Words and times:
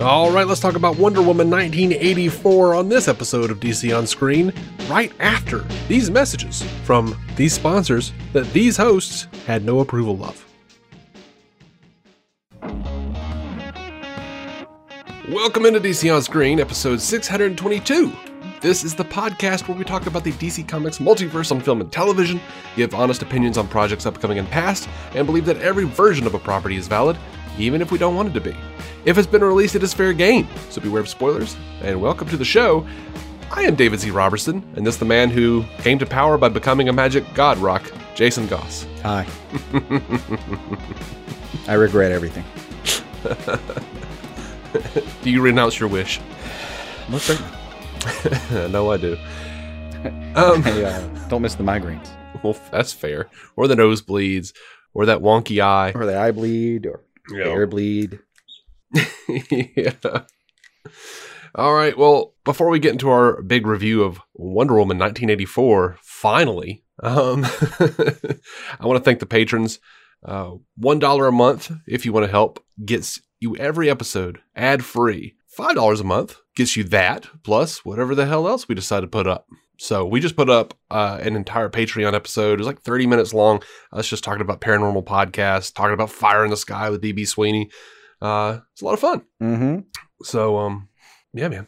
All 0.00 0.32
right, 0.32 0.44
let's 0.44 0.60
talk 0.60 0.74
about 0.74 0.98
Wonder 0.98 1.22
Woman 1.22 1.48
1984 1.48 2.74
on 2.74 2.88
this 2.88 3.06
episode 3.06 3.52
of 3.52 3.60
DC 3.60 3.96
on 3.96 4.08
Screen, 4.08 4.52
right 4.88 5.12
after 5.20 5.60
these 5.86 6.10
messages 6.10 6.64
from 6.82 7.16
these 7.36 7.52
sponsors 7.52 8.12
that 8.32 8.52
these 8.52 8.76
hosts 8.76 9.28
had 9.46 9.64
no 9.64 9.78
approval 9.78 10.24
of. 10.24 10.44
Welcome 15.28 15.64
into 15.64 15.78
DC 15.78 16.12
on 16.12 16.22
Screen, 16.22 16.58
episode 16.58 17.00
622. 17.00 18.12
This 18.60 18.82
is 18.82 18.96
the 18.96 19.04
podcast 19.04 19.68
where 19.68 19.78
we 19.78 19.84
talk 19.84 20.06
about 20.06 20.24
the 20.24 20.32
DC 20.32 20.66
Comics 20.66 20.98
multiverse 20.98 21.52
on 21.52 21.60
film 21.60 21.80
and 21.80 21.92
television, 21.92 22.40
give 22.74 22.94
honest 22.96 23.22
opinions 23.22 23.56
on 23.56 23.68
projects 23.68 24.06
upcoming 24.06 24.40
and 24.40 24.50
past, 24.50 24.88
and 25.14 25.24
believe 25.24 25.46
that 25.46 25.58
every 25.58 25.84
version 25.84 26.26
of 26.26 26.34
a 26.34 26.38
property 26.40 26.74
is 26.74 26.88
valid, 26.88 27.16
even 27.58 27.80
if 27.82 27.90
we 27.90 27.98
don't 27.98 28.14
want 28.14 28.28
it 28.28 28.32
to 28.34 28.40
be. 28.40 28.54
If 29.04 29.18
it's 29.18 29.26
been 29.26 29.44
released, 29.44 29.74
it 29.74 29.82
is 29.82 29.92
fair 29.92 30.12
game, 30.12 30.48
so 30.70 30.80
beware 30.80 31.00
of 31.00 31.08
spoilers, 31.08 31.56
and 31.82 32.00
welcome 32.00 32.28
to 32.28 32.36
the 32.36 32.44
show. 32.44 32.86
I 33.50 33.62
am 33.62 33.74
David 33.74 34.00
Z. 34.00 34.10
Robertson, 34.10 34.62
and 34.76 34.86
this 34.86 34.94
is 34.94 34.98
the 34.98 35.04
man 35.04 35.30
who 35.30 35.64
came 35.78 35.98
to 35.98 36.06
power 36.06 36.38
by 36.38 36.48
becoming 36.48 36.88
a 36.88 36.92
magic 36.92 37.24
god 37.34 37.58
rock, 37.58 37.90
Jason 38.14 38.46
Goss. 38.46 38.86
Hi. 39.02 39.26
I 41.68 41.74
regret 41.74 42.12
everything. 42.12 42.44
Do 45.22 45.30
you 45.30 45.40
renounce 45.40 45.78
your 45.78 45.88
wish? 45.88 46.20
Most 47.08 47.26
certainly. 47.26 48.70
no, 48.72 48.90
I 48.90 48.96
do. 48.96 49.16
Um, 50.34 50.62
Hey, 50.62 50.84
uh, 50.84 51.00
don't 51.28 51.40
miss 51.42 51.54
the 51.54 51.62
migraines 51.62 52.10
well, 52.44 52.56
that's 52.70 52.92
fair. 52.92 53.28
Or 53.56 53.66
the 53.66 53.74
nosebleeds, 53.74 54.52
or 54.92 55.06
that 55.06 55.20
wonky 55.20 55.60
eye. 55.60 55.92
or 55.94 56.06
the 56.06 56.16
eye 56.16 56.30
bleed 56.30 56.86
or 56.86 57.00
Yeah. 57.30 57.44
hair 57.44 57.66
bleed. 57.66 58.18
yeah. 59.28 59.92
All 61.54 61.74
right. 61.74 61.96
Well, 61.96 62.34
before 62.44 62.68
we 62.68 62.78
get 62.78 62.92
into 62.92 63.08
our 63.10 63.40
big 63.42 63.66
review 63.66 64.02
of 64.02 64.20
Wonder 64.34 64.74
Woman 64.74 64.98
1984, 64.98 65.98
finally, 66.02 66.84
um, 67.02 67.44
I 67.80 68.86
want 68.86 68.98
to 68.98 69.04
thank 69.04 69.20
the 69.20 69.26
patrons. 69.26 69.78
Uh, 70.24 70.52
One 70.76 70.98
dollar 70.98 71.26
a 71.28 71.32
month, 71.32 71.70
if 71.86 72.04
you 72.04 72.12
want 72.12 72.24
to 72.24 72.30
help, 72.30 72.64
gets 72.84 73.20
you 73.40 73.56
every 73.56 73.88
episode 73.90 74.40
ad 74.56 74.84
free. 74.84 75.34
Five 75.46 75.74
dollars 75.76 76.00
a 76.00 76.04
month 76.04 76.36
gets 76.56 76.76
you 76.76 76.84
that 76.84 77.28
plus 77.44 77.84
whatever 77.84 78.14
the 78.14 78.26
hell 78.26 78.48
else 78.48 78.66
we 78.68 78.74
decide 78.74 79.00
to 79.00 79.06
put 79.06 79.26
up. 79.26 79.46
So 79.78 80.04
we 80.04 80.20
just 80.20 80.36
put 80.36 80.48
up 80.48 80.74
uh, 80.90 81.18
an 81.20 81.36
entire 81.36 81.68
Patreon 81.68 82.14
episode. 82.14 82.54
It 82.54 82.58
was 82.58 82.66
like 82.66 82.82
30 82.82 83.06
minutes 83.06 83.34
long. 83.34 83.62
Us 83.92 84.08
just 84.08 84.24
talking 84.24 84.40
about 84.40 84.60
paranormal 84.60 85.04
podcasts, 85.04 85.74
talking 85.74 85.94
about 85.94 86.10
Fire 86.10 86.44
in 86.44 86.50
the 86.50 86.56
Sky 86.56 86.90
with 86.90 87.02
DB 87.02 87.26
Sweeney. 87.26 87.70
Uh, 88.22 88.60
it's 88.72 88.82
a 88.82 88.84
lot 88.84 88.94
of 88.94 89.00
fun. 89.00 89.22
Mm-hmm. 89.42 89.80
So, 90.22 90.58
um, 90.58 90.88
yeah, 91.32 91.48
man, 91.48 91.66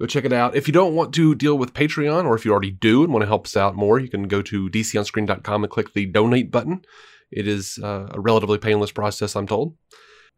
go 0.00 0.06
check 0.06 0.24
it 0.24 0.32
out. 0.32 0.56
If 0.56 0.66
you 0.66 0.72
don't 0.72 0.94
want 0.94 1.14
to 1.14 1.34
deal 1.34 1.58
with 1.58 1.74
Patreon, 1.74 2.24
or 2.24 2.34
if 2.34 2.44
you 2.44 2.52
already 2.52 2.70
do 2.70 3.04
and 3.04 3.12
want 3.12 3.22
to 3.22 3.28
help 3.28 3.46
us 3.46 3.56
out 3.56 3.76
more, 3.76 3.98
you 3.98 4.08
can 4.08 4.28
go 4.28 4.42
to 4.42 4.70
dconscreen.com 4.70 5.64
and 5.64 5.70
click 5.70 5.92
the 5.92 6.06
donate 6.06 6.50
button. 6.50 6.82
It 7.30 7.46
is 7.46 7.78
uh, 7.82 8.08
a 8.10 8.20
relatively 8.20 8.58
painless 8.58 8.92
process, 8.92 9.36
I'm 9.36 9.46
told. 9.46 9.76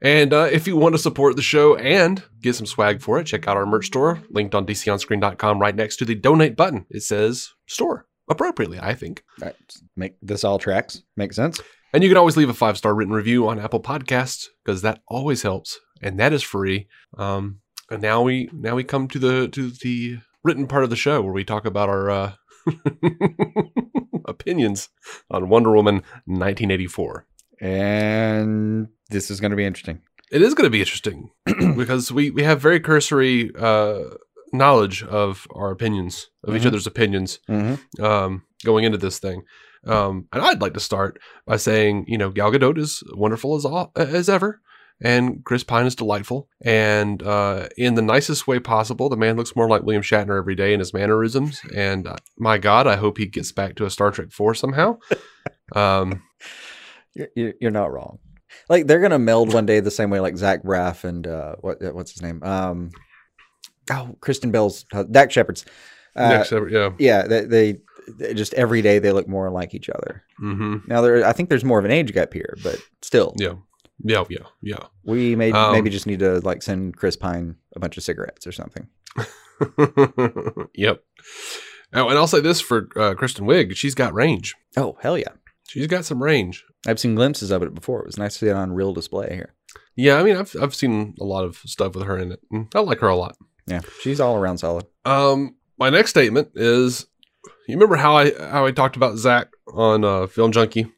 And 0.02 0.32
uh, 0.32 0.48
if 0.52 0.66
you 0.66 0.76
want 0.76 0.94
to 0.94 0.98
support 0.98 1.36
the 1.36 1.42
show 1.42 1.76
and 1.76 2.22
get 2.42 2.54
some 2.56 2.66
swag 2.66 3.00
for 3.00 3.18
it, 3.18 3.24
check 3.24 3.48
out 3.48 3.56
our 3.56 3.66
merch 3.66 3.86
store, 3.86 4.22
linked 4.28 4.54
on 4.54 4.66
dconscreen.com, 4.66 5.58
right 5.58 5.74
next 5.74 5.96
to 5.96 6.04
the 6.04 6.14
donate 6.14 6.56
button. 6.56 6.86
It 6.90 7.02
says 7.02 7.54
store 7.66 8.06
appropriately, 8.28 8.78
I 8.80 8.94
think. 8.94 9.22
Right. 9.40 9.54
Make 9.96 10.16
this 10.20 10.44
all 10.44 10.58
tracks. 10.58 11.02
Makes 11.16 11.36
sense. 11.36 11.60
And 11.92 12.02
you 12.02 12.10
can 12.10 12.18
always 12.18 12.36
leave 12.36 12.48
a 12.48 12.54
five 12.54 12.76
star 12.76 12.94
written 12.94 13.14
review 13.14 13.48
on 13.48 13.60
Apple 13.60 13.80
Podcasts 13.80 14.48
because 14.64 14.82
that 14.82 15.00
always 15.06 15.42
helps, 15.42 15.78
and 16.02 16.18
that 16.18 16.32
is 16.32 16.42
free. 16.42 16.88
Um, 17.16 17.60
and 17.88 18.02
now 18.02 18.22
we 18.22 18.50
now 18.52 18.74
we 18.74 18.84
come 18.84 19.06
to 19.08 19.18
the 19.18 19.48
to 19.48 19.70
the 19.70 20.18
written 20.42 20.66
part 20.66 20.84
of 20.84 20.90
the 20.90 20.96
show 20.96 21.22
where 21.22 21.32
we 21.32 21.44
talk 21.44 21.64
about 21.64 21.88
our 21.88 22.10
uh, 22.10 22.32
opinions 24.24 24.88
on 25.30 25.48
Wonder 25.48 25.70
Woman 25.70 25.96
1984. 26.26 27.26
And 27.64 28.88
this 29.10 29.30
is 29.30 29.40
going 29.40 29.50
to 29.50 29.56
be 29.56 29.64
interesting. 29.64 30.00
It 30.30 30.42
is 30.42 30.54
going 30.54 30.64
to 30.66 30.70
be 30.70 30.80
interesting 30.80 31.30
because 31.76 32.12
we 32.12 32.30
we 32.30 32.42
have 32.42 32.60
very 32.60 32.80
cursory 32.80 33.50
uh, 33.58 34.00
knowledge 34.52 35.02
of 35.02 35.46
our 35.54 35.70
opinions 35.70 36.28
of 36.44 36.54
each 36.54 36.62
Mhm. 36.62 36.66
other's 36.66 36.86
opinions 36.86 37.38
Mm-hmm. 37.48 38.04
um, 38.04 38.42
going 38.64 38.84
into 38.84 38.98
this 38.98 39.18
thing. 39.18 39.42
Um, 39.86 40.28
and 40.32 40.42
I'd 40.42 40.62
like 40.62 40.74
to 40.74 40.80
start 40.80 41.18
by 41.46 41.56
saying, 41.58 42.06
you 42.08 42.16
know, 42.16 42.30
Gal 42.30 42.50
Gadot 42.50 42.78
is 42.78 43.02
wonderful 43.14 43.54
as 43.54 43.64
all, 43.66 43.92
as 43.96 44.28
ever, 44.30 44.62
and 45.02 45.44
Chris 45.44 45.62
Pine 45.62 45.84
is 45.86 45.94
delightful, 45.94 46.48
and 46.64 47.22
uh, 47.22 47.68
in 47.76 47.94
the 47.94 48.00
nicest 48.02 48.46
way 48.46 48.58
possible. 48.60 49.08
The 49.10 49.16
man 49.18 49.36
looks 49.36 49.54
more 49.54 49.68
like 49.68 49.82
William 49.82 50.02
Shatner 50.02 50.38
every 50.38 50.54
day 50.54 50.72
in 50.72 50.80
his 50.80 50.94
mannerisms, 50.94 51.60
and 51.74 52.06
uh, 52.06 52.16
my 52.38 52.56
God, 52.56 52.86
I 52.86 52.96
hope 52.96 53.18
he 53.18 53.26
gets 53.26 53.52
back 53.52 53.74
to 53.76 53.84
a 53.84 53.90
Star 53.90 54.10
Trek 54.10 54.30
Four 54.32 54.54
somehow. 54.54 54.98
um, 55.76 56.22
You're, 57.14 57.52
you're 57.60 57.70
not 57.70 57.92
wrong. 57.92 58.18
Like 58.68 58.86
they're 58.86 59.00
gonna 59.00 59.18
meld 59.18 59.52
one 59.52 59.66
day 59.66 59.80
the 59.80 59.90
same 59.90 60.10
way 60.10 60.20
like 60.20 60.36
Zach 60.36 60.62
Braff 60.62 61.04
and 61.04 61.26
uh, 61.26 61.56
what 61.60 61.78
what's 61.94 62.12
his 62.12 62.22
name? 62.22 62.42
Um, 62.42 62.90
oh, 63.90 64.16
Kristen 64.20 64.50
Bell's 64.50 64.84
uh, 64.92 65.02
Dax 65.04 65.32
Shepard's. 65.34 65.64
Uh, 66.16 66.28
yeah, 66.70 66.90
yeah, 66.98 67.22
they, 67.26 67.40
they, 67.44 67.78
they 68.18 68.34
just 68.34 68.54
every 68.54 68.82
day 68.82 69.00
they 69.00 69.10
look 69.10 69.26
more 69.26 69.50
like 69.50 69.74
each 69.74 69.88
other. 69.90 70.22
hmm 70.38 70.76
Now 70.86 71.00
there, 71.00 71.24
I 71.26 71.32
think 71.32 71.48
there's 71.48 71.64
more 71.64 71.78
of 71.80 71.84
an 71.84 71.90
age 71.90 72.12
gap 72.12 72.32
here, 72.32 72.54
but 72.62 72.78
still, 73.02 73.34
yeah, 73.36 73.54
yeah, 74.04 74.22
yeah, 74.28 74.46
yeah. 74.62 74.84
we 75.02 75.34
may 75.34 75.50
Um, 75.50 75.72
maybe 75.72 75.90
just 75.90 76.06
need 76.06 76.20
to 76.20 76.38
like 76.40 76.62
send 76.62 76.96
Chris 76.96 77.16
Pine 77.16 77.56
a 77.74 77.80
bunch 77.80 77.96
of 77.96 78.04
cigarettes 78.04 78.46
or 78.46 78.52
something. 78.52 78.86
yep. 80.74 81.02
Oh, 81.92 82.08
and 82.08 82.18
I'll 82.18 82.26
say 82.26 82.40
this 82.40 82.60
for 82.60 82.88
uh, 82.96 83.14
Kristen 83.14 83.46
Wiig: 83.46 83.74
she's 83.76 83.94
got 83.94 84.14
range. 84.14 84.54
Oh 84.76 84.96
hell 85.00 85.16
yeah! 85.18 85.32
She's 85.68 85.86
got 85.86 86.04
some 86.04 86.22
range. 86.22 86.64
I've 86.86 87.00
seen 87.00 87.14
glimpses 87.14 87.50
of 87.50 87.62
it 87.62 87.74
before. 87.74 88.00
It 88.00 88.06
was 88.06 88.18
nice 88.18 88.34
to 88.34 88.38
see 88.40 88.48
it 88.48 88.52
on 88.56 88.72
real 88.72 88.92
display 88.92 89.34
here. 89.34 89.54
Yeah, 89.96 90.16
I 90.16 90.22
mean, 90.22 90.36
I've 90.36 90.54
I've 90.60 90.74
seen 90.74 91.14
a 91.20 91.24
lot 91.24 91.44
of 91.44 91.56
stuff 91.64 91.94
with 91.94 92.04
her 92.06 92.18
in 92.18 92.32
it. 92.32 92.40
I 92.74 92.80
like 92.80 92.98
her 93.00 93.08
a 93.08 93.16
lot. 93.16 93.36
Yeah, 93.66 93.80
she's 94.02 94.20
all 94.20 94.36
around 94.36 94.58
solid. 94.58 94.86
Um, 95.04 95.56
my 95.78 95.88
next 95.90 96.10
statement 96.10 96.50
is, 96.54 97.06
you 97.66 97.74
remember 97.74 97.96
how 97.96 98.16
I 98.16 98.32
how 98.38 98.66
I 98.66 98.72
talked 98.72 98.96
about 98.96 99.16
Zack 99.16 99.48
on 99.72 100.04
uh, 100.04 100.26
Film 100.26 100.52
Junkie? 100.52 100.92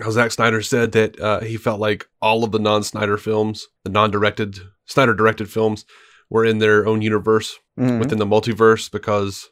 How 0.00 0.10
Zack 0.10 0.30
Snyder 0.32 0.62
said 0.62 0.92
that 0.92 1.18
uh, 1.18 1.40
he 1.40 1.56
felt 1.56 1.80
like 1.80 2.06
all 2.22 2.44
of 2.44 2.52
the 2.52 2.60
non-Snyder 2.60 3.16
films, 3.16 3.66
the 3.84 3.90
non-directed 3.90 4.58
Snyder 4.86 5.14
directed 5.14 5.50
films, 5.50 5.84
were 6.30 6.44
in 6.44 6.58
their 6.58 6.86
own 6.86 7.02
universe 7.02 7.58
Mhm. 7.78 7.98
within 7.98 8.18
the 8.18 8.26
multiverse 8.26 8.88
because 8.90 9.48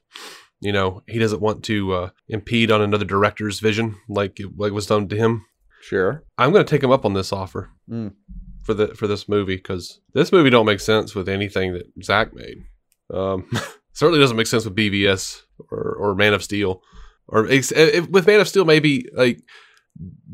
you 0.62 0.73
know 0.73 1.03
he 1.06 1.19
doesn't 1.19 1.43
want 1.43 1.62
to 1.65 1.93
uh, 1.93 2.11
impede 2.28 2.71
on 2.71 2.81
another 2.81 3.05
director's 3.05 3.61
vision 3.61 3.97
like 4.09 4.41
it, 4.41 4.49
like 4.56 4.73
was 4.73 4.87
done 4.87 5.09
to 5.09 5.17
him. 5.17 5.45
Sure. 5.83 6.23
I'm 6.39 6.53
going 6.53 6.65
to 6.65 6.71
take 6.71 6.83
him 6.83 6.93
up 6.93 7.05
on 7.05 7.15
this 7.15 7.33
offer 7.33 7.71
Mm. 7.91 8.15
for 8.62 8.72
the 8.75 8.89
for 8.95 9.06
this 9.09 9.28
movie 9.28 9.56
because 9.56 10.01
this 10.15 10.31
movie 10.33 10.51
don't 10.51 10.67
make 10.67 10.81
sense 10.81 11.15
with 11.15 11.28
anything 11.28 11.72
that 11.75 11.87
Zack 12.03 12.33
made. 12.34 12.59
Um, 13.12 13.51
certainly 13.93 14.21
doesn't 14.21 14.37
make 14.37 14.47
sense 14.47 14.65
with 14.65 14.77
BVS 14.77 15.43
or, 15.71 15.97
or 15.99 16.15
Man 16.15 16.33
of 16.34 16.43
Steel, 16.43 16.81
or 17.28 17.49
ex- 17.51 17.72
if, 17.72 18.09
with 18.09 18.27
Man 18.27 18.41
of 18.41 18.49
Steel 18.49 18.65
maybe 18.65 19.09
like 19.15 19.43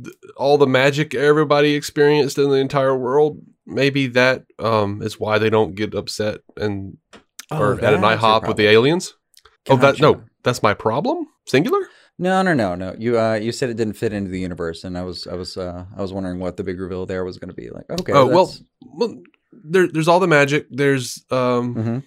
th- 0.04 0.14
all 0.36 0.58
the 0.58 0.66
magic 0.66 1.14
everybody 1.14 1.74
experienced 1.74 2.38
in 2.38 2.50
the 2.50 2.56
entire 2.56 2.96
world. 2.96 3.40
Maybe 3.70 4.06
that 4.08 4.44
um, 4.58 5.02
is 5.02 5.18
why 5.20 5.38
they 5.38 5.50
don't 5.50 5.74
get 5.74 5.94
upset 5.94 6.40
and 6.56 6.96
or 7.50 7.74
at 7.84 7.92
an 7.94 8.04
Oh, 8.04 8.08
IHOP 8.16 8.46
with 8.48 8.56
the 8.56 8.66
aliens. 8.66 9.14
Oh, 9.70 9.76
that 9.76 10.00
no, 10.00 10.22
that's 10.42 10.62
my 10.62 10.74
problem. 10.74 11.26
Singular. 11.46 11.80
No, 12.18 12.42
no, 12.42 12.52
no, 12.52 12.74
no. 12.74 12.94
You 12.98 13.18
uh, 13.18 13.34
you 13.34 13.52
said 13.52 13.70
it 13.70 13.76
didn't 13.76 13.94
fit 13.94 14.12
into 14.12 14.30
the 14.30 14.40
universe, 14.40 14.82
and 14.84 14.98
I 14.98 15.02
was, 15.04 15.26
I 15.26 15.34
was, 15.34 15.56
uh, 15.56 15.84
I 15.96 16.02
was 16.02 16.12
wondering 16.12 16.40
what 16.40 16.56
the 16.56 16.64
big 16.64 16.80
reveal 16.80 17.06
there 17.06 17.24
was 17.24 17.38
going 17.38 17.48
to 17.50 17.54
be. 17.54 17.70
Like, 17.70 17.88
okay, 17.90 18.12
oh 18.12 18.26
well, 18.26 18.52
well, 18.82 19.14
there, 19.52 19.86
there's 19.86 20.08
all 20.08 20.18
the 20.20 20.26
magic. 20.26 20.66
There's 20.70 21.24
um, 21.30 21.74
Mhm. 21.74 22.02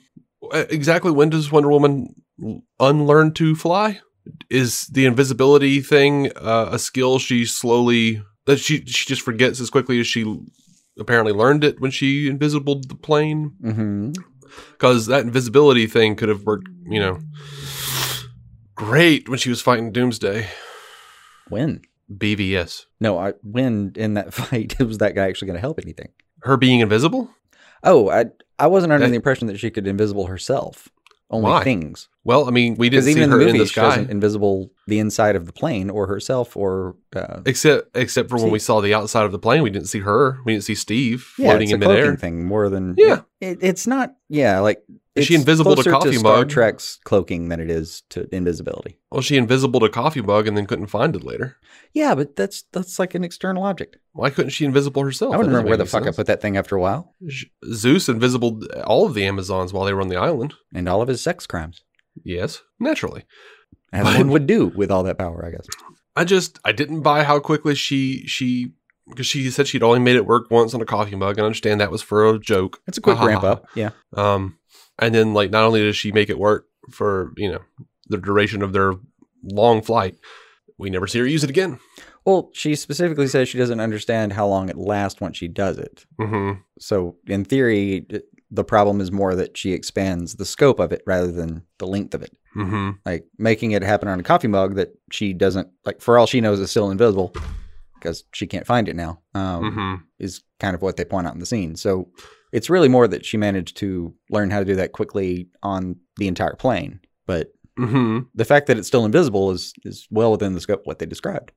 Uh, 0.52 0.66
exactly 0.70 1.12
when 1.12 1.30
does 1.30 1.52
Wonder 1.52 1.70
Woman 1.70 2.16
unlearn 2.80 3.32
to 3.36 3.56
fly? 3.56 4.00
Is 4.50 4.88
the 4.88 5.06
invisibility 5.06 5.82
thing 5.82 6.32
uh, 6.36 6.70
a 6.72 6.80
skill 6.80 7.18
she 7.20 7.46
slowly 7.46 8.22
that 8.46 8.60
she 8.60 8.84
she 8.86 9.06
just 9.08 9.22
forgets 9.22 9.60
as 9.62 9.70
quickly 9.70 10.00
as 10.00 10.08
she 10.08 10.26
apparently 11.00 11.32
learned 11.34 11.64
it 11.64 11.80
when 11.80 11.92
she 11.92 12.28
invisibled 12.30 12.90
the 12.90 12.96
plane? 12.96 13.54
Mhm. 13.64 14.16
Because 14.72 15.06
that 15.08 15.24
invisibility 15.26 15.88
thing 15.88 16.16
could 16.16 16.30
have 16.30 16.44
worked, 16.44 16.68
you 16.86 17.00
know, 17.00 17.20
great 18.76 19.30
when 19.30 19.38
she 19.40 19.50
was 19.50 19.62
fighting 19.62 19.92
Doomsday. 19.92 20.48
when? 21.50 21.82
BVS. 22.12 22.86
No, 23.00 23.18
I 23.18 23.34
when 23.42 23.94
in 23.96 24.16
that 24.16 24.34
fight 24.34 24.78
was 24.80 24.98
that 24.98 25.16
guy 25.16 25.28
actually 25.30 25.46
going 25.48 25.56
to 25.58 25.62
help 25.62 25.80
anything? 25.82 26.10
Her 26.42 26.58
being 26.58 26.82
invisible? 26.82 27.30
Oh, 27.84 28.10
I 28.10 28.26
I 28.60 28.68
wasn't 28.68 28.92
under 28.94 29.06
That- 29.06 29.12
the 29.12 29.16
impression 29.16 29.48
that 29.48 29.60
she 29.60 29.70
could 29.70 29.88
invisible 29.88 30.28
herself. 30.28 30.90
Only 31.30 31.50
Why? 31.50 31.64
things. 31.64 32.10
Well, 32.26 32.46
I 32.46 32.52
mean, 32.52 32.76
we 32.76 32.90
didn't 32.90 33.06
see 33.06 33.12
even 33.12 33.24
in 33.24 33.30
her 33.30 33.38
the 33.38 33.44
in 33.44 33.48
movie, 33.54 33.60
the 33.60 33.66
she 33.68 33.80
wasn't 33.80 34.10
invisible 34.10 34.70
the 34.88 35.00
inside 35.00 35.38
of 35.38 35.46
the 35.46 35.54
plane 35.54 35.90
or 35.90 36.06
herself 36.08 36.58
or 36.58 36.98
uh, 37.16 37.40
Except, 37.46 37.96
except 37.96 38.30
for 38.30 38.36
when 38.38 38.52
we 38.52 38.60
saw 38.60 38.82
the 38.82 38.94
outside 38.94 39.24
of 39.24 39.32
the 39.32 39.40
plane, 39.40 39.62
we 39.64 39.70
didn't 39.70 39.88
see 39.88 40.00
her. 40.00 40.40
We 40.44 40.52
didn't 40.52 40.66
see 40.66 40.76
Steve 40.76 41.32
yeah, 41.38 41.52
floating 41.52 41.70
in 41.70 41.80
midair. 41.80 42.18
thing 42.18 42.44
more 42.44 42.68
than 42.68 42.96
Yeah, 42.98 43.22
It, 43.42 43.58
it's 43.62 43.88
not. 43.88 44.16
Yeah, 44.30 44.60
like 44.60 44.84
Is 45.16 45.26
she 45.26 45.36
invisible 45.36 45.76
to 45.76 45.82
closer 45.82 45.92
coffee 45.92 46.14
Star 46.18 46.38
mug? 46.38 46.50
Trek's 46.50 47.00
cloaking 47.04 47.50
than 47.50 47.60
it 47.60 47.70
is 47.72 48.04
to 48.12 48.34
invisibility. 48.34 49.00
Well, 49.12 49.22
she 49.22 49.36
invisible 49.36 49.80
to 49.80 49.90
coffee 49.90 50.22
mug 50.22 50.48
and 50.48 50.56
then 50.56 50.68
couldn't 50.68 50.88
find 50.88 51.16
it 51.16 51.24
later. 51.24 51.58
Yeah, 51.94 52.14
but 52.16 52.36
that's 52.36 52.64
that's 52.72 53.00
like 53.00 53.16
an 53.16 53.24
external 53.24 53.64
object. 53.64 53.98
Why 54.14 54.30
couldn't 54.30 54.52
she 54.52 54.64
invisible 54.64 55.04
herself? 55.04 55.34
I 55.34 55.38
don't 55.38 55.48
remember 55.48 55.70
where 55.70 55.78
the 55.78 55.84
doesn't 55.86 56.00
fuck 56.00 56.06
make 56.06 56.14
I 56.14 56.16
put 56.16 56.28
that 56.28 56.42
thing 56.42 56.56
after 56.56 56.76
a 56.76 56.80
while. 56.82 57.16
Zeus 57.74 58.08
invisible 58.08 58.62
all 58.86 59.06
of 59.08 59.16
the 59.16 59.26
Amazons 59.26 59.74
while 59.74 59.86
they 59.86 59.94
were 59.94 60.02
on 60.02 60.10
the 60.10 60.18
island. 60.18 60.54
And 60.74 60.88
all 60.88 61.02
of 61.02 61.08
his 61.08 61.22
sex 61.22 61.48
crimes, 61.48 61.82
Yes, 62.24 62.62
naturally. 62.80 63.24
as 63.92 64.06
one 64.06 64.30
would 64.30 64.46
do 64.48 64.68
with 64.68 64.92
all 64.92 65.04
that 65.04 65.18
power, 65.18 65.44
I 65.46 65.50
guess. 65.52 65.68
I 66.16 66.26
just 66.26 66.60
I 66.64 66.74
didn't 66.74 67.02
buy 67.02 67.24
how 67.24 67.40
quickly 67.40 67.74
she 67.74 68.28
she 68.28 68.74
because 69.12 69.28
she 69.28 69.50
said 69.52 69.68
she'd 69.68 69.84
only 69.84 70.00
made 70.00 70.16
it 70.16 70.26
work 70.26 70.50
once 70.50 70.74
on 70.74 70.82
a 70.82 70.86
coffee 70.86 71.16
mug. 71.16 71.38
and 71.38 71.42
I 71.44 71.46
understand 71.46 71.80
that 71.80 71.92
was 71.92 72.02
for 72.02 72.28
a 72.28 72.40
joke. 72.40 72.82
It's 72.88 72.98
a 72.98 73.02
quick 73.02 73.20
ramp 73.22 73.44
up. 73.44 73.68
Yeah. 73.76 73.92
Um, 74.14 74.58
and 75.00 75.14
then 75.14 75.34
like 75.34 75.52
not 75.52 75.64
only 75.64 75.82
does 75.84 75.96
she 75.96 76.12
make 76.12 76.30
it 76.30 76.40
work 76.40 76.66
for 76.90 77.32
you 77.38 77.52
know 77.52 77.60
the 78.08 78.18
duration 78.18 78.62
of 78.62 78.74
their 78.74 78.94
long 79.44 79.82
flight, 79.82 80.16
we 80.78 80.90
never 80.90 81.08
see 81.08 81.20
her 81.20 81.28
use 81.28 81.44
it 81.44 81.50
again. 81.50 81.80
Well, 82.26 82.50
she 82.54 82.76
specifically 82.76 83.28
says 83.28 83.50
she 83.50 83.58
doesn't 83.58 83.80
understand 83.80 84.34
how 84.34 84.46
long 84.48 84.70
it 84.70 84.78
lasts 84.78 85.20
once 85.22 85.38
she 85.38 85.48
does 85.48 85.78
it. 85.78 86.06
hmm 86.20 86.52
So, 86.80 87.16
in 87.26 87.46
theory, 87.46 88.06
the 88.52 88.64
problem 88.64 89.02
is 89.02 89.12
more 89.12 89.34
that 89.34 89.58
she 89.58 89.72
expands 89.74 90.36
the 90.36 90.46
scope 90.46 90.80
of 90.80 90.92
it 90.92 91.02
rather 91.08 91.32
than 91.32 91.64
the 91.80 91.88
length 91.88 92.14
of 92.14 92.22
it. 92.22 92.36
hmm 92.54 92.92
Like 93.06 93.26
making 93.40 93.72
it 93.72 93.82
happen 93.82 94.08
on 94.08 94.20
a 94.20 94.24
coffee 94.24 94.48
mug 94.50 94.76
that 94.76 94.90
she 95.12 95.34
doesn't 95.34 95.70
like. 95.86 96.00
For 96.02 96.18
all 96.20 96.28
she 96.28 96.42
knows, 96.42 96.60
is 96.60 96.70
still 96.70 96.92
invisible 96.92 97.34
because 98.02 98.24
she 98.34 98.48
can't 98.48 98.68
find 98.68 98.90
it 98.90 98.96
now. 98.96 99.22
Um, 99.36 99.72
hmm 99.72 99.96
Is 100.20 100.42
kind 100.60 100.76
of 100.76 100.82
what 100.82 100.98
they 100.98 101.06
point 101.06 101.28
out 101.28 101.34
in 101.34 101.40
the 101.40 101.46
scene. 101.46 101.76
So 101.76 102.10
it's 102.52 102.70
really 102.70 102.90
more 102.90 103.08
that 103.08 103.26
she 103.26 103.38
managed 103.38 103.78
to 103.78 104.14
learn 104.30 104.50
how 104.52 104.60
to 104.60 104.66
do 104.66 104.76
that 104.76 104.92
quickly 104.92 105.48
on 105.64 105.96
the 106.18 106.28
entire 106.28 106.56
plane. 106.56 107.00
But 107.26 107.54
hmm 107.78 108.20
the 108.36 108.46
fact 108.46 108.68
that 108.68 108.78
it's 108.78 108.88
still 108.88 109.06
invisible 109.06 109.52
is 109.52 109.74
is 109.84 110.08
well 110.12 110.32
within 110.32 110.54
the 110.54 110.62
scope 110.62 110.82
of 110.82 110.86
what 110.88 111.00
they 111.00 111.06
described. 111.06 111.52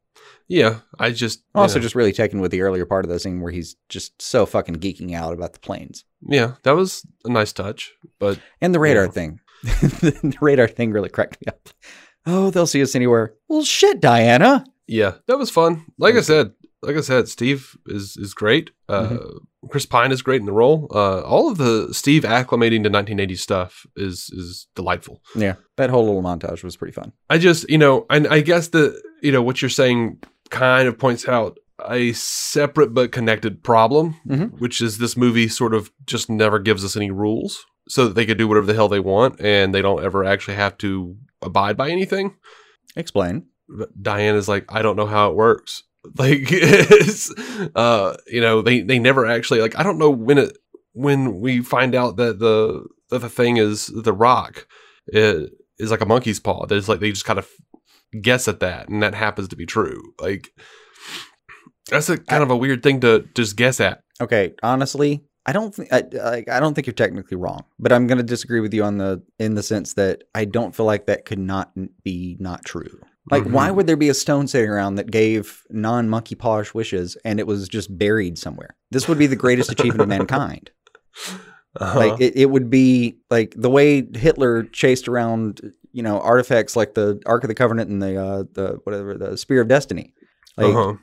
Yeah, 0.48 0.80
I 0.98 1.10
just 1.10 1.42
I'm 1.54 1.62
also 1.62 1.78
yeah. 1.78 1.82
just 1.82 1.94
really 1.96 2.12
taken 2.12 2.40
with 2.40 2.50
the 2.52 2.60
earlier 2.62 2.86
part 2.86 3.04
of 3.04 3.10
the 3.10 3.18
scene 3.18 3.40
where 3.40 3.50
he's 3.52 3.74
just 3.88 4.22
so 4.22 4.46
fucking 4.46 4.76
geeking 4.76 5.12
out 5.14 5.32
about 5.34 5.52
the 5.54 5.58
planes 5.58 6.04
yeah 6.26 6.52
that 6.62 6.72
was 6.76 7.04
a 7.24 7.28
nice 7.28 7.52
touch, 7.52 7.92
but 8.18 8.38
and 8.60 8.74
the 8.74 8.78
radar 8.80 9.04
Yeah. 9.06 9.10
thing. 9.10 9.40
the 9.64 10.36
radar 10.40 10.68
thing 10.68 10.92
really 10.92 11.08
cracked 11.08 11.38
me 11.40 11.46
up. 11.48 11.68
Oh, 12.26 12.50
they'll 12.50 12.66
see 12.66 12.82
us 12.82 12.94
anywhere. 12.94 13.34
Well, 13.48 13.64
shit, 13.64 14.00
Diana. 14.00 14.64
Yeah, 14.86 15.14
that 15.26 15.38
was 15.38 15.50
fun. 15.50 15.84
Like 15.98 16.14
I 16.16 16.20
said, 16.20 16.52
like 16.82 16.96
I 16.96 17.00
said, 17.00 17.28
Steve 17.28 17.76
is 17.86 18.16
is 18.16 18.34
great. 18.34 18.70
Uh, 18.88 19.02
Mm-hmm. 19.08 19.38
Chris 19.70 19.86
Pine 19.86 20.12
is 20.12 20.20
great 20.20 20.40
in 20.40 20.46
the 20.46 20.52
role. 20.52 20.86
Uh, 20.94 21.22
all 21.22 21.50
of 21.50 21.56
the 21.56 21.88
Steve 21.94 22.22
acclimating 22.24 22.82
to 22.84 22.90
1980 22.90 23.34
stuff 23.36 23.86
is 23.96 24.28
is 24.36 24.66
delightful. 24.76 25.22
Yeah, 25.34 25.54
that 25.76 25.88
whole 25.88 26.04
little 26.04 26.22
montage 26.22 26.62
was 26.62 26.76
pretty 26.76 26.92
fun. 26.92 27.12
I 27.30 27.38
just, 27.38 27.68
you 27.70 27.78
know, 27.78 28.04
and 28.10 28.28
I 28.28 28.40
guess 28.42 28.68
the, 28.68 29.00
you 29.22 29.32
know, 29.32 29.40
what 29.40 29.62
you're 29.62 29.70
saying 29.70 30.18
kind 30.50 30.86
of 30.86 30.98
points 30.98 31.26
out 31.26 31.56
a 31.88 32.12
separate 32.12 32.92
but 32.92 33.10
connected 33.10 33.62
problem, 33.64 34.16
Mhm. 34.28 34.60
which 34.60 34.82
is 34.82 34.98
this 34.98 35.16
movie 35.16 35.48
sort 35.48 35.72
of 35.72 35.90
just 36.04 36.28
never 36.28 36.58
gives 36.58 36.84
us 36.84 36.94
any 36.94 37.10
rules 37.10 37.64
so 37.88 38.06
that 38.06 38.14
they 38.14 38.26
could 38.26 38.36
do 38.38 38.46
whatever 38.46 38.66
the 38.66 38.74
hell 38.74 38.88
they 38.88 39.00
want 39.00 39.40
and 39.40 39.74
they 39.74 39.80
don't 39.82 40.04
ever 40.04 40.24
actually 40.24 40.56
have 40.56 40.76
to 40.78 41.16
abide 41.40 41.76
by 41.78 41.88
anything. 41.90 42.36
Explain. 42.96 43.46
But 43.68 44.02
Diana's 44.02 44.48
like, 44.48 44.64
I 44.68 44.82
don't 44.82 44.96
know 44.96 45.06
how 45.06 45.30
it 45.30 45.36
works. 45.36 45.82
Like, 46.18 46.40
it's, 46.50 47.32
uh, 47.74 48.18
you 48.26 48.42
know, 48.42 48.60
they, 48.60 48.82
they 48.82 48.98
never 48.98 49.24
actually, 49.24 49.62
like, 49.62 49.78
I 49.78 49.82
don't 49.82 49.96
know 49.96 50.10
when 50.10 50.36
it, 50.36 50.58
when 50.92 51.40
we 51.40 51.62
find 51.62 51.94
out 51.94 52.16
that 52.16 52.40
the, 52.40 52.84
that 53.08 53.20
the 53.20 53.30
thing 53.30 53.56
is 53.56 53.86
the 53.86 54.12
rock 54.12 54.66
is, 55.06 55.48
is 55.78 55.90
like 55.90 56.02
a 56.02 56.06
monkey's 56.06 56.40
paw. 56.40 56.66
There's 56.66 56.90
like, 56.90 57.00
they 57.00 57.08
just 57.08 57.24
kind 57.24 57.38
of 57.38 57.48
guess 58.20 58.48
at 58.48 58.60
that 58.60 58.90
and 58.90 59.02
that 59.02 59.14
happens 59.14 59.48
to 59.48 59.56
be 59.56 59.64
true. 59.64 60.12
Like, 60.20 60.50
that's 61.90 62.10
a 62.10 62.18
kind 62.18 62.42
of 62.42 62.50
a 62.50 62.56
weird 62.56 62.82
thing 62.82 63.00
to 63.00 63.26
just 63.34 63.56
guess 63.56 63.80
at. 63.80 64.02
Okay, 64.20 64.54
honestly, 64.62 65.24
I 65.46 65.52
don't 65.52 65.74
think 65.74 65.92
I, 65.92 66.04
I, 66.22 66.44
I 66.50 66.60
don't 66.60 66.74
think 66.74 66.86
you're 66.86 66.94
technically 66.94 67.36
wrong, 67.36 67.64
but 67.78 67.92
I'm 67.92 68.06
going 68.06 68.18
to 68.18 68.24
disagree 68.24 68.60
with 68.60 68.72
you 68.72 68.84
on 68.84 68.98
the 68.98 69.22
in 69.38 69.54
the 69.54 69.62
sense 69.62 69.94
that 69.94 70.24
I 70.34 70.44
don't 70.44 70.74
feel 70.74 70.86
like 70.86 71.06
that 71.06 71.24
could 71.24 71.38
not 71.38 71.72
be 72.02 72.36
not 72.40 72.64
true. 72.64 73.00
Like, 73.30 73.44
why 73.44 73.70
Mhm. 73.70 73.74
would 73.76 73.86
there 73.86 73.96
be 73.96 74.08
a 74.10 74.14
stone 74.14 74.46
sitting 74.48 74.68
around 74.68 74.96
that 74.96 75.10
gave 75.10 75.62
non 75.70 76.08
monkey 76.10 76.34
pawish 76.34 76.74
wishes 76.74 77.16
and 77.24 77.40
it 77.40 77.46
was 77.46 77.68
just 77.68 77.96
buried 77.96 78.38
somewhere? 78.38 78.76
This 78.90 79.08
would 79.08 79.18
be 79.18 79.26
the 79.26 79.36
greatest 79.36 79.70
achievement 79.72 80.02
of 80.02 80.08
mankind. 80.08 80.70
Uh-huh. 81.80 81.98
Like, 81.98 82.20
it, 82.20 82.36
it 82.36 82.50
would 82.50 82.70
be 82.70 83.16
like 83.30 83.52
the 83.56 83.68
way 83.68 84.06
Hitler 84.14 84.62
chased 84.62 85.08
around, 85.08 85.72
you 85.92 86.04
know, 86.04 86.20
artifacts 86.20 86.76
like 86.76 86.94
the 86.94 87.20
Ark 87.26 87.42
of 87.42 87.48
the 87.48 87.54
Covenant 87.54 87.90
and 87.90 88.00
the 88.00 88.16
uh, 88.16 88.44
the 88.52 88.78
whatever 88.84 89.18
the 89.18 89.36
Spear 89.36 89.60
of 89.62 89.66
Destiny. 89.66 90.14
Like, 90.56 90.72
Uh-huh. 90.72 90.94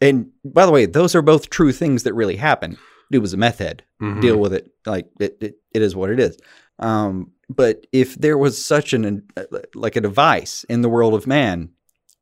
and 0.00 0.30
by 0.44 0.66
the 0.66 0.72
way, 0.72 0.86
those 0.86 1.14
are 1.14 1.22
both 1.22 1.50
true 1.50 1.70
things 1.70 2.02
that 2.02 2.14
really 2.14 2.34
happened. 2.34 2.78
Dude 3.12 3.22
was 3.22 3.32
a 3.32 3.36
meth 3.36 3.58
head 3.60 3.84
Mhm. 4.02 4.20
deal 4.20 4.38
with 4.40 4.52
it. 4.52 4.72
Like 4.84 5.06
it, 5.20 5.36
it, 5.40 5.54
it 5.72 5.82
is 5.82 5.94
what 5.94 6.10
it 6.10 6.18
is. 6.18 6.36
Um, 6.80 7.30
but 7.48 7.86
if 7.92 8.14
there 8.16 8.38
was 8.38 8.64
such 8.64 8.92
an 8.92 9.24
uh, 9.36 9.44
like 9.74 9.96
a 9.96 10.00
device 10.00 10.64
in 10.68 10.82
the 10.82 10.88
world 10.88 11.14
of 11.14 11.26
man, 11.26 11.70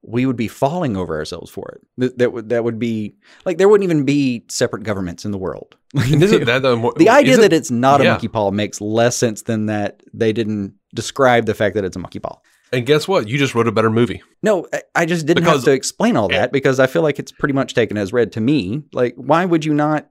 we 0.02 0.24
would 0.24 0.36
be 0.36 0.48
falling 0.48 0.96
over 0.96 1.16
ourselves 1.16 1.50
for 1.50 1.68
it. 1.76 1.86
That, 1.98 2.18
that 2.18 2.32
would 2.32 2.48
that 2.50 2.64
would 2.64 2.78
be 2.78 3.16
like 3.44 3.58
there 3.58 3.68
wouldn't 3.68 3.84
even 3.84 4.04
be 4.04 4.44
separate 4.48 4.84
governments 4.84 5.24
in 5.24 5.32
the 5.32 5.38
world. 5.38 5.76
That 5.94 6.94
the, 6.98 7.08
idea 7.08 7.38
that 7.38 7.52
it's 7.52 7.70
not 7.70 8.00
a 8.00 8.04
yeah. 8.04 8.10
monkey 8.12 8.28
paw 8.28 8.50
makes 8.50 8.80
less 8.80 9.16
sense 9.16 9.42
than 9.42 9.66
that 9.66 10.02
they 10.12 10.32
didn't 10.32 10.74
describe 10.94 11.46
the 11.46 11.54
fact 11.54 11.74
that 11.74 11.84
it's 11.84 11.96
a 11.96 11.98
monkey 11.98 12.18
paw. 12.18 12.38
and 12.72 12.84
guess 12.84 13.08
what? 13.08 13.28
You 13.28 13.38
just 13.38 13.54
wrote 13.54 13.66
a 13.66 13.72
better 13.72 13.90
movie. 13.90 14.22
No, 14.42 14.66
I- 14.72 14.82
I 14.94 15.06
just 15.06 15.26
didn't 15.26 15.44
Because- 15.44 15.62
have 15.62 15.64
to 15.64 15.72
explain 15.72 16.16
all 16.16 16.28
that 16.28 16.52
because 16.52 16.78
I 16.78 16.86
feel 16.86 17.02
like 17.02 17.18
it's 17.18 17.32
pretty 17.32 17.54
much 17.54 17.74
taken 17.74 17.96
as 17.96 18.12
read 18.12 18.32
to 18.32 18.40
me. 18.40 18.82
Like, 18.92 19.14
why 19.16 19.44
would 19.44 19.64
you 19.64 19.72
not? 19.74 20.08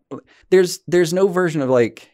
There's 0.49 0.79
there's 0.87 1.13
no 1.13 1.27
version 1.27 1.61
of 1.61 1.69
like, 1.69 2.09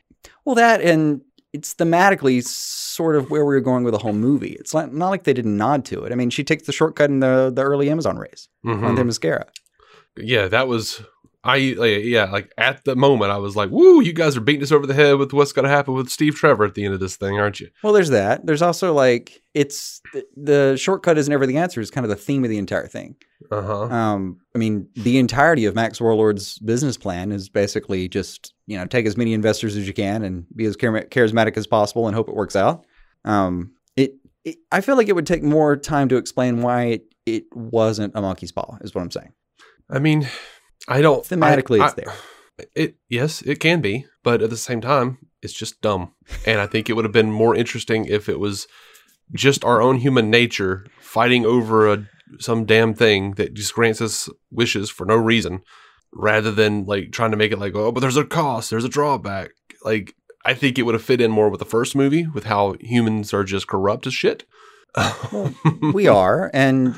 well, 0.45 0.55
that 0.55 0.81
and 0.81 1.21
it's 1.53 1.73
thematically 1.73 2.43
sort 2.43 3.15
of 3.15 3.29
where 3.29 3.45
we 3.45 3.53
were 3.53 3.61
going 3.61 3.83
with 3.83 3.93
the 3.93 3.97
whole 3.99 4.13
movie. 4.13 4.53
It's 4.59 4.73
not 4.73 4.93
not 4.93 5.09
like 5.09 5.23
they 5.23 5.33
didn't 5.33 5.57
nod 5.57 5.83
to 5.85 6.03
it. 6.03 6.11
I 6.11 6.15
mean, 6.15 6.29
she 6.29 6.43
takes 6.43 6.63
the 6.63 6.71
shortcut 6.71 7.09
in 7.09 7.19
the 7.19 7.51
the 7.53 7.63
early 7.63 7.89
Amazon 7.89 8.17
race 8.17 8.47
Mhm. 8.65 8.83
on 8.83 8.95
the 8.95 9.03
mascara. 9.03 9.47
yeah, 10.17 10.47
that 10.47 10.67
was 10.67 11.01
I 11.43 11.75
like, 11.77 12.03
yeah, 12.03 12.25
like 12.25 12.51
at 12.57 12.85
the 12.85 12.95
moment 12.95 13.31
I 13.31 13.37
was 13.37 13.55
like, 13.55 13.71
"Woo, 13.71 13.99
you 14.01 14.13
guys 14.13 14.37
are 14.37 14.41
beating 14.41 14.61
us 14.61 14.71
over 14.71 14.85
the 14.85 14.93
head 14.93 15.17
with 15.17 15.33
what's 15.33 15.53
going 15.53 15.63
to 15.63 15.69
happen 15.69 15.95
with 15.95 16.09
Steve 16.09 16.35
Trevor 16.35 16.65
at 16.65 16.75
the 16.75 16.85
end 16.85 16.93
of 16.93 16.99
this 16.99 17.15
thing, 17.15 17.39
aren't 17.39 17.59
you?" 17.59 17.69
Well, 17.83 17.93
there's 17.93 18.11
that. 18.11 18.45
There's 18.45 18.61
also 18.61 18.93
like 18.93 19.41
it's 19.55 20.01
the, 20.13 20.25
the 20.37 20.77
shortcut 20.77 21.17
is 21.17 21.27
never 21.27 21.47
the 21.47 21.57
answer. 21.57 21.81
Is 21.81 21.89
kind 21.89 22.05
of 22.05 22.09
the 22.09 22.15
theme 22.15 22.43
of 22.43 22.51
the 22.51 22.59
entire 22.59 22.85
thing. 22.85 23.15
Uh-huh. 23.51 23.85
Um, 23.85 24.39
I 24.55 24.59
mean, 24.59 24.87
the 24.95 25.17
entirety 25.17 25.65
of 25.65 25.73
Maxwell 25.73 26.15
Lord's 26.15 26.59
business 26.59 26.95
plan 26.95 27.31
is 27.31 27.49
basically 27.49 28.07
just 28.07 28.53
you 28.67 28.77
know 28.77 28.85
take 28.85 29.07
as 29.07 29.17
many 29.17 29.33
investors 29.33 29.75
as 29.75 29.87
you 29.87 29.93
can 29.93 30.23
and 30.23 30.45
be 30.55 30.65
as 30.65 30.77
char- 30.77 31.05
charismatic 31.05 31.57
as 31.57 31.65
possible 31.65 32.05
and 32.05 32.15
hope 32.15 32.29
it 32.29 32.35
works 32.35 32.55
out. 32.55 32.85
Um, 33.25 33.71
it, 33.95 34.13
it 34.45 34.57
I 34.71 34.81
feel 34.81 34.95
like 34.95 35.09
it 35.09 35.15
would 35.15 35.25
take 35.25 35.41
more 35.41 35.75
time 35.75 36.07
to 36.09 36.17
explain 36.17 36.61
why 36.61 36.83
it, 36.83 37.15
it 37.25 37.45
wasn't 37.51 38.13
a 38.15 38.21
monkey's 38.21 38.51
paw. 38.51 38.77
Is 38.81 38.93
what 38.93 39.01
I'm 39.01 39.11
saying. 39.11 39.33
I 39.89 39.97
mean, 39.97 40.29
I 40.87 41.01
don't 41.01 41.23
Thematically, 41.23 41.81
I- 41.81 41.85
it's 41.85 41.93
there. 41.95 42.13
It 42.75 42.95
yes, 43.09 43.41
it 43.41 43.59
can 43.59 43.81
be, 43.81 44.05
but 44.23 44.41
at 44.41 44.49
the 44.51 44.57
same 44.57 44.81
time, 44.81 45.17
it's 45.41 45.53
just 45.53 45.81
dumb. 45.81 46.13
And 46.45 46.59
I 46.59 46.67
think 46.67 46.89
it 46.89 46.93
would 46.93 47.05
have 47.05 47.11
been 47.13 47.31
more 47.31 47.55
interesting 47.55 48.05
if 48.05 48.29
it 48.29 48.39
was 48.39 48.67
just 49.33 49.63
our 49.65 49.81
own 49.81 49.97
human 49.97 50.29
nature 50.29 50.85
fighting 50.99 51.45
over 51.45 51.91
a 51.91 52.07
some 52.39 52.65
damn 52.65 52.93
thing 52.93 53.31
that 53.31 53.53
just 53.53 53.73
grants 53.73 53.99
us 54.01 54.29
wishes 54.51 54.89
for 54.89 55.05
no 55.05 55.15
reason, 55.15 55.61
rather 56.13 56.51
than 56.51 56.85
like 56.85 57.11
trying 57.11 57.31
to 57.31 57.37
make 57.37 57.51
it 57.51 57.59
like, 57.59 57.73
oh, 57.75 57.91
but 57.91 58.01
there's 58.01 58.17
a 58.17 58.25
cost, 58.25 58.69
there's 58.69 58.85
a 58.85 58.89
drawback. 58.89 59.51
Like 59.83 60.13
I 60.45 60.53
think 60.53 60.77
it 60.77 60.83
would 60.83 60.93
have 60.95 61.03
fit 61.03 61.21
in 61.21 61.31
more 61.31 61.49
with 61.49 61.59
the 61.59 61.65
first 61.65 61.95
movie 61.95 62.27
with 62.27 62.43
how 62.43 62.75
humans 62.79 63.33
are 63.33 63.43
just 63.43 63.67
corrupt 63.67 64.05
as 64.05 64.13
shit. 64.13 64.43
Well, 65.31 65.55
we 65.93 66.07
are, 66.07 66.51
and 66.53 66.93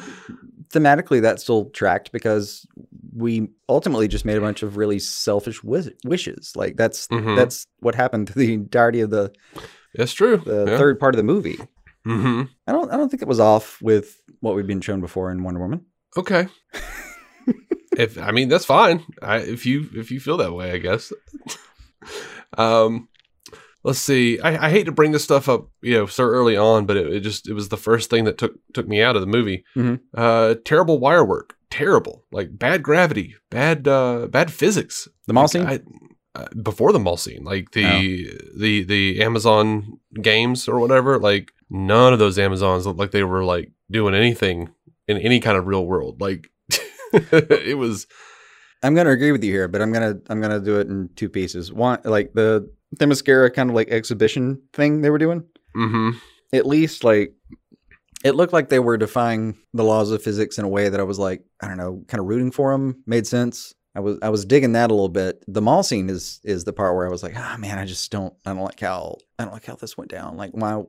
thematically 0.69 1.21
that 1.21 1.39
still 1.39 1.69
tracked 1.69 2.11
because 2.11 2.65
we 3.15 3.49
ultimately 3.69 4.07
just 4.07 4.25
made 4.25 4.37
a 4.37 4.41
bunch 4.41 4.63
of 4.63 4.77
really 4.77 4.99
selfish 4.99 5.63
wish- 5.63 5.89
wishes. 6.05 6.53
Like 6.55 6.75
that's 6.77 7.07
Mhm. 7.07 7.35
that's 7.35 7.67
what 7.79 7.95
happened 7.95 8.27
to 8.27 8.33
the 8.33 8.53
entirety 8.53 9.01
of 9.01 9.09
the 9.09 9.31
That's 9.95 10.13
true. 10.13 10.37
the 10.37 10.65
yeah. 10.67 10.77
third 10.77 10.99
part 10.99 11.13
of 11.15 11.17
the 11.17 11.23
movie. 11.23 11.59
hmm 12.05 12.43
I 12.67 12.71
don't 12.73 12.91
I 12.91 12.97
don't 12.97 13.09
think 13.09 13.21
it 13.21 13.27
was 13.27 13.39
off 13.39 13.81
with 13.81 14.19
what 14.41 14.55
we've 14.55 14.67
been 14.67 14.81
shown 14.81 14.99
before 15.01 15.31
in 15.31 15.43
Wonder 15.43 15.59
Woman. 15.61 15.85
Okay. 16.17 16.47
if 17.97 18.17
I 18.17 18.31
mean 18.31 18.49
that's 18.49 18.65
fine. 18.65 19.05
I, 19.21 19.37
if 19.37 19.65
you 19.65 19.89
if 19.95 20.11
you 20.11 20.19
feel 20.19 20.37
that 20.37 20.53
way, 20.53 20.71
I 20.71 20.77
guess. 20.79 21.13
um, 22.57 23.07
let's 23.83 23.99
see. 23.99 24.39
I, 24.39 24.67
I 24.67 24.69
hate 24.69 24.85
to 24.85 24.91
bring 24.91 25.11
this 25.11 25.23
stuff 25.23 25.47
up, 25.49 25.67
you 25.81 25.93
know, 25.97 26.05
so 26.05 26.23
early 26.23 26.57
on, 26.57 26.85
but 26.85 26.97
it, 26.97 27.07
it 27.13 27.19
just 27.21 27.47
it 27.47 27.53
was 27.53 27.69
the 27.69 27.77
first 27.77 28.09
thing 28.09 28.25
that 28.25 28.37
took 28.37 28.53
took 28.73 28.87
me 28.87 29.01
out 29.01 29.15
of 29.15 29.21
the 29.21 29.27
movie. 29.27 29.63
Mhm. 29.75 29.99
Uh, 30.13 30.55
terrible 30.65 30.99
wire 30.99 31.25
work. 31.25 31.55
Terrible. 31.73 32.23
Like 32.31 32.55
bad 32.55 32.83
gravity. 32.83 33.35
Bad 33.49 33.87
uh 33.87 34.27
bad 34.27 34.51
physics. 34.51 35.07
The 35.25 35.33
mall 35.33 35.47
scene? 35.47 35.65
I, 35.65 35.79
uh, 36.35 36.45
before 36.61 36.91
the 36.91 36.99
mall 36.99 37.17
scene, 37.17 37.43
like 37.43 37.71
the 37.71 38.29
the 38.55 38.83
the 38.83 39.23
Amazon 39.23 39.99
games 40.21 40.67
or 40.67 40.77
whatever. 40.79 41.17
Like 41.17 41.51
none 41.71 42.13
of 42.13 42.19
those 42.19 42.37
Amazons 42.37 42.85
looked 42.85 42.99
like 42.99 43.09
they 43.09 43.23
were 43.23 43.43
like 43.43 43.71
doing 43.89 44.13
anything 44.13 44.69
in 45.07 45.17
any 45.17 45.39
kind 45.39 45.57
of 45.57 45.65
real 45.65 45.83
world. 45.83 46.21
Like 46.21 46.51
it 47.11 47.75
was. 47.75 48.05
I'm 48.83 48.93
gonna 48.93 49.09
agree 49.09 49.31
with 49.31 49.43
you 49.43 49.51
here, 49.51 49.67
but 49.67 49.81
I'm 49.81 49.91
gonna 49.91 50.19
I'm 50.29 50.41
gonna 50.41 50.59
do 50.59 50.79
it 50.79 50.87
in 50.87 51.09
two 51.15 51.27
pieces. 51.27 51.73
One, 51.73 52.01
like 52.03 52.33
the 52.33 52.71
Themyscira 52.97 53.51
kind 53.51 53.71
of 53.71 53.75
like 53.75 53.89
exhibition 53.89 54.61
thing 54.73 55.01
they 55.01 55.09
were 55.09 55.17
doing. 55.17 55.43
Mm-hmm. 55.75 56.19
At 56.53 56.67
least 56.67 57.03
like 57.03 57.33
it 58.23 58.35
looked 58.35 58.53
like 58.53 58.69
they 58.69 58.79
were 58.79 58.97
defying 58.97 59.57
the 59.73 59.83
laws 59.83 60.11
of 60.11 60.23
physics 60.23 60.57
in 60.57 60.65
a 60.65 60.69
way 60.69 60.89
that 60.89 60.99
I 60.99 61.03
was 61.03 61.19
like, 61.19 61.43
I 61.61 61.67
don't 61.67 61.77
know, 61.77 62.03
kind 62.07 62.19
of 62.19 62.27
rooting 62.27 62.51
for 62.51 62.71
them. 62.71 63.03
Made 63.05 63.27
sense. 63.27 63.73
I 63.95 63.99
was 63.99 64.17
I 64.23 64.29
was 64.29 64.45
digging 64.45 64.71
that 64.71 64.89
a 64.89 64.93
little 64.93 65.09
bit. 65.09 65.43
The 65.47 65.61
mall 65.61 65.83
scene 65.83 66.09
is 66.09 66.39
is 66.43 66.63
the 66.63 66.73
part 66.73 66.95
where 66.95 67.05
I 67.05 67.11
was 67.11 67.21
like, 67.21 67.35
ah 67.37 67.57
man, 67.59 67.77
I 67.77 67.85
just 67.85 68.11
don't 68.11 68.33
I 68.45 68.53
don't 68.53 68.63
like 68.63 68.79
how 68.79 69.17
I 69.37 69.43
don't 69.43 69.53
like 69.53 69.65
how 69.65 69.75
this 69.75 69.97
went 69.97 70.09
down. 70.09 70.35
Like 70.37 70.53
wow. 70.53 70.87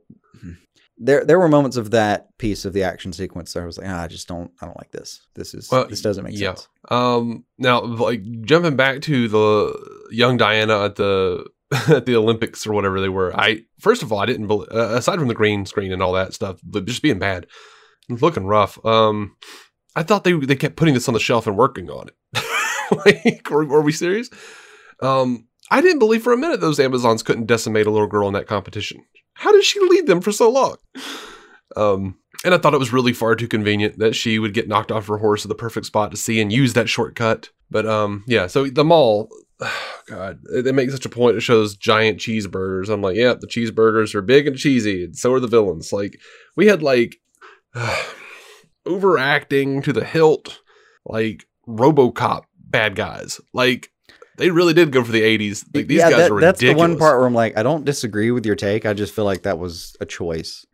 There, 0.97 1.25
there 1.25 1.41
were 1.41 1.49
moments 1.49 1.77
of 1.77 1.91
that 1.91 2.29
piece 2.39 2.65
of 2.65 2.73
the 2.73 2.85
action 2.85 3.13
sequence 3.13 3.53
that 3.53 3.65
I 3.65 3.67
was 3.67 3.79
like, 3.79 3.89
ah, 3.89 4.03
I 4.03 4.07
just 4.07 4.29
don't, 4.29 4.53
I 4.63 4.67
don't 4.67 4.77
like 4.77 4.93
this. 4.93 5.27
This 5.35 5.53
is, 5.53 5.69
Well, 5.69 5.89
this 5.89 6.03
doesn't 6.03 6.23
make 6.23 6.39
yeah. 6.39 6.55
sense. 6.55 6.69
Um, 6.89 7.45
now, 7.59 7.81
like 7.83 8.23
jumping 8.43 8.77
back 8.77 9.01
to 9.03 9.27
the 9.27 10.07
young 10.13 10.37
Diana 10.37 10.85
at 10.85 10.95
the 10.95 11.51
at 11.89 12.07
the 12.07 12.17
Olympics 12.17 12.67
or 12.67 12.73
whatever 12.73 13.01
they 13.01 13.09
were. 13.09 13.35
I 13.35 13.65
first 13.79 14.03
of 14.03 14.13
all, 14.13 14.19
I 14.19 14.27
didn't 14.27 14.47
believe, 14.47 14.69
uh, 14.73 14.95
aside 14.95 15.19
from 15.19 15.29
the 15.29 15.35
green 15.35 15.67
screen 15.67 15.93
and 15.93 16.03
all 16.03 16.13
that 16.13 16.35
stuff, 16.35 16.61
but 16.65 16.85
just 16.85 17.03
being 17.03 17.19
bad, 17.19 17.47
looking 18.09 18.47
rough. 18.47 18.85
Um, 18.85 19.37
I 19.97 20.03
thought 20.03 20.25
they 20.25 20.33
they 20.33 20.57
kept 20.57 20.77
putting 20.77 20.95
this 20.95 21.09
on 21.09 21.15
the 21.15 21.21
shelf 21.21 21.47
and 21.47 21.57
working 21.57 21.91
on 21.91 22.09
it. 22.09 22.45
like, 23.07 23.51
were, 23.51 23.65
were 23.65 23.81
we 23.81 23.93
serious? 23.93 24.29
Um, 25.01 25.49
I 25.71 25.81
didn't 25.81 25.99
believe 25.99 26.23
for 26.23 26.33
a 26.33 26.39
minute 26.39 26.61
those 26.61 26.81
Amazons 26.81 27.23
couldn't 27.23 27.47
decimate 27.47 27.87
a 27.87 27.91
little 27.91 28.07
girl 28.07 28.29
in 28.29 28.35
that 28.35 28.47
competition. 28.47 29.05
How 29.35 29.53
did 29.53 29.65
she 29.65 29.81
lead 29.81 30.07
them 30.07 30.21
for 30.21 30.33
so 30.33 30.51
long? 30.51 30.77
Um, 31.77 32.19
and 32.45 32.55
I 32.55 32.59
thought 32.59 32.75
it 32.75 32.79
was 32.79 32.93
really 32.93 33.13
far 33.13 33.35
too 33.35 33.49
convenient 33.49 33.99
that 33.99 34.15
she 34.15 34.39
would 34.39 34.55
get 34.55 34.69
knocked 34.69 34.93
off 34.93 35.07
her 35.07 35.19
horse 35.19 35.45
at 35.45 35.49
the 35.49 35.55
perfect 35.55 35.87
spot 35.87 36.11
to 36.11 36.17
see 36.17 36.41
and 36.41 36.53
use 36.53 36.75
that 36.75 36.89
shortcut. 36.89 37.51
But 37.71 37.87
um, 37.87 38.23
yeah, 38.27 38.47
so 38.47 38.67
the 38.67 38.85
mall, 38.85 39.29
God, 40.07 40.41
they 40.53 40.73
make 40.73 40.91
such 40.91 41.07
a 41.07 41.11
point. 41.11 41.37
It 41.37 41.41
shows 41.41 41.77
giant 41.77 42.19
cheeseburgers. 42.19 42.89
I'm 42.89 43.01
like, 43.03 43.17
yeah, 43.17 43.35
the 43.35 43.47
cheeseburgers 43.47 44.15
are 44.15 44.23
big 44.23 44.47
and 44.47 44.57
cheesy, 44.57 45.05
and 45.05 45.17
so 45.17 45.33
are 45.33 45.41
the 45.41 45.47
villains. 45.47 45.93
Like 45.93 46.21
we 46.57 46.67
had 46.67 46.83
like 46.83 47.17
overacting 48.87 49.83
to 49.83 49.93
the 49.93 50.05
hilt, 50.05 50.61
like 51.05 51.47
RoboCop 51.69 52.43
bad 52.59 52.97
guys. 52.97 53.41
Like 53.53 53.91
they 54.37 54.51
really 54.51 54.75
did 54.75 54.93
go 54.93 55.05
for 55.05 55.13
the 55.13 55.23
80s. 55.23 55.65
Like 55.75 55.87
these 55.87 55.99
yeah, 55.99 56.11
guys 56.11 56.19
that- 56.19 56.33
are 56.33 56.41
that's 56.41 56.63
ridiculous. 56.63 56.87
the 56.87 56.93
one 56.93 56.99
part 56.99 57.19
where 57.19 57.27
I'm 57.27 57.35
like, 57.35 57.57
I 57.57 57.63
don't 57.63 57.85
disagree 57.85 58.31
with 58.31 58.45
your 58.45 58.57
take. 58.57 58.85
I 58.87 58.93
just 58.93 59.15
feel 59.15 59.25
like 59.25 59.43
that 59.43 59.59
was 59.59 59.97
a 60.01 60.07
choice. 60.07 60.67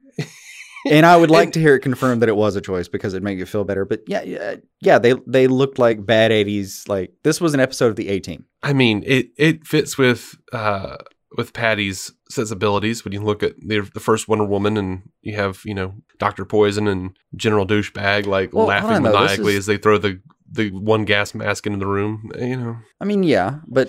And 0.88 1.04
I 1.06 1.16
would 1.16 1.30
like 1.38 1.46
And- 1.46 1.54
to 1.54 1.60
hear 1.60 1.74
it 1.74 1.80
confirmed 1.80 2.22
that 2.22 2.28
it 2.28 2.36
was 2.36 2.56
a 2.56 2.60
choice 2.60 2.88
because 2.88 3.12
it'd 3.14 3.22
make 3.24 3.38
you 3.38 3.46
feel 3.46 3.64
better. 3.64 3.84
But 3.84 4.02
yeah, 4.06 4.22
yeah, 4.22 4.56
yeah, 4.80 4.98
they 4.98 5.14
they 5.26 5.46
looked 5.46 5.78
like 5.78 6.04
bad 6.06 6.30
'80s. 6.30 6.88
Like 6.88 7.12
this 7.22 7.40
was 7.40 7.54
an 7.54 7.60
episode 7.60 7.88
of 7.88 7.96
the 7.96 8.08
A 8.08 8.20
Team. 8.20 8.44
I 8.62 8.72
mean, 8.72 9.02
it 9.06 9.28
it 9.36 9.66
fits 9.66 9.96
with 9.98 10.36
uh 10.52 10.96
with 11.36 11.52
Patty's 11.52 12.10
sensibilities 12.28 13.04
when 13.04 13.12
you 13.12 13.20
look 13.22 13.42
at 13.42 13.54
the 13.60 13.80
the 13.94 14.00
first 14.00 14.28
Wonder 14.28 14.44
Woman 14.44 14.76
and 14.76 15.02
you 15.22 15.36
have 15.36 15.60
you 15.64 15.74
know 15.74 15.94
Doctor 16.18 16.44
Poison 16.44 16.88
and 16.88 17.16
General 17.36 17.66
Douchebag 17.66 18.26
like 18.26 18.52
Well, 18.52 18.66
laughing 18.66 19.02
maniacally 19.02 19.52
is- 19.52 19.58
as 19.60 19.66
they 19.66 19.76
throw 19.76 19.98
the 19.98 20.20
the 20.52 20.70
one 20.70 21.04
gas 21.04 21.32
mask 21.34 21.66
into 21.66 21.78
the 21.78 21.86
room. 21.86 22.30
You 22.36 22.56
know, 22.56 22.76
I 23.00 23.04
mean, 23.04 23.22
yeah, 23.22 23.60
but 23.68 23.88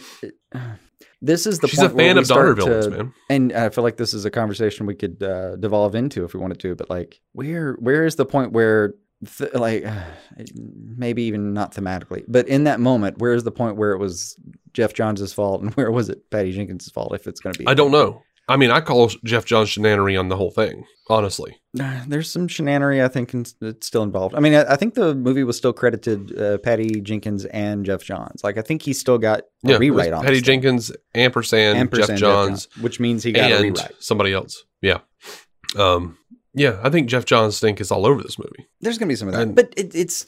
uh, 0.54 0.74
this 1.22 1.46
is 1.46 1.60
the 1.60 1.68
she's 1.68 1.80
a 1.80 1.90
fan 1.90 2.18
of 2.18 2.28
Donner 2.28 2.54
villains, 2.54 2.86
to- 2.86 2.92
man. 2.92 3.14
and 3.30 3.54
I 3.54 3.70
feel 3.70 3.84
like 3.84 3.98
this 3.98 4.14
is 4.14 4.26
a 4.26 4.32
conversation 4.32 4.86
we 4.86 4.96
could 4.96 5.22
uh, 5.22 5.56
devolve 5.58 5.96
into 5.96 6.24
if 6.26 6.34
we 6.34 6.40
wanted 6.40 6.60
to. 6.62 6.76
But 6.76 6.90
like, 6.90 7.20
where 7.34 7.74
where 7.74 8.06
is 8.06 8.16
the 8.16 8.26
point 8.26 8.52
where, 8.54 8.96
th- 9.38 9.54
like, 9.54 9.86
maybe 10.56 11.24
even 11.24 11.54
not 11.54 11.74
thematically, 11.74 12.24
but 12.28 12.48
in 12.48 12.64
that 12.66 12.80
moment, 12.80 13.20
where 13.20 13.34
is 13.34 13.44
the 13.44 13.52
point 13.52 13.78
where 13.78 13.92
it 13.92 13.98
was 14.00 14.36
Geoff 14.74 14.94
Johns' 14.94 15.34
fault 15.34 15.62
and 15.62 15.74
where 15.76 15.92
was 15.92 16.10
it 16.10 16.30
Patty 16.32 16.52
Jenkins' 16.52 16.90
fault? 16.90 17.14
If 17.14 17.28
it's 17.28 17.40
going 17.40 17.54
to 17.54 17.60
be, 17.60 17.68
I 17.68 17.74
don't 17.74 17.92
know. 17.92 18.24
I 18.52 18.58
mean, 18.58 18.72
I 18.72 18.82
call 18.82 19.08
Geoff 19.24 19.46
Johns 19.46 19.70
shenanery 19.70 20.20
on 20.20 20.30
the 20.30 20.36
whole 20.38 20.52
thing. 20.52 20.86
Honestly, 21.10 21.60
There's 21.74 22.32
some 22.32 22.48
shenanery 22.48 23.04
I 23.04 23.10
think 23.10 23.34
in, 23.34 23.46
it's 23.62 23.86
still 23.88 24.04
involved. 24.04 24.34
I 24.34 24.40
mean, 24.40 24.54
I, 24.54 24.74
I 24.74 24.76
think 24.78 24.94
the 24.94 25.14
movie 25.14 25.44
was 25.44 25.58
still 25.58 25.74
credited 25.74 26.40
uh, 26.40 26.58
Patty 26.60 27.02
Jenkins 27.02 27.44
and 27.46 27.86
Geoff 27.86 28.02
Johns. 28.04 28.44
Like, 28.46 28.58
I 28.58 28.62
think 28.62 28.82
he 28.84 28.94
still 28.94 29.18
got 29.18 29.42
a 29.66 29.72
yeah, 29.72 29.78
rewrite 29.78 30.14
on 30.14 30.24
Patty. 30.24 30.40
Jenkins, 30.40 30.90
ampersand, 31.14 31.78
Ampersand 31.78 32.18
Geoff 32.18 32.48
Johns, 32.48 32.68
which 32.80 33.00
means 33.02 33.24
he 33.24 33.34
got 33.34 33.52
a 33.52 33.62
rewrite. 33.62 33.92
somebody 34.00 34.32
else. 34.32 34.64
Yeah, 34.82 35.00
um, 35.78 36.18
yeah. 36.54 36.80
I 36.82 36.90
think 36.90 37.10
Geoff 37.10 37.26
Johns' 37.26 37.58
stink 37.58 37.82
is 37.82 37.92
all 37.92 38.06
over 38.06 38.22
this 38.22 38.40
movie. 38.40 38.68
There's 38.80 38.98
gonna 38.98 39.10
be 39.10 39.16
some 39.16 39.28
of 39.28 39.34
that, 39.34 39.42
And- 39.42 39.56
but 39.56 39.74
it, 39.76 39.94
it's. 39.96 40.26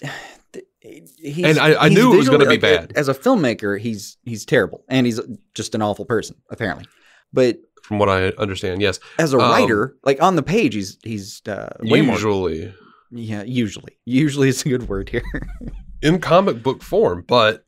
He's, 0.82 1.46
And 1.46 1.58
I- 1.60 1.82
I 1.86 1.88
he's 1.90 1.98
knew 1.98 2.14
it 2.14 2.18
was 2.18 2.28
gonna 2.28 2.40
be 2.44 2.52
like, 2.52 2.62
bad. 2.62 2.94
As 2.98 3.08
a 3.08 3.14
filmmaker, 3.14 3.80
he's 3.80 4.18
he's 4.24 4.44
terrible, 4.46 4.84
and 4.90 5.06
he's 5.06 5.20
just 5.56 5.74
an 5.76 5.82
awful 5.82 6.04
person, 6.04 6.36
apparently. 6.50 6.86
But 7.32 7.60
From 7.84 8.00
what 8.00 8.10
I 8.10 8.30
understand, 8.40 8.82
yes. 8.82 9.00
as 9.20 9.34
a 9.34 9.38
Um, 9.38 9.52
writer, 9.52 9.96
like 10.04 10.22
on 10.22 10.36
the 10.36 10.44
page, 10.44 10.74
he's 10.74 10.98
he's 11.04 11.42
uh, 11.48 11.70
way 11.82 12.02
more. 12.02 12.16
Usually 12.16 12.74
Yeah, 13.12 13.44
usually, 13.44 13.98
usually 14.06 14.48
is 14.50 14.66
a 14.66 14.70
good 14.70 14.88
word 14.88 15.10
here. 15.10 15.24
in 16.02 16.20
comic 16.20 16.64
book 16.64 16.82
form, 16.82 17.24
but 17.28 17.66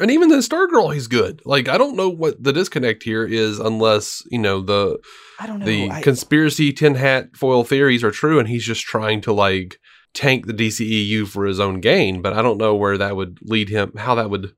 and 0.00 0.10
even 0.10 0.32
in 0.32 0.38
Stargirl, 0.40 0.92
he's 0.94 1.06
good. 1.06 1.40
Like 1.44 1.68
I 1.68 1.78
don't 1.78 1.96
know 1.96 2.08
what 2.08 2.42
the 2.42 2.52
disconnect 2.52 3.02
here 3.04 3.24
is, 3.24 3.58
unless 3.60 4.22
you 4.30 4.38
know 4.38 4.60
the 4.60 4.98
I 5.38 5.46
don't 5.46 5.60
know. 5.60 5.66
the 5.66 5.90
I- 5.90 6.02
conspiracy 6.02 6.72
tin 6.72 6.94
hat 6.96 7.36
foil 7.36 7.62
theories 7.62 8.02
are 8.02 8.10
true, 8.10 8.38
and 8.40 8.48
he's 8.48 8.64
just 8.64 8.82
trying 8.82 9.20
to 9.22 9.32
like 9.32 9.78
tank 10.14 10.46
the 10.46 10.52
DCEU 10.54 11.26
for 11.28 11.44
his 11.46 11.60
own 11.60 11.80
gain. 11.80 12.20
But 12.20 12.32
I 12.32 12.42
don't 12.42 12.58
know 12.58 12.74
where 12.74 12.98
that 12.98 13.16
would 13.16 13.38
lead 13.42 13.68
him. 13.68 13.92
How 13.96 14.14
that 14.16 14.28
would 14.30 14.52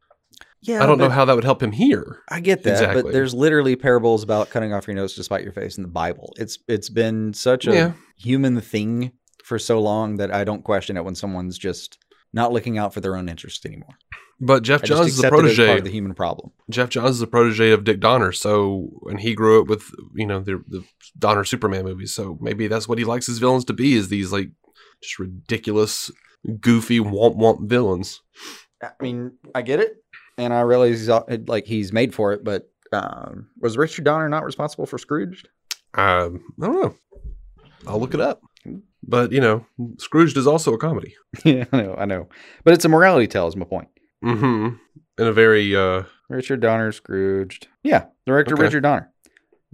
yeah, 0.64 0.82
I 0.82 0.86
don't 0.86 0.98
know 0.98 1.08
how 1.10 1.24
that 1.24 1.34
would 1.34 1.44
help 1.44 1.62
him 1.62 1.72
here. 1.72 2.20
I 2.28 2.40
get 2.40 2.62
that, 2.64 2.72
Exactly. 2.72 3.02
but 3.02 3.12
there's 3.12 3.32
literally 3.34 3.76
parables 3.76 4.22
about 4.22 4.50
cutting 4.50 4.72
off 4.72 4.86
your 4.86 4.96
nose 4.96 5.14
to 5.14 5.22
spite 5.24 5.44
your 5.44 5.52
face 5.52 5.76
in 5.76 5.82
the 5.82 5.88
Bible. 5.88 6.32
It's 6.36 6.58
it's 6.68 6.88
been 6.90 7.32
such 7.34 7.66
a 7.66 7.72
Yeah. 7.72 7.92
human 8.16 8.60
thing 8.60 9.12
for 9.44 9.58
so 9.58 9.80
long 9.80 10.16
that 10.16 10.32
I 10.32 10.44
don't 10.44 10.64
question 10.64 10.96
it 10.96 11.04
when 11.04 11.14
someone's 11.14 11.58
just 11.58 11.98
not 12.32 12.52
looking 12.52 12.78
out 12.78 12.92
for 12.92 13.00
their 13.00 13.16
own 13.16 13.28
interest 13.28 13.64
anymore. 13.66 13.94
But 14.40 14.64
Geoff 14.64 14.82
I 14.82 14.86
just 14.86 14.98
Johns 14.98 15.12
is 15.12 15.18
a 15.18 15.26
accept 15.28 15.34
it 15.34 15.36
as 15.46 15.56
protege. 15.56 15.78
of 15.78 15.84
the 15.84 15.90
human 15.90 16.14
problem. 16.14 16.50
Geoff 16.68 16.88
Johns 16.88 17.16
is 17.16 17.22
a 17.22 17.26
protege 17.28 17.70
of 17.70 17.84
Dick 17.84 18.00
Donner, 18.00 18.32
so 18.32 18.88
and 19.06 19.20
he 19.20 19.34
grew 19.34 19.60
up 19.62 19.68
with 19.68 19.84
you 20.14 20.26
know 20.26 20.40
the 20.40 20.62
the 20.66 20.82
Donner 21.18 21.44
Superman 21.44 21.84
movies, 21.84 22.12
so 22.12 22.36
maybe 22.40 22.66
that's 22.66 22.88
what 22.88 22.98
he 22.98 23.04
likes 23.04 23.26
his 23.26 23.38
villains 23.38 23.64
to 23.66 23.72
be 23.72 23.94
is 23.94 24.08
these 24.08 24.32
like 24.32 24.48
just 25.02 25.18
ridiculous, 25.20 26.10
goofy 26.60 26.98
womp 26.98 27.36
womp 27.36 27.68
villains. 27.68 28.22
I 28.82 28.90
mean, 29.00 29.32
I 29.54 29.62
get 29.62 29.78
it, 29.80 30.03
and 30.38 30.52
I 30.52 30.60
realize 30.60 31.00
he's, 31.00 31.08
like 31.48 31.66
he's 31.66 31.92
made 31.92 32.14
for 32.14 32.32
it. 32.32 32.44
But 32.44 32.70
um, 32.92 33.48
was 33.58 33.76
Richard 33.76 34.04
Donner 34.04 34.28
not 34.28 34.44
responsible 34.44 34.86
for 34.86 34.98
Scrooge? 34.98 35.44
Um, 35.94 36.42
I 36.60 36.66
don't 36.66 36.82
know. 36.82 36.94
I'll 37.86 38.00
look 38.00 38.14
it 38.14 38.20
up. 38.20 38.40
But 39.06 39.32
you 39.32 39.40
know, 39.40 39.66
Scrooged 39.98 40.36
is 40.36 40.46
also 40.46 40.72
a 40.72 40.78
comedy. 40.78 41.14
yeah, 41.44 41.64
I 41.72 41.82
know, 41.82 41.94
I 41.98 42.04
know, 42.06 42.28
but 42.64 42.72
it's 42.74 42.84
a 42.84 42.88
morality 42.88 43.26
tale. 43.26 43.46
Is 43.46 43.56
my 43.56 43.66
point. 43.66 43.88
Mm-hmm. 44.24 44.76
In 45.18 45.26
a 45.26 45.32
very 45.32 45.76
uh, 45.76 46.04
Richard 46.30 46.60
Donner, 46.60 46.90
Scrooged. 46.90 47.68
Yeah, 47.82 48.06
director 48.26 48.54
Okay. 48.54 48.62
Richard 48.62 48.82
Donner. 48.84 49.12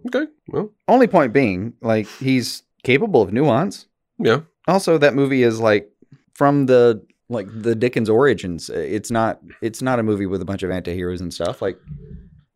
okay, 0.09 0.27
well, 0.49 0.73
Only 0.89 1.07
point 1.07 1.33
being, 1.33 1.75
like 1.81 2.09
he's 2.19 2.65
capable 2.83 3.23
of 3.23 3.33
nuance. 3.33 3.87
yeah, 4.19 4.41
also 4.67 4.99
that 4.99 5.15
movie 5.15 5.45
is 5.45 5.61
like 5.61 5.89
from 6.35 6.67
the 6.67 7.07
like 7.31 7.47
the 7.51 7.75
Dickens 7.75 8.11
origins. 8.11 8.69
It's 8.69 9.11
not 9.11 9.41
it's 9.63 9.81
not 9.81 9.99
a 9.99 10.03
movie 10.03 10.27
with 10.27 10.43
a 10.43 10.45
bunch 10.45 10.63
of 10.63 10.71
antiheroes 10.71 11.21
and 11.21 11.33
stuff. 11.33 11.63
Like 11.63 11.79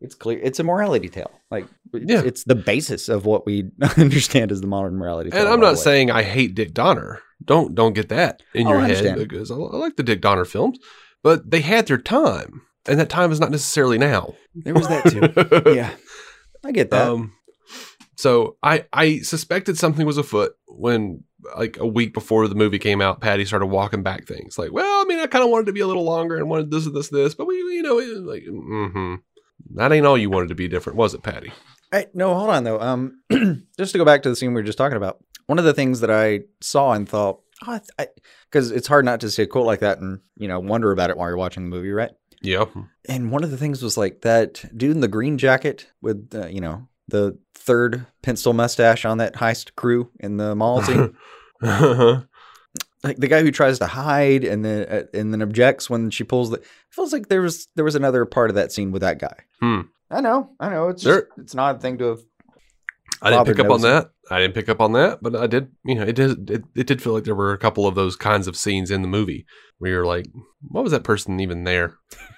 it's 0.01 0.13
clear 0.13 0.39
it's 0.43 0.59
a 0.59 0.63
morality 0.63 1.09
tale. 1.09 1.31
Like 1.49 1.65
it's, 1.93 2.11
Yeah. 2.11 2.21
it's 2.23 2.43
the 2.43 2.53
basis 2.55 3.09
of 3.09 3.25
what 3.25 3.45
we 3.47 3.71
understand 3.97 4.51
as 4.51 4.61
the 4.61 4.67
modern 4.67 4.95
morality 4.97 5.31
tale. 5.31 5.41
and 5.41 5.49
I'm 5.49 5.59
not 5.61 5.79
saying 5.79 6.11
I 6.11 6.21
hate 6.21 6.53
Dick 6.53 6.73
Donner. 6.73 7.21
Don't 7.43 7.73
don't 7.73 7.93
get 7.93 8.09
that 8.09 8.43
in 8.53 8.67
Oh, 8.67 8.71
your 8.71 8.81
head 8.81 9.17
because 9.17 9.49
I, 9.49 9.55
I 9.55 9.77
like 9.77 9.95
the 9.95 10.03
Dick 10.03 10.21
Donner 10.21 10.45
films, 10.45 10.77
but 11.23 11.49
they 11.49 11.61
had 11.61 11.87
their 11.87 11.97
time, 11.97 12.61
and 12.87 12.99
that 12.99 13.09
time 13.09 13.31
is 13.31 13.39
not 13.39 13.51
necessarily 13.51 13.97
now. 13.97 14.35
there 14.55 14.73
was 14.73 14.87
that 14.87 15.63
too. 15.65 15.71
yeah, 15.75 15.91
I 16.63 16.71
get 16.71 16.91
that. 16.91 17.07
Um, 17.09 17.33
so 18.15 18.55
I 18.63 18.85
I 18.93 19.19
suspected 19.19 19.77
something 19.77 20.05
was 20.05 20.17
afoot 20.17 20.53
when 20.67 21.23
like 21.57 21.77
a 21.77 21.85
week 21.85 22.13
before 22.13 22.47
the 22.47 22.55
movie 22.55 22.79
came 22.79 23.01
out, 23.01 23.21
Patty 23.21 23.45
started 23.45 23.67
walking 23.67 24.03
back 24.03 24.25
things 24.25 24.57
like, 24.57 24.71
well, 24.71 25.01
I 25.01 25.05
mean, 25.05 25.19
I 25.19 25.27
kind 25.27 25.43
of 25.43 25.49
wanted 25.49 25.67
to 25.67 25.73
be 25.73 25.79
a 25.81 25.87
little 25.87 26.03
longer 26.03 26.35
and 26.35 26.49
wanted 26.49 26.71
this 26.71 26.85
and 26.85 26.95
this 26.95 27.09
this, 27.09 27.35
but 27.35 27.47
we, 27.47 27.55
you 27.55 27.83
know, 27.83 27.95
like, 27.95 28.43
mm-hmm. 28.43 29.15
That 29.73 29.91
ain't 29.91 30.05
all 30.05 30.17
you 30.17 30.29
wanted 30.29 30.49
to 30.49 30.55
be 30.55 30.67
different, 30.67 30.97
was 30.97 31.13
it, 31.13 31.23
Patty? 31.23 31.51
Hey, 31.91 32.07
no, 32.13 32.33
hold 32.35 32.49
on 32.49 32.63
though. 32.63 32.79
Um, 32.79 33.21
just 33.77 33.91
to 33.93 33.97
go 33.97 34.05
back 34.05 34.23
to 34.23 34.29
the 34.29 34.35
scene 34.35 34.49
we 34.49 34.61
were 34.61 34.65
just 34.65 34.77
talking 34.77 34.97
about, 34.97 35.23
one 35.47 35.59
of 35.59 35.65
the 35.65 35.73
things 35.73 36.01
that 36.01 36.11
I 36.11 36.41
saw 36.61 36.93
and 36.93 37.07
thought, 37.07 37.41
oh, 37.65 37.79
because 38.51 38.71
it's 38.71 38.87
hard 38.87 39.05
not 39.05 39.21
to 39.21 39.29
see 39.29 39.43
a 39.43 39.47
quote 39.47 39.65
like 39.65 39.79
that 39.79 39.99
and 39.99 40.19
you 40.35 40.47
know 40.47 40.59
wonder 40.59 40.91
about 40.91 41.09
it 41.09 41.17
while 41.17 41.29
you're 41.29 41.37
watching 41.37 41.63
the 41.63 41.75
movie, 41.75 41.91
right? 41.91 42.11
Yeah. 42.41 42.65
And 43.07 43.31
one 43.31 43.43
of 43.43 43.51
the 43.51 43.57
things 43.57 43.81
was 43.81 43.97
like 43.97 44.21
that 44.21 44.63
dude 44.77 44.91
in 44.91 44.99
the 44.99 45.07
green 45.07 45.37
jacket 45.37 45.87
with, 46.01 46.33
uh, 46.35 46.47
you 46.47 46.61
know, 46.61 46.87
the 47.07 47.37
third 47.65 48.05
pencil 48.21 48.53
mustache 48.53 49.05
on 49.05 49.17
that 49.17 49.35
heist 49.35 49.75
crew 49.75 50.09
in 50.19 50.37
the 50.37 50.55
mall 50.55 50.81
scene. 50.81 51.15
like 51.61 53.17
the 53.17 53.27
guy 53.27 53.41
who 53.41 53.51
tries 53.51 53.79
to 53.79 53.87
hide 53.87 54.43
and 54.43 54.63
then 54.63 54.87
uh, 54.87 55.03
and 55.13 55.33
then 55.33 55.41
objects 55.41 55.89
when 55.89 56.09
she 56.09 56.23
pulls 56.23 56.49
the. 56.49 56.57
It 56.57 56.65
feels 56.89 57.13
like 57.13 57.27
there 57.27 57.41
was 57.41 57.67
there 57.75 57.85
was 57.85 57.95
another 57.95 58.25
part 58.25 58.49
of 58.49 58.55
that 58.55 58.71
scene 58.71 58.91
with 58.91 59.01
that 59.01 59.19
guy. 59.19 59.35
Hmm. 59.59 59.81
I 60.09 60.21
know, 60.21 60.51
I 60.59 60.69
know. 60.69 60.89
It's 60.89 61.03
just, 61.03 61.25
it's 61.37 61.53
an 61.53 61.59
odd 61.59 61.81
thing 61.81 61.97
to 61.97 62.05
have. 62.05 62.21
I 63.21 63.31
didn't 63.31 63.47
pick 63.47 63.59
up 63.59 63.71
on 63.71 63.81
that. 63.81 64.11
I 64.31 64.39
didn't 64.39 64.55
pick 64.55 64.69
up 64.69 64.81
on 64.81 64.93
that, 64.93 65.19
but 65.21 65.35
I 65.35 65.47
did. 65.47 65.71
You 65.83 65.95
know, 65.95 66.03
it 66.03 66.15
did. 66.15 66.49
It, 66.49 66.63
it 66.75 66.87
did 66.87 67.01
feel 67.01 67.13
like 67.13 67.25
there 67.25 67.35
were 67.35 67.53
a 67.53 67.57
couple 67.57 67.87
of 67.87 67.95
those 67.95 68.15
kinds 68.15 68.47
of 68.47 68.55
scenes 68.55 68.89
in 68.89 69.01
the 69.01 69.07
movie 69.07 69.45
where 69.77 69.91
you're 69.91 70.05
like, 70.05 70.25
"What 70.67 70.83
was 70.83 70.91
that 70.91 71.03
person 71.03 71.39
even 71.39 71.63
there?" 71.63 71.95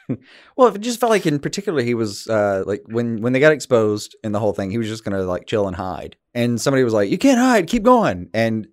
Well, 0.55 0.73
it 0.73 0.79
just 0.79 1.01
felt 1.01 1.09
like 1.09 1.25
in 1.25 1.37
particular 1.39 1.81
he 1.81 1.93
was 1.93 2.27
uh, 2.27 2.63
like 2.65 2.81
when 2.87 3.21
when 3.21 3.33
they 3.33 3.41
got 3.41 3.51
exposed 3.51 4.15
in 4.23 4.31
the 4.31 4.39
whole 4.39 4.53
thing, 4.53 4.71
he 4.71 4.77
was 4.77 4.87
just 4.87 5.03
gonna 5.03 5.23
like 5.23 5.47
chill 5.47 5.67
and 5.67 5.75
hide, 5.75 6.15
and 6.33 6.61
somebody 6.61 6.85
was 6.85 6.93
like, 6.93 7.09
"You 7.09 7.17
can't 7.17 7.39
hide, 7.39 7.67
keep 7.67 7.83
going." 7.83 8.29
And 8.33 8.67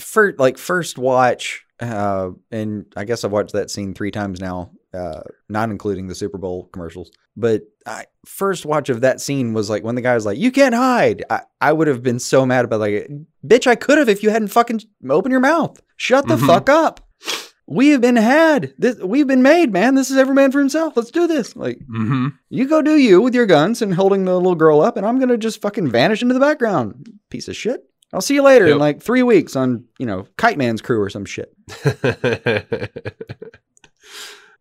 for 0.00 0.34
like 0.38 0.58
first 0.58 0.98
watch, 0.98 1.64
uh, 1.78 2.30
and 2.50 2.86
I 2.96 3.04
guess 3.04 3.22
I've 3.22 3.30
watched 3.30 3.52
that 3.52 3.70
scene 3.70 3.94
three 3.94 4.10
times 4.10 4.40
now, 4.40 4.72
uh, 4.94 5.22
not 5.48 5.70
including 5.70 6.06
the 6.08 6.14
Super 6.14 6.38
Bowl 6.38 6.68
commercials. 6.72 7.10
But 7.36 7.62
I, 7.86 8.04
first 8.26 8.66
watch 8.66 8.88
of 8.90 9.00
that 9.00 9.20
scene 9.20 9.52
was 9.54 9.70
like 9.70 9.82
when 9.84 9.94
the 9.94 10.02
guy 10.02 10.14
was 10.14 10.26
like, 10.26 10.38
"You 10.38 10.50
can't 10.52 10.74
hide." 10.74 11.24
I, 11.30 11.42
I 11.60 11.72
would 11.72 11.86
have 11.88 12.02
been 12.02 12.18
so 12.18 12.44
mad 12.44 12.64
about 12.64 12.80
like, 12.80 13.08
"Bitch, 13.46 13.66
I 13.66 13.74
could 13.74 13.98
have 13.98 14.08
if 14.08 14.22
you 14.22 14.30
hadn't 14.30 14.48
fucking 14.48 14.82
opened 15.08 15.32
your 15.32 15.40
mouth. 15.40 15.80
Shut 15.96 16.28
the 16.28 16.36
Mhm. 16.36 16.46
fuck 16.46 16.68
up." 16.68 17.00
We 17.68 17.90
have 17.90 18.00
been 18.02 18.16
had. 18.16 18.74
This 18.76 18.98
we've 18.98 19.26
been 19.26 19.40
made, 19.42 19.72
man. 19.72 19.94
This 19.94 20.10
is 20.10 20.16
every 20.18 20.34
man 20.34 20.50
for 20.52 20.58
himself. 20.58 20.94
Let's 20.96 21.10
do 21.12 21.26
this. 21.26 21.56
Like 21.56 21.78
Mm-hmm. 21.78 22.26
you 22.50 22.66
go 22.68 22.82
do 22.82 22.96
you 22.96 23.22
with 23.22 23.34
your 23.34 23.46
guns 23.46 23.80
and 23.80 23.94
holding 23.94 24.24
the 24.26 24.34
little 24.36 24.56
girl 24.56 24.82
up, 24.82 24.96
and 24.98 25.06
I'm 25.06 25.18
gonna 25.18 25.38
just 25.38 25.62
fucking 25.62 25.90
vanish 25.90 26.20
into 26.20 26.34
the 26.34 26.40
background. 26.40 27.08
Piece 27.30 27.48
of 27.48 27.56
shit. 27.56 27.80
I'll 28.12 28.20
see 28.20 28.34
you 28.34 28.42
later 28.42 28.66
in 28.66 28.78
like 28.78 29.00
three 29.00 29.22
weeks 29.22 29.56
on 29.56 29.84
you 29.98 30.04
know 30.04 30.26
Kite 30.36 30.58
Man's 30.58 30.82
crew 30.82 31.00
or 31.00 31.08
some 31.08 31.24
shit. 31.24 31.54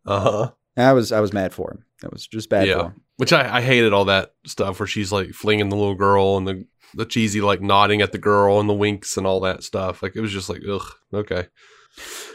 uh 0.05 0.20
huh. 0.20 0.51
I 0.77 0.93
was 0.93 1.12
I 1.12 1.20
was 1.20 1.34
mad 1.34 1.53
for 1.53 1.72
him. 1.72 1.86
That 2.01 2.12
was 2.13 2.25
just 2.27 2.50
bad 2.50 2.67
Yeah. 2.67 2.77
for 2.79 2.84
him. 2.86 3.01
Which 3.17 3.34
I, 3.34 3.58
I 3.58 3.62
hated 3.62 3.93
all 3.93 4.05
that 4.05 4.34
stuff 4.46 4.79
where 4.79 4.88
she's 4.88 5.12
like 5.12 5.29
flinging 5.31 5.70
the 5.70 5.75
little 5.75 5.96
girl 5.96 6.38
and 6.38 6.48
the 6.48 6.65
the 6.96 7.05
cheesy 7.05 7.41
like 7.41 7.62
nodding 7.62 8.01
at 8.01 8.12
the 8.12 8.17
girl 8.17 8.60
and 8.60 8.67
the 8.70 8.74
winks 8.74 9.15
and 9.17 9.27
all 9.27 9.39
that 9.41 9.63
stuff. 9.63 10.01
Like 10.01 10.15
it 10.15 10.22
was 10.22 10.31
just 10.31 10.50
like 10.50 10.62
ugh. 10.70 10.86
Okay. 11.13 11.48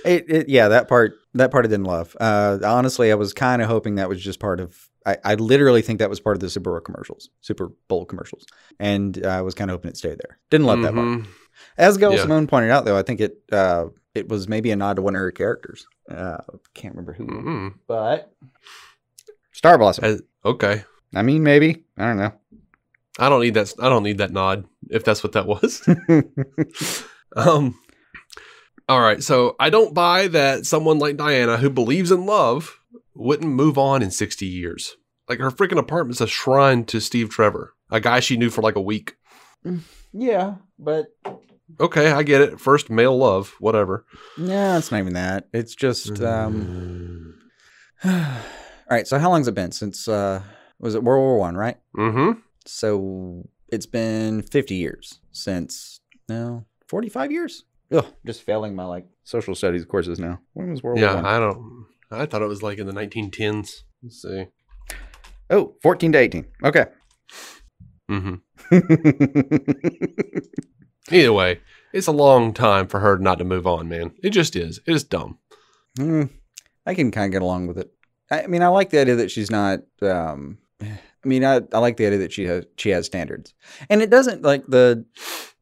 It, 0.05 0.25
it 0.29 0.49
yeah 0.49 0.69
that 0.69 0.87
part 0.89 1.15
that 1.35 1.51
part 1.51 1.65
I 1.65 1.69
didn't 1.69 1.87
love. 1.87 2.15
Uh, 2.21 2.59
honestly, 2.65 3.11
I 3.11 3.15
was 3.15 3.33
kind 3.33 3.63
of 3.63 3.69
hoping 3.69 3.97
that 3.97 4.09
was 4.09 4.23
just 4.23 4.39
part 4.39 4.61
of. 4.61 4.77
I, 5.07 5.17
I 5.25 5.35
literally 5.35 5.83
think 5.83 5.99
that 6.01 6.11
was 6.11 6.21
part 6.21 6.37
of 6.37 6.41
the 6.53 6.61
Bowl 6.61 6.79
commercials, 6.81 7.31
Super 7.41 7.69
Bowl 7.89 8.05
commercials, 8.05 8.45
and 8.79 9.25
I 9.25 9.41
was 9.43 9.55
kind 9.55 9.71
of 9.71 9.75
hoping 9.77 9.91
it 9.91 9.97
stayed 9.97 10.19
there. 10.19 10.39
Didn't 10.51 10.67
love 10.67 10.83
that 10.83 10.95
part. 10.95 11.07
Mhm. 11.07 11.27
As 11.79 11.97
Gail 11.97 12.13
Yeah. 12.15 12.23
Simone 12.23 12.47
pointed 12.47 12.71
out, 12.71 12.85
though, 12.85 12.99
I 12.99 13.03
think 13.03 13.21
it 13.21 13.39
uh, 13.53 13.87
it 14.17 14.29
was 14.29 14.49
maybe 14.49 14.71
a 14.71 14.77
nod 14.77 14.97
to 14.97 15.03
one 15.03 15.15
of 15.15 15.21
her 15.21 15.31
characters. 15.33 15.87
Uh, 16.11 16.39
can't 16.75 16.95
remember 16.95 17.13
who, 17.13 17.27
Mhm. 17.27 17.75
but 17.87 18.33
Star 19.53 19.79
Blossom. 19.79 20.05
As- 20.05 20.23
okay. 20.45 20.85
I 21.15 21.23
mean, 21.23 21.43
maybe 21.43 21.85
I 21.97 22.07
don't 22.07 22.19
know. 22.19 22.33
I 23.19 23.29
don't 23.29 23.41
need 23.41 23.55
that. 23.55 23.73
I 23.81 23.89
don't 23.89 24.03
need 24.03 24.19
that 24.19 24.33
nod. 24.33 24.67
If 24.91 25.03
that's 25.05 25.23
what 25.23 25.33
that 25.33 25.47
was. 25.47 25.83
um. 27.37 27.79
All 28.89 29.01
right. 29.01 29.23
So 29.23 29.57
I 29.59 29.71
don't 29.71 29.95
buy 29.95 30.29
that 30.29 30.67
someone 30.67 30.99
like 30.99 31.17
Diana, 31.17 31.57
who 31.57 31.71
believes 31.71 32.11
in 32.13 32.25
love, 32.27 32.79
wouldn't 33.15 33.51
move 33.53 33.79
on 33.79 34.03
in 34.03 34.11
sixty 34.11 34.47
years. 34.47 34.97
Like 35.29 35.41
her 35.41 35.51
freaking 35.51 35.79
apartment's 35.79 36.21
a 36.21 36.27
shrine 36.27 36.85
to 36.85 37.01
Steve 37.01 37.31
Trevor, 37.31 37.75
a 37.91 37.99
guy 38.01 38.21
she 38.21 38.37
knew 38.37 38.51
for 38.51 38.63
like 38.63 38.77
a 38.77 38.81
week. 38.81 39.17
yeah, 40.13 40.57
but 40.79 41.07
Okay, 41.81 42.11
I 42.11 42.23
get 42.23 42.41
it. 42.41 42.61
First 42.61 42.91
male 42.91 43.17
love, 43.17 43.55
whatever. 43.59 44.05
yeah, 44.39 44.79
it's 44.79 44.91
not 44.91 44.99
even 44.99 45.15
that. 45.15 45.49
It's 45.53 45.75
just 45.75 46.21
um. 46.23 47.39
All 48.05 48.13
right. 48.91 49.07
So 49.07 49.19
how 49.19 49.31
long's 49.31 49.49
it 49.49 49.55
been 49.55 49.73
since 49.73 50.07
uh 50.07 50.43
was 50.79 50.95
it 50.95 51.03
World 51.03 51.23
War 51.23 51.39
One? 51.39 51.57
Right. 51.57 51.79
Mm-hmm. 51.97 52.41
So 52.67 53.49
it's 53.69 53.87
been 53.87 54.43
fifty 54.43 54.77
years 54.77 55.21
since 55.33 56.01
no 56.29 56.65
forty 56.87 57.09
five 57.09 57.33
years. 57.33 57.65
Ugh, 57.93 58.07
just 58.25 58.43
failing 58.43 58.75
my 58.75 58.85
like 58.85 59.07
social 59.25 59.55
studies 59.55 59.85
courses 59.85 60.19
now. 60.19 60.41
When 60.53 60.71
was 60.71 60.83
World 60.83 61.01
War 61.01 61.15
One? 61.15 61.25
Yeah? 61.25 61.31
I 61.31 61.39
don't. 61.39 61.87
I 62.11 62.27
thought 62.27 62.43
it 62.43 62.49
was 62.49 62.63
like 62.63 62.79
in 62.79 62.87
the 62.87 62.93
1910s. 62.93 63.83
Let's 64.03 64.23
see. 64.23 64.47
Oh, 65.51 65.75
14 65.83 66.13
to 66.13 66.19
18. 66.19 66.47
Okay. 66.65 66.87
Mm-hmm. 68.09 68.37
Either 71.11 71.33
way, 71.33 71.61
it's 71.93 72.07
a 72.07 72.13
long 72.13 72.53
time 72.53 72.87
for 72.87 73.01
her 73.01 73.19
not 73.19 73.39
to 73.39 73.45
move 73.45 73.67
on, 73.67 73.89
man. 73.89 74.13
It 74.23 74.31
just 74.31 74.57
is. 74.57 74.81
It 74.87 74.95
is 74.95 75.05
dumb. 75.05 75.39
Hmm, 75.97 76.25
I 76.85 76.95
can 76.95 77.11
kind 77.11 77.27
of 77.27 77.33
get 77.33 77.43
along 77.43 77.69
with 77.69 77.79
it. 77.79 77.93
I, 78.31 78.47
mean, 78.49 78.63
I 78.63 78.69
like 78.69 78.91
the 78.91 78.99
idea 79.01 79.17
that 79.17 79.31
she's 79.31 79.51
not. 79.51 79.81
Um, 80.03 80.59
I 80.83 81.29
mean, 81.29 81.45
I, 81.45 81.61
I 81.73 81.79
like 81.79 81.97
the 81.97 82.07
idea 82.07 82.19
that 82.19 82.33
she 82.33 82.45
has 82.45 82.65
she 82.77 82.91
has 82.91 83.07
standards, 83.07 83.55
and 83.89 84.03
it 84.03 84.11
doesn't 84.11 84.43
like 84.43 84.67
the 84.67 85.05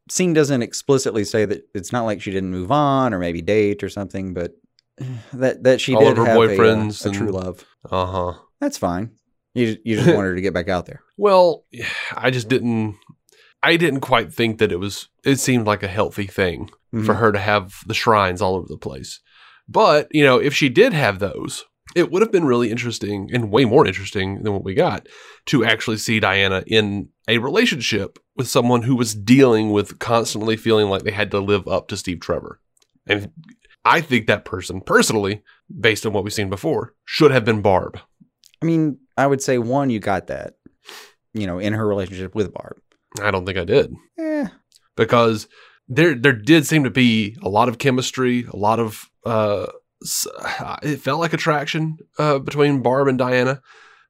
scene 0.09 0.33
doesn't 0.33 0.61
explicitly 0.61 1.23
say 1.23 1.45
that 1.45 1.67
it's 1.73 1.91
not 1.91 2.05
like 2.05 2.21
she 2.21 2.31
didn't 2.31 2.51
move 2.51 2.71
on 2.71 3.13
or 3.13 3.19
maybe 3.19 3.41
date 3.41 3.83
or 3.83 3.89
something, 3.89 4.33
but 4.33 4.53
that 5.33 5.63
that 5.63 5.81
she 5.81 5.95
All 5.95 6.01
did 6.01 6.17
have 6.17 6.27
a, 6.27 6.31
uh, 6.31 6.35
boyfriends 6.35 7.05
a, 7.05 7.09
and- 7.09 7.17
true 7.17 7.31
love. 7.31 7.65
Uh 7.89 8.05
huh. 8.05 8.39
That's 8.59 8.77
fine. 8.77 9.11
You 9.53 9.77
you 9.83 9.97
just 9.97 10.07
want 10.15 10.25
her 10.25 10.35
to 10.35 10.41
get 10.41 10.53
back 10.53 10.69
out 10.69 10.85
there. 10.85 11.01
Well, 11.17 11.65
I 12.15 12.29
just 12.31 12.49
didn't. 12.49 12.97
I 13.65 13.77
didn't 13.77 14.01
quite 14.01 14.33
think 14.33 14.59
that 14.59 14.71
it 14.71 14.79
was. 14.79 15.09
It 15.23 15.37
seemed 15.37 15.65
like 15.65 15.83
a 15.83 15.87
healthy 15.87 16.27
thing 16.27 16.69
for 16.91 17.13
Mhm. 17.13 17.19
her 17.19 17.31
to 17.31 17.39
have 17.39 17.73
the 17.87 17.93
shrines 17.93 18.41
all 18.41 18.55
over 18.55 18.67
the 18.69 18.77
place. 18.77 19.19
But 19.67 20.07
you 20.11 20.23
know, 20.23 20.37
if 20.37 20.53
she 20.53 20.69
did 20.69 20.93
have 20.93 21.19
those, 21.19 21.65
it 21.95 22.11
would 22.11 22.21
have 22.21 22.31
been 22.31 22.45
really 22.45 22.69
interesting 22.71 23.29
and 23.33 23.51
way 23.51 23.65
more 23.65 23.87
interesting 23.87 24.43
than 24.43 24.53
what 24.53 24.63
we 24.63 24.73
got 24.73 25.07
to 25.47 25.65
actually 25.65 25.97
see 25.97 26.19
Diana 26.19 26.63
in 26.67 27.09
a 27.27 27.37
relationship 27.39 28.19
with 28.35 28.47
someone 28.47 28.83
who 28.83 28.95
was 28.95 29.15
dealing 29.15 29.71
with 29.71 29.97
constantly 29.99 30.57
feeling 30.57 30.87
like 30.89 31.03
they 31.03 31.11
had 31.11 31.31
to 31.31 31.39
live 31.39 31.67
up 31.67 31.87
to 31.87 31.97
Steve 31.97 32.19
Trevor. 32.19 32.59
And 33.07 33.31
I 33.85 34.01
think 34.01 34.27
that 34.27 34.45
person, 34.45 34.81
personally, 34.81 35.41
based 35.79 36.05
on 36.05 36.13
what 36.13 36.23
we've 36.23 36.33
seen 36.33 36.49
before, 36.49 36.93
should 37.05 37.31
have 37.31 37.45
been 37.45 37.61
Barb. 37.61 37.99
I 38.61 38.65
mean, 38.65 38.97
I 39.17 39.25
would 39.27 39.41
say 39.41 39.57
one, 39.57 39.89
you 39.89 39.99
got 39.99 40.27
that, 40.27 40.55
you 41.33 41.45
know, 41.47 41.59
in 41.59 41.73
her 41.73 41.87
relationship 41.87 42.35
with 42.35 42.53
Barb. 42.53 42.77
I 43.21 43.31
don't 43.31 43.45
think 43.45 43.57
I 43.57 43.63
did. 43.63 43.93
Eh, 44.19 44.47
because 44.95 45.47
there 45.87 46.15
there 46.15 46.33
did 46.33 46.65
seem 46.65 46.83
to 46.83 46.89
be 46.89 47.35
a 47.41 47.49
lot 47.49 47.69
of 47.69 47.77
chemistry, 47.77 48.45
a 48.51 48.57
lot 48.57 48.79
of 48.79 49.09
uh, 49.25 49.67
it 50.83 50.97
felt 50.97 51.19
like 51.19 51.33
attraction 51.33 51.97
uh, 52.17 52.39
between 52.39 52.81
Barb 52.81 53.07
and 53.07 53.17
Diana. 53.17 53.61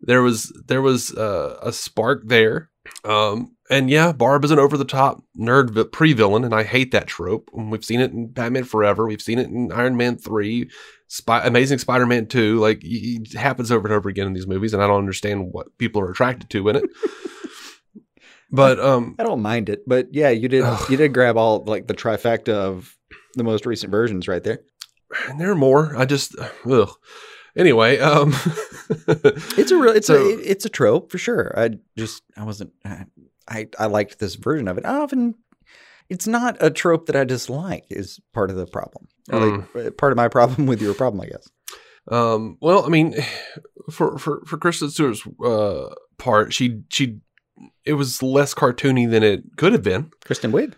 There 0.01 0.21
was 0.21 0.51
there 0.67 0.81
was 0.81 1.13
uh, 1.15 1.57
a 1.61 1.71
spark 1.71 2.23
there, 2.25 2.69
um, 3.03 3.55
and 3.69 3.89
yeah, 3.89 4.11
Barb 4.11 4.43
is 4.43 4.51
an 4.51 4.59
over 4.59 4.77
the 4.77 4.85
top 4.85 5.23
nerd 5.39 5.91
pre 5.91 6.13
villain, 6.13 6.43
and 6.43 6.53
I 6.53 6.63
hate 6.63 6.91
that 6.91 7.07
trope. 7.07 7.49
We've 7.53 7.85
seen 7.85 8.01
it 8.01 8.11
in 8.11 8.27
Batman 8.27 8.65
Forever, 8.65 9.07
we've 9.07 9.21
seen 9.21 9.39
it 9.39 9.47
in 9.47 9.71
Iron 9.71 9.97
Man 9.97 10.17
three, 10.17 10.69
Spy- 11.07 11.45
Amazing 11.45 11.79
Spider 11.79 12.05
Man 12.05 12.27
two. 12.27 12.59
Like 12.59 12.81
it 12.83 13.33
happens 13.33 13.71
over 13.71 13.87
and 13.87 13.95
over 13.95 14.09
again 14.09 14.27
in 14.27 14.33
these 14.33 14.47
movies, 14.47 14.73
and 14.73 14.83
I 14.83 14.87
don't 14.87 14.99
understand 14.99 15.49
what 15.51 15.75
people 15.77 16.01
are 16.01 16.11
attracted 16.11 16.49
to 16.51 16.69
in 16.69 16.75
it. 16.77 16.83
But 18.55 18.79
um, 18.79 19.15
I 19.19 19.23
don't 19.23 19.41
mind 19.41 19.69
it, 19.69 19.81
but 19.87 20.07
yeah, 20.11 20.29
you 20.29 20.47
did 20.47 20.63
Ugh. 20.63 20.89
you 20.89 20.97
did 20.97 21.13
grab 21.13 21.37
all 21.37 21.63
like 21.65 21.87
the 21.87 21.93
trifecta 21.93 22.53
of 22.53 22.95
the 23.35 23.43
most 23.43 23.65
recent 23.65 23.91
versions 23.91 24.27
right 24.27 24.43
there. 24.43 24.59
And 25.29 25.39
there 25.39 25.51
are 25.51 25.55
more. 25.55 25.95
I 25.97 26.05
just 26.05 26.35
ugh. 26.69 26.89
Anyway, 27.57 27.99
um 27.99 28.33
It's 29.07 29.71
a 29.71 29.77
real 29.77 29.93
it's 29.93 30.07
So- 30.07 30.15
a 30.25 30.39
it's 30.39 30.65
a 30.65 30.69
trope 30.69 31.11
for 31.11 31.17
sure. 31.17 31.53
I 31.57 31.71
just 31.97 32.23
I 32.37 32.43
wasn't 32.43 32.71
I 33.47 33.67
I, 33.77 33.85
liked 33.85 34.19
this 34.19 34.35
version 34.35 34.67
of 34.67 34.77
it. 34.77 34.85
I 34.85 34.95
often 34.97 35.35
it's 36.09 36.27
not 36.27 36.57
a 36.59 36.69
trope 36.69 37.05
that 37.07 37.15
I 37.15 37.23
dislike 37.23 37.85
is 37.89 38.19
part 38.33 38.49
of 38.49 38.55
the 38.57 38.65
problem. 38.67 39.07
Or, 39.31 39.39
like, 39.73 39.85
uh, 39.87 39.91
part 39.91 40.11
of 40.11 40.17
my 40.17 40.27
problem 40.37 40.65
with 40.67 40.81
your 40.81 40.93
problem, 40.93 41.21
I 41.21 41.27
guess. 41.27 41.47
um 42.11 42.57
well, 42.61 42.85
I 42.85 42.89
mean 42.89 43.15
for 43.91 44.17
for 44.17 44.43
for 44.45 44.57
Kristen 44.57 44.89
Stewart's 44.89 45.23
uh 45.43 45.93
part, 46.17 46.53
she 46.53 46.81
she 46.89 47.19
it 47.85 47.93
was 47.93 48.21
less 48.23 48.53
cartoony 48.53 49.09
than 49.09 49.23
it 49.23 49.43
could 49.57 49.73
have 49.73 49.83
been. 49.83 50.11
Kristen 50.25 50.51
Wiig. 50.51 50.73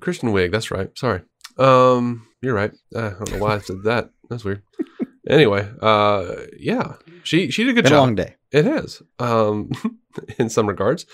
Kristen 0.00 0.30
Wiig, 0.32 0.52
that's 0.52 0.70
right. 0.70 0.90
Sorry. 0.96 1.22
Um 1.58 2.26
you're 2.40 2.54
right. 2.54 2.72
Uh, 2.94 3.06
I 3.20 3.24
don't 3.24 3.32
know 3.32 3.38
why 3.38 3.54
I 3.56 3.58
said 3.58 3.82
that. 3.84 4.10
That's 4.30 4.44
weird. 4.44 4.62
anyway, 5.28 5.68
uh 5.80 6.34
yeah. 6.58 6.94
She 7.24 7.50
she 7.50 7.64
did 7.64 7.70
a 7.70 7.74
good 7.74 7.84
Been 7.84 7.92
a 7.92 7.96
job. 7.96 8.00
long 8.06 8.14
day. 8.14 8.36
It 8.50 8.66
is, 8.66 9.02
um, 9.18 9.70
in 10.38 10.48
some 10.48 10.66
regards. 10.66 11.04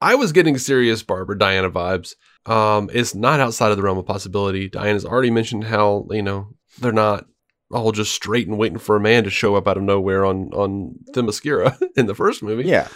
I 0.00 0.16
was 0.16 0.32
getting 0.32 0.58
serious 0.58 1.02
Barbara 1.04 1.38
Diana 1.38 1.70
vibes. 1.70 2.14
Um, 2.44 2.90
it's 2.92 3.14
not 3.14 3.38
outside 3.38 3.70
of 3.70 3.76
the 3.76 3.84
realm 3.84 3.98
of 3.98 4.06
possibility. 4.06 4.68
Diana's 4.68 5.04
already 5.04 5.30
mentioned 5.30 5.62
how 5.64 6.08
you 6.10 6.22
know 6.22 6.48
they're 6.80 6.90
not 6.90 7.26
all 7.70 7.92
just 7.92 8.12
straight 8.12 8.48
and 8.48 8.58
waiting 8.58 8.78
for 8.78 8.96
a 8.96 9.00
man 9.00 9.22
to 9.24 9.30
show 9.30 9.54
up 9.54 9.68
out 9.68 9.76
of 9.76 9.84
nowhere 9.84 10.24
on 10.24 10.50
on 10.54 10.96
Themyscira 11.14 11.78
in 11.96 12.06
the 12.06 12.14
first 12.16 12.42
movie. 12.42 12.68
Yeah. 12.68 12.88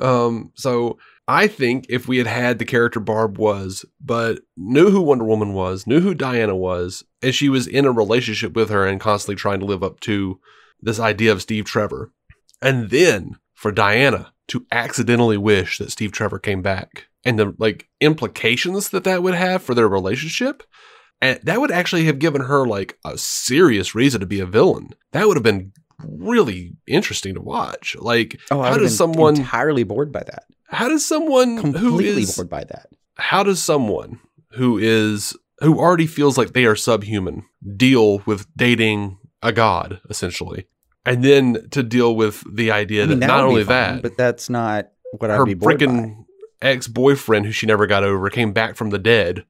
Um, 0.00 0.52
so 0.54 0.98
I 1.28 1.46
think 1.46 1.86
if 1.88 2.08
we 2.08 2.18
had 2.18 2.26
had 2.26 2.58
the 2.58 2.64
character 2.64 3.00
Barb 3.00 3.38
was, 3.38 3.84
but 4.00 4.40
knew 4.56 4.90
who 4.90 5.00
Wonder 5.00 5.24
Woman 5.24 5.52
was, 5.52 5.86
knew 5.86 6.00
who 6.00 6.14
Diana 6.14 6.56
was, 6.56 7.04
and 7.22 7.34
she 7.34 7.48
was 7.48 7.66
in 7.66 7.84
a 7.84 7.92
relationship 7.92 8.54
with 8.54 8.70
her 8.70 8.86
and 8.86 9.00
constantly 9.00 9.36
trying 9.36 9.60
to 9.60 9.66
live 9.66 9.82
up 9.82 10.00
to 10.00 10.40
this 10.80 10.98
idea 10.98 11.30
of 11.30 11.42
Steve 11.42 11.64
Trevor, 11.64 12.10
and 12.60 12.90
then 12.90 13.36
for 13.54 13.70
Diana 13.70 14.32
to 14.48 14.66
accidentally 14.72 15.36
wish 15.36 15.78
that 15.78 15.92
Steve 15.92 16.12
Trevor 16.12 16.38
came 16.38 16.62
back 16.62 17.06
and 17.24 17.38
the 17.38 17.54
like 17.58 17.88
implications 18.00 18.90
that 18.90 19.04
that 19.04 19.22
would 19.22 19.34
have 19.34 19.62
for 19.62 19.74
their 19.74 19.88
relationship. 19.88 20.62
And 21.20 21.38
that 21.44 21.60
would 21.60 21.70
actually 21.70 22.04
have 22.06 22.18
given 22.18 22.42
her 22.42 22.66
like 22.66 22.98
a 23.04 23.16
serious 23.16 23.94
reason 23.94 24.20
to 24.20 24.26
be 24.26 24.40
a 24.40 24.46
villain. 24.46 24.90
That 25.12 25.28
would 25.28 25.36
have 25.36 25.44
been 25.44 25.72
really 26.06 26.72
interesting 26.86 27.34
to 27.34 27.40
watch. 27.40 27.96
Like, 27.98 28.40
Oh, 28.50 28.60
how 28.62 28.76
does 28.78 28.96
someone, 28.96 29.36
entirely 29.36 29.84
bored 29.84 30.12
by 30.12 30.22
that. 30.24 30.44
how 30.68 30.88
does 30.88 31.04
someone 31.04 31.58
Completely 31.58 32.22
is, 32.22 32.36
bored 32.36 32.48
by 32.48 32.64
that. 32.64 32.88
how 33.16 33.42
does 33.42 33.62
someone 33.62 34.20
who 34.52 34.78
is, 34.78 35.36
who 35.60 35.78
already 35.78 36.06
feels 36.06 36.36
like 36.38 36.52
they 36.52 36.64
are 36.64 36.76
subhuman 36.76 37.44
deal 37.76 38.18
with 38.26 38.46
dating 38.56 39.18
a 39.42 39.52
god, 39.52 40.00
essentially? 40.10 40.66
And 41.04 41.24
then 41.24 41.68
to 41.70 41.82
deal 41.82 42.14
with 42.14 42.44
the 42.54 42.70
idea 42.70 43.02
I 43.02 43.06
mean, 43.06 43.20
that 43.20 43.26
that 43.26 43.32
not 43.34 43.44
only 43.44 43.64
fine, 43.64 43.96
that, 43.96 44.02
but 44.02 44.16
that's 44.16 44.48
not 44.48 44.88
what 45.18 45.30
I'd 45.30 45.36
her 45.38 45.44
be 45.44 45.54
bored 45.54 45.80
freaking 45.80 46.24
ex 46.60 46.86
boyfriend, 46.86 47.44
who 47.46 47.50
she 47.52 47.66
never 47.66 47.86
got 47.88 48.04
over, 48.04 48.30
came 48.30 48.52
back 48.52 48.76
from 48.76 48.90
the 48.90 48.98
dead. 49.00 49.44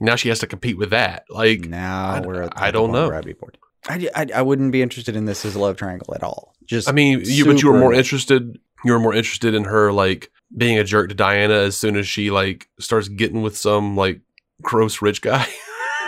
Now 0.00 0.16
she 0.16 0.28
has 0.30 0.40
to 0.40 0.46
compete 0.48 0.76
with 0.76 0.90
that. 0.90 1.24
Like, 1.30 1.60
Now 1.60 2.06
I- 2.08 2.20
we're 2.20 2.42
at 2.42 2.52
I 2.60 2.66
the 2.66 2.72
don't 2.78 2.90
know. 2.92 3.10
I'd 3.12 3.24
be 3.24 3.32
bored. 3.34 3.56
I, 3.88 4.08
I, 4.14 4.26
I 4.36 4.42
wouldn't 4.42 4.72
be 4.72 4.82
interested 4.82 5.16
in 5.16 5.24
this 5.24 5.44
as 5.44 5.54
a 5.54 5.60
love 5.60 5.76
triangle 5.76 6.14
at 6.14 6.22
all. 6.22 6.54
Just 6.64 6.88
I 6.88 6.92
mean, 6.92 7.20
you 7.24 7.44
but 7.44 7.62
you 7.62 7.70
were 7.70 7.78
more 7.78 7.92
interested. 7.92 8.58
You 8.84 8.92
were 8.92 8.98
more 9.00 9.14
interested 9.14 9.54
in 9.54 9.64
her 9.64 9.92
like 9.92 10.30
being 10.56 10.78
a 10.78 10.84
jerk 10.84 11.08
to 11.08 11.14
Diana 11.14 11.54
as 11.54 11.76
soon 11.76 11.96
as 11.96 12.06
she 12.06 12.30
like 12.30 12.68
starts 12.78 13.08
getting 13.08 13.42
with 13.42 13.56
some 13.56 13.96
like 13.96 14.20
gross 14.62 15.02
rich 15.02 15.22
guy. 15.22 15.46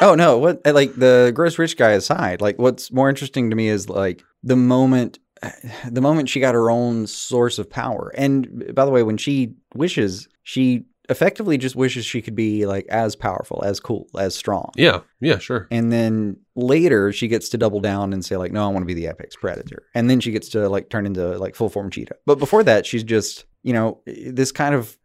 Oh 0.00 0.14
no! 0.14 0.38
What 0.38 0.60
eh, 0.64 0.70
like 0.70 0.94
the 0.94 1.32
gross 1.34 1.58
rich 1.58 1.76
guy 1.76 1.90
aside, 1.90 2.40
like 2.40 2.56
what's 2.56 2.92
more 2.92 3.08
interesting 3.08 3.50
to 3.50 3.56
me 3.56 3.68
is 3.68 3.88
like 3.88 4.22
the 4.44 4.54
moment, 4.54 5.18
eh, 5.42 5.50
the 5.90 6.00
moment 6.00 6.28
she 6.28 6.38
got 6.38 6.54
her 6.54 6.70
own 6.70 7.08
source 7.08 7.58
of 7.58 7.68
power. 7.68 8.12
And 8.16 8.72
by 8.74 8.84
the 8.84 8.92
way, 8.92 9.02
when 9.02 9.16
she 9.16 9.54
wishes, 9.74 10.28
she 10.44 10.84
effectively 11.08 11.56
just 11.58 11.74
wishes 11.76 12.04
she 12.04 12.20
could 12.22 12.34
be 12.34 12.66
like 12.66 12.86
as 12.88 13.16
powerful, 13.16 13.62
as 13.64 13.80
cool, 13.80 14.06
as 14.18 14.34
strong. 14.34 14.70
yeah, 14.76 15.00
yeah, 15.20 15.38
sure. 15.38 15.66
And 15.70 15.90
then 15.92 16.36
later 16.54 17.12
she 17.12 17.28
gets 17.28 17.48
to 17.50 17.58
double 17.58 17.80
down 17.80 18.12
and 18.12 18.24
say 18.24 18.36
like, 18.36 18.52
no, 18.52 18.64
I 18.64 18.68
want 18.68 18.82
to 18.82 18.86
be 18.86 18.94
the 18.94 19.06
apex 19.06 19.36
predator. 19.36 19.84
And 19.94 20.08
then 20.10 20.20
she 20.20 20.30
gets 20.32 20.48
to 20.50 20.68
like 20.68 20.90
turn 20.90 21.06
into 21.06 21.38
like 21.38 21.54
full 21.54 21.68
form 21.68 21.90
cheetah. 21.90 22.16
But 22.26 22.38
before 22.38 22.62
that, 22.64 22.86
she's 22.86 23.04
just 23.04 23.44
you 23.62 23.72
know 23.72 24.00
this 24.06 24.52
kind 24.52 24.74
of, 24.74 24.96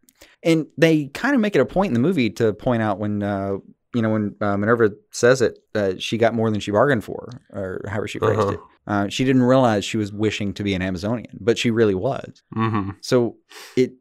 and 0.42 0.66
they 0.78 1.06
kind 1.08 1.34
of 1.34 1.40
make 1.40 1.56
it 1.56 1.60
a 1.60 1.66
point 1.66 1.88
in 1.90 1.94
the 1.94 2.00
movie 2.00 2.30
to 2.30 2.52
point 2.52 2.82
out 2.82 2.98
when 2.98 3.22
uh, 3.22 3.56
you 3.94 4.02
know 4.02 4.10
when 4.10 4.34
uh, 4.40 4.56
Minerva 4.56 4.90
says 5.10 5.40
it, 5.42 5.58
uh, 5.74 5.94
she 5.98 6.18
got 6.18 6.34
more 6.34 6.50
than 6.50 6.60
she 6.60 6.70
bargained 6.70 7.04
for, 7.04 7.30
or 7.52 7.80
however 7.88 8.08
she 8.08 8.18
phrased 8.18 8.40
Uh-huh. 8.40 8.50
it. 8.52 8.60
Uh, 8.86 9.08
she 9.08 9.24
didn't 9.24 9.42
realize 9.44 9.82
she 9.82 9.96
was 9.96 10.12
wishing 10.12 10.52
to 10.52 10.62
be 10.62 10.74
an 10.74 10.82
Amazonian, 10.82 11.38
but 11.40 11.56
she 11.56 11.70
really 11.70 11.94
was. 11.94 12.42
hmm 12.52 12.90
So 13.00 13.36
it, 13.76 13.92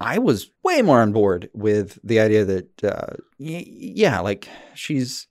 I 0.00 0.18
was 0.18 0.50
way 0.62 0.80
more 0.82 1.00
on 1.00 1.12
board 1.12 1.50
with 1.54 1.98
the 2.04 2.20
idea 2.20 2.44
that, 2.44 2.84
uh, 2.84 3.14
yeah, 3.38 4.20
like 4.20 4.48
she's, 4.74 5.26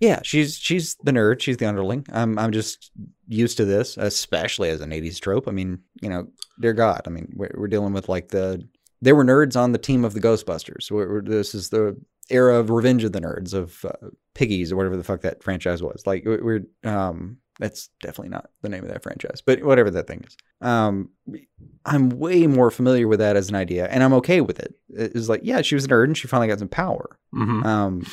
yeah, 0.00 0.20
she's 0.22 0.56
she's 0.56 0.96
the 1.04 1.12
nerd, 1.12 1.40
she's 1.40 1.58
the 1.58 1.66
underling. 1.66 2.06
I'm 2.12 2.38
I'm 2.38 2.52
just 2.52 2.90
used 3.28 3.56
to 3.58 3.64
this, 3.64 3.96
especially 3.96 4.70
as 4.70 4.80
an 4.80 4.90
'80s 4.90 5.20
trope. 5.20 5.46
I 5.48 5.52
mean, 5.52 5.80
you 6.00 6.08
know, 6.08 6.28
dear 6.60 6.72
God, 6.72 7.02
I 7.06 7.10
mean, 7.10 7.32
we're, 7.36 7.54
we're 7.56 7.68
dealing 7.68 7.92
with 7.92 8.08
like 8.08 8.28
the 8.28 8.66
there 9.00 9.14
were 9.16 9.24
nerds 9.24 9.56
on 9.56 9.72
the 9.72 9.78
team 9.78 10.04
of 10.04 10.14
the 10.14 10.20
Ghostbusters. 10.20 10.90
We're, 10.90 11.08
we're- 11.12 11.24
this 11.24 11.54
is 11.54 11.68
the 11.70 12.00
era 12.30 12.56
of 12.58 12.70
Revenge 12.70 13.04
of 13.04 13.12
the 13.12 13.20
Nerds 13.20 13.52
of 13.52 13.84
uh, 13.84 14.08
Piggies 14.34 14.70
or 14.72 14.76
whatever 14.76 14.96
the 14.96 15.04
fuck 15.04 15.22
that 15.22 15.42
franchise 15.42 15.82
was. 15.82 16.04
Like 16.06 16.24
we're, 16.24 16.42
we're 16.42 16.90
um, 16.90 17.38
that's 17.62 17.88
definitely 18.02 18.30
not 18.30 18.50
the 18.62 18.68
name 18.68 18.82
of 18.82 18.90
that 18.90 19.02
franchise, 19.02 19.40
but 19.44 19.62
whatever 19.62 19.90
that 19.90 20.06
thing 20.08 20.24
is. 20.26 20.36
Um, 20.60 21.10
I'm 21.86 22.10
way 22.10 22.46
more 22.46 22.70
familiar 22.70 23.06
with 23.06 23.20
that 23.20 23.36
as 23.36 23.48
an 23.48 23.54
idea, 23.54 23.86
and 23.88 24.02
I'm 24.02 24.12
okay 24.14 24.40
with 24.40 24.58
it. 24.58 24.74
It's 24.90 25.28
like, 25.28 25.40
yeah, 25.44 25.62
she 25.62 25.74
was 25.76 25.84
a 25.84 25.88
nerd 25.88 26.04
and 26.04 26.18
she 26.18 26.26
finally 26.28 26.48
got 26.48 26.58
some 26.58 26.68
power. 26.68 27.18
hmm 27.32 27.62
Um, 27.64 28.04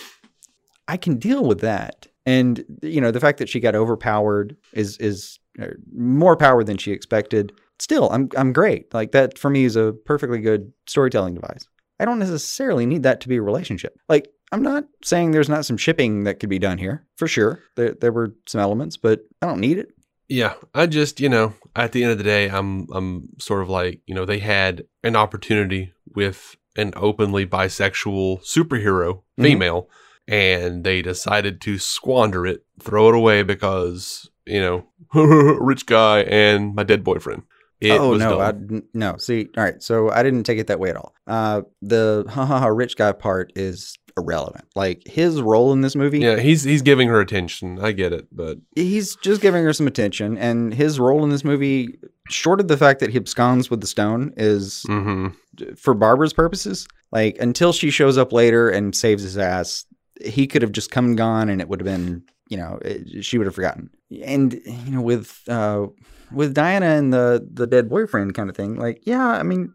I 0.87 0.97
can 0.97 1.17
deal 1.17 1.43
with 1.45 1.61
that, 1.61 2.07
and 2.25 2.63
you 2.81 3.01
know, 3.01 3.11
the 3.11 3.19
fact 3.19 3.37
that 3.39 3.49
she 3.49 3.59
got 3.59 3.75
overpowered 3.75 4.55
is 4.73 4.97
is 4.97 5.39
uh, 5.61 5.67
more 5.93 6.35
power 6.37 6.63
than 6.63 6.77
she 6.77 6.91
expected. 6.91 7.51
Still, 7.79 8.09
I'm 8.11 8.29
I'm 8.37 8.53
great. 8.53 8.93
Like 8.93 9.11
that 9.11 9.37
for 9.37 9.49
me 9.49 9.65
is 9.65 9.75
a 9.75 9.93
perfectly 10.05 10.39
good 10.39 10.73
storytelling 10.87 11.33
device. 11.35 11.67
I 11.99 12.05
don't 12.05 12.19
necessarily 12.19 12.85
need 12.85 13.03
that 13.03 13.19
to 13.21 13.27
be 13.27 13.37
a 13.37 13.41
relationship. 13.41 13.99
Like 14.07 14.29
I'm 14.51 14.63
not 14.63 14.85
saying 15.03 15.31
there's 15.31 15.49
not 15.49 15.65
some 15.65 15.77
shipping 15.77 16.23
that 16.23 16.39
could 16.39 16.49
be 16.49 16.59
done 16.59 16.77
here. 16.77 17.05
For 17.17 17.27
sure, 17.27 17.59
there 17.75 17.93
there 17.93 18.11
were 18.11 18.35
some 18.47 18.61
elements, 18.61 18.97
but 18.97 19.21
I 19.41 19.45
don't 19.47 19.59
need 19.59 19.77
it. 19.77 19.89
Yeah, 20.27 20.53
I 20.75 20.85
just 20.87 21.19
you 21.19 21.29
know 21.29 21.53
at 21.75 21.91
the 21.91 22.03
end 22.03 22.11
of 22.11 22.17
the 22.17 22.23
day, 22.23 22.49
I'm 22.49 22.87
I'm 22.93 23.29
sort 23.39 23.61
of 23.61 23.69
like 23.69 24.01
you 24.05 24.15
know 24.15 24.25
they 24.25 24.39
had 24.39 24.83
an 25.03 25.15
opportunity 25.15 25.93
with 26.15 26.55
an 26.75 26.93
openly 26.95 27.45
bisexual 27.45 28.43
superhero 28.43 29.21
Mhm. 29.39 29.43
female, 29.43 29.89
and 30.27 30.83
they 30.83 31.01
decided 31.01 31.61
to 31.61 31.77
squander 31.77 32.45
it, 32.45 32.63
throw 32.81 33.09
it 33.09 33.15
away 33.15 33.43
because 33.43 34.29
you 34.45 34.59
know 34.61 34.85
rich 35.59 35.85
guy 35.85 36.21
and 36.21 36.73
my 36.75 36.83
dead 36.83 37.03
boyfriend. 37.03 37.43
It 37.81 37.91
oh 37.97 38.15
no. 38.15 38.41
I 38.41 38.53
no. 38.93 39.15
See, 39.17 39.47
all 39.55 39.63
right. 39.63 39.81
So 39.81 40.09
I 40.11 40.21
didn't 40.21 40.43
take 40.43 40.59
it 40.59 40.67
that 40.67 40.81
way 40.81 40.89
at 40.89 40.97
all. 40.97 41.13
Uh, 41.25 41.61
the 41.81 42.25
ha 42.27 42.45
ha 42.45 42.59
ha 42.59 42.67
rich 42.67 42.97
guy 42.97 43.13
part 43.13 43.53
is 43.55 43.97
irrelevant. 44.19 44.65
Like 44.75 45.01
his 45.05 45.41
role 45.41 45.71
in 45.73 45.81
this 45.81 45.95
movie, 45.95 46.19
yeah, 46.19 46.37
he's 46.37 46.63
he's 46.63 46.81
giving 46.81 47.07
her 47.07 47.19
attention. 47.19 47.79
I 47.79 47.91
get 47.91 48.13
it, 48.13 48.27
but 48.31 48.57
he's 48.75 49.15
just 49.17 49.41
giving 49.41 49.63
her 49.63 49.73
some 49.73 49.87
attention, 49.87 50.37
and 50.37 50.73
his 50.73 50.99
role 50.99 51.23
in 51.23 51.29
this 51.29 51.43
movie, 51.43 51.97
short 52.29 52.59
of 52.59 52.67
the 52.67 52.77
fact 52.77 52.99
that 52.99 53.09
he 53.09 53.17
absconds 53.17 53.69
with 53.69 53.81
the 53.81 53.87
stone, 53.87 54.33
is 54.37 54.83
hmm 54.87 55.29
for 55.75 55.93
Barbara's 55.93 56.33
purposes. 56.33 56.87
Like 57.11 57.37
until 57.39 57.73
she 57.73 57.89
shows 57.89 58.17
up 58.17 58.31
later 58.31 58.69
and 58.69 58.95
saves 58.95 59.23
his 59.23 59.37
ass, 59.37 59.85
he 60.23 60.47
could 60.47 60.61
have 60.61 60.71
just 60.71 60.91
come 60.91 61.05
and 61.05 61.17
gone, 61.17 61.49
and 61.49 61.59
it 61.61 61.67
would 61.67 61.81
have 61.81 61.85
been, 61.85 62.23
you 62.49 62.57
know, 62.57 62.79
it, 62.83 63.25
she 63.25 63.37
would 63.37 63.47
have 63.47 63.55
forgotten. 63.55 63.89
And 64.23 64.53
you 64.65 64.91
know, 64.91 65.01
with 65.01 65.41
uh, 65.47 65.87
with 66.31 66.53
Diana 66.53 66.85
and 66.87 67.11
the 67.13 67.47
the 67.51 67.67
dead 67.67 67.89
boyfriend 67.89 68.35
kind 68.35 68.49
of 68.49 68.55
thing, 68.55 68.75
like, 68.75 69.01
yeah, 69.05 69.27
I 69.27 69.43
mean, 69.43 69.73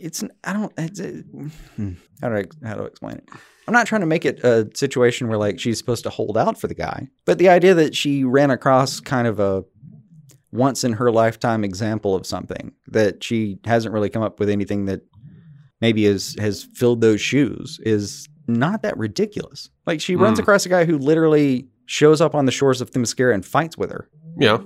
it's 0.00 0.22
I 0.44 0.52
don't 0.52 0.72
it's, 0.78 1.00
it, 1.00 1.24
hmm, 1.76 1.92
how 2.22 2.28
do 2.28 2.36
I 2.36 2.44
how 2.66 2.74
do 2.76 2.82
I 2.82 2.86
explain 2.86 3.16
it? 3.16 3.28
I'm 3.66 3.74
not 3.74 3.86
trying 3.86 4.00
to 4.00 4.06
make 4.06 4.24
it 4.24 4.40
a 4.44 4.68
situation 4.74 5.28
where 5.28 5.38
like 5.38 5.60
she's 5.60 5.76
supposed 5.78 6.02
to 6.04 6.10
hold 6.10 6.38
out 6.38 6.58
for 6.60 6.66
the 6.68 6.74
guy, 6.74 7.08
but 7.26 7.38
the 7.38 7.48
idea 7.50 7.74
that 7.74 7.94
she 7.94 8.24
ran 8.24 8.50
across 8.50 9.00
kind 9.00 9.26
of 9.28 9.38
a 9.40 9.64
once 10.52 10.84
in 10.84 10.94
her 10.94 11.10
lifetime 11.12 11.64
example 11.64 12.14
of 12.14 12.24
something 12.26 12.72
that 12.86 13.22
she 13.22 13.58
hasn't 13.64 13.92
really 13.92 14.08
come 14.08 14.22
up 14.22 14.40
with 14.40 14.48
anything 14.48 14.86
that 14.86 15.02
maybe 15.80 16.04
has 16.04 16.34
has 16.38 16.66
filled 16.74 17.00
those 17.02 17.20
shoes 17.20 17.78
is 17.82 18.26
not 18.46 18.82
that 18.82 18.96
ridiculous. 18.96 19.68
Like 19.86 20.00
she 20.00 20.16
runs 20.16 20.38
Mm. 20.38 20.42
across 20.42 20.64
a 20.64 20.70
guy 20.70 20.86
who 20.86 20.96
literally 20.96 21.68
shows 21.84 22.20
up 22.22 22.34
on 22.34 22.46
the 22.46 22.52
shores 22.52 22.80
of 22.80 22.90
Themyscira 22.90 23.34
and 23.34 23.44
fights 23.44 23.76
with 23.76 23.90
her. 23.90 24.08
yeah. 24.38 24.58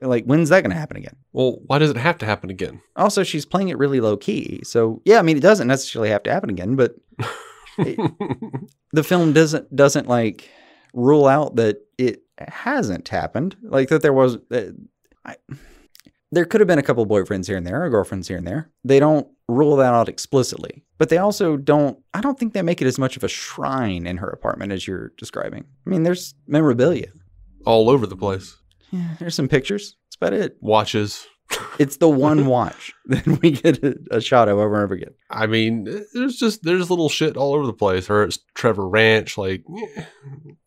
Like 0.00 0.24
when's 0.24 0.50
that 0.50 0.62
going 0.62 0.70
to 0.70 0.78
happen 0.78 0.96
again? 0.96 1.16
Well, 1.32 1.58
why 1.66 1.78
does 1.78 1.90
it 1.90 1.96
have 1.96 2.18
to 2.18 2.26
happen 2.26 2.50
again? 2.50 2.80
Also, 2.96 3.24
she's 3.24 3.44
playing 3.44 3.68
it 3.68 3.78
really 3.78 4.00
low 4.00 4.16
key. 4.16 4.60
So 4.64 5.02
yeah, 5.04 5.18
I 5.18 5.22
mean, 5.22 5.36
it 5.36 5.40
doesn't 5.40 5.68
necessarily 5.68 6.10
have 6.10 6.22
to 6.24 6.32
happen 6.32 6.50
again, 6.50 6.76
but 6.76 6.94
the 7.76 9.02
film 9.04 9.32
doesn't 9.32 9.74
doesn't 9.74 10.08
like 10.08 10.48
rule 10.94 11.26
out 11.26 11.56
that 11.56 11.78
it 11.96 12.22
hasn't 12.38 13.08
happened. 13.08 13.56
Like 13.62 13.88
that 13.88 14.02
there 14.02 14.12
was, 14.12 14.36
uh, 14.50 14.70
I, 15.24 15.36
there 16.30 16.44
could 16.44 16.60
have 16.60 16.68
been 16.68 16.78
a 16.78 16.82
couple 16.82 17.06
boyfriends 17.06 17.46
here 17.46 17.56
and 17.56 17.66
there, 17.66 17.82
or 17.82 17.90
girlfriends 17.90 18.28
here 18.28 18.36
and 18.36 18.46
there. 18.46 18.70
They 18.84 19.00
don't 19.00 19.26
rule 19.48 19.76
that 19.76 19.94
out 19.94 20.08
explicitly, 20.08 20.84
but 20.98 21.08
they 21.08 21.18
also 21.18 21.56
don't. 21.56 21.98
I 22.14 22.20
don't 22.20 22.38
think 22.38 22.52
they 22.52 22.62
make 22.62 22.82
it 22.82 22.86
as 22.86 22.98
much 22.98 23.16
of 23.16 23.24
a 23.24 23.28
shrine 23.28 24.06
in 24.06 24.18
her 24.18 24.28
apartment 24.28 24.72
as 24.72 24.86
you're 24.86 25.12
describing. 25.16 25.64
I 25.86 25.90
mean, 25.90 26.02
there's 26.02 26.34
memorabilia. 26.46 27.08
All 27.64 27.90
over 27.90 28.06
the 28.06 28.16
place. 28.16 28.56
Yeah, 28.90 29.14
there's 29.18 29.34
some 29.34 29.48
pictures. 29.48 29.96
That's 30.06 30.16
about 30.16 30.32
it. 30.32 30.56
Watches. 30.60 31.26
It's 31.78 31.96
the 31.98 32.08
one 32.08 32.46
watch 32.46 32.92
that 33.06 33.24
we 33.40 33.52
get 33.52 33.82
a, 33.84 33.96
a 34.10 34.20
shot 34.20 34.48
of 34.48 34.58
over 34.58 34.74
and 34.74 34.82
over 34.84 34.94
again. 34.94 35.14
I 35.30 35.46
mean, 35.46 35.84
there's 36.12 36.36
just 36.36 36.62
there's 36.64 36.90
little 36.90 37.08
shit 37.08 37.36
all 37.36 37.54
over 37.54 37.64
the 37.66 37.72
place. 37.72 38.10
Or 38.10 38.24
it's 38.24 38.38
Trevor 38.54 38.86
Ranch, 38.88 39.38
like. 39.38 39.62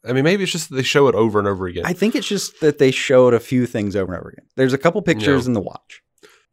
I 0.08 0.14
mean, 0.14 0.24
maybe 0.24 0.44
it's 0.44 0.52
just 0.52 0.70
that 0.70 0.76
they 0.78 0.84
show 0.84 1.08
it 1.08 1.16
over 1.16 1.38
and 1.38 1.48
over 1.48 1.68
again. 1.68 1.86
I 1.86 1.94
think 1.94 2.16
it's 2.16 2.28
just 2.28 2.60
that 2.62 2.78
they 2.80 2.92
showed 2.92 3.34
a 3.34 3.40
few 3.40 3.66
things 3.68 3.96
over 3.96 4.14
and 4.14 4.20
over 4.22 4.30
again. 4.30 4.46
There's 4.56 4.74
a 4.74 4.78
couple 4.78 5.02
pictures 5.02 5.44
Yeah. 5.44 5.50
in 5.50 5.54
the 5.54 5.62
watch, 5.62 6.02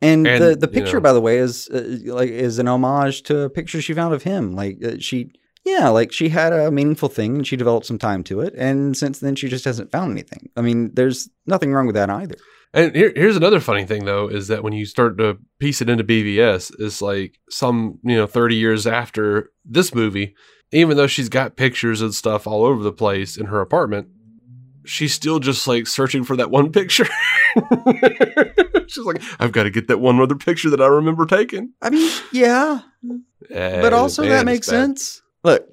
and, 0.02 0.26
And, 0.26 0.42
the 0.44 0.56
the 0.56 0.66
you 0.66 0.72
picture, 0.72 0.96
know- 0.96 1.02
by 1.02 1.12
the 1.12 1.20
way, 1.20 1.38
is 1.38 1.68
uh, 1.72 1.98
like 2.12 2.28
is 2.30 2.58
an 2.58 2.68
homage 2.68 3.22
to 3.24 3.42
a 3.42 3.50
picture 3.50 3.80
she 3.80 3.94
found 3.94 4.12
of 4.12 4.24
him. 4.24 4.54
Like 4.54 4.84
uh, 4.84 4.96
she, 4.98 5.30
Yeah, 5.68 5.88
like 5.88 6.12
she 6.12 6.28
had 6.28 6.52
a 6.52 6.70
meaningful 6.70 7.08
thing 7.08 7.36
and 7.36 7.46
she 7.46 7.56
developed 7.56 7.86
some 7.86 7.98
time 7.98 8.24
to 8.24 8.40
it. 8.40 8.54
And 8.56 8.96
since 8.96 9.18
then, 9.20 9.36
she 9.36 9.48
just 9.48 9.64
hasn't 9.64 9.92
found 9.92 10.12
anything. 10.12 10.48
I 10.56 10.62
mean, 10.62 10.94
there's 10.94 11.28
nothing 11.46 11.72
wrong 11.72 11.86
with 11.86 11.94
that 11.94 12.10
either. 12.10 12.36
And 12.74 12.94
here, 12.94 13.12
here's 13.14 13.36
another 13.36 13.60
funny 13.60 13.84
thing 13.84 14.04
though 14.04 14.28
is 14.28 14.48
that 14.48 14.62
when 14.62 14.72
you 14.72 14.84
start 14.86 15.18
to 15.18 15.38
piece 15.58 15.80
it 15.80 15.88
into 15.88 16.04
BVS, 16.04 16.72
it's 16.78 17.00
like 17.02 17.38
some 17.50 17.98
you 18.02 18.16
know 18.16 18.26
30 18.26 18.56
years 18.56 18.86
after 18.86 19.50
this 19.64 19.94
movie, 19.94 20.34
even 20.72 20.96
though 20.96 21.06
she's 21.06 21.28
got 21.28 21.56
pictures 21.56 22.02
and 22.02 22.14
stuff 22.14 22.46
all 22.46 22.64
over 22.64 22.82
the 22.82 22.92
place 22.92 23.36
in 23.36 23.46
her 23.46 23.60
apartment, 23.60 24.08
she's 24.84 25.14
still 25.14 25.38
just 25.38 25.66
like 25.66 25.86
searching 25.86 26.24
for 26.24 26.36
that 26.36 26.50
one 26.50 26.70
picture. 26.72 27.06
she's 28.86 29.04
like, 29.04 29.22
I've 29.38 29.52
got 29.52 29.64
to 29.64 29.70
get 29.70 29.88
that 29.88 29.98
one 29.98 30.20
other 30.20 30.34
picture 30.34 30.70
that 30.70 30.80
I 30.80 30.86
remember 30.86 31.26
taking. 31.26 31.72
I 31.82 31.90
mean, 31.90 32.10
yeah, 32.32 32.80
Eh, 33.50 33.80
but 33.80 33.92
also 33.92 34.24
that 34.24 34.44
makes 34.44 34.66
sense. 34.66 35.22
Look, 35.44 35.68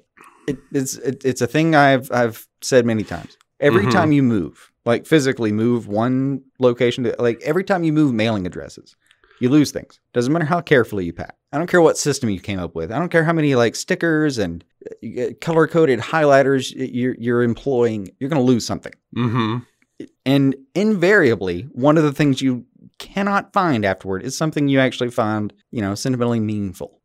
it, 0.46 0.58
it's 0.72 0.96
it, 0.98 1.22
it's 1.24 1.40
a 1.40 1.46
thing 1.46 1.74
I've 1.74 2.10
I've 2.12 2.46
said 2.62 2.86
many 2.86 3.02
times. 3.04 3.36
Every 3.60 3.84
Mhm. 3.86 3.92
time 3.92 4.12
you 4.12 4.22
move, 4.22 4.70
like 4.84 5.06
physically 5.06 5.50
move 5.52 5.88
one 5.88 6.42
location 6.58 7.04
to 7.04 7.14
like 7.18 7.40
every 7.42 7.64
time 7.64 7.84
you 7.84 7.92
move 7.92 8.12
mailing 8.14 8.46
addresses, 8.46 8.94
you 9.40 9.48
lose 9.48 9.70
things. 9.72 9.98
Doesn't 10.12 10.32
matter 10.32 10.44
how 10.44 10.60
carefully 10.60 11.04
you 11.06 11.12
pack. 11.12 11.34
I 11.52 11.58
don't 11.58 11.68
care 11.70 11.80
what 11.80 11.96
system 11.96 12.28
you 12.30 12.38
came 12.40 12.58
up 12.58 12.74
with. 12.74 12.92
I 12.92 12.98
don't 12.98 13.08
care 13.08 13.24
how 13.24 13.32
many 13.32 13.54
like 13.54 13.74
stickers 13.76 14.36
and 14.38 14.62
color 15.40 15.66
coded 15.66 16.00
highlighters 16.00 16.72
you're 16.76 17.16
you're 17.18 17.42
employing. 17.42 18.10
You're 18.20 18.30
going 18.30 18.40
to 18.44 18.46
lose 18.46 18.66
something. 18.66 18.92
Mm-hmm. 19.16 19.56
And 20.26 20.54
invariably, 20.74 21.62
one 21.72 21.96
of 21.96 22.04
the 22.04 22.12
things 22.12 22.42
you 22.42 22.66
cannot 22.98 23.54
find 23.54 23.84
afterward 23.86 24.22
is 24.22 24.36
something 24.36 24.68
you 24.68 24.78
actually 24.78 25.10
find, 25.10 25.52
you 25.70 25.80
know, 25.80 25.94
sentimentally 25.94 26.40
meaningful. 26.40 27.00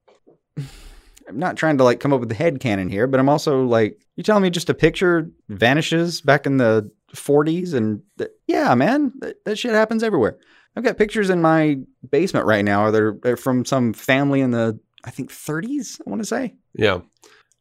I'm 1.28 1.40
not 1.40 1.58
trying 1.58 1.78
to 1.78 1.84
like 1.84 2.00
come 2.00 2.14
up 2.14 2.20
with 2.20 2.30
the 2.30 2.36
head 2.36 2.60
canon 2.60 2.90
here, 2.90 3.08
but 3.08 3.20
I'm 3.20 3.30
also 3.30 3.64
like, 3.64 4.00
you 4.16 4.24
telling 4.24 4.44
me 4.44 4.50
just 4.50 4.70
a 4.70 4.74
picture 4.74 5.30
vanishes 5.50 6.22
back 6.22 6.46
in 6.46 6.58
the 6.58 6.92
40s? 7.16 7.74
And 7.74 8.02
th- 8.18 8.32
yeah, 8.48 8.74
man, 8.76 9.14
that, 9.20 9.44
that 9.46 9.58
shit 9.58 9.72
happens 9.74 10.04
everywhere. 10.04 10.38
I've 10.76 10.84
got 10.84 10.98
pictures 10.98 11.30
in 11.30 11.42
my 11.42 11.78
basement 12.10 12.46
right 12.46 12.64
now 12.64 12.86
are 12.86 13.18
they're 13.22 13.38
from 13.38 13.66
some 13.66 13.94
family 13.94 14.42
in 14.42 14.52
the, 14.52 14.80
I 15.04 15.12
think, 15.12 15.30
30s, 15.32 16.00
I 16.06 16.10
want 16.10 16.22
to 16.22 16.26
say. 16.28 16.56
Yeah. 16.74 17.02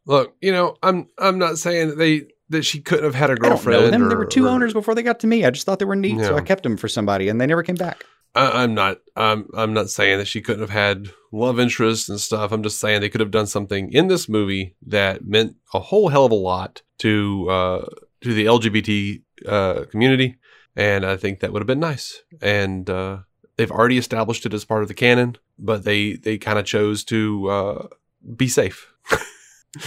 Look, 0.05 0.35
you 0.41 0.51
know, 0.51 0.75
I'm 0.81 1.07
I'm 1.17 1.37
not 1.37 1.57
saying 1.57 1.89
that 1.89 1.97
they 1.97 2.27
that 2.49 2.63
she 2.63 2.81
couldn't 2.81 3.05
have 3.05 3.15
had 3.15 3.29
a 3.29 3.33
I 3.33 3.35
don't 3.35 3.49
girlfriend. 3.49 3.81
know 3.81 3.89
them. 3.91 4.09
there 4.09 4.17
were 4.17 4.25
two 4.25 4.45
or- 4.45 4.49
owners 4.49 4.73
before 4.73 4.95
they 4.95 5.03
got 5.03 5.19
to 5.21 5.27
me. 5.27 5.45
I 5.45 5.51
just 5.51 5.65
thought 5.65 5.79
they 5.79 5.85
were 5.85 5.95
neat, 5.95 6.19
so 6.19 6.35
I 6.35 6.41
kept 6.41 6.63
them 6.63 6.75
for 6.77 6.87
somebody, 6.87 7.29
and 7.29 7.39
they 7.39 7.45
never 7.45 7.63
came 7.63 7.75
back. 7.75 8.03
I, 8.33 8.63
I'm 8.63 8.73
not. 8.73 8.99
I'm. 9.15 9.49
I'm 9.53 9.73
not 9.73 9.89
saying 9.89 10.17
that 10.19 10.27
she 10.27 10.41
couldn't 10.41 10.61
have 10.61 10.69
had 10.69 11.09
love 11.31 11.59
interests 11.59 12.09
and 12.09 12.19
stuff. 12.19 12.51
I'm 12.51 12.63
just 12.63 12.79
saying 12.79 13.01
they 13.01 13.09
could 13.09 13.21
have 13.21 13.31
done 13.31 13.47
something 13.47 13.91
in 13.91 14.07
this 14.07 14.29
movie 14.29 14.75
that 14.87 15.25
meant 15.25 15.55
a 15.73 15.79
whole 15.79 16.09
hell 16.09 16.25
of 16.25 16.31
a 16.31 16.35
lot 16.35 16.81
to 16.99 17.49
uh, 17.49 17.85
to 18.21 18.33
the 18.33 18.45
LGBT 18.45 19.21
uh, 19.45 19.85
community, 19.89 20.37
and 20.75 21.05
I 21.05 21.17
think 21.17 21.39
that 21.39 21.51
would 21.51 21.61
have 21.61 21.67
been 21.67 21.79
nice. 21.79 22.21
And 22.41 22.89
uh, 22.89 23.19
they've 23.57 23.71
already 23.71 23.97
established 23.97 24.45
it 24.45 24.53
as 24.53 24.63
part 24.63 24.81
of 24.81 24.87
the 24.87 24.93
canon, 24.93 25.37
but 25.59 25.83
they 25.83 26.13
they 26.13 26.37
kind 26.37 26.57
of 26.57 26.65
chose 26.65 27.03
to 27.05 27.49
uh, 27.49 27.87
be 28.35 28.47
safe, 28.47 28.93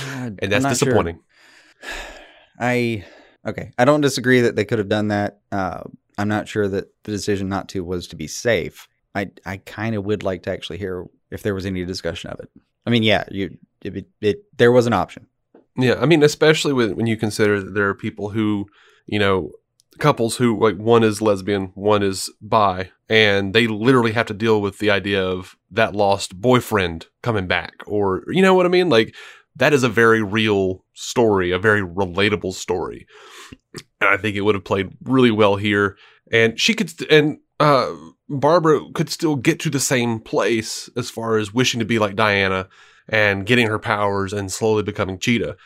and 0.09 0.39
that's 0.39 0.65
not 0.65 0.77
sure. 0.77 0.89
disappointing. 0.89 1.21
I 2.61 3.05
okay. 3.47 3.73
I 3.79 3.85
don't 3.85 4.03
disagree 4.03 4.43
that 4.43 4.55
they 4.55 4.65
could 4.65 4.79
have 4.79 4.89
done 4.89 5.09
that. 5.09 5.41
Uh, 5.51 5.85
I'm 6.19 6.29
not 6.29 6.49
sure 6.49 6.69
that 6.69 6.87
the 7.05 7.13
decision 7.13 7.49
not 7.49 7.69
to 7.71 7.85
was 7.85 8.07
to 8.09 8.17
be 8.17 8.27
safe. 8.27 8.89
I 9.15 9.31
I 9.45 9.59
kind 9.59 9.95
of 9.95 10.05
would 10.05 10.23
like 10.23 10.43
to 10.45 10.51
actually 10.51 10.79
hear 10.79 11.05
if 11.31 11.43
there 11.43 11.55
was 11.55 11.67
any 11.67 11.85
discussion 11.85 12.31
of 12.31 12.41
it. 12.41 12.51
I 12.87 12.91
mean, 12.91 13.03
yeah, 13.03 13.25
you 13.31 13.59
it, 13.83 14.07
it 14.21 14.45
there 14.57 14.73
was 14.73 14.87
an 14.87 14.93
option. 14.93 15.27
Yeah, 15.77 15.97
I 16.01 16.07
mean, 16.07 16.23
especially 16.23 16.73
when 16.73 16.97
when 16.97 17.07
you 17.07 17.17
consider 17.17 17.61
that 17.61 17.75
there 17.75 17.89
are 17.89 17.95
people 17.95 18.31
who, 18.31 18.67
you 19.07 19.19
know, 19.19 19.53
couples 19.99 20.37
who 20.37 20.59
like 20.59 20.77
one 20.77 21.03
is 21.03 21.23
lesbian, 21.23 21.73
one 21.75 22.03
is 22.03 22.31
bi, 22.41 22.91
and 23.09 23.55
they 23.55 23.67
literally 23.67 24.13
have 24.13 24.27
to 24.27 24.35
deal 24.35 24.61
with 24.61 24.79
the 24.79 24.91
idea 24.91 25.25
of 25.25 25.57
that 25.71 25.95
lost 25.95 26.41
boyfriend 26.41 27.07
coming 27.23 27.47
back, 27.47 27.75
or 27.87 28.25
you 28.29 28.43
know 28.43 28.55
what 28.55 28.67
I 28.67 28.71
mean? 28.71 28.89
Like 28.89 29.15
that 29.57 29.73
is 29.73 29.83
a 29.83 29.89
very 29.89 30.23
real 30.23 30.85
story, 30.95 31.51
a 31.51 31.59
very 31.59 31.81
relatable 31.81 32.55
story, 32.55 33.07
and 34.01 34.11
I 34.11 34.17
think 34.17 34.37
it 34.37 34.43
would 34.43 34.55
have 34.55 34.65
played 34.65 34.91
really 35.03 35.31
well 35.31 35.57
here. 35.57 35.97
And 36.33 36.59
she 36.59 36.75
could, 36.75 36.91
st- 36.91 37.11
and 37.11 37.39
uh, 37.61 37.93
Barbara 38.29 38.81
could 38.95 39.11
still 39.11 39.37
get 39.37 39.61
to 39.61 39.71
the 39.71 39.81
same 39.81 40.21
place 40.21 40.89
as 40.97 41.11
far 41.11 41.37
as 41.37 41.55
wishing 41.55 41.81
to 41.81 41.87
be 41.87 41.99
like 41.99 42.17
Diana 42.17 42.69
and 43.09 43.47
getting 43.47 43.67
her 43.67 43.79
powers 43.79 44.33
and 44.33 44.51
slowly 44.51 44.83
becoming 44.83 45.19
Cheetah. 45.19 45.57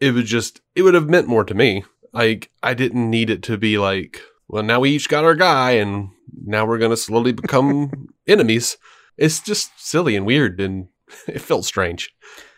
It 0.00 0.12
would 0.12 0.26
just, 0.26 0.60
it 0.74 0.82
would 0.82 0.94
have 0.94 1.08
meant 1.08 1.28
more 1.28 1.44
to 1.44 1.54
me. 1.54 1.84
Like, 2.12 2.50
I 2.62 2.74
didn't 2.74 3.08
need 3.08 3.30
it 3.30 3.42
to 3.44 3.56
be 3.56 3.78
like, 3.78 4.20
well, 4.48 4.62
now 4.62 4.80
we 4.80 4.90
each 4.90 5.08
got 5.08 5.24
our 5.24 5.34
guy 5.34 5.72
and 5.72 6.10
now 6.44 6.66
we're 6.66 6.78
going 6.78 6.90
to 6.90 6.96
slowly 6.96 7.32
become 7.32 8.08
enemies. 8.26 8.76
It's 9.16 9.40
just 9.40 9.70
silly 9.78 10.16
and 10.16 10.26
weird 10.26 10.60
and 10.60 10.88
it 11.26 11.40
felt 11.40 11.64
strange. 11.64 12.14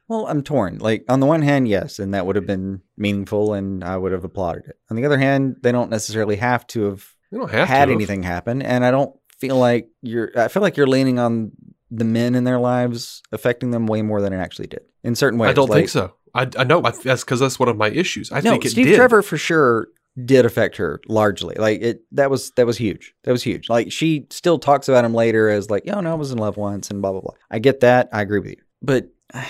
Well, 0.08 0.26
I'm 0.26 0.42
torn. 0.42 0.78
Like 0.78 1.04
on 1.08 1.20
the 1.20 1.26
one 1.26 1.42
hand, 1.42 1.68
yes, 1.68 1.98
and 1.98 2.14
that 2.14 2.26
would 2.26 2.36
have 2.36 2.46
been 2.46 2.82
meaningful, 2.96 3.54
and 3.54 3.82
I 3.82 3.96
would 3.96 4.12
have 4.12 4.24
applauded 4.24 4.66
it. 4.66 4.76
On 4.90 4.96
the 4.96 5.04
other 5.04 5.18
hand, 5.18 5.56
they 5.62 5.72
don't 5.72 5.90
necessarily 5.90 6.36
have 6.36 6.66
to 6.68 6.84
have 6.84 7.14
have 7.50 7.68
had 7.68 7.86
to. 7.86 7.92
anything 7.92 8.22
happen, 8.22 8.62
and 8.62 8.84
I 8.84 8.90
don't 8.90 9.14
feel 9.38 9.56
like 9.56 9.88
you're. 10.02 10.30
I 10.36 10.48
feel 10.48 10.62
like 10.62 10.76
you're 10.76 10.86
leaning 10.86 11.18
on 11.18 11.52
the 11.90 12.04
men 12.04 12.34
in 12.34 12.44
their 12.44 12.58
lives 12.58 13.22
affecting 13.32 13.70
them 13.70 13.86
way 13.86 14.02
more 14.02 14.20
than 14.20 14.32
it 14.32 14.38
actually 14.38 14.66
did 14.66 14.82
in 15.02 15.14
certain 15.14 15.38
ways. 15.38 15.50
I 15.50 15.52
don't 15.52 15.70
like, 15.70 15.78
think 15.78 15.88
so. 15.88 16.14
I, 16.34 16.48
I 16.58 16.64
know 16.64 16.82
I, 16.82 16.90
that's 16.90 17.24
because 17.24 17.40
that's 17.40 17.58
one 17.58 17.68
of 17.68 17.76
my 17.76 17.88
issues. 17.90 18.32
I 18.32 18.40
no, 18.40 18.52
think 18.52 18.66
it 18.66 18.70
Steve 18.70 18.86
did. 18.86 18.96
Trevor 18.96 19.22
for 19.22 19.38
sure 19.38 19.88
did 20.22 20.44
affect 20.44 20.76
her 20.76 21.00
largely. 21.08 21.54
Like 21.56 21.80
it, 21.80 22.02
that 22.12 22.30
was 22.30 22.50
that 22.52 22.66
was 22.66 22.76
huge. 22.76 23.14
That 23.24 23.32
was 23.32 23.42
huge. 23.42 23.68
Like 23.68 23.92
she 23.92 24.26
still 24.30 24.58
talks 24.58 24.88
about 24.88 25.04
him 25.04 25.14
later 25.14 25.48
as 25.48 25.70
like, 25.70 25.86
"Yo, 25.86 26.00
no, 26.00 26.12
I 26.12 26.14
was 26.14 26.32
in 26.32 26.38
love 26.38 26.56
once," 26.56 26.90
and 26.90 27.00
blah 27.00 27.12
blah 27.12 27.20
blah. 27.20 27.34
I 27.50 27.58
get 27.58 27.80
that. 27.80 28.08
I 28.12 28.22
agree 28.22 28.40
with 28.40 28.50
you, 28.50 28.62
but 28.82 29.08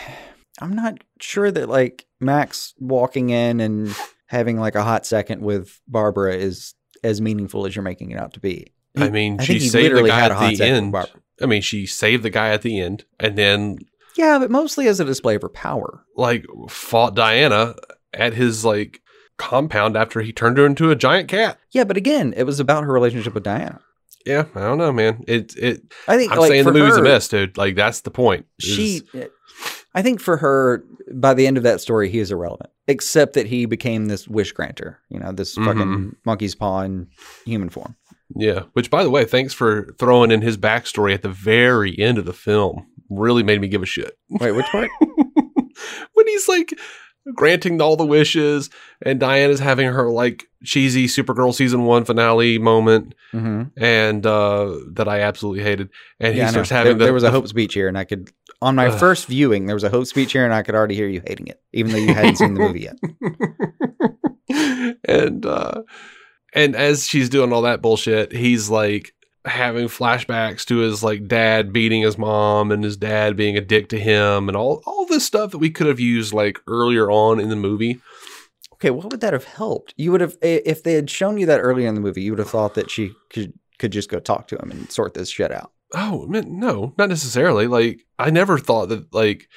I'm 0.61 0.75
not 0.75 0.99
sure 1.21 1.51
that 1.51 1.69
like 1.69 2.07
Max 2.21 2.75
walking 2.79 3.31
in 3.31 3.61
and 3.61 3.95
having 4.27 4.59
like 4.59 4.75
a 4.75 4.85
hot 4.85 5.07
second 5.07 5.43
with 5.43 5.81
Barbara 5.89 6.35
is 6.37 6.75
as 7.03 7.21
meaningful 7.21 7.67
as 7.67 7.75
you're 7.75 7.83
making 7.83 8.11
it 8.11 8.19
out 8.19 8.35
to 8.35 8.41
be. 8.41 8.73
I 8.97 9.11
mean, 9.11 9.41
I 9.41 9.45
she 9.45 9.59
saved 9.61 9.97
the 9.97 10.05
guy 10.05 10.27
at 10.27 10.57
the 10.57 10.65
end. 10.65 10.95
I 11.43 11.47
mean, 11.47 11.63
she 11.63 11.87
saved 11.87 12.23
the 12.23 12.31
guy 12.31 12.51
at 12.51 12.63
the 12.63 12.81
end 12.81 13.05
and 13.19 13.37
then 13.37 13.79
Yeah, 14.17 14.39
but 14.39 14.51
mostly 14.51 14.87
as 14.87 15.01
a 15.01 15.05
display 15.05 15.35
of 15.35 15.43
her 15.43 15.49
power. 15.49 16.05
like 16.17 16.47
fought 16.69 17.15
Diana 17.15 17.75
at 18.13 18.35
his 18.35 18.65
like 18.65 19.01
compound 19.37 19.97
after 19.97 20.21
he 20.21 20.33
turned 20.33 20.59
her 20.59 20.67
into 20.67 20.91
a 20.91 20.97
giant 20.97 21.29
cat. 21.29 21.59
Yeah, 21.73 21.85
but 21.85 21.97
again, 21.97 22.33
it 22.37 22.45
was 22.45 22.61
about 22.61 22.85
her 22.85 22.93
relationship 22.93 23.35
with 23.35 23.43
Diana. 23.43 23.81
Yeah, 24.25 24.47
I 24.55 24.61
don't 24.61 24.79
know, 24.79 24.93
man. 24.93 25.23
It 25.29 25.55
it. 25.57 25.83
I 26.09 26.17
think 26.17 26.33
I'm 26.33 26.39
like, 26.39 26.49
saying 26.49 26.65
the 26.65 26.73
movie's 26.73 26.97
her, 26.97 27.01
a 27.01 27.05
mess, 27.05 27.29
dude. 27.29 27.59
Like 27.59 27.75
that's 27.75 28.01
the 28.01 28.11
point. 28.11 28.47
She, 28.59 29.03
eh, 29.13 29.27
I 29.95 30.03
think 30.03 30.21
for 30.21 30.37
her, 30.39 30.85
by 31.13 31.35
the 31.35 31.47
end 31.47 31.57
of 31.57 31.63
that 31.63 31.81
story, 31.81 32.09
he 32.11 32.19
is 32.19 32.31
irrelevant, 32.33 32.71
except 32.89 33.35
that 33.35 33.47
he 33.47 33.65
became 33.67 34.07
this 34.07 34.27
wish 34.27 34.53
granter. 34.53 34.99
You 35.09 35.21
know, 35.21 35.31
this 35.33 35.57
Mhm. 35.57 35.65
fucking 35.65 36.17
monkey's 36.27 36.55
paw 36.55 36.81
in 36.83 37.07
human 37.45 37.69
form. 37.69 37.95
yeah. 38.35 38.65
Which, 38.73 38.91
by 38.91 39.05
the 39.05 39.11
way, 39.11 39.25
thanks 39.25 39.55
for 39.55 39.95
throwing 39.99 40.31
in 40.33 40.43
his 40.43 40.57
backstory 40.57 41.15
at 41.15 41.23
the 41.23 41.29
very 41.29 41.97
end 41.99 42.19
of 42.19 42.25
the 42.25 42.33
film. 42.33 42.87
Really 43.11 43.43
made 43.45 43.61
me 43.61 43.69
give 43.69 43.83
a 43.83 43.87
shit. 43.87 44.17
Wait, 44.31 44.53
which 44.53 44.67
part? 44.73 44.91
when 46.15 46.27
he's 46.27 46.49
like 46.49 46.79
granting 47.35 47.81
all 47.81 47.97
the 47.97 48.05
wishes 48.05 48.69
and 49.03 49.19
Diana's 49.19 49.61
having 49.61 49.87
her 49.87 50.11
like 50.11 50.45
cheesy 50.63 51.07
Supergirl 51.07 51.55
season 51.55 51.85
one 51.85 52.05
finale 52.05 52.59
moment 52.59 53.15
hmm 53.31 53.63
and 53.79 54.27
uh 54.27 54.75
that 54.93 55.09
I 55.09 55.21
absolutely 55.21 55.63
hated. 55.63 55.89
And 56.21 56.37
Yeah, 56.37 56.47
he 56.47 56.51
starts 56.51 56.71
having 56.71 56.93
there, 56.93 56.99
the, 56.99 57.05
there 57.05 57.15
was 57.15 57.23
a 57.23 57.27
the- 57.27 57.33
hope 57.33 57.49
speech 57.49 57.75
here, 57.75 57.89
and 57.89 57.97
I 57.97 58.05
could, 58.05 58.31
on 58.65 58.75
my 58.75 58.89
Ugh. 58.89 58.99
first 58.99 59.27
viewing, 59.27 59.67
there 59.67 59.77
was 59.77 59.85
a 59.85 59.91
hope 59.91 60.07
speech 60.07 60.33
here, 60.33 60.45
and 60.45 60.55
I 60.55 60.63
could 60.63 60.75
already 60.75 60.95
hear 60.95 61.07
you 61.07 61.23
hating 61.27 61.49
it, 61.49 61.61
even 61.73 61.93
though 61.93 61.99
you 61.99 62.15
hadn't 62.15 62.37
seen 62.37 62.55
the 62.55 62.61
movie 62.61 62.89
yet. 62.89 62.97
and 65.05 65.45
uh 65.45 65.83
and 66.55 66.75
as 66.75 67.07
she's 67.07 67.29
doing 67.29 67.53
all 67.53 67.63
that 67.63 67.83
bullshit, 67.83 68.33
he's 68.33 68.71
like 68.71 69.13
having 69.45 69.89
flashbacks 69.89 70.65
to 70.65 70.79
his 70.79 71.03
like 71.03 71.29
dad 71.29 71.73
beating 71.73 72.01
his 72.01 72.17
mom 72.17 72.73
and 72.73 72.83
his 72.83 72.97
dad 72.97 73.37
being 73.37 73.59
a 73.59 73.61
dick 73.61 73.91
to 73.91 74.01
him 74.01 74.49
and 74.49 74.57
all 74.57 74.83
all 74.87 75.05
this 75.07 75.27
stuff 75.27 75.51
that 75.51 75.59
we 75.59 75.71
could 75.71 75.87
have 75.87 76.01
used 76.01 76.33
like 76.33 76.59
earlier 76.67 77.11
on 77.11 77.39
in 77.39 77.51
the 77.51 77.57
movie. 77.57 78.01
Okay, 78.73 78.91
what 78.91 79.11
would 79.11 79.21
that 79.21 79.35
have 79.35 79.45
helped? 79.45 79.95
You 79.97 80.11
would 80.13 80.21
have, 80.21 80.37
if 80.43 80.83
they 80.83 80.95
had 80.95 81.09
shown 81.09 81.39
you 81.39 81.47
that 81.47 81.61
earlier 81.61 81.89
in 81.89 81.95
the 81.95 82.01
movie, 82.01 82.23
you 82.23 82.33
would 82.33 82.39
have 82.39 82.51
thought 82.51 82.75
that 82.75 82.91
she 82.91 83.13
could 83.31 83.53
could 83.79 83.93
just 83.93 84.09
go 84.09 84.21
talk 84.21 84.49
to 84.49 84.57
him 84.57 84.71
and 84.71 84.91
sort 84.91 85.15
this 85.15 85.29
shit 85.29 85.53
out. 85.53 85.73
Oh, 85.95 86.27
no, 86.29 86.93
not 86.99 87.09
necessarily. 87.09 87.67
Like, 87.67 88.05
I 88.19 88.31
never 88.31 88.59
thought 88.59 88.89
that, 88.89 89.15
like, 89.15 89.49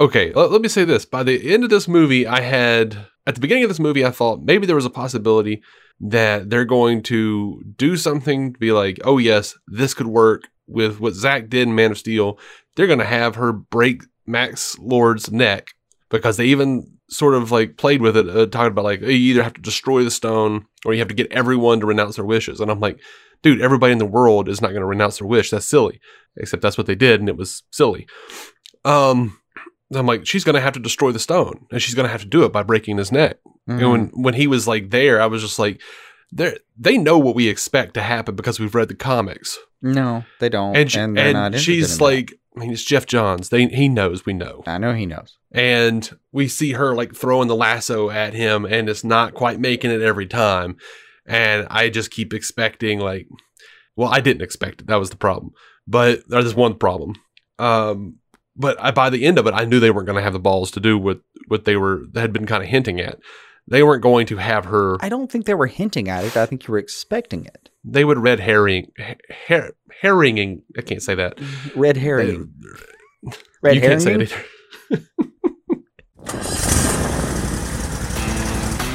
okay, 0.00 0.32
let, 0.32 0.50
let 0.50 0.62
me 0.62 0.68
say 0.68 0.84
this. 0.84 1.04
By 1.04 1.22
the 1.22 1.52
end 1.52 1.64
of 1.64 1.70
this 1.70 1.86
movie, 1.86 2.26
I 2.26 2.40
had, 2.40 3.06
at 3.26 3.34
the 3.34 3.40
beginning 3.40 3.64
of 3.64 3.70
this 3.70 3.80
movie, 3.80 4.04
I 4.04 4.10
thought 4.10 4.42
maybe 4.42 4.66
there 4.66 4.76
was 4.76 4.86
a 4.86 4.90
possibility 4.90 5.62
that 6.00 6.50
they're 6.50 6.64
going 6.64 7.02
to 7.04 7.62
do 7.76 7.96
something 7.96 8.54
to 8.54 8.58
be 8.58 8.72
like, 8.72 8.98
oh, 9.04 9.18
yes, 9.18 9.54
this 9.66 9.94
could 9.94 10.06
work 10.06 10.48
with 10.66 10.98
what 10.98 11.14
Zack 11.14 11.48
did 11.48 11.68
in 11.68 11.74
Man 11.74 11.92
of 11.92 11.98
Steel. 11.98 12.38
They're 12.74 12.86
going 12.86 12.98
to 12.98 13.04
have 13.04 13.36
her 13.36 13.52
break 13.52 14.02
Max 14.26 14.78
Lord's 14.78 15.30
neck 15.30 15.68
because 16.08 16.36
they 16.36 16.46
even 16.46 16.98
sort 17.10 17.34
of 17.34 17.50
like 17.50 17.76
played 17.76 18.00
with 18.00 18.16
it, 18.16 18.28
uh, 18.28 18.46
talking 18.46 18.72
about 18.72 18.84
like 18.84 19.02
you 19.02 19.08
either 19.08 19.42
have 19.42 19.54
to 19.54 19.60
destroy 19.60 20.02
the 20.02 20.10
stone 20.10 20.64
or 20.84 20.94
you 20.94 21.00
have 21.00 21.08
to 21.08 21.14
get 21.14 21.30
everyone 21.30 21.80
to 21.80 21.86
renounce 21.86 22.16
their 22.16 22.24
wishes. 22.24 22.60
And 22.60 22.70
I'm 22.70 22.80
like, 22.80 23.00
dude, 23.42 23.60
everybody 23.60 23.92
in 23.92 23.98
the 23.98 24.06
world 24.06 24.48
is 24.48 24.60
not 24.60 24.68
going 24.68 24.80
to 24.80 24.86
renounce 24.86 25.18
their 25.18 25.26
wish. 25.28 25.50
That's 25.50 25.66
silly. 25.66 26.00
Except 26.36 26.62
that's 26.62 26.78
what 26.78 26.86
they 26.86 26.94
did, 26.94 27.20
and 27.20 27.28
it 27.28 27.36
was 27.36 27.62
silly. 27.70 28.06
Um, 28.84 29.38
I'm 29.94 30.06
like, 30.06 30.26
she's 30.26 30.44
going 30.44 30.54
to 30.54 30.60
have 30.60 30.72
to 30.74 30.80
destroy 30.80 31.12
the 31.12 31.18
stone, 31.18 31.66
and 31.70 31.82
she's 31.82 31.94
going 31.94 32.06
to 32.06 32.12
have 32.12 32.22
to 32.22 32.26
do 32.28 32.44
it 32.44 32.52
by 32.52 32.62
breaking 32.62 32.96
his 32.98 33.12
neck. 33.12 33.36
Mhm. 33.68 33.78
And 33.80 33.90
when 33.90 34.06
when 34.14 34.34
he 34.34 34.46
was 34.46 34.66
like 34.66 34.90
there, 34.90 35.20
I 35.20 35.26
was 35.26 35.42
just 35.42 35.58
like, 35.58 35.80
they 36.32 36.56
they 36.78 36.96
know 36.98 37.18
what 37.18 37.34
we 37.34 37.48
expect 37.48 37.94
to 37.94 38.02
happen 38.02 38.34
because 38.34 38.58
we've 38.58 38.74
read 38.74 38.88
the 38.88 38.94
comics, 38.94 39.58
no, 39.82 40.24
they 40.40 40.48
don't. 40.48 40.74
and 40.76 40.90
she, 40.90 40.98
and 40.98 41.16
they're 41.16 41.26
and 41.26 41.52
not 41.52 41.60
she's 41.60 41.92
in 41.92 41.98
that. 41.98 42.04
like, 42.04 42.32
I 42.56 42.60
mean, 42.60 42.72
it's 42.72 42.82
Geoff 42.82 43.06
Johns. 43.06 43.50
They 43.50 43.66
he 43.66 43.88
knows 43.88 44.24
we 44.26 44.32
know, 44.32 44.62
I 44.66 44.78
know 44.78 44.94
he 44.94 45.06
knows. 45.06 45.36
and 45.52 46.10
we 46.32 46.48
see 46.48 46.72
her 46.72 46.94
like 46.94 47.14
throwing 47.14 47.48
the 47.48 47.54
lasso 47.54 48.08
at 48.10 48.32
him, 48.34 48.64
and 48.64 48.88
it's 48.88 49.04
not 49.04 49.34
quite 49.34 49.60
making 49.60 49.90
it 49.92 50.00
every 50.00 50.26
time, 50.26 50.76
and 51.26 51.66
I 51.70 51.88
just 51.88 52.10
keep 52.10 52.32
expecting 52.34 52.98
like, 53.00 53.28
well, 53.96 54.08
I 54.08 54.20
didn't 54.20 54.42
expect 54.42 54.80
it. 54.82 54.86
That 54.86 54.96
was 54.96 55.10
the 55.10 55.16
problem, 55.16 55.52
but 55.86 56.20
there's 56.28 56.54
one 56.54 56.74
problem. 56.74 57.14
Um, 57.58 58.16
but 58.56 58.76
I, 58.80 58.90
by 58.90 59.10
the 59.10 59.24
end 59.24 59.38
of 59.38 59.46
it, 59.46 59.54
I 59.54 59.64
knew 59.64 59.80
they 59.80 59.90
weren't 59.90 60.06
going 60.06 60.16
to 60.18 60.22
have 60.22 60.32
the 60.32 60.38
balls 60.38 60.70
to 60.72 60.80
do 60.80 60.98
what 60.98 61.20
what 61.48 61.64
they 61.64 61.76
were 61.76 62.04
they 62.12 62.20
had 62.20 62.32
been 62.32 62.46
kind 62.46 62.62
of 62.62 62.68
hinting 62.68 63.00
at. 63.00 63.18
They 63.68 63.82
weren't 63.84 64.02
going 64.02 64.26
to 64.26 64.36
have 64.38 64.64
her. 64.66 64.96
I 65.00 65.08
don't 65.08 65.30
think 65.30 65.46
they 65.46 65.54
were 65.54 65.68
hinting 65.68 66.08
at 66.08 66.24
it. 66.24 66.36
I 66.36 66.46
think 66.46 66.66
you 66.66 66.72
were 66.72 66.78
expecting 66.78 67.44
it. 67.46 67.70
They 67.84 68.04
would 68.04 68.18
red 68.18 68.40
herring, 68.40 68.90
her, 69.48 69.70
herringing. 70.00 70.62
I 70.76 70.82
can't 70.82 71.02
say 71.02 71.14
that. 71.14 71.38
Red 71.76 71.96
They- 71.96 72.00
herring. 72.00 72.52
Red 73.62 73.76
you 73.76 73.80
herring. 73.80 74.00
can't 74.00 74.02
say 74.02 74.14
it 74.14 74.32
either. 74.90 75.06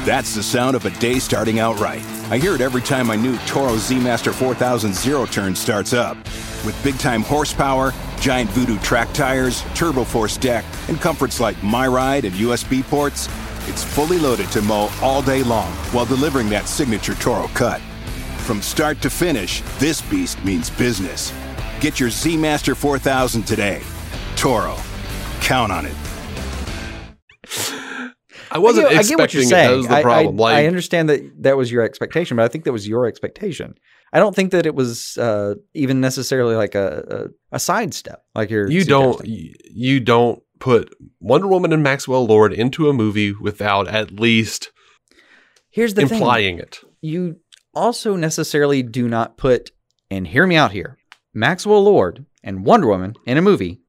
That's 0.08 0.34
the 0.34 0.42
sound 0.42 0.74
of 0.74 0.86
a 0.86 0.90
day 1.00 1.18
starting 1.18 1.58
out 1.58 1.78
right. 1.78 2.02
I 2.30 2.38
hear 2.38 2.54
it 2.54 2.62
every 2.62 2.80
time 2.80 3.08
my 3.08 3.14
new 3.14 3.36
Toro 3.40 3.76
Z 3.76 3.98
Master 3.98 4.32
4000 4.32 4.94
zero 4.94 5.26
turn 5.26 5.54
starts 5.54 5.92
up. 5.92 6.16
With 6.64 6.80
big 6.82 6.98
time 6.98 7.20
horsepower, 7.20 7.92
giant 8.18 8.48
Voodoo 8.52 8.78
track 8.78 9.12
tires, 9.12 9.62
turbo 9.74 10.04
force 10.04 10.38
deck, 10.38 10.64
and 10.88 10.98
comforts 10.98 11.40
like 11.40 11.56
MyRide 11.56 12.24
and 12.24 12.32
USB 12.36 12.82
ports, 12.84 13.28
it's 13.66 13.84
fully 13.84 14.18
loaded 14.18 14.50
to 14.52 14.62
mow 14.62 14.90
all 15.02 15.20
day 15.20 15.42
long 15.42 15.70
while 15.92 16.06
delivering 16.06 16.48
that 16.48 16.68
signature 16.68 17.14
Toro 17.16 17.48
cut. 17.48 17.82
From 18.46 18.62
start 18.62 19.02
to 19.02 19.10
finish, 19.10 19.60
this 19.78 20.00
beast 20.00 20.42
means 20.42 20.70
business. 20.70 21.34
Get 21.80 22.00
your 22.00 22.08
Z 22.08 22.34
Master 22.38 22.74
4000 22.74 23.42
today. 23.42 23.82
Toro. 24.36 24.74
Count 25.42 25.70
on 25.70 25.84
it. 25.84 25.94
I 28.50 28.58
wasn't 28.58 28.86
I 28.86 28.90
get, 28.90 28.98
I 28.98 29.02
get 29.02 29.18
what 29.18 29.24
expecting 29.34 29.40
you're 29.40 29.42
it. 29.42 29.48
saying. 29.48 29.70
That 29.70 29.76
was 29.76 29.88
the 29.88 30.02
problem. 30.02 30.40
I, 30.40 30.42
like 30.42 30.56
I 30.56 30.66
understand 30.66 31.08
that 31.08 31.42
that 31.42 31.56
was 31.56 31.70
your 31.70 31.82
expectation, 31.82 32.36
but 32.36 32.44
I 32.44 32.48
think 32.48 32.64
that 32.64 32.72
was 32.72 32.86
your 32.88 33.06
expectation. 33.06 33.74
I 34.12 34.20
don't 34.20 34.34
think 34.34 34.52
that 34.52 34.64
it 34.64 34.74
was 34.74 35.18
uh, 35.18 35.54
even 35.74 36.00
necessarily 36.00 36.56
like 36.56 36.74
a, 36.74 37.28
a, 37.52 37.56
a 37.56 37.58
sidestep, 37.60 38.24
like 38.34 38.50
you're. 38.50 38.70
you 38.70 38.84
don't 38.84 39.24
you 39.26 40.00
don't 40.00 40.42
put 40.60 40.94
Wonder 41.20 41.46
Woman 41.46 41.72
and 41.72 41.82
Maxwell 41.82 42.26
Lord 42.26 42.52
into 42.52 42.88
a 42.88 42.92
movie 42.92 43.32
without 43.32 43.86
at 43.88 44.12
least 44.18 44.70
Here's 45.70 45.94
the 45.94 46.06
thing: 46.06 46.18
implying 46.18 46.58
it. 46.58 46.80
you 47.00 47.40
also 47.74 48.16
necessarily 48.16 48.82
do 48.82 49.08
not 49.08 49.36
put, 49.36 49.70
and 50.10 50.26
hear 50.26 50.46
me 50.46 50.56
out 50.56 50.72
here, 50.72 50.98
Maxwell 51.34 51.82
Lord 51.82 52.24
and 52.42 52.64
Wonder 52.64 52.86
Woman 52.88 53.14
in 53.26 53.36
a 53.36 53.42
movie. 53.42 53.80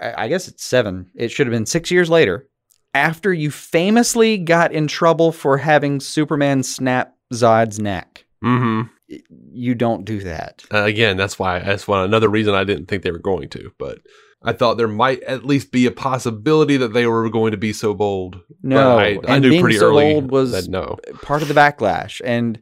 I 0.00 0.28
guess 0.28 0.46
it's 0.48 0.64
seven. 0.64 1.10
It 1.14 1.30
should 1.30 1.46
have 1.46 1.52
been 1.52 1.66
six 1.66 1.90
years 1.90 2.10
later, 2.10 2.48
after 2.94 3.32
you 3.32 3.50
famously 3.50 4.38
got 4.38 4.72
in 4.72 4.86
trouble 4.86 5.32
for 5.32 5.58
having 5.58 6.00
Superman 6.00 6.62
snap 6.62 7.14
Zod's 7.32 7.78
neck. 7.78 8.24
hmm 8.42 8.82
You 9.08 9.74
don't 9.74 10.04
do 10.04 10.20
that. 10.20 10.64
Uh, 10.72 10.84
again, 10.84 11.16
that's 11.16 11.38
why 11.38 11.60
that's 11.60 11.86
one 11.86 12.04
another 12.04 12.28
reason 12.28 12.54
I 12.54 12.64
didn't 12.64 12.86
think 12.86 13.02
they 13.02 13.12
were 13.12 13.18
going 13.18 13.48
to, 13.50 13.72
but 13.78 13.98
I 14.42 14.52
thought 14.52 14.78
there 14.78 14.88
might 14.88 15.22
at 15.24 15.44
least 15.44 15.70
be 15.70 15.86
a 15.86 15.90
possibility 15.90 16.76
that 16.78 16.94
they 16.94 17.06
were 17.06 17.28
going 17.28 17.50
to 17.50 17.58
be 17.58 17.72
so 17.72 17.92
bold. 17.92 18.40
No, 18.62 18.98
I, 18.98 19.18
I 19.28 19.38
knew 19.38 19.50
being 19.50 19.62
pretty 19.62 19.78
so 19.78 19.88
early 19.88 20.14
bold 20.14 20.30
was 20.30 20.52
that 20.52 20.68
no. 20.68 20.98
part 21.22 21.42
of 21.42 21.48
the 21.48 21.54
backlash. 21.54 22.20
And 22.24 22.60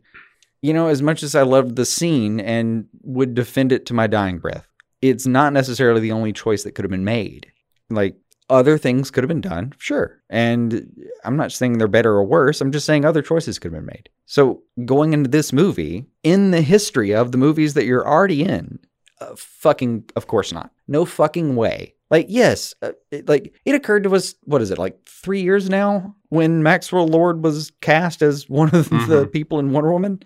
you 0.61 0.73
know, 0.73 0.89
as 0.89 1.03
much 1.03 1.23
as 1.23 1.35
I 1.35 1.43
loved 1.43 1.77
the 1.77 1.85
scene 1.85 2.41
and 2.41 2.87
would 3.03 3.35
defend 3.35 3.71
it 3.71 3.87
to 3.87 3.95
my 3.95 4.09
dying 4.09 4.39
breath, 4.39 4.67
it's 5.01 5.27
not 5.27 5.53
necessarily 5.53 6.01
the 6.01 6.13
only 6.13 6.33
choice 6.33 6.65
that 6.65 6.73
could 6.73 6.85
have 6.85 6.91
been 6.91 7.05
made. 7.05 7.53
Like 7.91 8.17
other 8.51 8.79
things 8.79 9.11
could 9.11 9.25
have 9.25 9.29
been 9.29 9.41
done, 9.41 9.75
sure. 9.79 10.21
And 10.31 10.91
I'm 11.25 11.37
not 11.37 11.53
saying 11.53 11.79
they're 11.79 11.89
better 11.89 12.13
or 12.13 12.25
worse. 12.25 12.61
I'm 12.61 12.73
just 12.73 12.87
saying 12.87 13.05
other 13.05 13.23
choices 13.23 13.59
could 13.59 13.73
have 13.73 13.81
been 13.81 13.87
made. 13.87 14.09
So 14.27 14.63
going 14.85 15.13
into 15.13 15.29
this 15.29 15.53
movie, 15.53 16.07
in 16.23 16.51
the 16.51 16.63
history 16.63 17.15
of 17.15 17.33
the 17.33 17.39
movies 17.39 17.75
that 17.75 17.85
you're 17.85 18.07
already 18.07 18.43
in, 18.45 18.79
uh, 19.21 19.35
fucking, 19.37 20.05
of 20.17 20.27
course 20.27 20.53
not. 20.53 20.71
No 20.87 21.05
fucking 21.05 21.57
way. 21.57 21.95
Like, 22.11 22.27
yes, 22.29 22.75
uh, 22.81 22.93
it, 23.11 23.29
like 23.29 23.53
it 23.65 23.75
occurred 23.75 24.05
to 24.05 24.15
us. 24.15 24.35
What 24.45 24.63
is 24.63 24.71
it? 24.71 24.79
Like 24.79 25.05
three 25.07 25.43
years 25.43 25.69
now 25.69 26.15
when 26.31 26.63
Maxwell 26.63 27.07
Lord 27.07 27.45
was 27.45 27.71
cast 27.83 28.23
as 28.23 28.49
one 28.49 28.71
of 28.75 28.89
the 28.89 29.29
people 29.31 29.59
in 29.59 29.73
Wonder 29.73 29.93
Woman, 29.93 30.23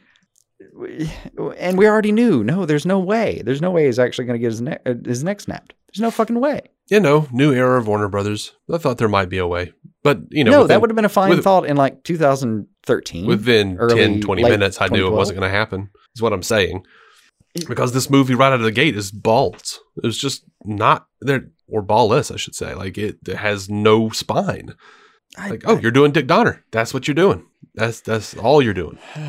and 1.58 1.76
we 1.76 1.88
already 1.88 2.12
knew. 2.12 2.44
No, 2.44 2.66
there's 2.66 2.86
no 2.86 3.00
way. 3.00 3.42
There's 3.44 3.60
no 3.60 3.72
way 3.72 3.86
he's 3.86 3.98
actually 3.98 4.26
going 4.26 4.38
to 4.38 4.40
get 4.40 4.52
his 4.52 4.60
neck 4.60 4.82
uh, 4.86 4.94
his 5.04 5.24
neck 5.24 5.40
snapped. 5.40 5.74
There's 5.88 6.00
no 6.00 6.12
fucking 6.12 6.38
way. 6.38 6.60
You 6.88 7.00
know, 7.00 7.26
new 7.32 7.52
era 7.52 7.78
of 7.78 7.86
Warner 7.86 8.08
Brothers. 8.08 8.52
I 8.72 8.76
thought 8.78 8.98
there 8.98 9.08
might 9.08 9.28
be 9.28 9.38
a 9.38 9.46
way, 9.46 9.72
but 10.02 10.18
you 10.30 10.44
know, 10.44 10.50
no, 10.50 10.58
within, 10.62 10.68
that 10.68 10.80
would 10.80 10.90
have 10.90 10.96
been 10.96 11.04
a 11.04 11.08
fine 11.08 11.30
with- 11.30 11.44
thought 11.44 11.64
in 11.66 11.76
like 11.76 12.02
2013. 12.04 13.26
within 13.26 13.76
early, 13.78 13.94
10, 13.94 14.20
20 14.20 14.42
minutes, 14.42 14.80
I 14.80 14.88
knew 14.88 15.06
it 15.06 15.10
wasn't 15.12 15.38
going 15.38 15.50
to 15.50 15.56
happen. 15.56 15.90
Is 16.14 16.20
what 16.22 16.32
I'm 16.32 16.42
saying. 16.42 16.84
Because 17.68 17.92
this 17.92 18.08
movie 18.10 18.34
right 18.34 18.48
out 18.48 18.54
of 18.54 18.62
the 18.62 18.72
gate 18.72 18.96
is 18.96 19.10
balls. 19.10 19.80
It's 20.02 20.16
just 20.18 20.44
not 20.64 21.06
there 21.20 21.48
or 21.68 21.82
ballless, 21.82 22.32
I 22.32 22.36
should 22.36 22.54
say. 22.54 22.74
Like 22.74 22.96
it, 22.98 23.18
it 23.28 23.36
has 23.36 23.68
no 23.70 24.08
spine. 24.10 24.74
I- 25.38 25.50
Like, 25.50 25.62
oh, 25.66 25.76
I- 25.76 25.80
you're 25.80 25.90
doing 25.92 26.12
Dick 26.12 26.26
Donner. 26.26 26.64
That's 26.72 26.92
what 26.92 27.06
you're 27.08 27.14
doing. 27.14 27.46
That's 27.74 28.00
that's 28.00 28.36
all 28.36 28.60
you're 28.60 28.74
doing. 28.74 28.98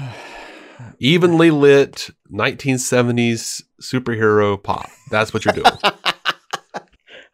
Evenly 1.00 1.52
lit 1.52 2.10
1970s 2.32 3.62
superhero 3.82 4.62
pop. 4.62 4.90
That's 5.12 5.34
what 5.34 5.46
you're 5.46 5.54
doing. 5.54 5.72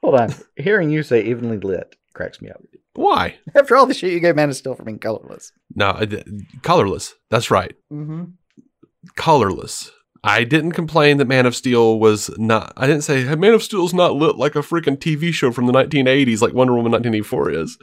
hold 0.01 0.15
on. 0.19 0.33
Hearing 0.55 0.89
you 0.89 1.03
say 1.03 1.23
evenly 1.23 1.57
lit 1.57 1.95
cracks 2.13 2.41
me 2.41 2.49
up. 2.49 2.61
Why? 2.95 3.37
After 3.55 3.75
all 3.77 3.85
the 3.85 3.93
shit 3.93 4.11
you 4.11 4.19
gave 4.19 4.35
Man 4.35 4.49
of 4.49 4.55
Steel 4.55 4.75
for 4.75 4.83
being 4.83 4.99
colorless. 4.99 5.51
No, 5.75 5.93
I 5.97 6.05
d- 6.05 6.23
colorless. 6.63 7.13
That's 7.29 7.49
right. 7.51 7.73
Mm-hmm. 7.91 8.23
colorless. 9.15 9.91
I 10.23 10.43
didn't 10.43 10.73
complain 10.73 11.17
that 11.17 11.27
Man 11.29 11.45
of 11.45 11.55
Steel 11.55 11.97
was 11.99 12.29
not. 12.37 12.73
I 12.75 12.87
didn't 12.87 13.03
say 13.03 13.23
hey, 13.23 13.35
Man 13.35 13.53
of 13.53 13.63
Steel's 13.63 13.93
not 13.93 14.15
lit 14.15 14.35
like 14.35 14.55
a 14.55 14.59
freaking 14.59 14.97
TV 14.97 15.31
show 15.33 15.51
from 15.51 15.65
the 15.65 15.71
1980s, 15.71 16.41
like 16.41 16.53
Wonder 16.53 16.73
Woman 16.73 16.91
1984 16.91 17.51
is. 17.51 17.77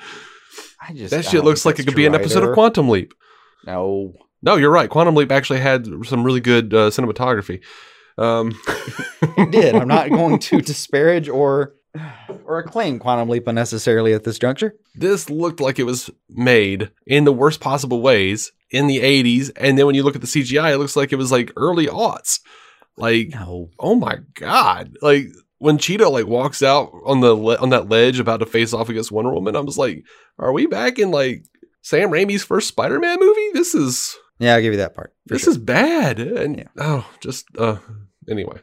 I 0.86 0.92
just 0.92 1.12
That 1.12 1.24
shit 1.24 1.34
don't 1.34 1.44
looks 1.46 1.64
like 1.64 1.78
it 1.78 1.86
could 1.86 1.96
be 1.96 2.06
an 2.06 2.14
episode 2.14 2.44
of 2.44 2.52
Quantum 2.52 2.88
Leap. 2.90 3.14
No, 3.66 4.12
No, 4.42 4.56
you're 4.56 4.70
right. 4.70 4.90
Quantum 4.90 5.14
Leap 5.14 5.32
actually 5.32 5.60
had 5.60 5.86
some 6.04 6.24
really 6.24 6.40
good 6.40 6.74
uh, 6.74 6.90
cinematography. 6.90 7.62
Um, 8.18 8.54
it 9.38 9.50
did. 9.50 9.74
I'm 9.74 9.88
not 9.88 10.10
going 10.10 10.38
to 10.38 10.60
disparage 10.60 11.28
or 11.30 11.74
or 12.44 12.58
acclaim 12.58 12.98
Quantum 12.98 13.28
Leap 13.28 13.46
unnecessarily 13.46 14.12
at 14.12 14.24
this 14.24 14.38
juncture. 14.38 14.74
this 14.94 15.28
looked 15.30 15.60
like 15.60 15.78
it 15.78 15.84
was 15.84 16.10
made 16.28 16.90
in 17.06 17.24
the 17.24 17.32
worst 17.32 17.60
possible 17.60 18.00
ways 18.00 18.52
in 18.70 18.86
the 18.88 18.98
80s, 18.98 19.50
and 19.56 19.78
then 19.78 19.86
when 19.86 19.94
you 19.94 20.02
look 20.02 20.14
at 20.16 20.20
the 20.20 20.26
CGI, 20.26 20.72
it 20.74 20.78
looks 20.78 20.96
like 20.96 21.12
it 21.12 21.16
was 21.16 21.30
like 21.32 21.52
early 21.56 21.86
aughts. 21.86 22.40
Like 22.96 23.28
No, 23.30 23.70
oh 23.78 23.94
my 23.94 24.18
god 24.34 24.96
like 25.02 25.26
when 25.58 25.76
cheetah 25.76 26.08
like 26.08 26.26
walks 26.26 26.62
out 26.62 26.90
on 27.04 27.20
the 27.20 27.34
le- 27.34 27.58
on 27.58 27.68
that 27.70 27.88
ledge 27.90 28.18
about 28.18 28.38
to 28.40 28.46
face 28.46 28.72
off 28.72 28.88
against 28.88 29.12
wonder 29.12 29.32
woman 29.32 29.54
i 29.54 29.60
was 29.60 29.76
like 29.76 30.02
are 30.38 30.50
we 30.52 30.66
back 30.66 30.98
in 30.98 31.10
like 31.10 31.44
sam 31.82 32.08
raimi's 32.10 32.42
first 32.42 32.68
spider-man 32.68 33.18
movie 33.20 33.50
this 33.52 33.74
is 33.74 34.16
yeah, 34.38 34.54
I'll 34.54 34.60
give 34.62 34.72
you 34.72 34.78
that 34.78 34.94
part. 34.94 35.14
this 35.26 35.42
sure. 35.42 35.50
is 35.52 35.58
bad 35.58 36.18
and 36.18 36.56
Yeah. 36.58 36.64
oh 36.78 37.06
just 37.20 37.44
uh 37.58 37.76
anyway 38.30 38.60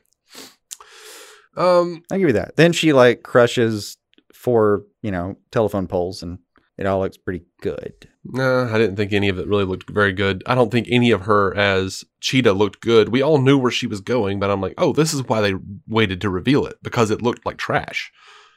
um 1.57 2.03
I'll 2.11 2.17
give 2.19 2.29
you 2.29 2.33
that. 2.33 2.55
Then 2.55 2.73
she 2.73 2.93
like 2.93 3.23
crushes 3.23 3.97
four, 4.33 4.83
you 5.01 5.11
know, 5.11 5.35
telephone 5.51 5.87
poles, 5.87 6.21
and 6.23 6.39
it 6.77 6.85
all 6.85 6.99
looks 7.01 7.17
pretty 7.17 7.45
good. 7.61 7.93
nah, 8.25 8.73
i 8.73 8.77
didn't 8.77 8.95
think 8.95 9.13
any 9.13 9.29
of 9.29 9.37
it 9.37 9.47
really 9.47 9.63
looked 9.65 9.89
very 9.89 10.11
good 10.13 10.41
i 10.47 10.55
don't 10.55 10.71
think 10.71 10.87
any 10.89 11.11
of 11.11 11.21
her 11.21 11.55
as 11.57 12.03
cheetah 12.21 12.53
looked 12.53 12.79
good 12.81 13.09
we 13.09 13.21
all 13.21 13.37
knew 13.37 13.57
where 13.57 13.69
she 13.71 13.85
was 13.85 13.99
going 14.01 14.39
but 14.39 14.49
i'm 14.49 14.61
like 14.61 14.73
oh 14.77 14.91
this 14.93 15.13
is 15.13 15.21
why 15.27 15.39
they 15.41 15.53
waited 15.87 16.19
to 16.21 16.29
reveal 16.29 16.65
it 16.65 16.75
because 16.81 17.11
it 17.11 17.21
looked 17.21 17.45
like 17.45 17.57
trash 17.57 18.11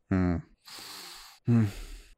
Hmm. 0.08 0.36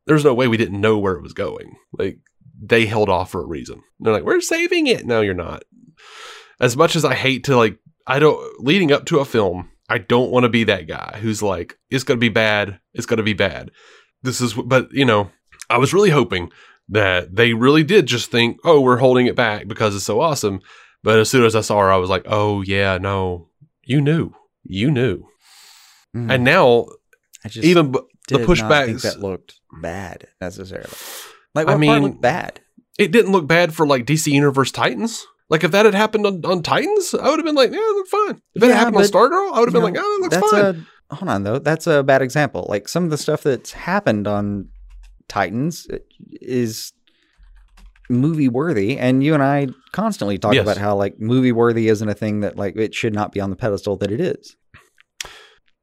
there's 0.06 0.24
no 0.24 0.34
way 0.34 0.46
we 0.48 0.56
didn't 0.56 0.80
know 0.80 0.98
where 0.98 1.14
it 1.14 1.22
was 1.22 1.32
going. 1.34 1.76
Like 1.92 2.18
they 2.60 2.86
held 2.86 3.08
off 3.08 3.30
for 3.30 3.42
a 3.42 3.46
reason. 3.46 3.82
They're 4.00 4.12
like, 4.12 4.24
we're 4.24 4.40
saving 4.40 4.86
it. 4.86 5.04
No, 5.06 5.20
you're 5.20 5.34
not. 5.34 5.64
As 6.60 6.76
much 6.76 6.96
as 6.96 7.04
I 7.04 7.14
hate 7.14 7.44
to 7.44 7.56
like, 7.56 7.78
I 8.06 8.18
don't 8.18 8.60
leading 8.64 8.90
up 8.92 9.04
to 9.06 9.18
a 9.18 9.24
film. 9.24 9.70
I 9.88 9.98
don't 9.98 10.30
want 10.30 10.44
to 10.44 10.48
be 10.48 10.64
that 10.64 10.86
guy 10.86 11.18
who's 11.20 11.42
like, 11.42 11.78
it's 11.90 12.04
gonna 12.04 12.18
be 12.18 12.28
bad. 12.28 12.80
It's 12.94 13.06
gonna 13.06 13.22
be 13.22 13.32
bad. 13.32 13.70
This 14.22 14.40
is, 14.40 14.54
but 14.54 14.92
you 14.92 15.04
know, 15.04 15.30
I 15.70 15.78
was 15.78 15.94
really 15.94 16.10
hoping 16.10 16.50
that 16.88 17.34
they 17.34 17.52
really 17.52 17.84
did 17.84 18.06
just 18.06 18.30
think, 18.30 18.58
oh, 18.64 18.80
we're 18.80 18.96
holding 18.96 19.26
it 19.26 19.36
back 19.36 19.68
because 19.68 19.94
it's 19.94 20.04
so 20.04 20.20
awesome. 20.20 20.60
But 21.02 21.18
as 21.18 21.30
soon 21.30 21.44
as 21.44 21.54
I 21.54 21.60
saw 21.60 21.80
her, 21.80 21.92
I 21.92 21.96
was 21.96 22.10
like, 22.10 22.24
oh, 22.26 22.62
yeah, 22.62 22.98
no, 22.98 23.48
you 23.84 24.00
knew. 24.00 24.32
You 24.64 24.90
knew. 24.90 25.28
Mm. 26.16 26.34
And 26.34 26.44
now, 26.44 26.86
I 27.44 27.48
just 27.48 27.64
even 27.64 27.92
b- 27.92 28.00
the 28.28 28.38
did 28.38 28.48
not 28.48 28.48
think 28.48 28.58
pushbacks, 28.58 29.02
that 29.02 29.20
looked 29.20 29.54
bad 29.80 30.28
necessarily. 30.40 30.90
Like 31.54 31.68
I 31.68 31.76
what 31.76 31.86
part 31.86 32.00
mean, 32.00 32.02
looked 32.02 32.20
bad? 32.20 32.60
It 32.98 33.10
didn't 33.12 33.32
look 33.32 33.46
bad 33.46 33.74
for 33.74 33.86
like 33.86 34.04
DC 34.04 34.30
Universe 34.30 34.70
Titans. 34.72 35.26
Like 35.50 35.64
if 35.64 35.70
that 35.70 35.86
had 35.86 35.94
happened 35.94 36.26
on, 36.26 36.44
on 36.44 36.62
Titans, 36.62 37.14
I 37.14 37.30
would 37.30 37.38
have 37.38 37.46
been 37.46 37.54
like, 37.54 37.70
yeah, 37.72 37.78
it 37.78 37.94
looked 37.94 38.10
fine. 38.10 38.42
If 38.54 38.60
that 38.60 38.68
Yeah, 38.68 38.74
happened 38.74 38.96
on 38.96 39.02
Stargirl, 39.04 39.52
I 39.54 39.60
would 39.60 39.68
have 39.68 39.72
been 39.72 39.80
know, 39.80 39.88
like, 39.88 39.96
oh, 39.98 40.16
it 40.16 40.22
looks 40.22 40.36
that's 40.36 40.50
fine. 40.50 40.86
a 41.10 41.14
hold 41.14 41.28
on 41.30 41.42
though. 41.44 41.58
That's 41.58 41.86
a 41.86 42.02
bad 42.02 42.20
example. 42.20 42.66
Like 42.68 42.88
some 42.88 43.04
of 43.04 43.10
the 43.10 43.16
stuff 43.16 43.42
that's 43.44 43.72
happened 43.72 44.26
on 44.28 44.68
Titans 45.28 45.86
is 46.42 46.92
movie 48.10 48.48
worthy, 48.48 48.98
and 48.98 49.22
you 49.22 49.32
and 49.34 49.42
I 49.42 49.68
constantly 49.92 50.38
talk 50.38 50.54
Yes. 50.54 50.62
about 50.64 50.76
how 50.76 50.96
like 50.96 51.18
movie 51.18 51.52
worthy 51.52 51.88
isn't 51.88 52.08
a 52.08 52.14
thing 52.14 52.40
that 52.40 52.56
like 52.56 52.76
it 52.76 52.94
should 52.94 53.14
not 53.14 53.32
be 53.32 53.40
on 53.40 53.50
the 53.50 53.56
pedestal 53.56 53.96
that 53.98 54.10
it 54.10 54.20
is. 54.20 54.56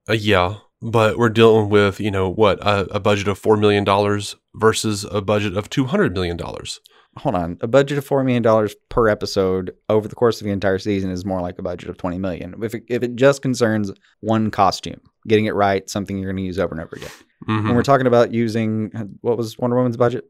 Uh, 0.08 0.14
yeah, 0.14 0.58
but 0.82 1.18
we're 1.18 1.30
dealing 1.30 1.70
with 1.70 2.00
you 2.00 2.12
know 2.12 2.30
what 2.30 2.60
a, 2.62 2.82
a 2.96 3.00
budget 3.00 3.28
of 3.28 3.38
four 3.40 3.58
million 3.58 3.84
dollars 3.84 4.36
versus 4.56 5.06
a 5.12 5.22
budget 5.22 5.58
of 5.58 5.70
two 5.70 5.86
hundred 5.86 6.14
million 6.14 6.38
dollars. 6.38 6.80
Hold 7.20 7.36
on, 7.36 7.58
a 7.62 7.68
budget 7.68 7.98
of 7.98 8.06
four 8.06 8.24
million 8.24 8.44
dollars 8.44 8.76
per 8.90 9.08
episode 9.08 9.74
over 9.88 10.08
the 10.08 10.16
course 10.16 10.42
of 10.42 10.46
the 10.46 10.52
entire 10.52 10.80
season 10.80 11.12
is 11.12 11.24
more 11.24 11.40
like 11.40 11.58
a 11.58 11.62
budget 11.62 11.90
of 11.90 11.98
twenty 11.98 12.18
million. 12.18 12.56
If 12.62 12.76
it, 12.76 12.84
if 12.90 13.04
it 13.04 13.16
just 13.16 13.42
concerns 13.42 13.92
one 14.20 14.52
costume, 14.52 15.00
getting 15.26 15.46
it 15.46 15.56
right, 15.56 15.90
something 15.90 16.18
you're 16.18 16.32
going 16.32 16.44
to 16.44 16.48
use 16.48 16.60
over 16.60 16.76
and 16.76 16.84
over 16.84 16.96
again. 16.98 17.12
Mm-hmm. 17.48 17.68
When 17.68 17.76
we're 17.76 17.84
talking 17.84 18.08
about 18.08 18.34
using 18.34 18.92
what 19.22 19.38
was 19.38 19.58
Wonder 19.58 19.78
Woman's 19.78 19.96
budget? 19.98 20.26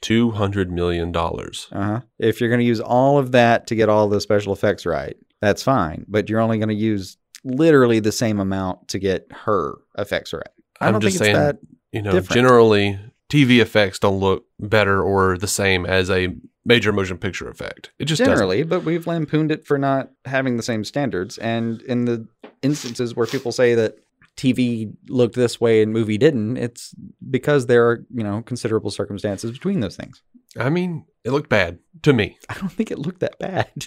Two 0.00 0.30
hundred 0.30 0.72
million 0.72 1.12
dollars. 1.12 1.68
Uh 1.72 1.82
huh. 1.82 2.00
If 2.18 2.40
you're 2.40 2.48
going 2.48 2.60
to 2.60 2.66
use 2.66 2.80
all 2.80 3.18
of 3.18 3.32
that 3.32 3.66
to 3.66 3.74
get 3.74 3.90
all 3.90 4.08
the 4.08 4.20
special 4.20 4.54
effects 4.54 4.86
right, 4.86 5.16
that's 5.42 5.62
fine. 5.62 6.06
But 6.08 6.30
you're 6.30 6.40
only 6.40 6.56
going 6.56 6.70
to 6.70 6.74
use 6.74 7.18
literally 7.44 8.00
the 8.00 8.12
same 8.12 8.40
amount 8.40 8.88
to 8.88 8.98
get 8.98 9.26
her 9.30 9.74
effects 9.98 10.32
right. 10.32 10.42
I 10.80 10.88
I'm 10.88 11.00
just 11.00 11.18
think 11.18 11.24
saying, 11.26 11.36
that. 11.36 11.58
You 11.92 12.00
know, 12.00 12.12
different. 12.12 12.34
generally 12.34 12.98
TV 13.30 13.60
effects 13.60 13.98
don't 13.98 14.18
look 14.18 14.44
better 14.58 15.02
or 15.02 15.38
the 15.38 15.46
same 15.48 15.86
as 15.86 16.10
a 16.10 16.34
major 16.64 16.92
motion 16.92 17.16
picture 17.16 17.48
effect. 17.48 17.90
It 17.98 18.04
just 18.04 18.18
doesn't. 18.18 18.34
Generally, 18.34 18.64
but 18.64 18.84
we've 18.84 19.06
lampooned 19.06 19.50
it 19.50 19.64
for 19.64 19.78
not 19.78 20.10
having 20.24 20.56
the 20.56 20.62
same 20.62 20.84
standards. 20.84 21.38
And 21.38 21.80
in 21.82 22.04
the 22.04 22.26
instances 22.62 23.14
where 23.14 23.26
people 23.26 23.52
say 23.52 23.74
that 23.76 23.98
TV 24.36 24.92
looked 25.08 25.36
this 25.36 25.60
way 25.60 25.82
and 25.82 25.92
movie 25.92 26.18
didn't, 26.18 26.56
it's 26.56 26.94
because 27.30 27.66
there 27.66 27.88
are, 27.88 28.04
you 28.12 28.24
know, 28.24 28.42
considerable 28.42 28.90
circumstances 28.90 29.52
between 29.52 29.80
those 29.80 29.96
things. 29.96 30.22
I 30.58 30.68
mean, 30.68 31.06
it 31.24 31.30
looked 31.30 31.48
bad 31.48 31.78
to 32.02 32.12
me. 32.12 32.36
I 32.48 32.54
don't 32.54 32.72
think 32.72 32.90
it 32.90 32.98
looked 32.98 33.20
that 33.20 33.38
bad. 33.38 33.86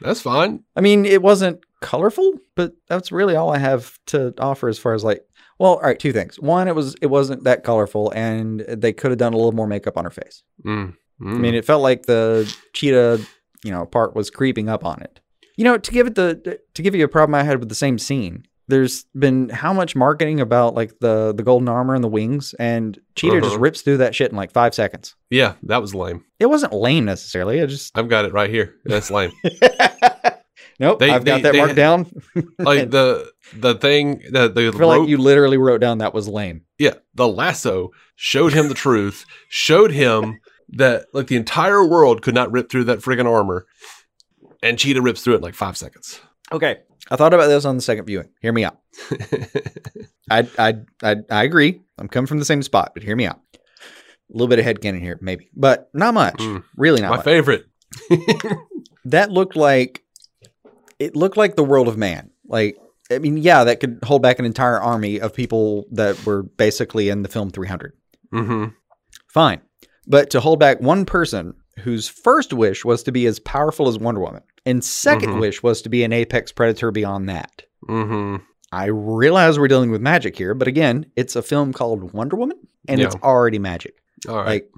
That's 0.00 0.22
fine. 0.22 0.64
I 0.74 0.80
mean, 0.80 1.04
it 1.04 1.20
wasn't 1.20 1.60
colorful, 1.80 2.38
but 2.54 2.72
that's 2.88 3.12
really 3.12 3.36
all 3.36 3.52
I 3.52 3.58
have 3.58 3.98
to 4.06 4.32
offer 4.38 4.68
as 4.68 4.78
far 4.78 4.94
as 4.94 5.04
like. 5.04 5.20
Well, 5.60 5.74
all 5.74 5.80
right, 5.82 5.98
two 5.98 6.12
things. 6.12 6.40
One, 6.40 6.66
it 6.68 6.74
was 6.74 6.96
it 7.02 7.06
wasn't 7.06 7.44
that 7.44 7.62
colorful, 7.62 8.10
and 8.16 8.60
they 8.60 8.92
could 8.92 9.10
have 9.12 9.18
done 9.18 9.34
a 9.34 9.36
little 9.36 9.52
more 9.52 9.66
makeup 9.68 9.96
on 9.98 10.04
her 10.04 10.10
face. 10.10 10.42
Mm. 10.64 10.96
I 11.22 11.24
mean, 11.24 11.54
it 11.54 11.66
felt 11.66 11.82
like 11.82 12.06
the 12.06 12.50
cheetah, 12.72 13.20
you 13.62 13.70
know, 13.70 13.84
part 13.84 14.16
was 14.16 14.30
creeping 14.30 14.70
up 14.70 14.86
on 14.86 15.02
it. 15.02 15.20
You 15.58 15.64
know, 15.64 15.76
to 15.76 15.90
give 15.92 16.06
it 16.06 16.14
the 16.14 16.58
to 16.74 16.82
give 16.82 16.94
you 16.94 17.04
a 17.04 17.08
problem 17.08 17.34
I 17.34 17.42
had 17.42 17.60
with 17.60 17.68
the 17.68 17.74
same 17.74 17.98
scene. 17.98 18.46
There's 18.68 19.04
been 19.18 19.48
how 19.50 19.72
much 19.74 19.94
marketing 19.96 20.40
about 20.40 20.74
like 20.74 20.98
the 21.00 21.34
the 21.34 21.42
golden 21.42 21.68
armor 21.68 21.94
and 21.94 22.02
the 22.02 22.08
wings, 22.08 22.54
and 22.58 22.98
cheetah 23.16 23.40
just 23.40 23.52
Uh-huh. 23.52 23.60
rips 23.60 23.82
through 23.82 23.98
that 23.98 24.14
shit 24.14 24.30
in 24.30 24.36
like 24.38 24.52
five 24.52 24.74
seconds. 24.74 25.14
yeah, 25.28 25.54
that 25.64 25.82
was 25.82 25.94
lame. 25.94 26.24
It 26.38 26.46
wasn't 26.46 26.72
lame 26.72 27.04
necessarily. 27.04 27.60
I 27.60 27.66
just 27.66 27.98
I've 27.98 28.08
got 28.08 28.24
it 28.24 28.32
right 28.32 28.48
here. 28.48 28.76
That's 28.86 29.10
lame. 29.10 29.32
nope. 30.80 30.98
They- 30.98 31.10
I've 31.10 31.24
got 31.24 31.42
they- 31.42 31.50
that 31.50 31.54
marked 31.56 31.76
down. 31.76 32.10
like 32.58 32.90
the 32.90 33.30
the 33.54 33.74
thing 33.76 34.22
that 34.32 34.54
the 34.56 34.68
I 34.68 34.70
feel 34.72 34.80
rope, 34.80 35.00
like 35.00 35.08
you 35.08 35.18
literally 35.18 35.58
wrote 35.58 35.80
down 35.80 35.98
that 35.98 36.12
was 36.14 36.26
lame. 36.28 36.62
yeah 36.78 36.94
the 37.14 37.28
lasso 37.28 37.90
showed 38.16 38.52
him 38.52 38.68
the 38.68 38.74
truth 38.74 39.24
showed 39.48 39.92
him 39.92 40.40
that 40.70 41.06
like 41.12 41.26
the 41.28 41.36
entire 41.36 41.84
world 41.86 42.22
could 42.22 42.34
not 42.34 42.50
rip 42.52 42.70
through 42.70 42.84
that 42.84 42.98
friggin' 43.00 43.26
armor 43.26 43.66
and 44.62 44.78
cheetah 44.78 45.02
rips 45.02 45.22
through 45.22 45.34
it 45.34 45.38
in 45.38 45.42
like 45.42 45.54
five 45.54 45.76
seconds 45.76 46.20
Okay. 46.52 46.78
I 47.10 47.16
thought 47.16 47.32
about 47.34 47.46
this 47.48 47.64
on 47.64 47.76
the 47.76 47.82
second 47.82 48.04
viewing. 48.06 48.28
Hear 48.40 48.52
me 48.52 48.64
out. 48.64 48.78
I 50.30 50.46
I 50.58 50.74
I, 51.02 51.16
I 51.30 51.44
agree. 51.44 51.80
I'm 51.98 52.08
coming 52.08 52.26
from 52.26 52.38
the 52.38 52.44
same 52.44 52.62
spot, 52.62 52.92
but 52.94 53.02
hear 53.02 53.16
me 53.16 53.26
out. 53.26 53.40
A 53.54 53.58
little 54.32 54.46
bit 54.48 54.58
of 54.60 54.64
headcanon 54.64 55.00
here, 55.00 55.18
maybe, 55.20 55.48
but 55.56 55.90
not 55.94 56.14
much. 56.14 56.36
Mm. 56.38 56.62
Really 56.76 57.00
not 57.00 57.10
my 57.10 57.16
much. 57.16 57.24
favorite 57.24 57.66
that 59.06 59.30
looked 59.30 59.56
like 59.56 60.04
it 61.00 61.16
looked 61.16 61.36
like 61.36 61.56
the 61.56 61.64
world 61.64 61.88
of 61.88 61.96
man. 61.98 62.30
Like 62.46 62.76
I 63.10 63.18
mean, 63.18 63.36
yeah, 63.38 63.64
that 63.64 63.80
could 63.80 63.98
hold 64.04 64.22
back 64.22 64.38
an 64.38 64.44
entire 64.44 64.78
army 64.80 65.20
of 65.20 65.34
people 65.34 65.86
that 65.90 66.24
were 66.24 66.44
basically 66.44 67.08
in 67.08 67.22
the 67.22 67.28
film 67.28 67.50
300. 67.50 67.92
hmm 68.30 68.66
Fine. 69.26 69.60
But 70.06 70.30
to 70.30 70.40
hold 70.40 70.60
back 70.60 70.80
one 70.80 71.04
person 71.04 71.54
whose 71.80 72.08
first 72.08 72.52
wish 72.52 72.84
was 72.84 73.02
to 73.04 73.12
be 73.12 73.26
as 73.26 73.38
powerful 73.40 73.88
as 73.88 73.98
Wonder 73.98 74.20
Woman, 74.20 74.42
and 74.66 74.82
2nd 74.84 75.28
Mhm. 75.34 75.40
wish 75.40 75.62
was 75.62 75.82
to 75.82 75.88
be 75.88 76.04
an 76.04 76.12
apex 76.12 76.52
predator 76.52 76.90
beyond 76.92 77.28
that. 77.28 77.62
hmm 77.88 78.36
I 78.72 78.84
realize 78.86 79.58
we're 79.58 79.66
dealing 79.66 79.90
with 79.90 80.00
magic 80.00 80.36
here, 80.36 80.54
but 80.54 80.68
again, 80.68 81.06
it's 81.16 81.34
a 81.34 81.42
film 81.42 81.72
called 81.72 82.12
Wonder 82.12 82.36
Woman, 82.36 82.58
and 82.86 83.00
it's 83.00 83.16
already 83.24 83.58
magic. 83.58 83.94
all 84.28 84.36
right 84.36 84.46
Like 84.46 84.70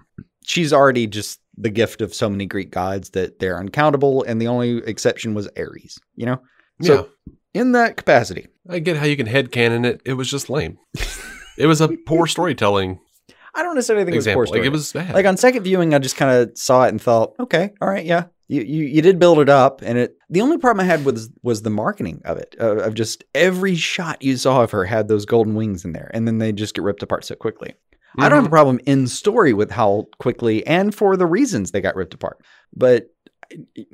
she's 0.46 0.72
already 0.72 1.06
just 1.06 1.40
the 1.56 1.70
gift 1.70 2.00
of 2.00 2.14
so 2.14 2.28
many 2.28 2.46
Greek 2.46 2.70
gods 2.70 3.10
that 3.10 3.38
they're 3.38 3.58
uncountable, 3.58 4.22
and 4.24 4.40
the 4.40 4.48
only 4.48 4.78
exception 4.78 5.34
was 5.34 5.48
Ares. 5.56 5.98
You 6.16 6.26
know, 6.26 6.42
so 6.82 7.08
yeah. 7.26 7.60
in 7.60 7.72
that 7.72 7.96
capacity, 7.96 8.48
i 8.68 8.78
get 8.78 8.96
how 8.96 9.06
you 9.06 9.16
can 9.16 9.26
headcanon 9.26 9.84
it. 9.84 10.02
It 10.04 10.14
was 10.14 10.30
just 10.30 10.50
lame. 10.50 10.78
It 11.58 11.66
was 11.66 11.82
a 11.82 11.88
poor 12.06 12.26
storytelling 12.26 12.98
I 13.54 13.62
don't 13.62 13.74
necessarily 13.74 14.04
think 14.04 14.16
example 14.16 14.40
it 14.40 14.42
was 14.42 14.50
poor 14.50 14.58
like 14.58 14.66
it 14.66 14.70
was 14.70 14.92
bad. 14.92 15.14
Like 15.14 15.26
on 15.26 15.36
second 15.36 15.62
viewing, 15.62 15.94
I 15.94 15.98
just 15.98 16.16
kind 16.16 16.30
of 16.30 16.56
saw 16.56 16.84
it 16.84 16.88
and 16.88 17.00
thought, 17.00 17.34
okay, 17.38 17.72
all 17.80 17.88
right, 17.88 18.04
yeah, 18.04 18.24
you, 18.48 18.62
you 18.62 18.84
you 18.84 19.02
did 19.02 19.18
build 19.18 19.38
it 19.38 19.48
up, 19.48 19.82
and 19.82 19.98
it. 19.98 20.16
The 20.30 20.40
only 20.40 20.56
problem 20.56 20.84
I 20.84 20.86
had 20.88 21.04
was 21.04 21.30
was 21.42 21.62
the 21.62 21.70
marketing 21.70 22.22
of 22.24 22.38
it, 22.38 22.56
uh, 22.58 22.76
of 22.76 22.94
just 22.94 23.24
every 23.34 23.74
shot 23.74 24.22
you 24.22 24.36
saw 24.36 24.62
of 24.62 24.70
her 24.70 24.84
had 24.84 25.08
those 25.08 25.26
golden 25.26 25.54
wings 25.54 25.84
in 25.84 25.92
there, 25.92 26.10
and 26.14 26.26
then 26.26 26.38
they 26.38 26.52
just 26.52 26.74
get 26.74 26.82
ripped 26.82 27.02
apart 27.02 27.24
so 27.24 27.34
quickly. 27.34 27.74
I 28.18 28.28
don't 28.28 28.36
have 28.38 28.44
a 28.44 28.48
Mhm. 28.48 28.50
problem 28.50 28.80
in 28.86 29.06
story 29.06 29.52
with 29.52 29.70
how 29.70 30.06
quickly 30.18 30.66
and 30.66 30.94
for 30.94 31.16
the 31.16 31.26
reasons 31.26 31.70
they 31.70 31.80
got 31.80 31.96
ripped 31.96 32.14
apart, 32.14 32.38
but. 32.74 33.08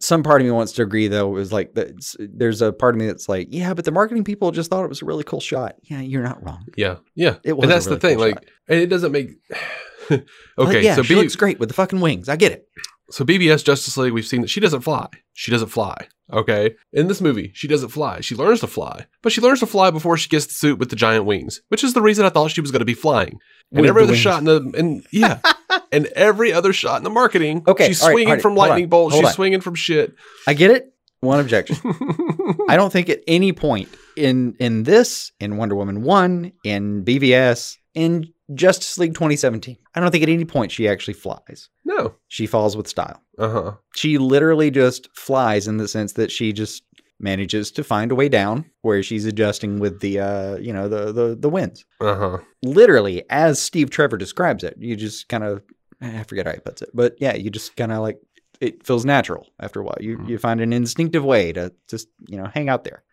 Some 0.00 0.22
part 0.22 0.42
of 0.42 0.44
me 0.44 0.50
wants 0.50 0.72
to 0.72 0.82
agree, 0.82 1.08
though. 1.08 1.28
Was 1.28 1.50
like, 1.50 1.74
there's 2.18 2.60
a 2.60 2.72
part 2.74 2.94
of 2.94 3.00
me 3.00 3.06
that's 3.06 3.26
like, 3.26 3.48
yeah, 3.50 3.72
but 3.72 3.86
the 3.86 3.90
marketing 3.92 4.22
people 4.24 4.50
just 4.50 4.68
thought 4.68 4.84
it 4.84 4.88
was 4.88 5.00
a 5.00 5.06
really 5.06 5.24
cool 5.24 5.40
shot. 5.40 5.76
Yeah, 5.84 6.00
you're 6.00 6.22
not 6.22 6.44
wrong. 6.44 6.66
yeah 6.76 6.96
yeah 7.14 7.36
It 7.42 7.54
was 7.56 7.62
and 7.64 7.72
that's 7.72 7.86
really 7.86 7.96
the 7.96 8.00
thing 8.08 8.16
cool 8.18 8.26
like 8.26 8.34
shot. 8.34 8.44
and 8.68 8.80
it 8.80 8.86
doesn't 8.88 9.12
make 9.12 9.30
okay 10.10 10.24
Like, 10.58 10.82
yeah, 10.82 10.96
so 10.96 11.02
she 11.04 11.14
B- 11.14 11.20
looks 11.20 11.36
great 11.36 11.58
with 11.58 11.70
the 11.70 11.74
fucking 11.74 12.00
wings. 12.00 12.28
I 12.28 12.36
get 12.36 12.52
it. 12.52 12.68
So 13.14 13.24
BVS 13.24 13.64
Justice 13.64 13.96
League, 13.96 14.12
we've 14.12 14.26
seen 14.26 14.40
that 14.40 14.50
she 14.50 14.58
doesn't 14.58 14.80
fly. 14.80 15.06
She 15.34 15.52
doesn't 15.52 15.68
fly. 15.68 16.08
Okay. 16.32 16.74
In 16.92 17.06
this 17.06 17.20
movie, 17.20 17.52
she 17.54 17.68
doesn't 17.68 17.90
fly. 17.90 18.20
She 18.20 18.34
learns 18.34 18.58
to 18.58 18.66
fly, 18.66 19.06
but 19.22 19.30
she 19.30 19.40
learns 19.40 19.60
to 19.60 19.66
fly 19.66 19.92
before 19.92 20.16
she 20.16 20.28
gets 20.28 20.46
the 20.46 20.54
suit 20.54 20.80
with 20.80 20.90
the 20.90 20.96
giant 20.96 21.24
wings, 21.24 21.62
which 21.68 21.84
is 21.84 21.92
the 21.92 22.02
reason 22.02 22.26
I 22.26 22.30
thought 22.30 22.50
she 22.50 22.60
was 22.60 22.72
going 22.72 22.80
to 22.80 22.84
be 22.84 22.92
flying. 22.92 23.38
And 23.70 23.82
With 23.82 23.90
every 23.90 24.00
the 24.00 24.06
other 24.06 24.12
wings. 24.14 24.20
shot 24.20 24.38
in 24.40 24.44
the 24.46 24.72
and 24.76 25.06
yeah, 25.12 25.38
and 25.92 26.06
every 26.16 26.52
other 26.52 26.72
shot 26.72 26.96
in 26.98 27.04
the 27.04 27.10
marketing, 27.10 27.62
Okay, 27.68 27.86
she's 27.86 28.02
right, 28.02 28.10
swinging 28.10 28.30
right, 28.30 28.42
from 28.42 28.54
on, 28.54 28.58
lightning 28.58 28.88
bolts. 28.88 29.14
She's 29.14 29.26
on. 29.26 29.32
swinging 29.32 29.60
from 29.60 29.76
shit. 29.76 30.16
I 30.48 30.54
get 30.54 30.72
it. 30.72 30.92
One 31.20 31.38
objection. 31.38 31.76
I 32.68 32.74
don't 32.74 32.92
think 32.92 33.08
at 33.10 33.20
any 33.28 33.52
point 33.52 33.90
in 34.16 34.56
in 34.58 34.82
this, 34.82 35.30
in 35.38 35.56
Wonder 35.56 35.76
Woman 35.76 36.02
one, 36.02 36.50
in 36.64 37.04
BVS, 37.04 37.78
in 37.94 38.33
Justice 38.52 38.98
League 38.98 39.14
2017, 39.14 39.78
I 39.94 40.00
don't 40.00 40.10
think 40.10 40.22
at 40.22 40.28
any 40.28 40.44
point 40.44 40.70
she 40.72 40.86
actually 40.88 41.14
flies. 41.14 41.70
no. 41.84 42.16
She 42.28 42.46
falls 42.46 42.76
with 42.76 42.88
style. 42.88 43.22
Uh 43.38 43.48
huh. 43.50 43.72
She 43.94 44.18
literally 44.18 44.70
just 44.70 45.08
flies 45.16 45.66
in 45.68 45.76
the 45.78 45.88
sense 45.88 46.12
that 46.14 46.30
she 46.30 46.52
just 46.52 46.82
manages 47.20 47.70
to 47.70 47.84
find 47.84 48.10
a 48.10 48.14
way 48.14 48.28
down 48.28 48.64
where 48.82 49.02
she's 49.02 49.24
adjusting 49.24 49.78
with 49.78 50.00
the 50.00 50.18
uh 50.18 50.56
you 50.56 50.72
know 50.72 50.88
the 50.88 51.12
the 51.12 51.36
the 51.38 51.48
winds. 51.48 51.84
Uh 52.00 52.14
huh. 52.16 52.38
Literally, 52.62 53.22
as 53.30 53.62
Steve 53.62 53.88
Trevor 53.90 54.16
describes 54.18 54.62
it, 54.64 54.74
you 54.78 54.94
just 54.96 55.28
kind 55.28 55.44
of 55.44 55.62
I 56.00 56.24
forget 56.24 56.46
how 56.46 56.52
he 56.52 56.58
puts 56.60 56.82
it, 56.82 56.90
but 56.92 57.14
yeah, 57.18 57.34
you 57.34 57.48
just 57.50 57.76
kind 57.76 57.92
of 57.92 58.00
like 58.02 58.18
it 58.60 58.84
feels 58.84 59.04
natural 59.04 59.46
after 59.60 59.80
a 59.80 59.84
while. 59.84 59.96
You 60.00 60.22
you 60.26 60.36
find 60.38 60.60
an 60.60 60.72
instinctive 60.72 61.24
way 61.24 61.52
to 61.52 61.72
just 61.88 62.08
you 62.28 62.36
know 62.36 62.50
hang 62.52 62.68
out 62.68 62.84
there. 62.84 63.04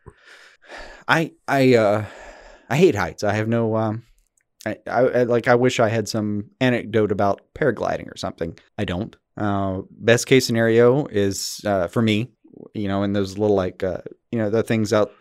I 1.07 1.31
I 1.47 1.75
uh 1.75 2.05
I 2.69 2.75
hate 2.77 2.95
heights. 2.95 3.23
I 3.23 3.33
have 3.33 3.47
no 3.47 3.75
um. 3.77 4.03
I, 4.65 4.77
I, 4.87 4.99
I 4.99 5.23
like. 5.23 5.47
I 5.47 5.55
wish 5.55 5.79
I 5.79 5.89
had 5.89 6.07
some 6.07 6.51
anecdote 6.59 7.11
about 7.11 7.41
paragliding 7.55 8.11
or 8.11 8.17
something. 8.17 8.57
I 8.77 8.85
don't. 8.85 9.15
Uh, 9.37 9.81
best 9.89 10.27
case 10.27 10.45
scenario 10.45 11.05
is 11.07 11.61
uh, 11.65 11.87
for 11.87 12.01
me, 12.01 12.31
you 12.73 12.87
know, 12.87 13.03
in 13.03 13.13
those 13.13 13.37
little 13.37 13.55
like 13.55 13.83
uh, 13.83 14.01
you 14.31 14.37
know 14.37 14.49
the 14.49 14.61
things 14.63 14.93
out 14.93 15.13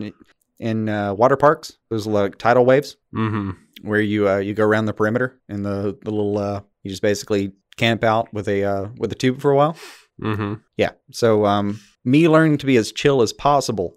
in 0.59 0.89
uh, 0.89 1.13
water 1.13 1.37
parks. 1.37 1.77
Those 1.89 2.05
like 2.07 2.37
tidal 2.37 2.65
waves 2.65 2.97
Mm-hmm. 3.15 3.51
where 3.81 4.01
you 4.01 4.29
uh, 4.29 4.37
you 4.37 4.53
go 4.53 4.63
around 4.65 4.85
the 4.85 4.93
perimeter 4.93 5.39
and 5.49 5.65
the 5.65 5.97
the 6.03 6.11
little 6.11 6.37
uh, 6.37 6.61
you 6.83 6.89
just 6.89 7.01
basically 7.01 7.53
camp 7.77 8.03
out 8.03 8.31
with 8.33 8.47
a 8.47 8.63
uh, 8.63 8.89
with 8.97 9.11
a 9.11 9.15
tube 9.15 9.41
for 9.41 9.51
a 9.51 9.55
while. 9.55 9.75
Mm-hmm. 10.21 10.55
Yeah. 10.77 10.91
So 11.11 11.45
um, 11.45 11.79
me 12.05 12.29
learning 12.29 12.59
to 12.59 12.67
be 12.67 12.77
as 12.77 12.91
chill 12.91 13.23
as 13.23 13.33
possible 13.33 13.95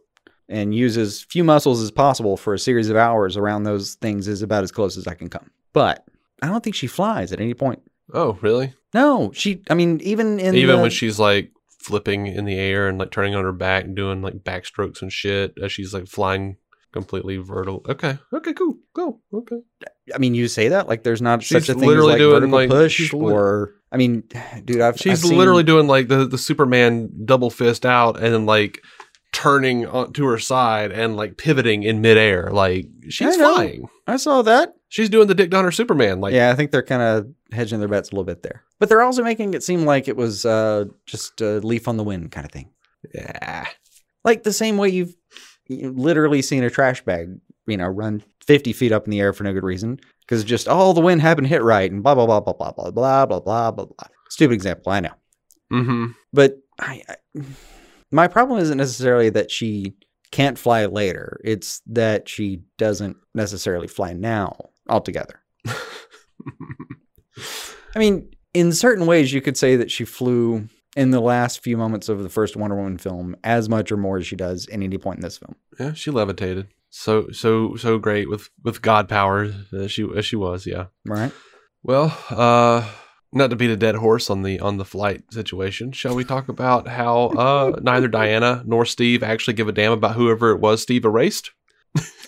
and 0.48 0.74
use 0.74 0.96
as 0.98 1.22
few 1.22 1.44
muscles 1.44 1.82
as 1.82 1.90
possible 1.90 2.36
for 2.36 2.54
a 2.54 2.58
series 2.58 2.90
of 2.90 2.96
hours 2.96 3.36
around 3.36 3.62
those 3.64 3.94
things 3.96 4.28
is 4.28 4.42
about 4.42 4.62
as 4.64 4.70
close 4.72 4.96
as 4.96 5.06
I 5.06 5.14
can 5.14 5.28
come. 5.28 5.50
But 5.72 6.04
I 6.42 6.48
don't 6.48 6.62
think 6.62 6.76
she 6.76 6.86
flies 6.86 7.32
at 7.32 7.40
any 7.40 7.54
point. 7.54 7.80
Oh, 8.12 8.38
really? 8.42 8.74
No, 8.92 9.32
she. 9.34 9.62
I 9.70 9.74
mean, 9.74 10.00
even 10.02 10.38
in 10.38 10.54
Even 10.54 10.76
the- 10.76 10.82
when 10.82 10.90
she's 10.90 11.18
like 11.18 11.50
flipping 11.80 12.26
in 12.26 12.44
the 12.44 12.58
air 12.58 12.88
and 12.88 12.98
like 12.98 13.10
turning 13.10 13.34
on 13.34 13.44
her 13.44 13.52
back 13.52 13.84
and 13.84 13.94
doing 13.96 14.22
like 14.22 14.34
backstrokes 14.38 15.02
and 15.02 15.12
shit 15.12 15.54
as 15.62 15.72
she's 15.72 15.92
like 15.94 16.06
flying 16.06 16.56
completely 16.92 17.36
vertical. 17.38 17.82
Okay. 17.88 18.16
Okay. 18.32 18.52
Cool. 18.52 18.78
Go. 18.94 19.20
Okay. 19.32 19.56
I 20.14 20.18
mean, 20.18 20.34
you 20.34 20.46
say 20.48 20.68
that 20.68 20.86
like 20.88 21.02
there's 21.02 21.20
not 21.22 21.42
She's 21.42 21.66
such 21.66 21.74
a 21.74 21.78
thing 21.78 21.88
literally 21.88 22.12
as 22.14 22.14
like 22.14 22.18
doing, 22.20 22.34
vertical 22.50 22.58
like- 22.58 22.68
push 22.68 23.12
or. 23.14 23.74
I 23.90 23.96
mean, 23.96 24.24
dude, 24.64 24.80
I've 24.80 24.96
She's 24.98 25.12
I've 25.12 25.18
seen- 25.30 25.38
literally 25.38 25.62
doing 25.64 25.86
like 25.86 26.08
the 26.08 26.26
the 26.26 26.38
Superman 26.38 27.10
double 27.24 27.50
fist 27.50 27.84
out 27.86 28.16
and 28.16 28.32
then 28.34 28.46
like 28.46 28.80
turning 29.34 29.86
on 29.86 30.12
to 30.14 30.24
her 30.26 30.38
side 30.38 30.92
and 30.92 31.16
like 31.16 31.36
pivoting 31.36 31.82
in 31.82 32.00
midair. 32.00 32.50
Like 32.50 32.86
she's 33.10 33.36
I 33.36 33.52
flying. 33.54 33.88
I 34.06 34.16
saw 34.16 34.40
that. 34.42 34.74
She's 34.88 35.10
doing 35.10 35.26
the 35.28 35.34
Dick 35.34 35.50
Donner 35.50 35.70
Superman. 35.72 36.20
Like 36.20 36.32
yeah, 36.32 36.50
I 36.50 36.54
think 36.54 36.70
they're 36.70 36.82
kind 36.82 37.02
of 37.02 37.28
hedging 37.52 37.80
their 37.80 37.88
bets 37.88 38.08
a 38.10 38.12
little 38.12 38.24
bit 38.24 38.42
there, 38.42 38.62
but 38.78 38.88
they're 38.88 39.02
also 39.02 39.22
making 39.22 39.52
it 39.54 39.62
seem 39.62 39.84
like 39.84 40.08
it 40.08 40.16
was 40.16 40.46
uh, 40.46 40.84
just 41.04 41.40
a 41.40 41.58
leaf 41.60 41.86
on 41.88 41.96
the 41.98 42.04
wind 42.04 42.30
kind 42.32 42.46
of 42.46 42.52
thing. 42.52 42.70
yeah. 43.14 43.66
like 44.24 44.42
the 44.44 44.52
same 44.52 44.76
way 44.78 44.88
you've 44.88 45.14
literally 45.68 46.42
seen 46.42 46.62
a 46.64 46.70
trash 46.70 47.02
bag, 47.04 47.28
you 47.66 47.76
know, 47.76 47.86
run 47.86 48.22
50 48.46 48.72
feet 48.72 48.92
up 48.92 49.04
in 49.04 49.10
the 49.10 49.20
air 49.20 49.32
for 49.32 49.44
no 49.44 49.52
good 49.52 49.64
reason 49.64 49.98
because 50.20 50.44
just 50.44 50.68
all 50.68 50.94
the 50.94 51.00
wind 51.00 51.20
happened 51.22 51.46
hit 51.48 51.62
right 51.62 51.90
and 51.90 52.02
blah 52.02 52.14
blah 52.14 52.26
blah 52.26 52.40
blah 52.40 52.52
blah 52.52 52.70
blah 52.72 52.90
blah 52.90 53.26
blah 53.26 53.40
blah 53.40 53.70
blah 53.70 53.84
blah. 53.86 54.08
Stupid 54.28 54.54
example, 54.54 54.92
I 54.92 55.00
know, 55.00 55.12
Mm-hmm. 55.72 56.06
but 56.32 56.58
I, 56.78 57.02
I 57.08 57.42
my 58.14 58.28
problem 58.28 58.60
isn't 58.60 58.78
necessarily 58.78 59.28
that 59.30 59.50
she 59.50 59.94
can't 60.30 60.58
fly 60.58 60.86
later; 60.86 61.40
it's 61.44 61.82
that 61.86 62.28
she 62.28 62.62
doesn't 62.78 63.16
necessarily 63.34 63.88
fly 63.88 64.12
now 64.12 64.56
altogether. 64.88 65.40
I 67.96 67.98
mean, 67.98 68.30
in 68.52 68.72
certain 68.72 69.06
ways, 69.06 69.32
you 69.32 69.40
could 69.40 69.56
say 69.56 69.76
that 69.76 69.90
she 69.90 70.04
flew 70.04 70.68
in 70.96 71.10
the 71.10 71.20
last 71.20 71.62
few 71.62 71.76
moments 71.76 72.08
of 72.08 72.22
the 72.22 72.28
first 72.28 72.56
Wonder 72.56 72.76
Woman 72.76 72.98
film 72.98 73.36
as 73.42 73.68
much 73.68 73.90
or 73.90 73.96
more 73.96 74.18
as 74.18 74.26
she 74.26 74.36
does 74.36 74.68
at 74.68 74.74
any 74.74 74.96
point 74.96 75.18
in 75.18 75.22
this 75.22 75.38
film. 75.38 75.56
yeah, 75.78 75.92
she 75.92 76.10
levitated. 76.10 76.68
So 76.90 77.30
so 77.32 77.74
so 77.74 77.98
great 77.98 78.30
with 78.30 78.50
with 78.62 78.80
God 78.80 79.08
power 79.08 79.52
as 79.72 79.90
she 79.90 80.08
as 80.16 80.24
she 80.24 80.36
was. 80.36 80.66
Yeah. 80.66 80.86
Right? 81.04 81.32
Well, 81.82 82.16
uh, 82.30 82.88
not 83.34 83.50
to 83.50 83.56
beat 83.56 83.70
a 83.70 83.76
dead 83.76 83.96
horse 83.96 84.30
on 84.30 84.42
the 84.42 84.60
on 84.60 84.76
the 84.78 84.84
flight 84.84 85.22
situation, 85.32 85.92
shall 85.92 86.14
we 86.14 86.24
talk 86.24 86.48
about 86.48 86.88
how 86.88 87.26
uh, 87.28 87.78
neither 87.82 88.08
Diana 88.08 88.62
nor 88.66 88.84
Steve 88.84 89.22
actually 89.22 89.54
give 89.54 89.68
a 89.68 89.72
damn 89.72 89.92
about 89.92 90.14
whoever 90.16 90.50
it 90.50 90.60
was 90.60 90.82
Steve 90.82 91.04
erased? 91.04 91.50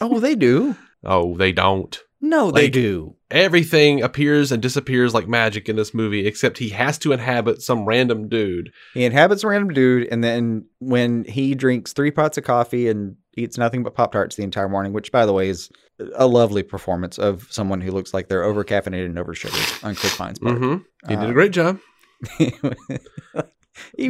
Oh, 0.01 0.21
they 0.21 0.35
do. 0.35 0.77
Oh, 1.09 1.37
they 1.37 1.53
don't. 1.53 1.97
No, 2.21 2.51
they 2.51 2.65
Like- 2.65 2.73
do. 2.73 3.15
Everything 3.31 4.03
appears 4.03 4.51
and 4.51 4.61
disappears 4.61 5.15
like 5.15 5.29
magic 5.29 5.69
in 5.69 5.77
this 5.77 5.93
movie, 5.95 6.27
except 6.27 6.59
he 6.59 6.71
has 6.71 6.99
to 6.99 7.13
inhabit 7.13 7.61
some 7.63 7.85
random 7.85 8.29
dude. 8.29 8.71
He 8.95 9.05
inhabits 9.05 9.45
a 9.45 9.49
random 9.49 9.73
dude, 9.75 10.09
and 10.11 10.25
then 10.25 10.65
when 10.81 11.25
he 11.25 11.55
drinks 11.55 11.93
three 11.93 12.11
pots 12.11 12.39
of 12.39 12.45
coffee 12.45 12.89
and 12.89 13.17
eats 13.37 13.59
nothing 13.59 13.83
but 13.83 13.95
Pop 13.95 14.13
Tarts 14.13 14.37
the 14.37 14.43
entire 14.43 14.69
morning, 14.69 14.93
which, 14.93 15.13
by 15.13 15.27
the 15.27 15.33
way, 15.33 15.49
is 15.49 15.71
a 16.15 16.27
lovely 16.27 16.63
performance 16.63 17.19
of 17.19 17.47
someone 17.51 17.81
who 17.81 17.91
looks 17.91 18.13
like 18.13 18.29
they're 18.29 18.43
over 18.45 18.65
caffeinated 18.65 19.07
and 19.07 19.19
over 19.19 19.35
sugared 19.35 19.61
on 19.83 19.95
Chris 19.95 20.17
Pine's 20.17 20.39
part. 20.39 20.59
Mm-hmm. 20.59 21.11
He 21.11 21.17
did 21.17 21.31
a 21.31 21.33
great 21.33 21.53
job. 21.53 21.79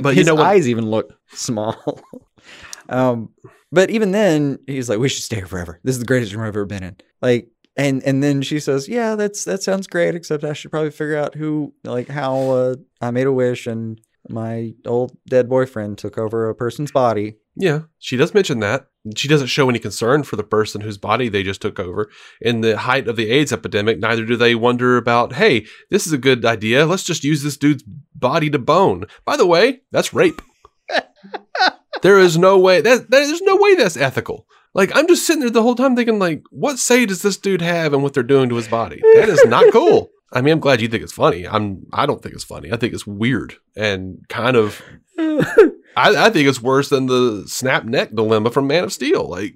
But 0.01 0.14
you 0.14 0.18
his 0.20 0.27
know 0.27 0.37
what- 0.37 0.47
eyes 0.47 0.68
even 0.68 0.87
look 0.87 1.12
small. 1.33 2.01
um, 2.89 3.31
but 3.72 3.91
even 3.91 4.12
then, 4.12 4.59
he's 4.66 4.89
like, 4.89 5.01
"We 5.01 5.09
should 5.09 5.24
stay 5.24 5.37
here 5.37 5.47
forever. 5.47 5.81
This 5.83 5.95
is 5.97 5.99
the 5.99 6.07
greatest 6.07 6.33
room 6.33 6.43
I've 6.43 6.49
ever 6.49 6.64
been 6.66 6.85
in." 6.85 6.97
Like, 7.20 7.49
and 7.77 8.01
and 8.05 8.22
then 8.22 8.43
she 8.43 8.61
says, 8.61 8.89
"Yeah, 8.89 9.16
that's 9.16 9.45
that 9.45 9.62
sounds 9.64 9.89
great. 9.89 10.14
Except 10.14 10.45
I 10.45 10.53
should 10.53 10.70
probably 10.70 10.93
figure 10.93 11.16
out 11.16 11.35
who, 11.35 11.74
like, 11.83 12.09
how 12.09 12.39
uh, 12.51 12.74
I 13.01 13.11
made 13.11 13.27
a 13.27 13.33
wish 13.33 13.66
and 13.66 14.01
my 14.29 14.74
old 14.85 15.16
dead 15.29 15.49
boyfriend 15.49 15.99
took 15.99 16.18
over 16.18 16.49
a 16.49 16.55
person's 16.55 16.91
body." 16.91 17.37
Yeah, 17.57 17.83
she 17.99 18.16
does 18.16 18.35
mention 18.35 18.61
that. 18.61 18.89
She 19.16 19.29
doesn't 19.29 19.47
show 19.47 19.68
any 19.70 19.79
concern 19.79 20.24
for 20.24 20.37
the 20.37 20.45
person 20.45 20.83
whose 20.83 20.99
body 20.99 21.29
they 21.29 21.43
just 21.43 21.62
took 21.62 21.81
over. 21.81 22.11
In 22.41 22.61
the 22.61 22.77
height 22.77 23.09
of 23.09 23.16
the 23.16 23.31
AIDS 23.31 23.53
epidemic, 23.53 23.99
neither 23.99 24.24
do 24.27 24.37
they 24.37 24.55
wonder 24.55 24.97
about, 24.97 25.35
hey, 25.35 25.64
this 25.91 26.07
is 26.07 26.12
a 26.12 26.18
good 26.18 26.45
idea. 26.45 26.85
Let's 26.85 27.05
just 27.05 27.24
use 27.24 27.43
this 27.43 27.57
dude's 27.57 27.85
body 28.14 28.51
to 28.51 28.59
bone. 28.59 29.07
By 29.24 29.37
the 29.39 29.47
way, 29.47 29.81
that's 29.91 30.12
rape. 30.12 30.43
there 32.03 32.18
is 32.18 32.37
no 32.37 32.59
way 32.59 32.81
that 32.81 33.11
there's 33.11 33.41
no 33.43 33.57
way 33.57 33.74
that's 33.74 33.97
ethical. 33.97 34.47
Like 34.74 34.95
I'm 34.95 35.07
just 35.07 35.27
sitting 35.27 35.41
there 35.41 35.51
the 35.51 35.62
whole 35.62 35.74
time 35.74 35.97
thinking, 35.97 36.18
like, 36.18 36.43
what 36.51 36.79
say 36.79 37.07
does 37.07 37.22
this 37.22 37.39
dude 37.39 37.62
have 37.62 37.95
and 37.95 38.03
what 38.03 38.12
they're 38.12 38.22
doing 38.22 38.51
to 38.51 38.57
his 38.57 38.68
body? 38.68 39.01
That 39.14 39.29
is 39.31 39.45
not 39.47 39.72
cool. 39.72 40.11
I 40.33 40.41
mean, 40.41 40.53
I'm 40.53 40.61
glad 40.61 40.81
you 40.81 40.89
think 40.89 41.03
it's 41.03 41.12
funny. 41.12 41.47
I'm 41.47 41.87
I 41.93 42.07
don't 42.07 42.22
think 42.22 42.35
it's 42.35 42.45
funny. 42.45 42.72
I 42.72 42.77
think 42.77 42.93
it's 42.95 43.07
weird 43.07 43.55
and 43.77 44.24
kind 44.29 44.57
of 44.57 44.83
I, 45.18 46.27
I 46.27 46.31
think 46.31 46.49
it's 46.49 46.61
worse 46.62 46.89
than 46.89 47.07
the 47.07 47.45
snap 47.47 47.85
neck 47.85 48.11
dilemma 48.14 48.51
from 48.51 48.66
Man 48.66 48.85
of 48.85 48.93
Steel. 48.93 49.29
Like, 49.29 49.55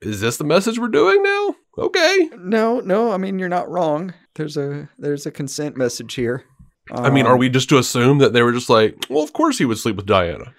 is 0.00 0.20
this 0.20 0.36
the 0.38 0.44
message 0.44 0.78
we're 0.78 0.88
doing 0.88 1.22
now? 1.22 1.54
Okay. 1.78 2.30
no, 2.38 2.80
no. 2.80 3.12
I 3.12 3.16
mean, 3.16 3.38
you're 3.38 3.48
not 3.48 3.68
wrong. 3.68 4.14
There's 4.36 4.56
a 4.56 4.88
there's 4.98 5.26
a 5.26 5.30
consent 5.30 5.76
message 5.76 6.14
here. 6.14 6.44
I 6.92 7.10
mean, 7.10 7.26
are 7.26 7.34
Um, 7.34 7.38
we 7.38 7.48
just 7.48 7.68
to 7.68 7.78
assume 7.78 8.18
that 8.18 8.32
they 8.32 8.42
were 8.42 8.52
just 8.52 8.68
like, 8.70 8.96
well, 9.08 9.22
of 9.22 9.32
course 9.32 9.58
he 9.58 9.64
would 9.64 9.78
sleep 9.78 9.96
with 9.96 10.06
Diana? 10.06 10.54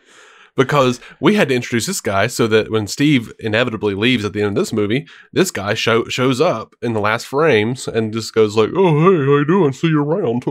Because 0.55 0.99
we 1.19 1.35
had 1.35 1.47
to 1.49 1.55
introduce 1.55 1.85
this 1.85 2.01
guy 2.01 2.27
so 2.27 2.45
that 2.47 2.69
when 2.71 2.85
Steve 2.87 3.31
inevitably 3.39 3.93
leaves 3.95 4.25
at 4.25 4.33
the 4.33 4.41
end 4.41 4.49
of 4.57 4.61
this 4.61 4.73
movie, 4.73 5.07
this 5.31 5.49
guy 5.49 5.73
show, 5.73 6.05
shows 6.09 6.41
up 6.41 6.75
in 6.81 6.91
the 6.93 6.99
last 6.99 7.25
frames 7.25 7.87
and 7.87 8.11
just 8.11 8.33
goes 8.33 8.57
like, 8.57 8.69
"Oh, 8.75 8.99
hey, 8.99 9.25
how 9.25 9.37
you 9.37 9.45
doing? 9.45 9.71
See 9.73 9.87
you 9.87 10.03
around." 10.03 10.43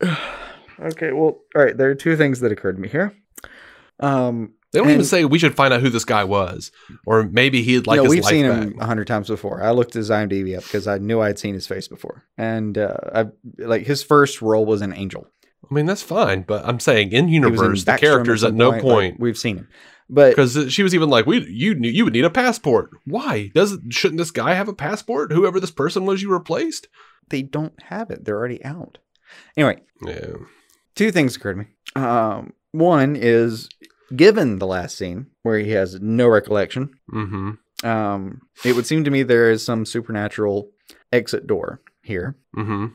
Okay, 0.80 1.12
well, 1.12 1.38
all 1.54 1.64
right. 1.64 1.76
There 1.76 1.90
are 1.90 1.94
two 1.94 2.16
things 2.16 2.40
that 2.40 2.50
occurred 2.50 2.74
to 2.76 2.82
me 2.82 2.88
here. 2.88 3.14
Um, 4.00 4.54
They 4.72 4.80
don't 4.80 4.90
even 4.90 5.04
say 5.04 5.24
we 5.24 5.38
should 5.38 5.54
find 5.54 5.72
out 5.72 5.80
who 5.80 5.90
this 5.90 6.04
guy 6.04 6.24
was, 6.24 6.72
or 7.06 7.22
maybe 7.24 7.62
he'd 7.62 7.86
like 7.86 7.98
no, 7.98 8.04
his 8.04 8.10
we've 8.10 8.24
life 8.24 8.30
seen 8.30 8.48
back. 8.48 8.62
him 8.64 8.78
a 8.80 8.86
hundred 8.86 9.06
times 9.06 9.28
before. 9.28 9.62
I 9.62 9.70
looked 9.70 9.94
his 9.94 10.10
IMDb 10.10 10.56
up 10.56 10.64
because 10.64 10.88
I 10.88 10.98
knew 10.98 11.20
I'd 11.20 11.38
seen 11.38 11.54
his 11.54 11.66
face 11.68 11.86
before, 11.86 12.24
and 12.36 12.76
uh, 12.78 12.96
I 13.14 13.26
like 13.58 13.82
his 13.86 14.02
first 14.02 14.42
role 14.42 14.64
was 14.66 14.82
an 14.82 14.92
Angel. 14.94 15.28
I 15.70 15.74
mean, 15.74 15.86
that's 15.86 16.02
fine, 16.02 16.42
but 16.42 16.66
I'm 16.66 16.80
saying 16.80 17.12
in 17.12 17.26
was 17.26 17.28
in 17.28 17.32
universe, 17.32 17.84
the 17.84 17.96
characters 17.96 18.44
at 18.44 18.54
no 18.54 18.70
like, 18.70 18.82
point 18.82 19.20
we've 19.20 19.38
seen 19.38 19.58
him, 19.58 19.68
but 20.10 20.30
because 20.30 20.72
she 20.72 20.82
was 20.82 20.94
even 20.94 21.08
like, 21.08 21.26
"We, 21.26 21.46
you, 21.48 21.74
you 21.80 22.04
would 22.04 22.12
need 22.12 22.24
a 22.24 22.30
passport. 22.30 22.90
Why 23.04 23.50
doesn't 23.54 23.92
shouldn't 23.92 24.18
this 24.18 24.30
guy 24.30 24.54
have 24.54 24.68
a 24.68 24.74
passport? 24.74 25.32
Whoever 25.32 25.60
this 25.60 25.70
person 25.70 26.04
was, 26.04 26.22
you 26.22 26.32
replaced." 26.32 26.88
they 27.32 27.42
don't 27.42 27.80
have 27.84 28.10
it. 28.10 28.24
They're 28.24 28.36
already 28.36 28.64
out. 28.64 28.98
Anyway, 29.56 29.80
Yeah, 30.06 30.34
two 30.94 31.10
things 31.10 31.36
occurred 31.36 31.54
to 31.54 31.58
me. 31.60 31.66
Um, 31.96 32.52
one 32.72 33.16
is 33.16 33.68
given 34.14 34.58
the 34.58 34.66
last 34.66 34.96
scene 34.96 35.26
where 35.42 35.58
he 35.58 35.70
has 35.70 36.00
no 36.00 36.28
recollection, 36.28 36.90
mm-hmm, 37.10 37.86
um, 37.86 38.42
it 38.64 38.76
would 38.76 38.86
seem 38.86 39.04
to 39.04 39.10
me 39.10 39.22
there 39.22 39.50
is 39.50 39.64
some 39.64 39.84
supernatural 39.84 40.70
exit 41.10 41.46
door 41.46 41.80
here. 42.02 42.36
mm-hmm. 42.54 42.86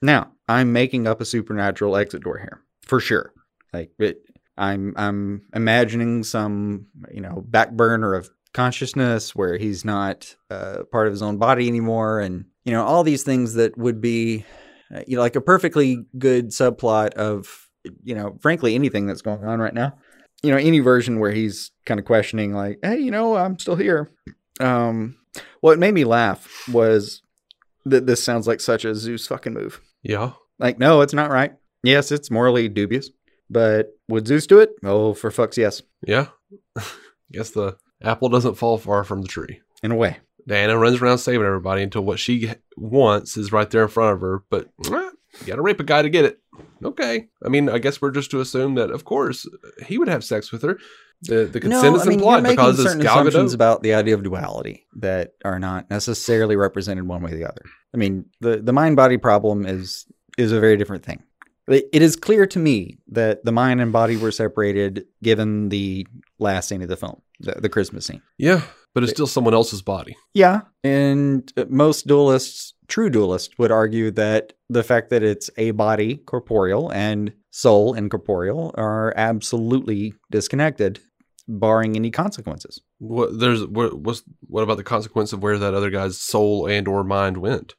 Now, 0.00 0.31
I'm 0.48 0.72
making 0.72 1.06
up 1.06 1.20
a 1.20 1.24
supernatural 1.24 1.96
exit 1.96 2.22
door 2.22 2.38
here 2.38 2.62
for 2.82 3.00
sure. 3.00 3.32
Like 3.72 3.90
it, 3.98 4.18
I'm 4.56 4.94
I'm 4.96 5.42
imagining 5.54 6.24
some, 6.24 6.86
you 7.10 7.20
know, 7.20 7.44
back 7.46 7.72
burner 7.72 8.14
of 8.14 8.30
consciousness 8.52 9.34
where 9.34 9.56
he's 9.56 9.84
not 9.84 10.36
uh, 10.50 10.82
part 10.90 11.06
of 11.06 11.12
his 11.12 11.22
own 11.22 11.38
body 11.38 11.68
anymore. 11.68 12.20
And 12.20 12.44
you 12.64 12.72
know 12.72 12.84
all 12.84 13.02
these 13.02 13.22
things 13.22 13.54
that 13.54 13.76
would 13.76 14.00
be 14.00 14.44
uh, 14.94 15.02
you 15.06 15.16
know 15.16 15.22
like 15.22 15.36
a 15.36 15.40
perfectly 15.40 16.04
good 16.18 16.48
subplot 16.48 17.14
of 17.14 17.68
you 18.04 18.14
know 18.14 18.38
frankly 18.40 18.74
anything 18.74 19.06
that's 19.06 19.22
going 19.22 19.44
on 19.44 19.60
right 19.60 19.74
now. 19.74 19.94
You 20.42 20.50
know 20.50 20.58
any 20.58 20.80
version 20.80 21.20
where 21.20 21.32
he's 21.32 21.70
kind 21.86 22.00
of 22.00 22.06
questioning 22.06 22.52
like 22.52 22.78
hey 22.82 22.98
you 22.98 23.10
know 23.10 23.36
i'm 23.36 23.58
still 23.58 23.76
here. 23.76 24.10
Um 24.60 25.16
what 25.60 25.78
made 25.78 25.94
me 25.94 26.04
laugh 26.04 26.68
was 26.68 27.22
that 27.84 28.06
this 28.06 28.22
sounds 28.22 28.46
like 28.46 28.60
such 28.60 28.84
a 28.84 28.94
zeus 28.94 29.26
fucking 29.26 29.54
move 29.54 29.80
Yeah, 30.02 30.32
like, 30.58 30.78
no, 30.78 31.00
it's 31.00 31.14
not 31.14 31.30
right. 31.30 31.52
Yes, 31.82 32.12
it's 32.12 32.30
morally 32.30 32.68
dubious, 32.68 33.10
but 33.50 33.90
would 34.08 34.26
Zeus 34.26 34.46
do 34.46 34.60
it? 34.60 34.70
Oh, 34.84 35.14
for 35.14 35.30
fuck's 35.30 35.58
yes, 35.58 35.82
yeah. 36.06 36.26
Guess 37.32 37.50
the 37.50 37.76
apple 38.02 38.28
doesn't 38.28 38.54
fall 38.56 38.78
far 38.78 39.04
from 39.04 39.22
the 39.22 39.28
tree. 39.28 39.60
in 39.82 39.90
a 39.92 39.96
way. 39.96 40.18
Diana 40.46 40.76
runs 40.76 41.00
around 41.00 41.18
saving 41.18 41.46
everybody 41.46 41.82
until 41.82 42.02
what 42.02 42.18
she 42.18 42.50
wants 42.76 43.36
is 43.36 43.52
right 43.52 43.70
there 43.70 43.84
in 43.84 43.88
front 43.88 44.14
of 44.14 44.20
her. 44.20 44.42
But 44.50 44.68
eh, 44.86 45.10
you 45.40 45.46
got 45.46 45.56
to 45.56 45.62
rape 45.62 45.78
a 45.80 45.84
guy 45.84 46.02
to 46.02 46.10
get 46.10 46.24
it. 46.24 46.40
Okay. 46.84 47.28
I 47.44 47.48
mean, 47.48 47.68
I 47.68 47.78
guess 47.78 48.02
we're 48.02 48.10
just 48.10 48.30
to 48.32 48.40
assume 48.40 48.74
that, 48.74 48.90
of 48.90 49.04
course, 49.04 49.48
he 49.86 49.98
would 49.98 50.08
have 50.08 50.24
sex 50.24 50.50
with 50.50 50.62
her. 50.62 50.78
The 51.22 51.44
the 51.44 51.60
consent 51.60 51.96
is 51.96 52.06
implied 52.06 52.42
you're 52.42 52.50
because 52.50 52.78
making 52.78 52.84
it's 52.84 52.92
certain 52.92 53.06
assumptions 53.06 53.54
about 53.54 53.82
the 53.82 53.94
idea 53.94 54.14
of 54.14 54.22
duality 54.24 54.86
that 54.96 55.34
are 55.44 55.58
not 55.58 55.88
necessarily 55.88 56.56
represented 56.56 57.06
one 57.06 57.22
way 57.22 57.32
or 57.32 57.36
the 57.36 57.44
other. 57.48 57.62
I 57.94 57.96
mean, 57.96 58.26
the 58.40 58.56
the 58.58 58.72
mind 58.72 58.96
body 58.96 59.18
problem 59.18 59.64
is 59.64 60.06
is 60.36 60.50
a 60.50 60.60
very 60.60 60.76
different 60.76 61.04
thing. 61.04 61.22
It 61.68 61.88
it 61.92 62.02
is 62.02 62.16
clear 62.16 62.46
to 62.46 62.58
me 62.58 62.98
that 63.08 63.44
the 63.44 63.52
mind 63.52 63.80
and 63.80 63.92
body 63.92 64.16
were 64.16 64.32
separated 64.32 65.06
given 65.22 65.68
the 65.68 66.06
last 66.38 66.68
scene 66.68 66.82
of 66.82 66.88
the 66.88 66.96
film, 66.96 67.22
the, 67.38 67.52
the 67.52 67.68
Christmas 67.68 68.06
scene. 68.06 68.22
yeah, 68.36 68.62
but 68.94 69.04
it's 69.04 69.12
still 69.12 69.28
someone 69.28 69.54
else's 69.54 69.82
body. 69.82 70.16
Yeah, 70.34 70.62
and 70.82 71.50
uh, 71.56 71.66
most 71.68 72.08
dualists, 72.08 72.72
true 72.88 73.10
dualists, 73.10 73.50
would 73.58 73.70
argue 73.70 74.10
that 74.12 74.54
the 74.68 74.82
fact 74.82 75.10
that 75.10 75.22
it's 75.22 75.50
a 75.56 75.70
body, 75.70 76.16
corporeal, 76.16 76.90
and 76.92 77.32
soul, 77.50 77.94
incorporeal, 77.94 78.74
are 78.76 79.12
absolutely 79.16 80.14
disconnected, 80.30 81.00
barring 81.48 81.96
any 81.96 82.10
consequences. 82.10 82.80
What 82.98 83.38
there's 83.38 83.64
what 83.66 83.98
what's 83.98 84.22
what 84.46 84.62
about 84.62 84.76
the 84.76 84.84
consequence 84.84 85.32
of 85.32 85.42
where 85.42 85.58
that 85.58 85.74
other 85.74 85.90
guy's 85.90 86.18
soul 86.20 86.66
and 86.66 86.86
or 86.88 87.04
mind 87.04 87.38
went? 87.38 87.74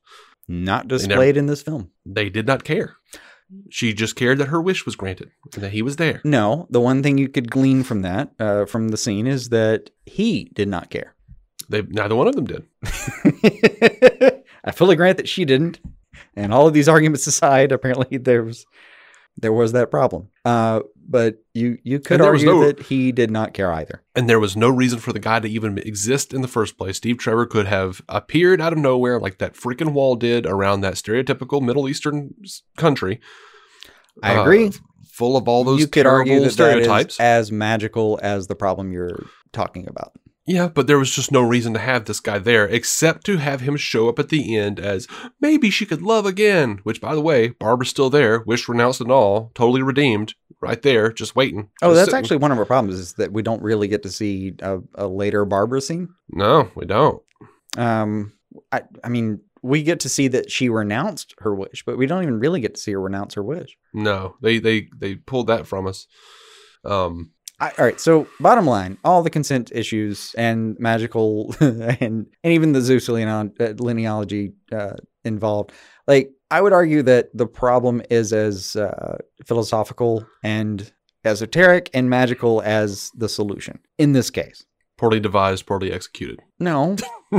Not 0.48 0.88
never- 0.88 0.98
displayed 0.98 1.38
in 1.38 1.48
this 1.48 1.62
film. 1.62 1.92
They 2.06 2.30
did 2.30 2.48
not 2.48 2.64
care. 2.64 2.96
She 3.70 3.94
just 3.94 4.16
cared 4.16 4.40
that 4.40 4.48
her 4.48 4.62
wish 4.62 4.86
was 4.86 4.96
granted 4.96 5.30
and 5.54 5.64
that 5.64 5.74
he 5.74 5.82
was 5.84 5.98
there. 5.98 6.22
No, 6.24 6.66
the 6.72 6.82
one 6.82 7.04
thing 7.04 7.18
you 7.18 7.30
could 7.30 7.52
glean 7.52 7.84
from 7.84 8.02
that, 8.02 8.32
uh, 8.40 8.66
from 8.66 8.90
the 8.90 8.98
scene, 8.98 9.28
is 9.28 9.50
that 9.50 9.92
he 10.06 10.50
did 10.54 10.68
not 10.68 10.90
care. 10.90 11.14
They 11.70 11.84
neither 11.84 12.16
one 12.16 12.28
of 12.28 12.36
them 12.36 12.46
did. 12.46 12.66
I 14.64 14.72
fully 14.72 14.96
grant 14.96 15.18
that 15.18 15.30
she 15.30 15.46
didn't. 15.46 15.80
And 16.36 16.54
all 16.54 16.68
of 16.68 16.74
these 16.74 16.90
arguments 16.90 17.28
aside, 17.28 17.72
apparently 17.72 18.18
there 18.18 18.44
was 18.44 18.66
there 19.38 19.54
was 19.54 19.72
that 19.74 19.92
problem. 19.92 20.30
Uh, 20.46 20.82
but 21.08 21.38
you 21.54 21.78
you 21.84 22.00
could 22.00 22.16
And 22.16 22.24
there 22.24 22.32
was 22.32 22.44
argue 22.44 22.62
no- 22.62 22.66
that 22.66 22.84
he 22.84 23.12
did 23.12 23.32
not 23.32 23.54
care 23.54 23.72
either. 23.74 24.04
And 24.16 24.30
there 24.30 24.40
was 24.40 24.56
no 24.56 24.70
reason 24.70 25.00
for 25.00 25.14
the 25.14 25.20
guy 25.20 25.40
to 25.40 25.48
even 25.48 25.78
exist 25.80 26.34
in 26.34 26.42
the 26.42 26.48
first 26.48 26.78
place. 26.78 26.98
Steve 26.98 27.18
Trevor 27.18 27.46
could 27.46 27.68
have 27.68 28.02
appeared 28.10 28.62
out 28.62 28.74
of 28.74 28.80
nowhere 28.80 29.20
like 29.20 29.38
that 29.40 29.54
freaking 29.54 29.94
wall 29.94 30.16
did 30.16 30.46
around 30.46 30.82
that 30.82 30.96
stereotypical 30.96 31.62
Middle 31.62 31.90
Eastern 31.90 32.34
country. 32.78 33.20
I 34.22 34.36
uh, 34.36 34.42
agree. 34.42 34.72
full 35.12 35.36
of 35.38 35.48
all 35.48 35.64
those 35.64 35.80
you 35.80 35.88
could 35.88 36.06
argue 36.06 36.34
terrible 36.34 36.46
that 36.46 36.52
stereotypes. 36.52 37.20
as 37.20 37.52
magical 37.52 38.20
as 38.22 38.48
the 38.48 38.56
problem 38.56 38.92
you're 38.92 39.26
talking 39.52 39.88
about. 39.88 40.14
Yeah, 40.46 40.68
but 40.68 40.88
there 40.88 41.00
was 41.00 41.16
just 41.16 41.32
no 41.32 41.42
reason 41.42 41.74
to 41.74 41.80
have 41.80 42.04
this 42.04 42.20
guy 42.20 42.38
there 42.38 42.66
except 42.66 43.26
to 43.28 43.38
have 43.38 43.62
him 43.62 43.78
show 43.78 44.10
up 44.10 44.20
at 44.20 44.28
the 44.28 44.58
end 44.58 44.78
as 44.78 45.08
maybe 45.40 45.70
she 45.70 45.86
could 45.86 46.02
love 46.02 46.26
again. 46.26 46.82
Which, 46.84 47.00
by 47.00 47.16
the 47.16 47.22
way, 47.22 47.50
Barbara's 47.50 47.90
still 47.90 48.10
there, 48.10 48.42
wish 48.42 48.68
renounced 48.68 49.00
and 49.00 49.12
all, 49.12 49.52
totally 49.56 49.82
redeemed, 49.82 50.34
right 50.64 50.82
there, 50.82 51.12
just 51.12 51.36
waiting. 51.36 51.70
Oh, 51.82 51.90
just 51.90 51.96
that's 51.96 52.06
sitting. 52.06 52.20
actually 52.20 52.38
one 52.38 52.52
of 52.52 52.58
our 52.58 52.66
problems 52.66 53.00
is 53.00 53.14
that 53.14 53.32
we 53.32 53.44
don't 53.44 53.62
really 53.62 53.88
get 53.88 54.04
to 54.04 54.10
see 54.10 54.54
a, 54.62 54.80
a 54.96 55.08
later 55.08 55.46
Barbara 55.46 55.82
scene. 55.82 56.10
no, 56.30 56.72
we 56.76 56.86
don't. 56.86 57.22
Um, 57.78 58.34
I, 58.72 58.84
I 59.04 59.10
mean, 59.10 59.42
we 59.62 59.84
get 59.84 60.00
to 60.02 60.10
see 60.10 60.28
that 60.30 60.52
she 60.52 60.70
renounced 60.70 61.36
her 61.40 61.54
wish, 61.54 61.84
but 61.86 61.98
we 61.98 62.06
don't 62.06 62.24
even 62.24 62.40
really 62.40 62.62
get 62.62 62.76
to 62.76 62.82
see 62.82 62.92
her 62.94 63.02
renounce 63.02 63.34
her 63.34 63.44
wish. 63.44 63.78
No, 63.94 64.36
they 64.42 64.60
they 64.60 64.90
they 64.98 65.16
pulled 65.16 65.48
that 65.48 65.68
from 65.68 65.88
us. 65.88 66.08
Um, 66.86 67.32
I, 67.60 67.70
all 67.78 67.86
right. 67.86 68.00
So, 68.00 68.28
bottom 68.40 68.66
line, 68.66 68.98
all 69.04 69.24
the 69.24 69.30
consent 69.30 69.72
issues 69.74 70.36
and 70.38 70.78
magical 70.80 71.56
and 71.62 72.28
and 72.44 72.54
even 72.54 72.74
the 72.74 72.82
Zeus 72.82 73.08
uh, 73.08 73.14
lineology 73.14 74.54
uh, 74.72 74.96
involved, 75.24 75.72
like 76.08 76.32
I 76.52 76.62
would 76.62 76.74
argue 76.74 77.02
that 77.04 77.30
the 77.36 77.48
problem 77.48 78.02
is 78.10 78.32
as 78.34 78.76
uh, 78.76 79.18
philosophical 79.46 80.26
and 80.44 80.92
esoteric 81.26 81.90
and 81.94 82.10
magical 82.10 82.62
as 82.64 83.10
the 83.16 83.30
solution 83.30 83.80
in 83.98 84.12
this 84.14 84.30
case. 84.30 84.66
poorly 84.98 85.20
devised, 85.20 85.66
poorly 85.66 85.92
executed. 85.92 86.40
No, 86.60 86.96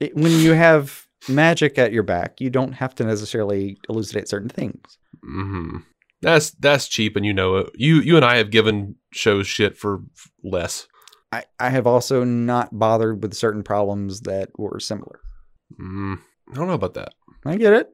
it- 0.00 0.14
when 0.16 0.32
you 0.40 0.52
have 0.52 1.06
magic 1.28 1.78
at 1.78 1.92
your 1.92 2.02
back, 2.02 2.40
you 2.40 2.50
don't 2.50 2.72
have 2.72 2.94
to 2.96 3.04
necessarily 3.04 3.78
elucidate 3.88 4.28
certain 4.28 4.48
things. 4.48 4.98
hmm 5.22 5.78
That's 6.22 6.50
that's 6.52 6.88
cheap, 6.88 7.16
and 7.16 7.24
you 7.24 7.32
know 7.32 7.56
it. 7.56 7.70
You 7.74 7.96
you 8.00 8.16
and 8.16 8.24
I 8.24 8.36
have 8.36 8.50
given 8.50 8.96
shows 9.12 9.46
shit 9.46 9.76
for 9.76 10.00
less. 10.42 10.86
I, 11.32 11.44
I 11.60 11.70
have 11.70 11.86
also 11.86 12.24
not 12.24 12.76
bothered 12.76 13.22
with 13.22 13.34
certain 13.34 13.62
problems 13.62 14.22
that 14.22 14.50
were 14.58 14.80
similar. 14.80 15.20
Mm, 15.80 16.18
I 16.50 16.54
don't 16.54 16.66
know 16.66 16.74
about 16.74 16.94
that. 16.94 17.12
I 17.44 17.56
get 17.56 17.72
it. 17.72 17.90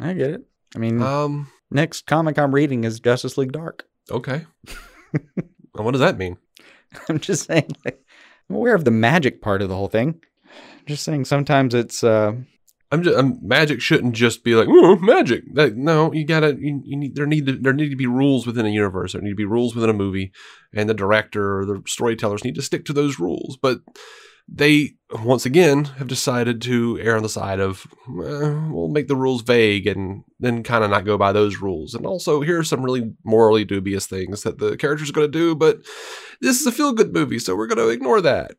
I 0.00 0.12
get 0.12 0.30
it. 0.30 0.42
I 0.74 0.78
mean, 0.78 1.00
Um, 1.00 1.48
next 1.70 2.06
comic 2.06 2.38
I'm 2.38 2.54
reading 2.54 2.84
is 2.84 3.00
Justice 3.00 3.38
League 3.38 3.52
Dark. 3.52 3.84
okay. 4.10 4.46
And 5.12 5.84
what 5.84 5.92
does 5.92 6.00
that 6.00 6.18
mean? 6.18 6.36
I'm 7.08 7.18
just 7.20 7.46
saying, 7.46 7.70
like, 7.84 8.02
I'm 8.48 8.56
aware 8.56 8.74
of 8.74 8.84
the 8.84 8.90
magic 8.90 9.42
part 9.42 9.62
of 9.62 9.68
the 9.68 9.76
whole 9.76 9.88
thing. 9.88 10.20
I'm 10.44 10.86
just 10.86 11.04
saying 11.04 11.24
sometimes 11.24 11.74
it's, 11.74 12.02
uh, 12.04 12.32
I'm 12.92 13.02
just 13.02 13.18
I'm, 13.18 13.38
magic 13.42 13.80
shouldn't 13.80 14.14
just 14.14 14.44
be 14.44 14.54
like 14.54 14.68
Ooh, 14.68 14.96
magic. 14.96 15.42
That, 15.54 15.76
no, 15.76 16.12
you 16.12 16.24
gotta 16.24 16.56
you, 16.58 16.80
you 16.84 16.96
need 16.96 17.16
there 17.16 17.26
need 17.26 17.46
to 17.46 17.56
there 17.56 17.72
need 17.72 17.90
to 17.90 17.96
be 17.96 18.06
rules 18.06 18.46
within 18.46 18.64
a 18.64 18.70
universe. 18.70 19.12
There 19.12 19.20
need 19.20 19.30
to 19.30 19.36
be 19.36 19.44
rules 19.44 19.74
within 19.74 19.90
a 19.90 19.94
movie, 19.94 20.30
and 20.72 20.88
the 20.88 20.94
director 20.94 21.58
or 21.58 21.64
the 21.66 21.82
storytellers 21.86 22.44
need 22.44 22.54
to 22.54 22.62
stick 22.62 22.84
to 22.84 22.92
those 22.92 23.18
rules. 23.18 23.58
But 23.60 23.80
they 24.48 24.92
once 25.24 25.46
again 25.46 25.84
have 25.84 26.08
decided 26.08 26.60
to 26.62 26.98
err 27.00 27.16
on 27.16 27.22
the 27.22 27.28
side 27.28 27.60
of 27.60 27.86
eh, 28.08 28.68
we'll 28.70 28.88
make 28.88 29.08
the 29.08 29.16
rules 29.16 29.42
vague 29.42 29.86
and 29.86 30.24
then 30.40 30.62
kind 30.62 30.84
of 30.84 30.90
not 30.90 31.04
go 31.04 31.16
by 31.16 31.32
those 31.32 31.58
rules. 31.58 31.94
And 31.94 32.06
also 32.06 32.40
here 32.40 32.58
are 32.58 32.64
some 32.64 32.82
really 32.82 33.12
morally 33.24 33.64
dubious 33.64 34.06
things 34.06 34.42
that 34.42 34.58
the 34.58 34.76
characters 34.76 35.10
are 35.10 35.12
going 35.12 35.30
to 35.30 35.38
do, 35.38 35.54
but 35.54 35.78
this 36.40 36.60
is 36.60 36.66
a 36.66 36.72
feel 36.72 36.92
good 36.92 37.12
movie, 37.12 37.38
so 37.38 37.56
we're 37.56 37.66
going 37.66 37.78
to 37.78 37.88
ignore 37.88 38.20
that. 38.20 38.52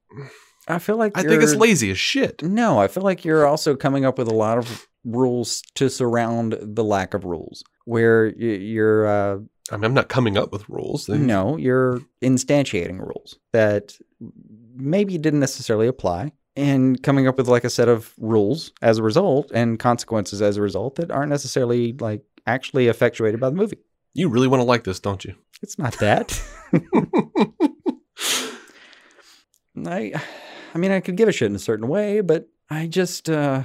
I 0.67 0.79
feel 0.79 0.97
like 0.97 1.17
I 1.17 1.23
think 1.23 1.41
it's 1.41 1.55
lazy 1.55 1.91
as 1.91 1.99
shit. 1.99 2.43
No, 2.43 2.79
I 2.79 2.87
feel 2.87 3.03
like 3.03 3.23
you're 3.23 3.45
also 3.45 3.75
coming 3.75 4.03
up 4.03 4.17
with 4.17 4.27
a 4.27 4.33
lot 4.33 4.57
of 4.57 4.87
rules 5.05 5.61
to 5.75 5.89
surround 5.89 6.57
the 6.61 6.83
lack 6.83 7.13
of 7.13 7.23
rules, 7.23 7.63
where 7.85 8.27
you're, 8.27 9.07
uh, 9.07 9.39
I 9.71 9.77
mean, 9.77 9.85
I'm 9.85 9.93
not 9.93 10.09
coming 10.09 10.37
up 10.37 10.51
with 10.51 10.67
rules. 10.67 11.07
No, 11.07 11.55
you're 11.55 12.01
instantiating 12.21 12.99
rules 12.99 13.37
that 13.53 13.97
maybe 14.77 15.17
didn't 15.17 15.39
necessarily 15.39 15.87
apply 15.87 16.31
and 16.55 17.01
coming 17.03 17.27
up 17.27 17.37
with 17.37 17.47
like 17.47 17.63
a 17.63 17.69
set 17.69 17.87
of 17.87 18.13
rules 18.17 18.71
as 18.81 18.97
a 18.97 19.03
result 19.03 19.51
and 19.53 19.77
consequences 19.79 20.41
as 20.41 20.57
a 20.57 20.61
result 20.61 20.95
that 20.95 21.11
aren't 21.11 21.29
necessarily 21.29 21.93
like 21.93 22.23
actually 22.47 22.87
effectuated 22.87 23.39
by 23.39 23.49
the 23.49 23.55
movie. 23.55 23.77
You 24.13 24.29
really 24.29 24.47
want 24.47 24.61
to 24.61 24.65
like 24.65 24.83
this, 24.83 24.99
don't 24.99 25.23
you? 25.23 25.35
It's 25.61 25.77
not 25.77 25.97
that. 25.99 26.41
I 29.85 30.13
I 30.73 30.77
mean 30.77 30.91
I 30.91 30.99
could 30.99 31.15
give 31.15 31.29
a 31.29 31.31
shit 31.31 31.49
in 31.49 31.55
a 31.55 31.59
certain 31.59 31.87
way, 31.87 32.21
but 32.21 32.49
I 32.69 32.87
just 32.87 33.29
uh 33.29 33.63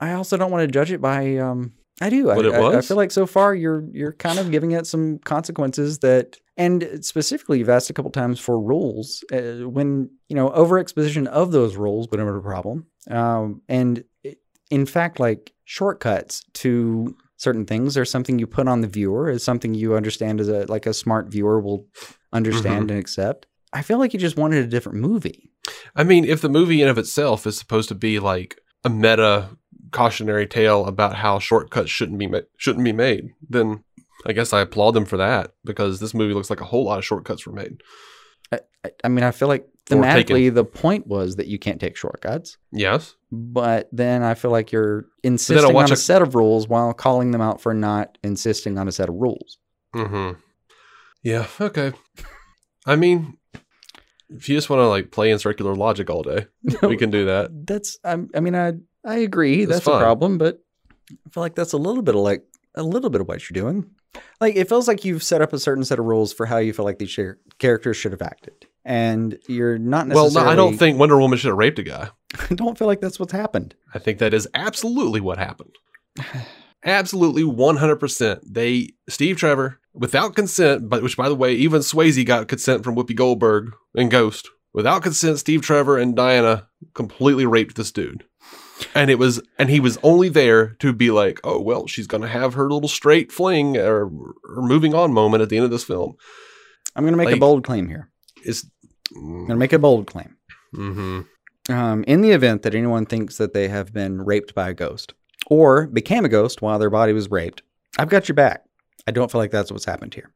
I 0.00 0.12
also 0.12 0.36
don't 0.36 0.50
want 0.50 0.62
to 0.66 0.72
judge 0.72 0.90
it 0.92 1.00
by 1.00 1.36
um 1.36 1.72
I 2.00 2.08
do. 2.08 2.30
I, 2.30 2.36
What 2.36 2.46
it 2.46 2.54
I- 2.54 2.78
I, 2.78 2.80
feel 2.80 2.96
like 2.96 3.10
so 3.10 3.26
far 3.26 3.54
you're 3.54 3.84
you're 3.92 4.12
kind 4.14 4.38
of 4.38 4.50
giving 4.50 4.70
it 4.70 4.86
some 4.86 5.18
consequences 5.18 5.98
that 5.98 6.38
and 6.60 7.04
specifically 7.04 7.58
you've 7.58 7.70
asked 7.70 7.90
a 7.90 7.94
couple 7.94 8.10
times 8.10 8.38
for 8.38 8.60
rules 8.60 9.24
uh, 9.32 9.68
when 9.68 10.10
you 10.28 10.36
know 10.36 10.50
over 10.50 10.78
exposition 10.78 11.26
of 11.26 11.52
those 11.52 11.76
rules 11.76 12.08
would 12.10 12.20
have 12.20 12.28
a 12.28 12.40
problem. 12.40 12.86
Um 13.10 13.62
and 13.68 14.04
it, 14.22 14.38
in 14.70 14.86
fact 14.86 15.18
like 15.18 15.52
shortcuts 15.64 16.44
to 16.52 17.16
certain 17.36 17.64
things 17.64 17.96
are 17.96 18.04
something 18.04 18.38
you 18.38 18.46
put 18.46 18.68
on 18.68 18.82
the 18.82 18.88
viewer 18.88 19.30
is 19.30 19.42
something 19.42 19.74
you 19.74 19.94
understand 19.94 20.40
as 20.40 20.48
a 20.48 20.66
like 20.66 20.86
a 20.86 20.92
smart 20.92 21.28
viewer 21.28 21.58
will 21.60 21.86
understand 22.32 22.90
and 22.90 23.00
accept. 23.00 23.46
I 23.72 23.82
feel 23.82 23.98
like 23.98 24.12
you 24.12 24.20
just 24.20 24.36
wanted 24.36 24.62
a 24.64 24.68
different 24.68 24.98
movie. 24.98 25.50
I 25.96 26.04
mean, 26.04 26.24
if 26.24 26.40
the 26.42 26.48
movie 26.48 26.82
in 26.82 26.88
of 26.88 26.98
itself 26.98 27.46
is 27.46 27.58
supposed 27.58 27.88
to 27.88 27.94
be 27.94 28.18
like 28.18 28.60
a 28.84 28.90
meta 28.90 29.50
cautionary 29.92 30.46
tale 30.46 30.86
about 30.86 31.16
how 31.16 31.38
shortcuts 31.38 31.90
shouldn't 31.90 32.18
be 32.18 32.26
ma- 32.26 32.40
shouldn't 32.56 32.84
be 32.84 32.92
made, 32.92 33.30
then 33.48 33.84
I 34.26 34.32
guess 34.32 34.52
I 34.52 34.60
applaud 34.60 34.92
them 34.92 35.06
for 35.06 35.16
that 35.16 35.54
because 35.64 36.00
this 36.00 36.14
movie 36.14 36.34
looks 36.34 36.50
like 36.50 36.60
a 36.60 36.66
whole 36.66 36.84
lot 36.84 36.98
of 36.98 37.04
shortcuts 37.04 37.46
were 37.46 37.52
made. 37.52 37.82
I, 38.52 38.58
I 39.04 39.08
mean, 39.08 39.24
I 39.24 39.30
feel 39.30 39.48
like 39.48 39.66
thematically 39.86 40.52
the 40.52 40.64
point 40.64 41.06
was 41.06 41.36
that 41.36 41.46
you 41.46 41.58
can't 41.58 41.80
take 41.80 41.96
shortcuts, 41.96 42.58
Yes, 42.72 43.14
but 43.30 43.88
then 43.92 44.22
I 44.22 44.34
feel 44.34 44.50
like 44.50 44.72
you're 44.72 45.06
insisting 45.22 45.76
on 45.76 45.90
a 45.90 45.94
a- 45.94 45.96
set 45.96 46.22
of 46.22 46.34
rules 46.34 46.68
while 46.68 46.92
calling 46.92 47.30
them 47.30 47.40
out 47.40 47.60
for 47.60 47.74
not 47.74 48.18
insisting 48.22 48.78
on 48.78 48.88
a 48.88 48.92
set 48.92 49.08
of 49.08 49.14
rules. 49.16 49.58
Mm-hmm. 49.94 50.38
Yeah. 51.22 51.46
Okay. 51.60 51.92
I 52.86 52.96
mean, 52.96 53.36
if 54.30 54.48
you 54.48 54.56
just 54.56 54.70
want 54.70 54.80
to 54.80 54.88
like 54.88 55.10
play 55.10 55.30
in 55.30 55.38
circular 55.38 55.74
logic 55.74 56.08
all 56.10 56.22
day, 56.22 56.46
we 56.82 56.96
can 56.96 57.10
do 57.10 57.26
that. 57.26 57.50
That's 57.66 57.98
I, 58.04 58.18
I 58.34 58.40
mean 58.40 58.54
I 58.54 58.72
I 59.04 59.18
agree 59.18 59.64
That's 59.64 59.84
that's, 59.84 59.96
a 59.96 60.00
problem, 60.00 60.38
but 60.38 60.60
I 61.10 61.30
feel 61.30 61.42
like 61.42 61.54
that's 61.54 61.72
a 61.72 61.78
little 61.78 62.02
bit 62.02 62.14
of 62.14 62.22
like 62.22 62.44
a 62.74 62.82
little 62.82 63.10
bit 63.10 63.20
of 63.20 63.28
what 63.28 63.48
you're 63.48 63.62
doing. 63.62 63.90
Like 64.40 64.56
it 64.56 64.68
feels 64.68 64.88
like 64.88 65.04
you've 65.04 65.22
set 65.22 65.42
up 65.42 65.52
a 65.52 65.58
certain 65.58 65.84
set 65.84 65.98
of 65.98 66.04
rules 66.04 66.32
for 66.32 66.46
how 66.46 66.56
you 66.58 66.72
feel 66.72 66.84
like 66.84 66.98
these 66.98 67.10
char- 67.10 67.38
characters 67.58 67.96
should 67.96 68.12
have 68.12 68.22
acted, 68.22 68.66
and 68.84 69.38
you're 69.48 69.78
not 69.78 70.08
Well, 70.08 70.24
necessarily. 70.24 70.46
no, 70.46 70.52
I 70.52 70.56
don't 70.56 70.76
think 70.78 70.98
Wonder 70.98 71.18
Woman 71.18 71.38
should 71.38 71.48
have 71.48 71.56
raped 71.58 71.78
a 71.78 71.82
guy. 71.82 72.10
I 72.50 72.54
don't 72.54 72.78
feel 72.78 72.88
like 72.88 73.00
that's 73.00 73.20
what's 73.20 73.32
happened. 73.32 73.74
I 73.94 73.98
think 73.98 74.18
that 74.18 74.32
is 74.34 74.48
absolutely 74.54 75.20
what 75.20 75.38
happened. 75.38 75.76
Absolutely 76.82 77.42
100%. 77.42 78.40
They 78.46 78.88
Steve 79.08 79.36
Trevor 79.36 79.80
without 79.92 80.34
consent, 80.34 80.88
but 80.88 81.02
which 81.02 81.16
by 81.16 81.28
the 81.28 81.34
way, 81.34 81.52
even 81.54 81.82
Swayze 81.82 82.24
got 82.24 82.48
consent 82.48 82.84
from 82.84 82.96
Whoopi 82.96 83.14
Goldberg 83.14 83.74
and 83.94 84.10
Ghost. 84.10 84.48
Without 84.72 85.02
consent, 85.02 85.38
Steve 85.38 85.60
Trevor 85.62 85.98
and 85.98 86.16
Diana 86.16 86.68
completely 86.94 87.44
raped 87.44 87.76
this 87.76 87.92
dude. 87.92 88.24
And 88.94 89.10
it 89.10 89.18
was 89.18 89.40
and 89.58 89.70
he 89.70 89.80
was 89.80 89.98
only 90.02 90.28
there 90.28 90.68
to 90.80 90.92
be 90.92 91.10
like, 91.10 91.40
oh 91.44 91.60
well, 91.60 91.86
she's 91.86 92.06
gonna 92.06 92.28
have 92.28 92.54
her 92.54 92.70
little 92.70 92.88
straight 92.88 93.30
fling 93.32 93.76
or, 93.76 94.04
or 94.04 94.62
moving 94.62 94.94
on 94.94 95.12
moment 95.12 95.42
at 95.42 95.48
the 95.48 95.56
end 95.56 95.64
of 95.64 95.70
this 95.70 95.84
film. 95.84 96.16
I'm 96.96 97.04
going 97.04 97.12
to 97.12 97.24
make 97.24 97.34
a 97.34 97.38
bold 97.38 97.64
claim 97.64 97.88
here. 97.88 98.10
It's 98.44 98.66
I'm 99.14 99.46
going 99.46 99.48
to 99.48 99.56
make 99.56 99.72
a 99.72 99.78
bold 99.78 100.06
claim. 100.06 100.36
mm-hmm. 100.74 101.20
Um, 101.72 102.04
in 102.04 102.20
the 102.20 102.30
event 102.30 102.62
that 102.62 102.74
anyone 102.74 103.06
thinks 103.06 103.36
that 103.36 103.52
they 103.52 103.68
have 103.68 103.92
been 103.92 104.22
raped 104.22 104.54
by 104.54 104.70
a 104.70 104.74
ghost 104.74 105.14
or 105.46 105.86
became 105.86 106.24
a 106.24 106.28
ghost 106.28 106.62
while 106.62 106.78
their 106.78 106.90
body 106.90 107.12
was 107.12 107.30
raped, 107.30 107.62
I've 107.98 108.08
got 108.08 108.28
your 108.28 108.34
back. 108.34 108.64
I 109.06 109.12
don't 109.12 109.30
feel 109.30 109.40
like 109.40 109.50
that's 109.50 109.70
what's 109.70 109.84
happened 109.84 110.14
here. 110.14 110.32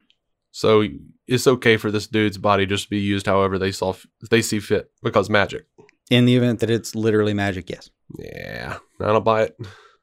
So 0.52 0.86
it's 1.26 1.46
okay 1.46 1.76
for 1.76 1.90
this 1.90 2.06
dude's 2.06 2.38
body 2.38 2.66
just 2.66 2.84
to 2.84 2.90
be 2.90 3.00
used 3.00 3.26
however 3.26 3.58
they 3.58 3.72
saw 3.72 3.94
they 4.30 4.42
see 4.42 4.60
fit 4.60 4.90
because 5.02 5.28
magic. 5.28 5.66
In 6.10 6.26
the 6.26 6.36
event 6.36 6.60
that 6.60 6.70
it's 6.70 6.94
literally 6.94 7.34
magic, 7.34 7.68
yes. 7.68 7.90
Yeah, 8.18 8.78
I 9.00 9.06
don't 9.06 9.24
buy 9.24 9.42
it. 9.44 9.56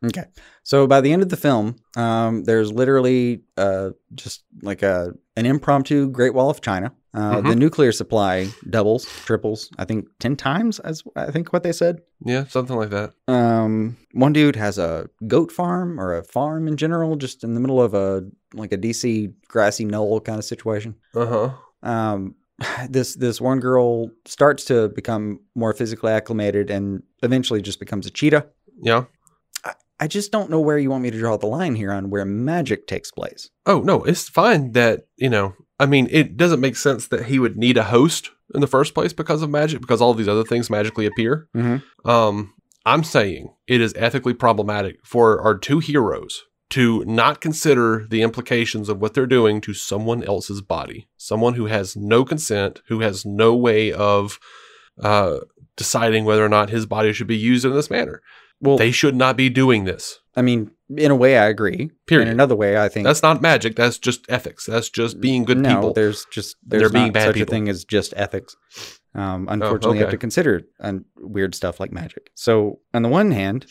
Okay. 0.03 0.23
So 0.63 0.87
by 0.87 0.99
the 1.01 1.13
end 1.13 1.21
of 1.21 1.29
the 1.29 1.37
film, 1.37 1.75
um, 1.95 2.43
there's 2.45 2.71
literally 2.71 3.43
uh, 3.57 3.91
just 4.15 4.43
like 4.63 4.81
a 4.81 5.13
an 5.35 5.45
impromptu 5.45 6.09
Great 6.09 6.33
Wall 6.33 6.49
of 6.49 6.59
China. 6.61 6.91
Uh, 7.13 7.41
Mhm. 7.41 7.49
The 7.49 7.55
nuclear 7.55 7.91
supply 7.91 8.47
doubles, 8.69 9.05
triples. 9.25 9.69
I 9.77 9.85
think 9.85 10.07
ten 10.19 10.35
times, 10.35 10.79
as 10.79 11.03
I 11.15 11.29
think 11.31 11.53
what 11.53 11.61
they 11.63 11.71
said. 11.73 12.01
Yeah, 12.25 12.45
something 12.47 12.75
like 12.77 12.89
that. 12.89 13.11
Um, 13.27 13.97
one 14.13 14.33
dude 14.33 14.55
has 14.55 14.77
a 14.79 15.07
goat 15.27 15.51
farm 15.51 15.99
or 15.99 16.15
a 16.17 16.23
farm 16.23 16.67
in 16.67 16.77
general, 16.77 17.15
just 17.17 17.43
in 17.43 17.53
the 17.53 17.59
middle 17.59 17.81
of 17.81 17.93
a 17.93 18.23
like 18.55 18.71
a 18.73 18.77
DC 18.77 19.33
grassy 19.47 19.85
knoll 19.85 20.19
kind 20.21 20.39
of 20.39 20.45
situation. 20.45 20.95
Uh 21.13 21.25
huh. 21.25 21.49
Um, 21.83 22.35
this 22.89 23.15
this 23.15 23.41
one 23.41 23.59
girl 23.59 24.09
starts 24.25 24.65
to 24.65 24.89
become 24.89 25.39
more 25.55 25.73
physically 25.73 26.11
acclimated 26.11 26.69
and 26.69 27.03
eventually 27.23 27.61
just 27.61 27.79
becomes 27.79 28.05
a 28.05 28.11
cheetah. 28.11 28.47
Yeah. 28.81 29.05
I 30.01 30.07
just 30.07 30.31
don't 30.31 30.49
know 30.49 30.59
where 30.59 30.79
you 30.79 30.89
want 30.89 31.03
me 31.03 31.11
to 31.11 31.19
draw 31.19 31.37
the 31.37 31.45
line 31.45 31.75
here 31.75 31.91
on 31.91 32.09
where 32.09 32.25
magic 32.25 32.87
takes 32.87 33.11
place. 33.11 33.51
Oh 33.67 33.81
no, 33.81 34.03
it's 34.03 34.27
fine 34.27 34.71
that 34.71 35.01
you 35.15 35.29
know. 35.29 35.53
I 35.79 35.85
mean, 35.85 36.07
it 36.11 36.37
doesn't 36.37 36.59
make 36.59 36.75
sense 36.75 37.07
that 37.07 37.25
he 37.25 37.37
would 37.37 37.55
need 37.55 37.77
a 37.77 37.83
host 37.83 38.31
in 38.53 38.61
the 38.61 38.67
first 38.67 38.93
place 38.95 39.13
because 39.13 39.43
of 39.43 39.49
magic, 39.49 39.79
because 39.79 40.01
all 40.01 40.13
these 40.15 40.27
other 40.27 40.43
things 40.43 40.69
magically 40.69 41.05
appear. 41.05 41.47
Mm-hmm. 41.55 42.09
Um, 42.09 42.53
I'm 42.85 43.03
saying 43.03 43.53
it 43.67 43.79
is 43.79 43.93
ethically 43.95 44.33
problematic 44.33 44.97
for 45.05 45.39
our 45.41 45.55
two 45.57 45.79
heroes 45.79 46.43
to 46.71 47.03
not 47.05 47.41
consider 47.41 48.05
the 48.09 48.21
implications 48.21 48.89
of 48.89 48.99
what 48.99 49.13
they're 49.13 49.27
doing 49.27 49.61
to 49.61 49.73
someone 49.73 50.23
else's 50.23 50.61
body, 50.61 51.07
someone 51.17 51.53
who 51.53 51.67
has 51.67 51.95
no 51.95 52.25
consent, 52.25 52.81
who 52.87 53.01
has 53.01 53.25
no 53.25 53.55
way 53.55 53.91
of 53.91 54.39
uh, 55.01 55.39
deciding 55.75 56.25
whether 56.25 56.43
or 56.43 56.49
not 56.49 56.69
his 56.69 56.85
body 56.85 57.13
should 57.13 57.27
be 57.27 57.37
used 57.37 57.65
in 57.65 57.73
this 57.73 57.89
manner. 57.89 58.21
Well, 58.61 58.77
They 58.77 58.91
should 58.91 59.15
not 59.15 59.37
be 59.37 59.49
doing 59.49 59.85
this. 59.85 60.19
I 60.35 60.41
mean, 60.41 60.71
in 60.95 61.11
a 61.11 61.15
way, 61.15 61.37
I 61.37 61.47
agree. 61.47 61.89
Period. 62.07 62.27
In 62.27 62.33
another 62.33 62.55
way, 62.55 62.77
I 62.77 62.87
think 62.87 63.05
That's 63.05 63.23
not 63.23 63.41
magic. 63.41 63.75
That's 63.75 63.97
just 63.97 64.25
ethics. 64.29 64.65
That's 64.65 64.89
just 64.89 65.19
being 65.19 65.43
good 65.43 65.57
no, 65.57 65.75
people. 65.75 65.93
there's 65.93 66.25
just 66.31 66.55
They're 66.65 66.81
there's 66.81 66.91
being 66.91 67.05
not 67.05 67.13
bad 67.13 67.25
such 67.27 67.35
people. 67.35 67.53
Oh, 67.53 67.57
a 67.57 67.59
thing 67.59 67.69
as 67.69 67.83
just 67.83 68.13
ethics. 68.15 68.55
Um, 69.13 69.47
unfortunately, 69.49 69.97
you 69.97 70.03
have 70.03 70.11
to 70.11 70.17
consider 70.17 70.61
uh, 70.79 70.93
weird 71.17 71.53
stuff 71.53 71.81
like 71.81 71.91
magic. 71.91 72.29
So, 72.33 72.79
on 72.93 73.01
the 73.01 73.09
one 73.09 73.31
hand, 73.31 73.65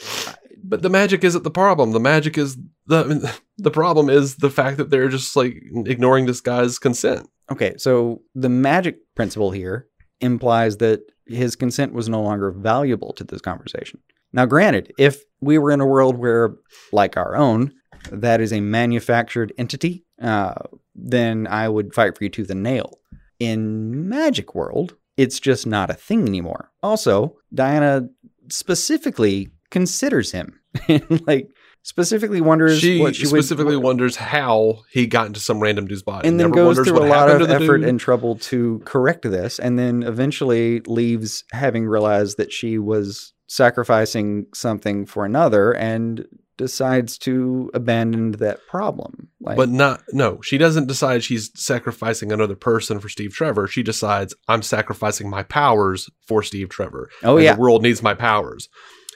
But 0.70 0.82
the 0.82 0.88
magic 0.88 1.24
isn't 1.24 1.42
the 1.42 1.50
problem. 1.50 1.90
The 1.90 2.00
magic 2.00 2.38
is 2.38 2.56
the 2.86 3.38
the 3.58 3.70
problem 3.72 4.08
is 4.08 4.36
the 4.36 4.50
fact 4.50 4.78
that 4.78 4.88
they're 4.88 5.08
just 5.08 5.34
like 5.34 5.60
ignoring 5.84 6.26
this 6.26 6.40
guy's 6.40 6.78
consent. 6.78 7.28
Okay, 7.50 7.74
so 7.76 8.22
the 8.36 8.48
magic 8.48 8.98
principle 9.16 9.50
here 9.50 9.88
implies 10.20 10.76
that 10.76 11.00
his 11.26 11.56
consent 11.56 11.92
was 11.92 12.08
no 12.08 12.22
longer 12.22 12.52
valuable 12.52 13.12
to 13.14 13.24
this 13.24 13.40
conversation. 13.40 14.00
Now, 14.32 14.46
granted, 14.46 14.92
if 14.96 15.22
we 15.40 15.58
were 15.58 15.72
in 15.72 15.80
a 15.80 15.86
world 15.86 16.16
where, 16.16 16.54
like 16.92 17.16
our 17.16 17.34
own, 17.34 17.72
that 18.12 18.40
is 18.40 18.52
a 18.52 18.60
manufactured 18.60 19.52
entity, 19.58 20.04
uh, 20.22 20.54
then 20.94 21.48
I 21.48 21.68
would 21.68 21.94
fight 21.94 22.16
for 22.16 22.22
you 22.22 22.30
tooth 22.30 22.50
and 22.50 22.62
nail. 22.62 23.00
In 23.40 24.08
magic 24.08 24.54
world, 24.54 24.94
it's 25.16 25.40
just 25.40 25.66
not 25.66 25.90
a 25.90 25.94
thing 25.94 26.28
anymore. 26.28 26.70
Also, 26.82 27.36
Diana 27.52 28.08
specifically 28.48 29.48
considers 29.70 30.30
him, 30.30 30.59
like 31.26 31.48
specifically 31.82 32.40
wonders 32.40 32.78
She, 32.78 33.00
what 33.00 33.16
she 33.16 33.22
would- 33.22 33.28
specifically 33.30 33.76
wonders 33.76 34.16
how 34.16 34.82
he 34.90 35.06
got 35.06 35.26
into 35.26 35.40
some 35.40 35.60
random 35.60 35.86
dude's 35.86 36.02
body. 36.02 36.28
and 36.28 36.38
then 36.38 36.50
Never 36.50 36.74
goes 36.74 36.86
through 36.86 36.98
a 36.98 37.06
lot 37.08 37.30
of 37.30 37.50
effort 37.50 37.78
dude. 37.78 37.88
and 37.88 37.98
trouble 37.98 38.36
to 38.36 38.80
correct 38.84 39.22
this 39.22 39.58
and 39.58 39.78
then 39.78 40.02
eventually 40.02 40.80
leaves 40.80 41.44
having 41.52 41.86
realized 41.86 42.36
that 42.36 42.52
she 42.52 42.78
was 42.78 43.32
sacrificing 43.48 44.46
something 44.54 45.06
for 45.06 45.24
another 45.24 45.72
and 45.72 46.26
decides 46.56 47.16
to 47.16 47.70
abandon 47.72 48.32
that 48.32 48.58
problem 48.68 49.28
like 49.40 49.56
but 49.56 49.70
not 49.70 50.02
no. 50.12 50.38
She 50.42 50.58
doesn't 50.58 50.86
decide 50.86 51.24
she's 51.24 51.50
sacrificing 51.58 52.30
another 52.30 52.54
person 52.54 53.00
for 53.00 53.08
Steve 53.08 53.32
Trevor. 53.32 53.66
She 53.66 53.82
decides 53.82 54.34
I'm 54.46 54.60
sacrificing 54.60 55.30
my 55.30 55.42
powers 55.42 56.10
for 56.26 56.42
Steve 56.42 56.68
Trevor. 56.68 57.08
oh 57.24 57.36
and 57.38 57.44
yeah 57.44 57.54
the 57.54 57.60
world 57.60 57.82
needs 57.82 58.02
my 58.02 58.12
powers. 58.12 58.68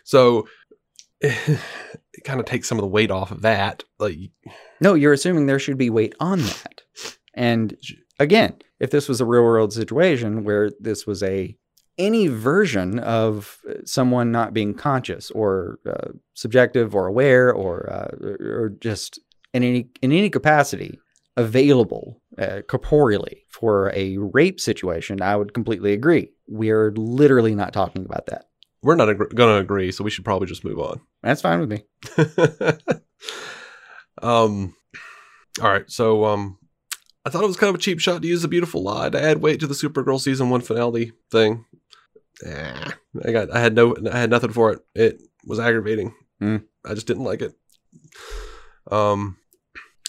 So 0.06 0.46
it 1.24 2.24
kind 2.24 2.40
of 2.40 2.46
takes 2.46 2.68
some 2.68 2.78
of 2.78 2.82
the 2.82 2.88
weight 2.88 3.10
off 3.10 3.30
of 3.30 3.42
that. 3.42 3.84
Like 3.98 4.18
no 4.80 4.94
you're 4.94 5.12
assuming 5.12 5.46
there 5.46 5.58
should 5.58 5.78
be 5.78 5.90
weight 5.90 6.14
on 6.20 6.40
that 6.40 6.82
and 7.34 7.76
again 8.18 8.54
if 8.80 8.90
this 8.90 9.08
was 9.08 9.20
a 9.20 9.26
real 9.26 9.42
world 9.42 9.72
situation 9.72 10.44
where 10.44 10.70
this 10.80 11.06
was 11.06 11.22
a 11.22 11.56
any 11.96 12.26
version 12.26 12.98
of 12.98 13.58
someone 13.84 14.32
not 14.32 14.52
being 14.52 14.74
conscious 14.74 15.30
or 15.30 15.78
uh, 15.88 16.08
subjective 16.34 16.94
or 16.94 17.06
aware 17.06 17.52
or 17.52 17.88
uh, 17.90 18.08
or 18.44 18.76
just 18.80 19.20
in 19.52 19.62
any 19.62 19.88
in 20.02 20.12
any 20.12 20.28
capacity 20.28 20.98
available 21.36 22.20
uh, 22.38 22.60
corporeally 22.68 23.44
for 23.50 23.92
a 23.94 24.18
rape 24.18 24.60
situation, 24.60 25.20
I 25.20 25.36
would 25.36 25.54
completely 25.54 25.92
agree. 25.92 26.30
We 26.48 26.70
are 26.70 26.92
literally 26.92 27.54
not 27.54 27.72
talking 27.72 28.04
about 28.04 28.26
that. 28.26 28.46
We're 28.84 28.94
not 28.94 29.08
ag- 29.08 29.34
going 29.34 29.54
to 29.54 29.56
agree, 29.56 29.90
so 29.90 30.04
we 30.04 30.10
should 30.10 30.24
probably 30.24 30.46
just 30.46 30.64
move 30.64 30.78
on. 30.78 31.00
That's 31.22 31.40
fine 31.40 31.58
with 31.58 31.70
me. 31.70 31.84
um, 34.22 34.76
all 35.60 35.70
right. 35.70 35.90
So, 35.90 36.26
um, 36.26 36.58
I 37.24 37.30
thought 37.30 37.42
it 37.42 37.48
was 37.48 37.56
kind 37.56 37.70
of 37.70 37.76
a 37.76 37.82
cheap 37.82 37.98
shot 37.98 38.20
to 38.20 38.28
use 38.28 38.44
a 38.44 38.48
beautiful 38.48 38.82
lie 38.82 39.08
to 39.08 39.20
add 39.20 39.40
weight 39.40 39.60
to 39.60 39.66
the 39.66 39.74
Supergirl 39.74 40.20
season 40.20 40.50
one 40.50 40.60
finale 40.60 41.12
thing. 41.30 41.64
Ah, 42.46 42.94
I 43.24 43.32
got, 43.32 43.50
I 43.54 43.60
had 43.60 43.74
no, 43.74 43.96
I 44.12 44.18
had 44.18 44.30
nothing 44.30 44.52
for 44.52 44.72
it. 44.72 44.80
It 44.94 45.22
was 45.46 45.58
aggravating. 45.58 46.14
Hmm. 46.38 46.58
I 46.84 46.92
just 46.92 47.06
didn't 47.06 47.24
like 47.24 47.40
it. 47.40 47.54
Um, 48.90 49.38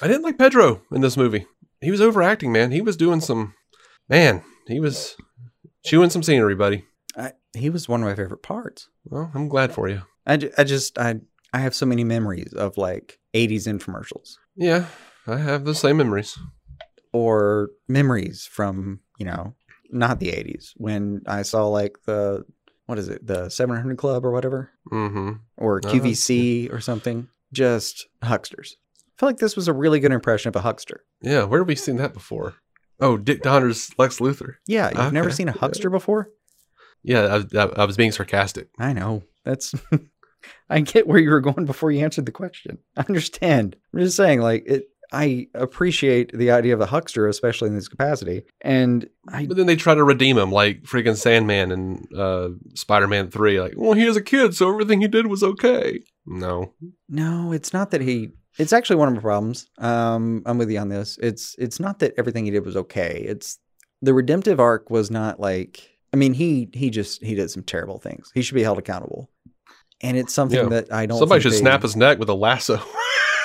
I 0.01 0.07
didn't 0.07 0.23
like 0.23 0.38
Pedro 0.38 0.82
in 0.91 0.99
this 0.99 1.15
movie. 1.15 1.45
He 1.80 1.91
was 1.91 2.01
overacting, 2.01 2.51
man. 2.51 2.71
He 2.71 2.82
was 2.82 2.97
doing 2.97 3.21
some, 3.21 3.53
man. 4.09 4.43
He 4.67 4.82
was 4.82 5.15
chewing 5.86 6.09
some 6.09 6.23
scenery, 6.23 6.55
buddy. 6.55 6.84
He 7.56 7.70
was 7.70 7.88
one 7.89 8.01
of 8.03 8.08
my 8.10 8.16
favorite 8.16 8.43
parts. 8.43 8.89
Well, 9.06 9.32
I'm 9.34 9.47
glad 9.47 9.74
for 9.74 9.88
you. 9.89 10.01
I, 10.28 10.38
ju- 10.38 10.51
I 10.58 10.64
just 10.64 10.97
I 10.99 11.16
I 11.53 11.60
have 11.60 11.74
so 11.76 11.86
many 11.86 12.03
memories 12.03 12.51
of 12.53 12.78
like 12.78 13.20
80s 13.34 13.68
infomercials 13.68 14.36
Yeah, 14.56 14.86
I 15.28 15.38
have 15.38 15.64
the 15.66 15.76
same 15.76 15.97
memories. 15.97 16.38
or 17.14 17.70
memories 17.88 18.45
from, 18.51 18.99
you 19.18 19.26
know, 19.26 19.56
not 19.91 20.20
the 20.20 20.28
80s 20.30 20.72
when 20.78 21.22
I 21.28 21.43
saw 21.43 21.68
like 21.68 21.97
the 22.06 22.45
what 22.88 22.99
is 22.99 23.08
it? 23.08 23.26
The 23.26 23.49
700 23.49 23.97
Club 23.97 24.26
or 24.26 24.32
whatever 24.32 24.70
Mm-hmm. 24.91 25.32
or 25.58 25.82
Oh, 25.84 25.88
QVC 25.88 26.72
or 26.72 26.80
something. 26.82 27.28
Just 27.53 28.08
hucksters. 28.24 28.76
I 28.97 29.20
feel 29.20 29.30
like 29.30 29.38
this 29.38 29.56
was 29.56 29.68
a 29.68 29.74
really 29.74 29.99
good 29.99 30.12
impression 30.12 30.49
of 30.49 30.56
a 30.56 30.62
huckster. 30.62 31.03
Yeah, 31.22 31.43
where 31.45 31.62
have 31.62 31.68
we 31.68 31.76
seen 31.76 31.95
that 31.97 32.14
before? 32.14 32.56
Oh, 32.99 33.18
Dick 33.18 33.41
Donner's 33.41 33.91
Lex 33.97 34.20
Luthor. 34.20 34.56
Yeah, 34.68 34.89
you've 34.89 35.14
never 35.14 35.28
Okay. 35.30 35.36
seen 35.36 35.49
a 35.49 35.53
huckster 35.53 35.89
before? 35.89 36.30
Yeah, 37.06 37.41
I, 37.53 37.58
I, 37.58 37.64
I 37.78 37.86
was 37.86 37.97
being 37.97 38.12
sarcastic. 38.12 38.70
I 38.80 38.93
know. 38.93 39.24
That's 39.43 39.74
I 40.70 40.82
get 40.82 41.08
where 41.08 41.20
you 41.20 41.30
were 41.30 41.41
going 41.41 41.66
before 41.66 41.91
you 41.91 42.03
answered 42.03 42.26
the 42.26 42.32
question. 42.32 42.80
I 42.97 43.06
understand. 43.08 43.76
I'm 43.93 43.99
just 43.99 44.18
saying, 44.18 44.41
like 44.41 44.64
it 44.66 44.89
I 45.12 45.47
appreciate 45.53 46.36
the 46.38 46.51
idea 46.51 46.74
of 46.74 46.82
a 46.82 46.86
huckster, 46.88 47.28
especially 47.28 47.70
in 47.70 47.76
this 47.76 47.88
capacity. 47.88 48.43
And 48.62 49.08
I 49.30 49.45
But 49.45 49.58
then 49.58 49.68
they 49.68 49.76
try 49.76 49.93
to 49.93 50.03
redeem 50.03 50.38
him, 50.38 50.51
like 50.51 50.84
freaking 50.84 51.16
Sandman 51.16 51.72
and 51.72 52.08
uh, 52.18 52.49
Spider 52.74 53.08
Man 53.08 53.30
3. 53.30 53.62
Like, 53.62 53.74
well, 53.78 53.93
he 53.93 54.06
was 54.06 54.18
a 54.18 54.22
kid, 54.22 54.56
so 54.56 54.70
everything 54.70 55.01
he 55.01 55.08
did 55.08 55.28
was 55.28 55.43
okay. 55.43 56.01
No. 56.26 56.74
no, 57.08 57.51
it's 57.51 57.72
not 57.72 57.91
that 57.91 58.01
he 58.01 58.32
it's 58.58 58.74
actually 58.74 58.95
one 58.95 59.10
of 59.10 59.16
my 59.16 59.22
problems. 59.22 59.70
Um, 59.78 60.41
I'm 60.45 60.58
with 60.58 60.72
you 60.72 60.80
on 60.80 60.89
this. 60.89 61.20
It's 61.22 61.56
it's 61.60 61.80
not 61.80 61.99
that 61.99 62.14
everything 62.18 62.45
he 62.45 62.51
did 62.51 62.66
was 62.66 62.78
okay. 62.78 63.24
It's 63.28 63.60
the 64.01 64.14
redemptive 64.14 64.60
arc 64.60 64.89
was 64.89 65.12
not 65.12 65.39
like 65.39 65.95
I 66.16 66.18
mean, 66.18 66.34
he 66.34 66.70
he 66.74 66.89
just 66.91 67.22
he 67.22 67.36
did 67.36 67.51
some 67.51 67.63
terrible 67.63 67.99
things. 67.99 68.32
He 68.34 68.41
should 68.41 68.55
be 68.55 68.63
held 68.63 68.78
accountable. 68.80 69.30
And 70.01 70.16
it's 70.16 70.34
something 70.34 70.57
Yeah. 70.57 70.70
that 70.70 70.93
I 70.93 71.05
don't 71.07 71.20
Somebody 71.20 71.41
should 71.41 71.51
they- 71.51 71.57
snap 71.57 71.82
his 71.82 71.97
neck 71.97 72.20
with 72.20 72.30
a 72.30 72.34
lasso. 72.34 72.80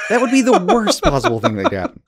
That 0.08 0.20
would 0.20 0.30
be 0.30 0.42
the 0.42 0.58
worst 0.72 1.02
possible 1.02 1.40
thing 1.40 1.56
they 1.56 1.64
done. 1.64 1.98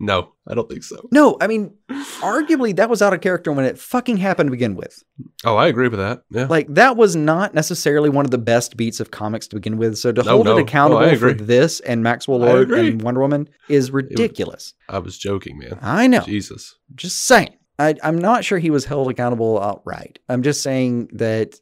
No, 0.00 0.32
I 0.48 0.54
don't 0.54 0.68
think 0.70 0.84
so. 0.84 1.06
No, 1.10 1.36
I 1.40 1.46
mean, 1.46 1.74
arguably 2.20 2.74
that 2.76 2.88
was 2.90 3.02
out 3.02 3.12
of 3.14 3.20
character 3.20 3.52
when 3.52 3.64
it 3.66 3.78
fucking 3.78 4.16
happened 4.18 4.48
to 4.48 4.50
begin 4.52 4.74
with. 4.74 5.02
Oh, 5.44 5.56
I 5.56 5.66
agree 5.68 5.88
with 5.88 5.98
that. 5.98 6.22
Yeah. 6.30 6.46
Like 6.48 6.66
that 6.74 6.96
was 6.96 7.14
not 7.14 7.52
necessarily 7.54 8.08
one 8.08 8.24
of 8.24 8.30
the 8.30 8.38
best 8.38 8.76
beats 8.78 9.00
of 9.00 9.10
comics 9.10 9.46
to 9.48 9.56
begin 9.56 9.76
with. 9.76 9.98
So 9.98 10.12
to 10.12 10.22
No, 10.22 10.30
hold 10.32 10.46
no. 10.46 10.52
it 10.56 10.60
Oh, 10.60 10.64
accountable 10.64 11.02
I 11.02 11.16
for 11.16 11.32
this 11.34 11.80
and 11.80 12.02
Maxwell 12.02 12.38
Lord 12.40 12.70
and 12.70 13.02
Wonder 13.02 13.20
Woman 13.20 13.48
is 13.68 13.90
ridiculous. 13.90 14.72
I 14.88 14.98
was 14.98 15.18
joking, 15.18 15.58
man. 15.58 15.78
I 15.82 16.06
know. 16.06 16.20
Jesus. 16.20 16.74
Just 16.94 17.24
saying. 17.26 17.54
I, 17.78 17.94
I'm 18.02 18.18
not 18.18 18.44
sure 18.44 18.58
he 18.58 18.70
was 18.70 18.84
held 18.86 19.10
accountable 19.10 19.60
outright. 19.62 20.18
I'm 20.28 20.42
just 20.42 20.62
saying 20.62 21.08
that 21.12 21.56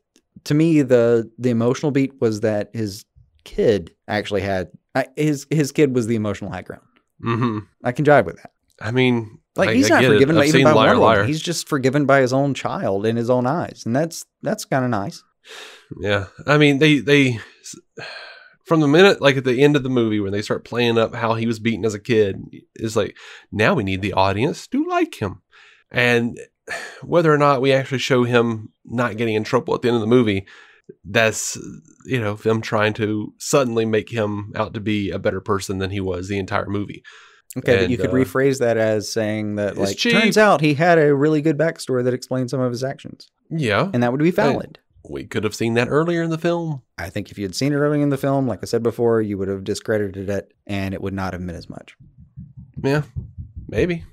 to 0.44 0.54
me 0.54 0.82
the 0.82 1.30
the 1.38 1.50
emotional 1.50 1.90
beat 1.92 2.20
was 2.20 2.40
that 2.40 2.70
his 2.74 3.04
kid 3.44 3.94
actually 4.08 4.42
had 4.42 4.70
I, 4.94 5.06
his 5.16 5.46
his 5.50 5.72
kid 5.72 5.94
was 5.94 6.06
the 6.06 6.14
emotional 6.16 6.50
high 6.50 6.62
ground. 6.62 6.82
hmm 7.20 7.58
I 7.82 7.92
can 7.92 8.04
jive 8.04 8.24
with 8.26 8.36
that. 8.36 8.52
I 8.80 8.90
mean, 8.90 9.38
Like 9.56 9.70
I- 9.70 9.74
he's 9.74 9.90
I 9.90 10.00
not 10.02 10.04
forgiven 10.12 10.36
by 10.36 10.46
even 10.46 10.64
by 10.64 10.72
Liar 10.72 10.96
Liar. 10.96 11.24
He's 11.24 11.40
just 11.40 11.68
forgiven 11.68 12.06
by 12.06 12.20
his 12.20 12.32
own 12.32 12.54
child 12.54 13.06
in 13.06 13.16
his 13.16 13.30
own 13.30 13.46
eyes, 13.46 13.82
and 13.86 13.94
that's 13.94 14.24
that's 14.42 14.64
kind 14.64 14.84
of 14.84 14.90
nice. 14.90 15.22
Yeah, 16.00 16.26
I 16.46 16.58
mean 16.58 16.78
they 16.78 16.98
they 17.00 17.38
from 18.64 18.80
the 18.80 18.88
minute 18.88 19.20
like 19.20 19.36
at 19.36 19.44
the 19.44 19.62
end 19.62 19.76
of 19.76 19.82
the 19.82 19.90
movie 19.90 20.20
when 20.20 20.32
they 20.32 20.42
start 20.42 20.64
playing 20.64 20.96
up 20.98 21.14
how 21.14 21.34
he 21.34 21.46
was 21.46 21.58
beaten 21.58 21.84
as 21.84 21.92
a 21.94 22.00
kid 22.00 22.40
is 22.76 22.96
like 22.96 23.16
now 23.52 23.74
we 23.74 23.84
need 23.84 24.00
the 24.02 24.14
audience 24.14 24.66
to 24.68 24.84
like 24.86 25.20
him, 25.20 25.42
and 25.90 26.38
whether 27.02 27.32
or 27.32 27.38
not 27.38 27.60
we 27.60 27.72
actually 27.72 27.98
show 27.98 28.24
him 28.24 28.70
not 28.84 29.16
getting 29.16 29.34
in 29.34 29.44
trouble 29.44 29.74
at 29.74 29.82
the 29.82 29.88
end 29.88 29.96
of 29.96 30.00
the 30.00 30.06
movie, 30.06 30.46
that's 31.04 31.56
you 32.06 32.20
know 32.20 32.34
them 32.34 32.60
trying 32.60 32.92
to 32.94 33.32
suddenly 33.38 33.84
make 33.84 34.10
him 34.10 34.52
out 34.54 34.74
to 34.74 34.80
be 34.80 35.10
a 35.10 35.18
better 35.18 35.40
person 35.40 35.78
than 35.78 35.90
he 35.90 36.00
was 36.00 36.28
the 36.28 36.38
entire 36.38 36.66
movie. 36.66 37.02
Okay, 37.56 37.82
but 37.82 37.90
you 37.90 37.96
could 37.96 38.10
uh, 38.10 38.14
rephrase 38.14 38.58
that 38.58 38.76
as 38.76 39.12
saying 39.12 39.54
that 39.56 39.76
like 39.78 39.96
cheap. 39.96 40.12
turns 40.12 40.36
out 40.36 40.60
he 40.60 40.74
had 40.74 40.98
a 40.98 41.14
really 41.14 41.40
good 41.40 41.56
backstory 41.56 42.02
that 42.04 42.12
explains 42.14 42.50
some 42.50 42.60
of 42.60 42.72
his 42.72 42.82
actions, 42.82 43.30
Yeah, 43.48 43.90
and 43.92 44.02
that 44.02 44.10
would 44.10 44.20
be 44.20 44.32
valid. 44.32 44.80
we 45.08 45.24
could 45.24 45.44
have 45.44 45.54
seen 45.54 45.74
that 45.74 45.88
earlier 45.88 46.22
in 46.22 46.30
the 46.30 46.38
film. 46.38 46.82
I 46.98 47.10
think 47.10 47.30
if 47.30 47.38
you 47.38 47.44
had 47.44 47.54
seen 47.54 47.72
it 47.72 47.76
early 47.76 48.02
in 48.02 48.08
the 48.08 48.16
film, 48.16 48.48
like 48.48 48.58
I 48.62 48.66
said 48.66 48.82
before, 48.82 49.22
you 49.22 49.38
would 49.38 49.48
have 49.48 49.62
discredited 49.62 50.28
it, 50.28 50.52
and 50.66 50.94
it 50.94 51.00
would 51.00 51.14
not 51.14 51.32
have 51.32 51.46
been 51.46 51.54
as 51.54 51.70
much. 51.70 51.94
Yeah, 52.82 53.02
maybe. 53.68 54.04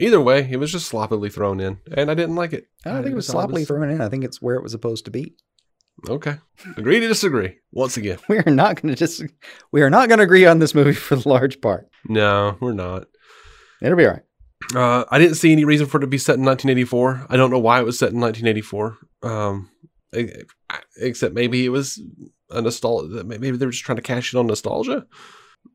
Either 0.00 0.20
way, 0.20 0.48
it 0.50 0.56
was 0.56 0.72
just 0.72 0.86
sloppily 0.88 1.28
thrown 1.28 1.60
in, 1.60 1.78
and 1.94 2.10
I 2.10 2.14
didn't 2.14 2.34
like 2.34 2.54
it. 2.54 2.66
I 2.86 2.90
don't 2.90 3.02
think 3.02 3.12
it 3.12 3.16
was 3.16 3.26
sloppily 3.26 3.66
thrown 3.66 3.90
in. 3.90 4.00
I 4.00 4.08
think 4.08 4.24
it's 4.24 4.40
where 4.40 4.56
it 4.56 4.62
was 4.62 4.72
supposed 4.72 5.04
to 5.04 5.10
be. 5.10 5.36
Okay, 6.08 6.38
agree 6.78 7.00
to 7.00 7.06
disagree 7.06 7.58
once 7.70 7.98
again. 7.98 8.18
We 8.28 8.38
are 8.38 8.50
not 8.50 8.80
going 8.80 8.94
to 8.94 8.98
just 8.98 9.22
we 9.72 9.82
are 9.82 9.90
not 9.90 10.08
going 10.08 10.18
to 10.18 10.24
agree 10.24 10.46
on 10.46 10.58
this 10.58 10.74
movie 10.74 10.94
for 10.94 11.16
the 11.16 11.28
large 11.28 11.60
part. 11.60 11.88
No, 12.08 12.56
we're 12.60 12.72
not. 12.72 13.08
It'll 13.82 13.98
be 13.98 14.06
all 14.06 14.12
right. 14.12 14.22
Uh, 14.74 15.04
I 15.10 15.18
didn't 15.18 15.34
see 15.36 15.52
any 15.52 15.64
reason 15.66 15.86
for 15.86 15.98
it 15.98 16.02
to 16.02 16.06
be 16.06 16.18
set 16.18 16.36
in 16.36 16.44
1984. 16.44 17.26
I 17.28 17.36
don't 17.36 17.50
know 17.50 17.58
why 17.58 17.80
it 17.80 17.84
was 17.84 17.98
set 17.98 18.12
in 18.12 18.20
1984. 18.20 18.96
Um, 19.22 19.70
except 20.96 21.34
maybe 21.34 21.64
it 21.64 21.70
was 21.70 22.00
a 22.50 22.62
nostalgia. 22.62 23.24
Maybe 23.24 23.50
they 23.50 23.66
were 23.66 23.72
just 23.72 23.84
trying 23.84 23.96
to 23.96 24.02
cash 24.02 24.32
in 24.32 24.38
on 24.38 24.46
nostalgia. 24.46 25.06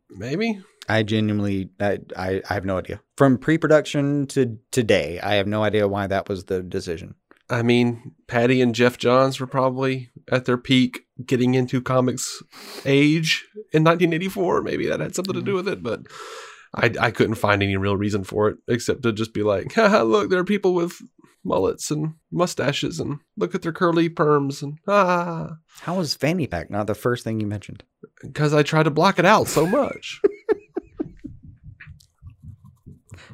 Maybe. 0.09 0.61
I 0.87 1.03
genuinely, 1.03 1.69
I, 1.79 1.99
I, 2.15 2.41
I 2.49 2.53
have 2.53 2.65
no 2.65 2.77
idea. 2.77 3.01
From 3.17 3.37
pre-production 3.37 4.27
to 4.27 4.57
today, 4.71 5.19
I 5.19 5.35
have 5.35 5.47
no 5.47 5.63
idea 5.63 5.87
why 5.87 6.07
that 6.07 6.29
was 6.29 6.45
the 6.45 6.61
decision. 6.61 7.15
I 7.49 7.61
mean, 7.61 8.13
Patty 8.27 8.61
and 8.61 8.73
Geoff 8.73 8.97
Johns 8.97 9.39
were 9.39 9.47
probably 9.47 10.09
at 10.31 10.45
their 10.45 10.57
peak 10.57 11.01
getting 11.25 11.53
into 11.53 11.81
comics 11.81 12.41
age 12.85 13.45
in 13.71 13.83
1984. 13.83 14.61
Maybe 14.63 14.87
that 14.87 14.99
had 14.99 15.15
something 15.15 15.35
to 15.35 15.41
do 15.41 15.53
with 15.53 15.67
it, 15.67 15.83
but 15.83 16.01
I, 16.73 16.91
I 16.99 17.11
couldn't 17.11 17.35
find 17.35 17.61
any 17.61 17.77
real 17.77 17.97
reason 17.97 18.23
for 18.23 18.49
it 18.49 18.57
except 18.67 19.03
to 19.03 19.13
just 19.13 19.33
be 19.33 19.43
like, 19.43 19.73
Haha, 19.73 20.01
look, 20.03 20.29
there 20.29 20.39
are 20.39 20.43
people 20.45 20.73
with 20.73 20.99
mullets 21.43 21.91
and 21.91 22.15
mustaches 22.31 22.99
and 22.99 23.19
look 23.37 23.53
at 23.53 23.61
their 23.61 23.71
curly 23.71 24.09
perms 24.09 24.63
and 24.63 24.79
ah, 24.87 25.57
How 25.81 25.97
was 25.97 26.15
Fanny 26.15 26.47
Pack 26.47 26.71
not 26.71 26.87
the 26.87 26.95
first 26.95 27.23
thing 27.23 27.39
you 27.39 27.45
mentioned? 27.47 27.83
because 28.21 28.53
I 28.53 28.63
tried 28.63 28.83
to 28.83 28.91
block 28.91 29.19
it 29.19 29.25
out 29.25 29.47
so 29.47 29.65
much. 29.67 30.21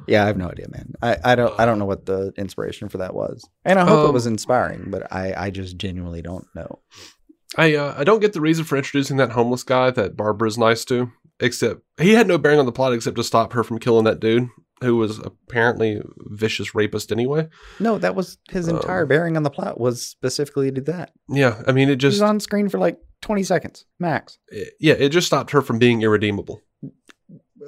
Yeah, 0.06 0.24
I 0.24 0.26
have 0.26 0.36
no 0.36 0.48
idea, 0.48 0.66
man. 0.70 0.92
I, 1.02 1.16
I 1.24 1.34
don't 1.34 1.58
I 1.60 1.64
don't 1.66 1.78
know 1.78 1.84
what 1.84 2.06
the 2.06 2.32
inspiration 2.36 2.88
for 2.88 2.98
that 2.98 3.14
was, 3.14 3.48
and 3.64 3.78
I 3.78 3.84
hope 3.86 4.04
it 4.04 4.08
Um, 4.08 4.12
was 4.14 4.26
inspiring, 4.26 4.86
but 4.90 5.12
I, 5.12 5.34
I 5.36 5.50
just 5.50 5.76
genuinely 5.76 6.22
don't 6.22 6.46
know. 6.54 6.80
I 7.56 7.74
uh, 7.76 7.94
I 7.96 8.04
don't 8.04 8.20
get 8.20 8.32
the 8.32 8.40
reason 8.40 8.64
for 8.64 8.76
introducing 8.76 9.16
that 9.18 9.32
homeless 9.32 9.62
guy 9.62 9.90
that 9.90 10.16
Barbara's 10.16 10.56
nice 10.58 10.84
to, 10.86 11.10
except 11.40 11.82
he 12.00 12.14
had 12.14 12.26
no 12.26 12.38
bearing 12.38 12.58
on 12.58 12.66
the 12.66 12.72
plot 12.72 12.92
except 12.94 13.16
to 13.16 13.24
stop 13.24 13.52
her 13.52 13.62
from 13.62 13.78
killing 13.78 14.04
that 14.04 14.20
dude 14.20 14.48
who 14.80 14.96
was 14.96 15.18
apparently 15.20 16.00
vicious 16.30 16.74
rapist 16.74 17.12
anyway. 17.12 17.48
No, 17.78 17.98
that 17.98 18.16
was 18.16 18.38
his 18.50 18.68
Um, 18.68 18.76
entire 18.76 19.06
bearing 19.06 19.36
on 19.36 19.44
the 19.44 19.50
plot 19.50 19.78
was 19.78 20.02
specifically 20.02 20.72
to 20.72 20.80
that. 20.82 21.12
Yeah, 21.28 21.62
I 21.66 21.72
mean 21.72 21.88
it 21.88 22.00
He 22.00 22.06
was 22.06 22.14
just 22.14 22.22
on 22.22 22.40
screen 22.40 22.68
for 22.68 22.78
like 22.78 22.98
twenty 23.20 23.42
seconds 23.44 23.84
max. 24.00 24.38
it- 24.48 24.74
yeah, 24.80 24.94
it 24.94 25.10
just 25.10 25.26
stopped 25.28 25.50
her 25.52 25.62
from 25.62 25.78
being 25.78 26.02
irredeemable. 26.02 26.60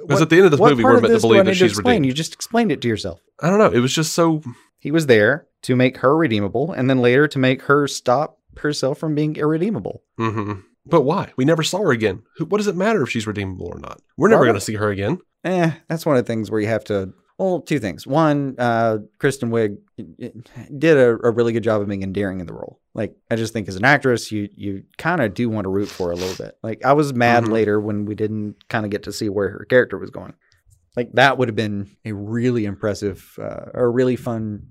Because 0.01 0.21
at 0.21 0.29
the 0.29 0.35
end 0.37 0.45
of 0.45 0.51
this 0.51 0.59
movie, 0.59 0.83
we're 0.83 0.93
meant 0.93 1.05
to 1.07 1.11
this 1.13 1.21
do 1.21 1.27
I 1.27 1.29
believe 1.29 1.45
that 1.45 1.55
she's 1.55 1.71
explain? 1.71 1.93
redeemed. 1.93 2.05
You 2.07 2.13
just 2.13 2.33
explained 2.33 2.71
it 2.71 2.81
to 2.81 2.87
yourself. 2.87 3.19
I 3.41 3.49
don't 3.49 3.59
know. 3.59 3.71
It 3.71 3.79
was 3.79 3.93
just 3.93 4.13
so 4.13 4.41
He 4.79 4.91
was 4.91 5.07
there 5.07 5.47
to 5.63 5.75
make 5.75 5.97
her 5.97 6.15
redeemable, 6.15 6.71
and 6.71 6.89
then 6.89 6.99
later 6.99 7.27
to 7.27 7.39
make 7.39 7.63
her 7.63 7.87
stop 7.87 8.37
herself 8.57 8.97
from 8.99 9.15
being 9.15 9.35
irredeemable. 9.35 10.03
hmm 10.17 10.53
But 10.85 11.01
why? 11.01 11.31
We 11.37 11.45
never 11.45 11.63
saw 11.63 11.79
her 11.79 11.91
again. 11.91 12.23
What 12.39 12.57
does 12.57 12.67
it 12.67 12.75
matter 12.75 13.01
if 13.03 13.09
she's 13.09 13.25
redeemable 13.27 13.67
or 13.67 13.79
not? 13.79 13.99
We're 14.17 14.29
never 14.29 14.43
going 14.45 14.55
to 14.55 14.61
see 14.61 14.75
her 14.75 14.89
again. 14.89 15.19
Eh, 15.43 15.71
that's 15.87 16.05
one 16.05 16.17
of 16.17 16.23
the 16.25 16.27
things 16.31 16.49
where 16.51 16.59
you 16.61 16.67
have 16.67 16.83
to. 16.85 17.13
Well, 17.37 17.59
two 17.61 17.79
things. 17.79 18.07
One, 18.07 18.55
uh, 18.57 18.99
Kristen 19.19 19.49
Wiig 19.51 19.77
did 20.77 20.95
a, 20.97 21.09
a 21.27 21.31
really 21.31 21.51
good 21.51 21.63
job 21.63 21.81
of 21.81 21.87
being 21.89 22.01
endearing 22.01 22.39
in 22.39 22.47
the 22.47 22.53
role. 22.53 22.79
Like, 22.93 23.13
I 23.29 23.35
just 23.35 23.51
think 23.51 23.67
as 23.67 23.75
an 23.75 23.83
actress, 23.83 24.31
you 24.31 24.47
you 24.55 24.83
kind 24.97 25.21
of 25.21 25.33
do 25.33 25.49
want 25.49 25.65
to 25.65 25.69
root 25.69 25.89
for 25.89 26.11
a 26.11 26.15
little 26.15 26.35
bit. 26.45 26.57
Like, 26.63 26.85
I 26.85 26.93
was 26.93 27.13
mad 27.13 27.43
Mhm. 27.43 27.51
later 27.51 27.79
when 27.81 28.05
we 28.05 28.15
didn't 28.15 28.67
kind 28.69 28.85
of 28.85 28.91
get 28.91 29.03
to 29.03 29.11
see 29.11 29.27
where 29.27 29.49
her 29.49 29.65
character 29.69 29.97
was 29.97 30.11
going. 30.11 30.33
Like, 30.95 31.11
that 31.13 31.37
would 31.37 31.49
have 31.49 31.57
been 31.57 31.89
a 32.05 32.13
really 32.13 32.63
impressive, 32.63 33.37
uh, 33.37 33.65
or 33.73 33.91
really 33.91 34.15
fun. 34.15 34.67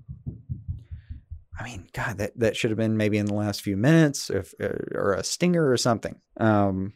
I 1.59 1.63
mean, 1.63 1.87
God, 1.93 2.17
that 2.17 2.37
that 2.39 2.57
should 2.57 2.71
have 2.71 2.77
been 2.79 2.97
maybe 2.97 3.19
in 3.19 3.27
the 3.27 3.35
last 3.35 3.61
few 3.61 3.77
minutes, 3.77 4.31
if 4.31 4.55
uh, 4.59 4.69
or 4.95 5.13
a 5.13 5.23
stinger 5.23 5.69
or 5.69 5.77
something. 5.77 6.15
Um, 6.37 6.93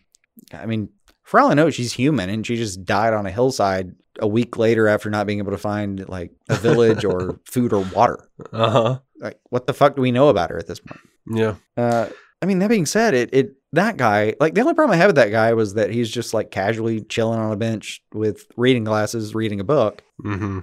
I 0.51 0.65
mean, 0.65 0.89
for 1.29 1.39
all 1.39 1.51
I 1.51 1.53
know, 1.53 1.69
she's 1.69 1.93
human 1.93 2.27
and 2.31 2.43
she 2.45 2.55
just 2.55 2.83
died 2.85 3.13
on 3.13 3.27
a 3.27 3.31
hillside 3.31 3.93
a 4.19 4.27
week 4.27 4.57
later 4.57 4.87
after 4.87 5.11
not 5.11 5.27
being 5.27 5.37
able 5.37 5.51
to 5.51 5.59
find 5.59 6.09
like 6.09 6.31
a 6.49 6.55
village 6.67 7.05
or 7.05 7.39
food 7.45 7.71
or 7.71 7.83
water. 7.93 8.27
Uh 8.51 8.69
huh. 8.71 8.99
Like, 9.19 9.39
what 9.51 9.67
the 9.67 9.73
fuck 9.73 9.95
do 9.95 10.01
we 10.01 10.11
know 10.11 10.29
about 10.29 10.49
her 10.49 10.57
at 10.57 10.65
this 10.65 10.79
point? 10.79 10.99
Yeah. 11.27 11.55
Uh, 11.77 12.09
I 12.41 12.47
mean, 12.47 12.57
that 12.59 12.69
being 12.69 12.87
said, 12.87 13.13
it 13.13 13.29
it 13.31 13.51
that 13.73 13.95
guy 13.95 14.33
like 14.39 14.55
the 14.55 14.61
only 14.61 14.73
problem 14.73 14.95
I 14.95 14.97
had 14.97 15.05
with 15.05 15.17
that 15.17 15.29
guy 15.29 15.53
was 15.53 15.75
that 15.75 15.91
he's 15.91 16.09
just 16.09 16.33
like 16.33 16.49
casually 16.49 17.01
chilling 17.01 17.39
on 17.39 17.51
a 17.51 17.55
bench 17.57 18.01
with 18.11 18.47
reading 18.57 18.83
glasses, 18.83 19.35
reading 19.35 19.59
a 19.59 19.63
book. 19.63 20.01
hmm 20.19 20.61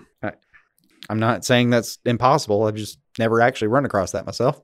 I'm 1.08 1.20
not 1.20 1.44
saying 1.44 1.70
that's 1.70 2.00
impossible. 2.04 2.64
I've 2.64 2.74
just 2.74 2.98
never 3.16 3.40
actually 3.40 3.68
run 3.68 3.84
across 3.84 4.10
that 4.10 4.26
myself. 4.26 4.60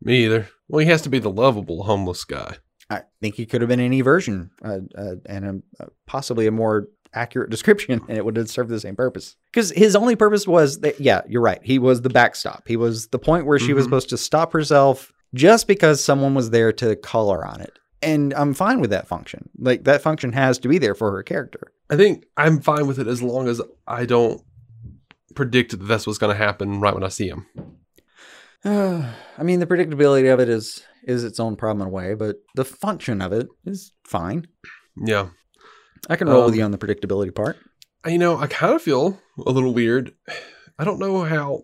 Me 0.00 0.24
either. 0.24 0.48
Well, 0.68 0.78
he 0.78 0.90
has 0.90 1.02
to 1.02 1.10
be 1.10 1.18
the 1.18 1.30
lovable 1.30 1.82
homeless 1.82 2.24
guy. 2.24 2.56
I 2.90 3.02
think 3.20 3.34
he 3.36 3.46
could 3.46 3.60
have 3.62 3.68
been 3.68 3.80
any 3.80 4.00
version, 4.02 4.50
uh, 4.64 4.78
uh, 4.96 5.14
and 5.26 5.44
a, 5.78 5.82
uh, 5.84 5.86
possibly 6.06 6.46
a 6.46 6.50
more 6.50 6.88
accurate 7.14 7.50
description, 7.56 8.00
and 8.08 8.18
it 8.18 8.24
would 8.24 8.36
have 8.36 8.50
served 8.50 8.70
the 8.70 8.80
same 8.80 8.96
purpose. 8.96 9.36
Because 9.52 9.70
his 9.70 9.96
only 9.96 10.16
purpose 10.16 10.46
was 10.46 10.80
that, 10.80 11.00
yeah, 11.00 11.22
you're 11.28 11.40
right. 11.42 11.60
He 11.62 11.78
was 11.78 12.02
the 12.02 12.10
backstop. 12.10 12.64
He 12.66 12.76
was 12.76 13.08
the 13.08 13.18
point 13.18 13.46
where 13.46 13.58
she 13.58 13.72
was 13.72 13.84
Mhm. 13.84 13.86
supposed 13.86 14.08
to 14.10 14.18
stop 14.18 14.52
herself 14.52 15.12
just 15.34 15.66
because 15.66 16.02
someone 16.04 16.34
was 16.34 16.50
there 16.50 16.72
to 16.72 16.94
call 16.96 17.32
her 17.32 17.46
on 17.46 17.60
it. 17.60 17.78
And 18.02 18.34
I'm 18.34 18.52
fine 18.52 18.80
with 18.80 18.90
that 18.90 19.08
function. 19.08 19.48
Like 19.58 19.84
that 19.84 20.02
function 20.02 20.32
has 20.34 20.58
to 20.58 20.68
be 20.68 20.76
there 20.78 20.94
for 20.94 21.10
her 21.12 21.22
character. 21.22 21.72
I 21.88 21.96
think 21.96 22.26
I'm 22.36 22.60
fine 22.60 22.86
with 22.86 22.98
it 22.98 23.06
as 23.06 23.22
long 23.22 23.48
as 23.48 23.62
I 23.86 24.04
don't 24.04 24.42
predict 25.34 25.70
that 25.70 25.78
that's 25.78 26.06
what's 26.06 26.18
going 26.18 26.36
to 26.36 26.42
happen 26.42 26.80
right 26.80 26.92
when 26.94 27.02
I 27.02 27.08
see 27.08 27.28
him. 27.28 27.46
I 28.64 29.42
mean, 29.42 29.60
the 29.60 29.66
predictability 29.66 30.32
of 30.32 30.40
it 30.40 30.48
is 30.48 30.82
is 31.06 31.24
its 31.24 31.38
own 31.40 31.56
problem 31.56 31.82
in 31.82 31.88
a 31.88 31.90
way, 31.90 32.14
but 32.14 32.36
the 32.54 32.64
function 32.64 33.20
of 33.22 33.32
it 33.32 33.48
is 33.64 33.92
fine. 34.06 34.46
Yeah. 34.96 35.28
I 36.08 36.16
can 36.16 36.28
roll 36.28 36.44
with 36.44 36.52
Um, 36.54 36.58
you 36.58 36.64
on 36.64 36.70
the 36.70 36.78
predictability 36.78 37.34
part. 37.34 37.56
You 38.06 38.18
know, 38.18 38.36
I 38.36 38.46
kind 38.46 38.74
of 38.74 38.82
feel 38.82 39.20
a 39.46 39.50
little 39.50 39.72
weird. 39.72 40.12
I 40.78 40.84
don't 40.84 40.98
know 40.98 41.22
how. 41.24 41.62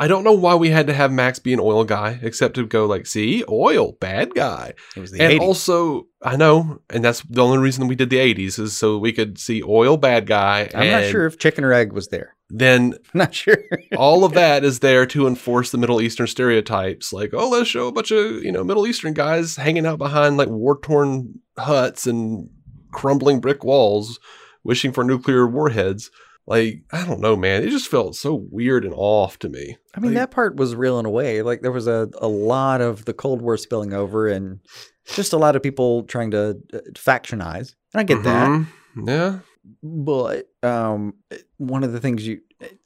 I 0.00 0.08
don't 0.08 0.24
know 0.24 0.32
why 0.32 0.54
we 0.54 0.70
had 0.70 0.86
to 0.86 0.94
have 0.94 1.12
Max 1.12 1.38
be 1.38 1.52
an 1.52 1.60
oil 1.60 1.84
guy, 1.84 2.18
except 2.22 2.54
to 2.54 2.66
go 2.66 2.86
like, 2.86 3.06
see, 3.06 3.44
oil, 3.50 3.92
bad 4.00 4.34
guy. 4.34 4.72
It 4.96 5.00
was 5.00 5.10
the 5.10 5.20
and 5.20 5.34
80s. 5.34 5.40
also, 5.40 6.06
I 6.22 6.36
know, 6.36 6.80
and 6.88 7.04
that's 7.04 7.20
the 7.20 7.44
only 7.44 7.58
reason 7.58 7.86
we 7.86 7.96
did 7.96 8.08
the 8.08 8.16
80s 8.16 8.58
is 8.58 8.74
so 8.74 8.96
we 8.96 9.12
could 9.12 9.38
see 9.38 9.62
oil, 9.62 9.98
bad 9.98 10.26
guy. 10.26 10.70
I'm 10.74 10.90
not 10.90 11.10
sure 11.10 11.26
if 11.26 11.38
chicken 11.38 11.64
or 11.64 11.74
egg 11.74 11.92
was 11.92 12.08
there. 12.08 12.34
Then 12.48 12.94
not 13.14 13.34
sure. 13.34 13.58
all 13.94 14.24
of 14.24 14.32
that 14.34 14.64
is 14.64 14.78
there 14.78 15.04
to 15.04 15.26
enforce 15.26 15.70
the 15.70 15.76
Middle 15.76 16.00
Eastern 16.00 16.26
stereotypes. 16.26 17.12
Like, 17.12 17.34
oh, 17.34 17.50
let's 17.50 17.68
show 17.68 17.86
a 17.86 17.92
bunch 17.92 18.10
of, 18.10 18.42
you 18.42 18.52
know, 18.52 18.64
Middle 18.64 18.86
Eastern 18.86 19.12
guys 19.12 19.56
hanging 19.56 19.84
out 19.84 19.98
behind 19.98 20.38
like 20.38 20.48
war 20.48 20.78
torn 20.80 21.40
huts 21.58 22.06
and 22.06 22.48
crumbling 22.90 23.38
brick 23.38 23.64
walls 23.64 24.18
wishing 24.64 24.92
for 24.92 25.04
nuclear 25.04 25.46
warheads. 25.46 26.10
Like, 26.50 26.82
I 26.92 27.06
don't 27.06 27.20
know, 27.20 27.36
man. 27.36 27.62
It 27.62 27.70
just 27.70 27.88
felt 27.88 28.16
so 28.16 28.34
weird 28.50 28.84
and 28.84 28.92
off 28.96 29.38
to 29.38 29.48
me. 29.48 29.76
I 29.94 30.00
mean, 30.00 30.10
Like- 30.12 30.20
that 30.22 30.30
part 30.32 30.56
was 30.56 30.74
real 30.74 30.98
in 30.98 31.06
a 31.06 31.10
way. 31.10 31.42
Like 31.42 31.62
there 31.62 31.70
was 31.70 31.86
a, 31.86 32.08
a 32.20 32.26
lot 32.26 32.80
of 32.80 33.04
the 33.04 33.14
Cold 33.14 33.40
War 33.40 33.56
spilling 33.56 33.92
over 33.94 34.26
and 34.26 34.58
just 35.06 35.32
a 35.32 35.36
lot 35.38 35.54
of 35.54 35.62
people 35.62 36.02
trying 36.02 36.32
to 36.32 36.58
uh, 36.74 36.78
factionize. 36.94 37.74
And 37.94 38.00
I 38.00 38.02
get 38.02 38.24
that. 38.24 38.48
Mhm. 38.48 38.66
Yeah. 39.06 39.38
But 39.82 40.48
um, 40.64 41.14
one 41.58 41.84
of 41.84 41.92
the 41.92 42.00
things 42.00 42.26
you, 42.26 42.40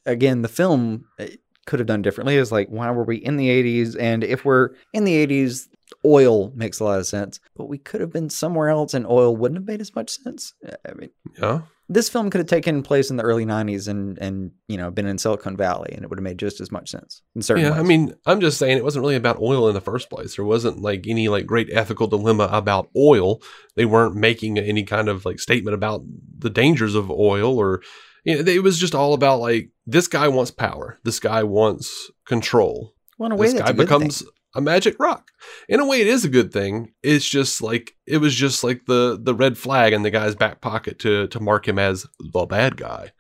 again, 0.05 0.43
the 0.43 0.49
film 0.49 1.07
uh, 1.19 1.27
could 1.67 1.79
have 1.81 1.87
done 1.87 2.03
differently 2.03 2.37
is 2.37 2.53
like, 2.53 2.69
why 2.69 2.91
were 2.91 3.05
we 3.05 3.17
in 3.17 3.37
the 3.39 3.49
80s? 3.49 3.97
And 3.99 4.23
if 4.25 4.45
we're 4.45 4.71
in 4.93 5.05
the 5.05 5.27
80s, 5.27 5.69
oil 6.05 6.53
makes 6.55 6.81
a 6.81 6.85
lot 6.85 6.99
of 6.99 7.07
sense. 7.07 7.41
But 7.57 7.69
we 7.71 7.79
could 7.79 8.03
have 8.03 8.13
been 8.13 8.29
somewhere 8.29 8.69
else 8.69 8.93
and 8.93 9.07
oil 9.07 9.35
wouldn't 9.35 9.59
have 9.59 9.67
made 9.67 9.81
as 9.81 9.95
much 9.95 10.11
sense. 10.11 10.53
I 10.87 10.93
mean, 10.95 11.11
Yeah. 11.41 11.63
This 11.89 12.09
film 12.09 12.31
could 12.31 12.39
have 12.39 12.49
taken 12.49 12.83
place 12.83 13.11
in 13.11 13.17
the 13.17 13.23
early 13.23 13.45
90s 13.45 13.89
and, 13.89 14.19
and 14.19 14.53
you 14.69 14.77
know, 14.77 14.91
been 14.91 15.07
in 15.07 15.19
Silicon 15.19 15.57
Valley 15.57 15.91
and 15.93 16.03
it 16.03 16.09
would 16.09 16.19
have 16.19 16.25
made 16.25 16.39
just 16.39 16.61
as 16.61 16.73
much 16.73 16.91
sense 16.91 17.23
in 17.35 17.43
certain 17.43 17.65
Yeah, 17.65 17.73
ways. 17.73 17.81
I 17.81 17.83
mean, 17.83 18.15
I'm 18.27 18.41
just 18.41 18.59
saying 18.59 18.79
it 18.79 18.85
wasn't 18.85 19.03
really 19.03 19.17
about 19.17 19.41
oil 19.41 19.69
in 19.69 19.75
the 19.75 19.81
first 19.81 20.09
place. 20.09 20.37
There 20.37 20.45
wasn't 20.45 20.81
like 20.81 21.07
any 21.07 21.29
like 21.29 21.45
great 21.47 21.69
ethical 21.73 22.07
dilemma 22.07 22.49
about 22.51 22.89
oil. 22.97 23.43
They 23.77 23.85
weren't 23.85 24.17
making 24.17 24.59
any 24.59 24.85
kind 24.85 25.09
of 25.09 25.25
like 25.25 25.39
statement 25.41 25.75
about 25.75 26.03
the 26.39 26.51
dangers 26.51 26.95
of 26.95 27.11
oil 27.11 27.59
or 27.59 27.83
you 28.25 28.43
know, 28.43 28.51
it 28.51 28.63
was 28.63 28.79
just 28.79 28.95
all 28.95 29.13
about 29.13 29.41
like 29.41 29.69
this 29.87 30.09
guy 30.09 30.29
wants 30.29 30.51
power. 30.51 30.99
This 31.05 31.21
guy 31.21 31.43
wants 31.43 32.11
control. 32.27 32.95
well, 33.19 33.27
in 33.27 33.33
a 33.33 33.37
way, 33.37 33.49
This 33.53 33.61
guy 33.61 33.73
good 33.73 33.89
thing. 33.89 34.11
A 34.55 34.61
magic 34.61 34.99
rock. 34.99 35.31
In 35.69 35.81
a 35.81 35.87
way 35.87 36.01
it 36.01 36.07
is 36.07 36.25
a 36.25 36.29
good 36.29 36.53
thing. 36.53 36.93
It's 37.03 37.29
just 37.29 37.63
like 37.63 37.95
it 38.07 38.19
was 38.19 38.35
just 38.35 38.63
like 38.65 38.87
the 38.87 39.19
the 39.21 39.35
red 39.35 39.59
flag 39.59 39.93
in 39.93 40.03
the 40.03 40.11
guy's 40.11 40.35
back 40.35 40.61
pocket 40.61 40.99
to 41.01 41.27
to 41.29 41.41
mark 41.41 41.67
him 41.69 41.79
as 41.79 42.07
the 42.19 42.47
bad 42.47 42.77
guy. 42.77 43.13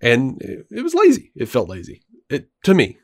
And 0.00 0.40
it, 0.42 0.66
it 0.70 0.82
was 0.82 0.94
lazy. 0.94 1.32
It 1.36 1.46
felt 1.46 1.68
lazy. 1.68 2.02
It 2.28 2.48
to 2.64 2.74
me. 2.74 2.98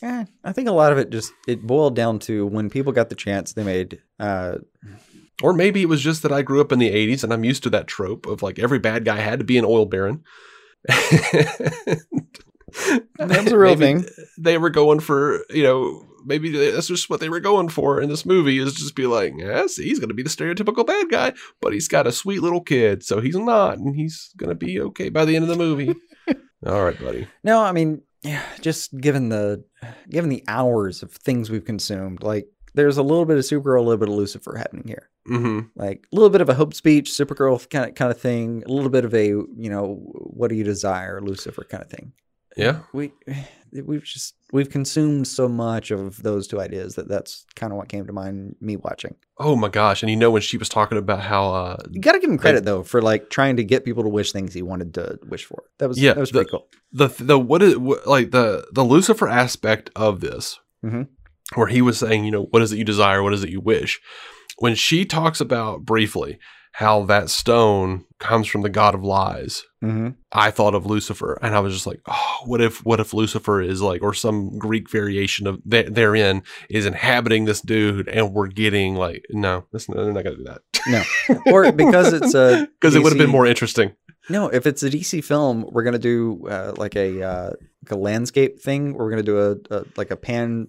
Eh, 0.00 0.24
I 0.44 0.52
think 0.52 0.68
a 0.68 0.72
lot 0.72 0.92
of 0.92 0.98
it 0.98 1.10
just 1.10 1.32
it 1.48 1.66
boiled 1.66 1.96
down 1.96 2.20
to 2.20 2.46
when 2.46 2.70
people 2.70 2.92
got 2.92 3.08
the 3.08 3.16
chance, 3.16 3.52
they 3.52 3.64
made. 3.64 4.00
Uh, 4.20 4.58
Or 5.42 5.52
maybe 5.52 5.82
it 5.82 5.88
was 5.88 6.00
just 6.00 6.22
that 6.22 6.32
I 6.32 6.42
grew 6.42 6.60
up 6.60 6.70
in 6.70 6.78
the 6.78 6.90
80s 6.90 7.24
and 7.24 7.32
I'm 7.32 7.42
used 7.44 7.64
to 7.64 7.70
that 7.70 7.88
trope 7.88 8.26
of 8.26 8.40
like 8.42 8.58
every 8.60 8.78
bad 8.78 9.04
guy 9.04 9.16
had 9.16 9.40
to 9.40 9.44
be 9.44 9.58
an 9.58 9.64
oil 9.64 9.86
baron. 9.86 10.22
That 13.18 13.44
was 13.44 13.52
a 13.52 13.58
real 13.58 13.76
Maybe 13.76 14.02
thing. 14.02 14.10
They 14.38 14.58
were 14.58 14.70
going 14.70 15.00
for, 15.00 15.44
you 15.50 15.62
know, 15.62 16.04
maybe 16.28 16.50
that's 16.50 16.86
just 16.86 17.10
what 17.10 17.18
they 17.20 17.28
were 17.28 17.40
going 17.40 17.68
for 17.68 18.00
in 18.00 18.08
this 18.08 18.24
movie 18.26 18.58
is 18.58 18.74
just 18.74 18.94
be 18.94 19.06
like, 19.06 19.32
yes, 19.36 19.76
he's 19.76 19.98
going 19.98 20.08
to 20.10 20.14
be 20.14 20.22
the 20.22 20.28
stereotypical 20.28 20.86
bad 20.86 21.10
guy, 21.10 21.32
but 21.60 21.72
he's 21.72 21.88
got 21.88 22.06
a 22.06 22.12
sweet 22.12 22.40
little 22.42 22.60
kid, 22.60 23.02
so 23.02 23.20
he's 23.20 23.36
not, 23.36 23.78
and 23.78 23.96
he's 23.96 24.30
going 24.36 24.50
to 24.50 24.54
be 24.54 24.80
okay 24.80 25.08
by 25.08 25.24
the 25.24 25.34
end 25.34 25.42
of 25.44 25.48
the 25.48 25.56
movie. 25.56 25.94
All 26.66 26.84
right, 26.84 26.98
buddy. 27.00 27.26
no, 27.42 27.62
I 27.62 27.72
mean, 27.72 28.02
yeah, 28.22 28.42
just 28.60 28.96
given 29.00 29.28
the 29.28 29.64
given 30.10 30.28
the 30.30 30.44
hours 30.48 31.02
of 31.02 31.12
things 31.12 31.50
we've 31.50 31.64
consumed, 31.64 32.22
like 32.22 32.46
there's 32.74 32.98
a 32.98 33.02
little 33.02 33.24
bit 33.24 33.38
of 33.38 33.44
Supergirl, 33.44 33.78
a 33.78 33.82
little 33.82 33.96
bit 33.96 34.08
of 34.08 34.14
Lucifer 34.14 34.56
happening 34.56 34.86
here. 34.86 35.08
hmm 35.26 35.60
Like 35.76 36.06
a 36.12 36.16
little 36.16 36.30
bit 36.30 36.40
of 36.40 36.48
a 36.48 36.54
hope 36.54 36.74
speech, 36.74 37.10
Supergirl 37.10 37.68
kind 37.70 37.88
of 37.88 37.94
kind 37.94 38.10
of 38.10 38.20
thing, 38.20 38.62
a 38.66 38.72
little 38.72 38.90
bit 38.90 39.04
of 39.04 39.14
a 39.14 39.26
you 39.26 39.70
know 39.70 39.94
what 40.12 40.48
do 40.48 40.56
you 40.56 40.64
desire, 40.64 41.20
Lucifer 41.20 41.64
kind 41.64 41.82
of 41.82 41.90
thing. 41.90 42.12
Yeah. 42.56 42.80
we 42.92 43.12
we've 43.84 44.02
just 44.04 44.34
we've 44.52 44.70
consumed 44.70 45.26
so 45.28 45.48
much 45.48 45.90
of 45.90 46.22
those 46.22 46.46
two 46.48 46.60
ideas 46.60 46.94
that 46.94 47.08
that's 47.08 47.44
kind 47.54 47.72
of 47.72 47.76
what 47.76 47.88
came 47.88 48.06
to 48.06 48.12
mind 48.12 48.56
me 48.60 48.76
watching. 48.76 49.14
Oh 49.38 49.54
my 49.56 49.68
gosh. 49.68 50.02
And 50.02 50.10
you 50.10 50.16
know, 50.16 50.30
when 50.30 50.42
she 50.42 50.56
was 50.56 50.68
talking 50.68 50.98
about 50.98 51.20
how, 51.20 51.52
uh, 51.52 51.76
You 51.90 52.00
got 52.00 52.12
to 52.12 52.18
give 52.18 52.30
him 52.30 52.38
credit 52.38 52.64
though 52.64 52.82
for 52.82 53.00
like 53.02 53.30
trying 53.30 53.56
to 53.56 53.64
get 53.64 53.84
people 53.84 54.02
to 54.02 54.08
wish 54.08 54.32
things 54.32 54.54
he 54.54 54.62
wanted 54.62 54.94
to 54.94 55.18
wish 55.28 55.44
for. 55.44 55.64
That 55.78 55.88
was 55.88 56.00
Yeah, 56.00 56.14
that 56.14 56.20
was 56.20 56.30
the- 56.30 56.38
pretty 56.40 56.50
cool. 56.50 56.68
the 56.92 57.08
the 57.20 57.38
what 57.38 57.62
is 57.62 57.76
what, 57.76 58.06
like 58.06 58.30
the 58.30 58.66
the 58.72 58.84
Lucifer 58.84 59.28
aspect 59.28 59.90
of 59.96 60.20
this, 60.20 60.58
Mhm. 60.84 61.08
where 61.54 61.68
he 61.68 61.82
was 61.82 61.98
saying, 61.98 62.24
you 62.24 62.30
know, 62.30 62.44
what 62.50 62.62
is 62.62 62.72
it 62.72 62.78
you 62.78 62.84
desire, 62.84 63.22
what 63.22 63.34
is 63.34 63.44
it 63.44 63.50
you 63.50 63.60
wish. 63.60 64.00
When 64.58 64.74
she 64.74 65.04
talks 65.04 65.40
about 65.40 65.84
briefly 65.84 66.38
how 66.72 67.04
that 67.04 67.30
stone 67.30 68.04
comes 68.18 68.46
from 68.46 68.62
the 68.62 68.68
god 68.68 68.94
of 68.94 69.02
lies, 69.02 69.64
Mm-hmm. 69.82 70.08
I 70.32 70.50
thought 70.50 70.74
of 70.74 70.86
Lucifer, 70.86 71.38
and 71.40 71.54
I 71.54 71.60
was 71.60 71.72
just 71.72 71.86
like, 71.86 72.00
oh, 72.08 72.38
what 72.46 72.60
if 72.60 72.84
what 72.84 72.98
if 72.98 73.14
Lucifer 73.14 73.62
is 73.62 73.80
like, 73.80 74.02
or 74.02 74.12
some 74.12 74.58
Greek 74.58 74.90
variation 74.90 75.46
of 75.46 75.60
th- 75.70 75.86
therein 75.90 76.42
is 76.68 76.84
inhabiting 76.84 77.44
this 77.44 77.60
dude, 77.60 78.08
and 78.08 78.34
we're 78.34 78.48
getting 78.48 78.96
like, 78.96 79.24
no, 79.30 79.66
that's, 79.72 79.86
they're 79.86 80.12
not 80.12 80.24
gonna 80.24 80.36
do 80.36 80.44
that 80.44 80.62
No, 80.88 81.04
or 81.52 81.70
because 81.70 82.12
it's 82.12 82.34
a 82.34 82.66
because 82.80 82.96
it 82.96 83.04
would 83.04 83.12
have 83.12 83.18
been 83.18 83.30
more 83.30 83.46
interesting. 83.46 83.92
No, 84.28 84.48
if 84.48 84.66
it's 84.66 84.82
a 84.82 84.90
DC 84.90 85.22
film, 85.22 85.64
we're 85.70 85.84
gonna 85.84 85.98
do 85.98 86.44
uh, 86.48 86.74
like 86.76 86.96
a 86.96 87.22
uh, 87.22 87.50
like 87.84 87.92
a 87.92 87.96
landscape 87.96 88.60
thing. 88.60 88.94
We're 88.94 89.10
gonna 89.10 89.22
do 89.22 89.38
a, 89.38 89.76
a 89.76 89.84
like 89.96 90.10
a 90.10 90.16
pan 90.16 90.68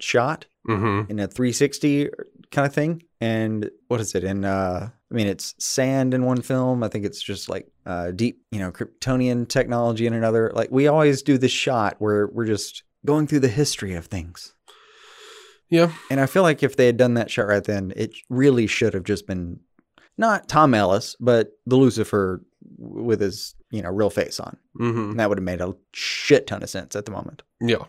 shot 0.00 0.44
hmm 0.66 1.04
in 1.08 1.18
a 1.18 1.26
360 1.26 2.10
kind 2.50 2.66
of 2.66 2.74
thing. 2.74 3.04
And 3.20 3.70
what 3.88 4.00
is 4.00 4.14
it 4.14 4.24
in? 4.24 4.44
Uh, 4.44 4.88
I 5.10 5.14
mean, 5.14 5.26
it's 5.26 5.54
sand 5.58 6.14
in 6.14 6.24
one 6.24 6.40
film. 6.40 6.82
I 6.82 6.88
think 6.88 7.04
it's 7.04 7.22
just 7.22 7.48
like 7.50 7.66
uh, 7.84 8.12
deep, 8.12 8.42
you 8.50 8.58
know, 8.58 8.72
Kryptonian 8.72 9.46
technology 9.48 10.06
in 10.06 10.14
another. 10.14 10.50
Like 10.54 10.70
we 10.70 10.86
always 10.86 11.22
do 11.22 11.36
this 11.36 11.52
shot 11.52 11.96
where 11.98 12.28
we're 12.28 12.46
just 12.46 12.82
going 13.04 13.26
through 13.26 13.40
the 13.40 13.48
history 13.48 13.94
of 13.94 14.06
things. 14.06 14.54
Yeah, 15.68 15.92
And 16.10 16.18
I 16.18 16.26
feel 16.26 16.42
like 16.42 16.64
if 16.64 16.74
they 16.76 16.86
had 16.86 16.96
done 16.96 17.14
that 17.14 17.30
shot 17.30 17.46
right 17.46 17.62
then, 17.62 17.92
it 17.94 18.16
really 18.28 18.66
should 18.66 18.92
have 18.92 19.04
just 19.04 19.26
been 19.28 19.60
not 20.18 20.48
Tom 20.48 20.74
Ellis, 20.74 21.14
but 21.20 21.52
the 21.64 21.76
Lucifer 21.76 22.42
with 22.76 23.20
his, 23.20 23.54
you 23.70 23.80
know, 23.80 23.90
real 23.90 24.10
face 24.10 24.40
on. 24.40 24.56
hmm 24.76 25.10
And 25.10 25.20
that 25.20 25.28
would 25.28 25.38
have 25.38 25.44
made 25.44 25.60
a 25.60 25.76
shit 25.92 26.48
ton 26.48 26.64
of 26.64 26.70
sense 26.70 26.96
at 26.96 27.04
the 27.04 27.12
moment. 27.12 27.42
yeah, 27.60 27.84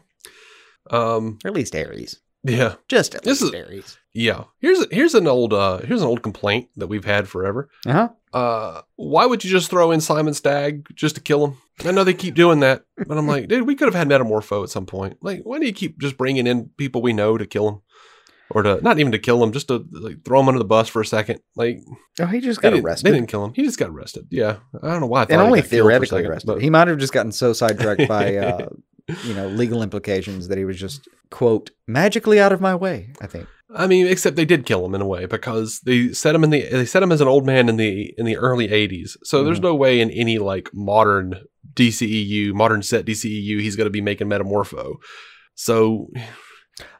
um, 0.92 1.40
Or 1.44 1.48
at 1.50 1.54
least 1.56 1.76
Ares. 1.76 2.20
yeah. 2.44 2.76
Just 2.88 3.16
at 3.16 3.24
This 3.24 3.42
least 3.42 3.56
is- 3.56 3.68
Ares. 3.68 3.98
Yeah. 4.14 4.44
Here's 4.60 4.86
here's 4.92 5.16
an 5.16 5.28
old 5.28 5.54
uh 5.54 5.80
here's 5.80 6.02
an 6.02 6.08
old 6.08 6.22
complaint 6.22 6.70
that 6.78 6.88
we've 6.88 7.06
had 7.06 7.28
forever. 7.28 7.70
Uh-huh. 7.86 8.10
Uh 8.34 8.82
why 8.96 9.26
would 9.26 9.44
you 9.44 9.50
just 9.50 9.70
throw 9.70 9.92
in 9.92 10.02
Simon 10.02 10.34
Stagg 10.34 10.88
just 10.96 11.16
to 11.16 11.22
kill 11.22 11.46
him? 11.48 11.58
I 11.86 11.92
know 11.92 12.04
they 12.04 12.14
keep 12.14 12.36
doing 12.36 12.60
that, 12.60 12.84
but 13.08 13.18
I'm 13.18 13.28
like, 13.28 13.48
dude, 13.48 13.66
we 13.66 13.76
could 13.76 13.88
have 13.88 13.96
had 13.96 14.08
Metamorpho 14.08 14.64
at 14.64 14.70
some 14.70 14.86
point. 14.86 15.18
Like, 15.22 15.42
why 15.44 15.60
do 15.60 15.66
you 15.66 15.74
keep 15.74 16.00
just 16.00 16.18
bringing 16.18 16.46
in 16.46 16.70
people 16.78 17.02
we 17.02 17.14
know 17.14 17.38
to 17.38 17.46
kill 17.46 17.68
him? 17.70 17.82
Or 18.54 18.64
to 18.64 18.82
not 18.82 19.00
even 19.00 19.14
to 19.14 19.18
kill 19.18 19.42
him, 19.42 19.54
just 19.54 19.70
to 19.70 19.86
like 19.92 20.26
throw 20.26 20.42
him 20.42 20.50
under 20.50 20.60
the 20.60 20.66
bus 20.66 20.90
for 20.90 21.02
a 21.02 21.06
second. 21.06 21.40
Like 21.56 21.80
Oh, 22.20 22.26
he 22.26 22.42
just 22.42 22.60
they 22.62 22.68
got 22.68 22.72
didn't, 22.76 22.86
arrested. 22.86 23.06
they 23.08 23.12
didn't 23.16 23.30
kill 23.30 23.46
him. 23.46 23.54
He 23.54 23.64
just 23.64 23.80
got 23.80 23.90
arrested. 23.90 24.28
Yeah, 24.30 24.58
I 24.84 24.88
don't 24.90 25.00
know 25.00 25.08
why. 25.08 25.22
I 25.22 25.26
thought 25.26 25.32
and 25.32 25.42
only 25.42 25.62
got 25.62 25.70
killed 25.70 25.72
for 25.72 25.76
a 25.76 25.78
theoretically 25.84 26.18
second, 26.18 26.32
arrested. 26.32 26.48
but- 26.48 26.62
He 26.62 26.70
might 26.70 26.90
have 26.90 26.98
just 26.98 27.14
gotten 27.14 27.32
so 27.32 27.54
sidetracked 27.54 28.10
by, 28.10 28.36
uh, 28.48 28.68
you 29.26 29.34
know, 29.34 29.48
legal 29.48 29.82
implications 29.84 30.48
that 30.48 30.58
he 30.58 30.66
was 30.66 30.78
just 30.80 31.08
quote 31.30 31.72
magically 31.88 32.40
out 32.40 32.52
of 32.52 32.62
my 32.62 32.76
way. 32.76 33.10
I 33.22 33.28
think. 33.28 33.48
I 33.74 33.88
mean, 33.88 34.06
except 34.08 34.36
they 34.36 34.44
did 34.46 34.66
kill 34.66 34.86
him 34.86 34.94
in 34.96 35.02
a 35.02 35.08
way 35.08 35.26
because 35.26 35.80
they 35.86 36.12
set 36.12 36.36
him 36.36 36.44
in 36.44 36.50
the 36.50 36.68
they 36.70 36.86
set 36.86 37.04
him 37.04 37.12
as 37.12 37.22
an 37.22 37.28
old 37.30 37.46
man 37.46 37.70
in 37.70 37.78
the 37.78 38.14
in 38.18 38.26
the 38.26 38.36
early 38.38 38.68
'80s. 38.68 39.16
So 39.24 39.44
there's 39.44 39.60
Mhm. 39.60 39.64
no 39.64 39.76
way 39.76 40.02
in 40.02 40.10
any 40.12 40.40
like 40.40 40.70
modern 40.74 41.36
DCEU, 41.74 42.54
modern 42.54 42.82
set 42.84 43.06
DCEU, 43.06 43.62
he's 43.62 43.76
going 43.78 43.86
to 43.86 43.92
be 43.92 44.02
making 44.02 44.28
Metamorpho. 44.28 44.96
So 45.56 46.10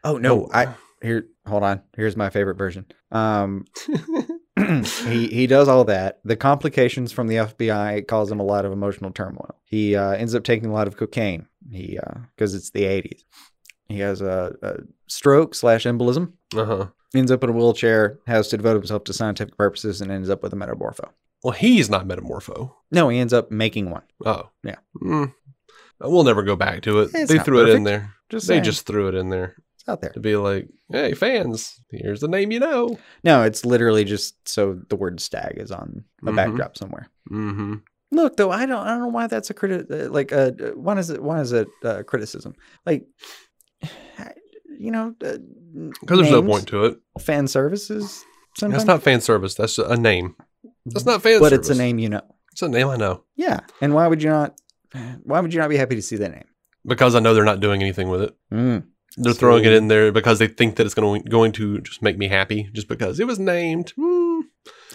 Oh 0.04 0.18
no, 0.18 0.48
I 0.54 0.76
here. 1.02 1.28
Hold 1.48 1.64
on. 1.64 1.82
Here's 1.96 2.16
my 2.16 2.30
favorite 2.30 2.58
version. 2.58 2.86
Um, 3.12 3.66
he 5.08 5.28
he 5.28 5.48
does 5.48 5.68
all 5.68 5.84
that. 5.86 6.20
The 6.24 6.36
complications 6.36 7.12
from 7.12 7.28
the 7.28 7.36
FBI 7.38 8.08
cause 8.08 8.32
him 8.32 8.40
a 8.40 8.44
lot 8.46 8.66
of 8.66 8.72
emotional 8.72 9.12
turmoil. 9.12 9.56
He 9.66 9.96
uh, 9.96 10.12
ends 10.12 10.36
up 10.36 10.44
taking 10.44 10.70
a 10.70 10.74
lot 10.74 10.88
of 10.88 10.98
cocaine. 10.98 11.48
He 11.72 11.98
because 12.36 12.54
it's 12.54 12.70
the 12.72 12.84
'80s. 12.84 13.24
He 13.88 14.00
has 14.00 14.22
a, 14.22 14.56
a 14.62 14.74
stroke 15.08 15.56
slash 15.56 15.86
embolism. 15.86 16.34
uh 16.56 16.66
huh. 16.66 16.86
Ends 17.14 17.32
up 17.32 17.44
in 17.44 17.50
a 17.50 17.54
wheelchair. 17.54 18.20
Has 18.28 18.48
to 18.50 18.58
devote 18.58 18.76
himself 18.76 19.04
to 19.06 19.14
scientific 19.14 19.58
purposes 19.58 20.00
and 20.02 20.12
ends 20.12 20.30
up 20.30 20.44
with 20.44 20.54
a 20.54 20.56
metamorpho. 20.56 21.10
Well, 21.44 21.54
he's 21.54 21.90
not 21.90 22.08
Metamorpho. 22.08 22.72
No, 22.92 23.10
he 23.10 23.18
ends 23.18 23.34
up 23.34 23.50
making 23.52 23.90
one. 23.90 24.04
Oh, 24.24 24.50
Yeah. 24.64 24.76
Mm. 25.02 25.34
We'll 26.00 26.24
never 26.24 26.44
go 26.44 26.56
back 26.56 26.82
to 26.84 27.00
it. 27.00 27.12
It's 27.16 27.32
they 27.32 27.40
threw 27.40 27.64
it 27.68 27.76
in 27.76 27.84
there. 27.84 28.14
Just 28.30 28.48
they 28.48 28.54
saying. 28.56 28.64
just 28.64 28.86
threw 28.86 29.08
it 29.08 29.16
in 29.16 29.30
there 29.30 29.56
it's 29.76 29.88
out 29.90 30.02
there. 30.02 30.12
to 30.12 30.20
be 30.20 30.36
like, 30.36 30.68
hey, 30.92 31.14
fans, 31.14 31.82
here's 31.90 32.22
the 32.22 32.28
name 32.28 32.52
you 32.52 32.60
know. 32.60 32.98
No, 33.24 33.42
it's 33.44 33.66
literally 33.66 34.04
just 34.04 34.48
so 34.48 34.80
the 34.90 34.96
word 34.96 35.20
stag 35.20 35.56
is 35.58 35.72
on 35.72 36.06
a 36.26 36.32
Mhm. 36.32 36.36
backdrop 36.36 36.78
somewhere. 36.78 37.10
Mm-hmm. 37.32 37.76
Look, 38.12 38.36
though, 38.38 38.52
I 38.52 38.66
don't, 38.66 38.86
I 38.86 38.90
don't 38.90 39.00
know 39.00 39.08
why 39.08 39.28
that's 39.28 39.50
a 39.50 39.54
criti- 39.54 39.90
uh, 39.90 40.12
like 40.12 40.34
uh, 40.34 40.52
uh, 40.62 40.72
why 40.76 40.98
is 40.98 41.10
it, 41.10 41.24
why 41.24 41.40
is 41.40 41.52
it 41.54 41.68
uh, 41.84 42.04
criticism? 42.04 42.54
Like, 42.86 43.06
you 44.80 44.92
know, 44.92 45.16
uh, 45.24 45.38
Because 46.02 46.20
there's 46.20 46.32
no 46.32 46.44
point 46.44 46.68
to 46.70 46.86
it. 46.86 47.00
Fan 47.20 47.48
services. 47.48 48.24
Sometimes, 48.58 48.84
That's 48.84 48.88
not 48.88 49.04
fan 49.04 49.22
service. 49.22 49.54
That's 49.56 49.78
a 49.78 49.96
name. 49.96 50.36
That's 50.86 51.06
not 51.06 51.22
fan 51.22 51.34
service. 51.34 51.40
but 51.40 51.50
service. 51.52 51.70
it's 51.70 51.80
a 51.80 51.82
name 51.82 52.00
you 52.00 52.10
know. 52.10 52.22
It's 52.52 52.62
a 52.62 52.68
name 52.68 52.88
I 52.90 52.98
know. 52.98 53.24
Yeah, 53.36 53.62
and 53.80 53.94
why 53.94 54.08
would 54.08 54.22
you 54.22 54.30
not? 54.30 54.60
Why 55.24 55.40
would 55.40 55.54
you 55.54 55.60
not 55.60 55.70
be 55.70 55.78
happy 55.78 55.96
to 55.96 56.02
see 56.02 56.18
that 56.18 56.32
name? 56.32 56.44
because 56.84 57.14
I 57.14 57.20
know 57.20 57.36
they're 57.36 57.46
not 57.46 57.60
doing 57.60 57.80
anything 57.82 58.10
with 58.10 58.24
it. 58.24 58.36
Mm. 58.52 58.84
They're 59.18 59.34
So- 59.34 59.40
throwing 59.40 59.64
it 59.66 59.72
in 59.74 59.88
there 59.88 60.12
because 60.12 60.40
they 60.40 60.48
think 60.48 60.76
that 60.78 60.86
it's 60.88 60.96
going 60.96 61.22
to, 61.24 61.30
going 61.30 61.52
to 61.54 61.80
just 61.82 62.02
make 62.02 62.18
me 62.18 62.28
happy, 62.28 62.70
just 62.74 62.88
because 62.88 63.20
it 63.20 63.28
was 63.28 63.38
named. 63.38 63.94
Hmm. 63.96 64.40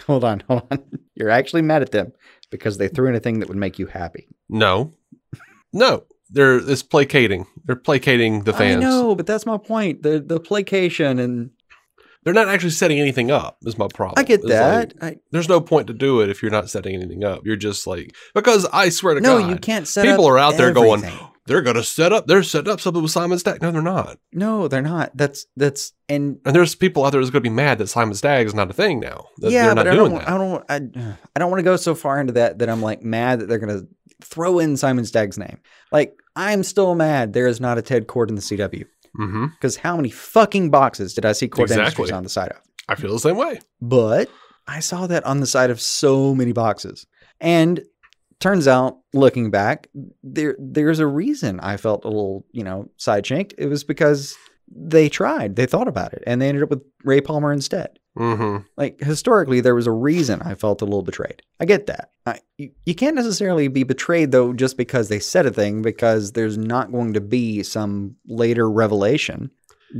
Hold 0.05 0.25
on, 0.25 0.41
hold 0.49 0.67
on. 0.69 0.83
You're 1.15 1.29
actually 1.29 1.61
mad 1.61 1.81
at 1.81 1.91
them. 1.91 2.11
Because 2.49 2.77
they 2.77 2.87
threw 2.87 3.07
in 3.09 3.15
a 3.15 3.19
thing 3.19 3.39
that 3.39 3.47
would 3.49 3.57
make 3.57 3.79
you 3.79 3.87
happy. 3.87 4.27
No, 4.49 4.93
no, 5.73 6.03
they're 6.29 6.57
it's 6.57 6.83
placating. 6.83 7.45
They're 7.65 7.75
placating 7.75 8.43
the 8.43 8.53
fans. 8.53 8.83
I 8.83 8.87
know, 8.87 9.15
but 9.15 9.25
that's 9.25 9.45
my 9.45 9.57
point. 9.57 10.03
The 10.03 10.19
the 10.19 10.39
placation 10.39 11.19
and 11.19 11.51
They're 12.23 12.33
not 12.33 12.47
actually 12.49 12.71
setting 12.71 12.99
anything 12.99 13.31
up. 13.31 13.57
Is 13.65 13.77
my 13.77 13.87
problem. 13.93 14.15
I 14.17 14.23
get 14.23 14.39
It's 14.41 14.49
that. 14.49 14.93
like, 15.01 15.13
I, 15.15 15.19
there's 15.31 15.47
no 15.47 15.61
point 15.61 15.87
to 15.87 15.93
do 15.93 16.21
it 16.21 16.29
if 16.29 16.41
you're 16.41 16.51
not 16.51 16.69
setting 16.69 16.93
anything 16.95 17.23
up. 17.23 17.45
You're 17.45 17.55
just 17.55 17.87
like 17.87 18.13
because 18.35 18.65
I 18.73 18.89
swear 18.89 19.13
to 19.15 19.21
God. 19.21 19.27
no, 19.27 19.39
God, 19.39 19.49
you 19.49 19.57
can't 19.57 19.87
set 19.87 20.05
people 20.05 20.27
are 20.27 20.37
out 20.37 20.57
there 20.57 20.73
going, 20.73 21.03
they're 21.47 21.61
gonna 21.61 21.83
set 21.83 22.13
up. 22.13 22.27
They're 22.27 22.43
setting 22.43 22.71
up 22.71 22.79
something 22.81 23.01
with 23.01 23.11
Simon 23.11 23.39
Stagg. 23.39 23.61
No, 23.61 23.71
they're 23.71 23.81
not. 23.81 24.19
No, 24.31 24.67
they're 24.67 24.81
not. 24.81 25.15
That's 25.15 25.45
that's 25.55 25.93
and 26.07 26.39
And 26.45 26.55
there's 26.55 26.75
people 26.75 27.05
out 27.05 27.11
there 27.11 27.21
that's 27.21 27.31
gonna 27.31 27.41
be 27.41 27.49
mad 27.49 27.77
that 27.79 27.87
Simon 27.87 28.13
Stagg 28.13 28.45
is 28.45 28.53
not 28.53 28.69
a 28.69 28.73
thing 28.73 28.99
now. 28.99 29.27
Yeah, 29.39 29.73
they're 29.73 29.75
not 29.75 29.85
but 29.85 29.87
I 29.87 29.95
don't. 29.95 30.13
that. 30.13 30.29
I 30.29 30.37
don't. 30.37 30.65
I, 30.69 31.15
I 31.35 31.39
don't 31.39 31.49
want 31.49 31.59
to 31.59 31.63
go 31.63 31.77
so 31.77 31.95
far 31.95 32.19
into 32.19 32.33
that 32.33 32.59
that 32.59 32.69
I'm 32.69 32.81
like 32.81 33.01
mad 33.01 33.39
that 33.39 33.47
they're 33.47 33.59
gonna 33.59 33.83
throw 34.21 34.59
in 34.59 34.77
Simon 34.77 35.05
Stagg's 35.05 35.37
name. 35.37 35.59
Like 35.91 36.19
I'm 36.35 36.63
still 36.63 36.93
mad 36.95 37.33
there 37.33 37.47
is 37.47 37.59
not 37.61 37.77
a 37.77 37.81
Ted 37.81 38.07
Kord 38.07 38.29
in 38.29 38.35
the 38.35 38.41
CW 38.41 38.85
because 39.13 39.77
mm-hmm. 39.77 39.87
how 39.87 39.95
many 39.95 40.09
fucking 40.09 40.69
boxes 40.69 41.13
did 41.13 41.25
I 41.25 41.31
see 41.31 41.47
Kord 41.47 41.63
Exactly. 41.63 41.81
Industries 41.81 42.11
on 42.11 42.23
the 42.23 42.29
side 42.29 42.49
of? 42.49 42.61
I 42.89 42.95
feel 42.95 43.11
the 43.11 43.19
same 43.19 43.37
way. 43.37 43.59
But 43.81 44.29
I 44.67 44.79
saw 44.79 45.07
that 45.07 45.25
on 45.25 45.39
the 45.39 45.47
side 45.47 45.69
of 45.69 45.81
so 45.81 46.35
many 46.35 46.51
boxes, 46.51 47.05
and 47.39 47.83
turns 48.39 48.67
out, 48.67 48.99
looking 49.13 49.51
back, 49.51 49.87
there 50.23 50.55
there's 50.59 50.99
a 50.99 51.07
reason 51.07 51.59
I 51.59 51.77
felt 51.77 52.05
a 52.05 52.09
little 52.09 52.45
you 52.51 52.63
know 52.63 52.89
side 52.97 53.25
shanked. 53.25 53.53
It 53.57 53.67
was 53.67 53.83
because 53.83 54.35
they 54.69 55.07
tried, 55.09 55.55
they 55.55 55.65
thought 55.65 55.87
about 55.87 56.13
it, 56.13 56.23
and 56.27 56.41
they 56.41 56.49
ended 56.49 56.63
up 56.63 56.69
with 56.69 56.83
Ray 57.03 57.21
Palmer 57.21 57.53
instead. 57.53 57.99
hmm 58.17 58.57
Like 58.75 58.99
historically, 58.99 59.61
there 59.61 59.75
was 59.75 59.87
a 59.87 59.91
reason 59.91 60.41
I 60.41 60.55
felt 60.55 60.81
a 60.81 60.85
little 60.85 61.03
betrayed. 61.03 61.41
I 61.59 61.65
get 61.65 61.85
that. 61.87 62.11
I, 62.25 62.39
you, 62.57 62.71
you 62.85 62.93
can't 62.93 63.15
necessarily 63.15 63.69
be 63.69 63.83
betrayed 63.83 64.31
though 64.31 64.51
just 64.53 64.75
because 64.77 65.07
they 65.07 65.19
said 65.19 65.45
a 65.45 65.51
thing, 65.51 65.81
because 65.81 66.33
there's 66.33 66.57
not 66.57 66.91
going 66.91 67.13
to 67.13 67.21
be 67.21 67.63
some 67.63 68.15
later 68.25 68.69
revelation 68.69 69.51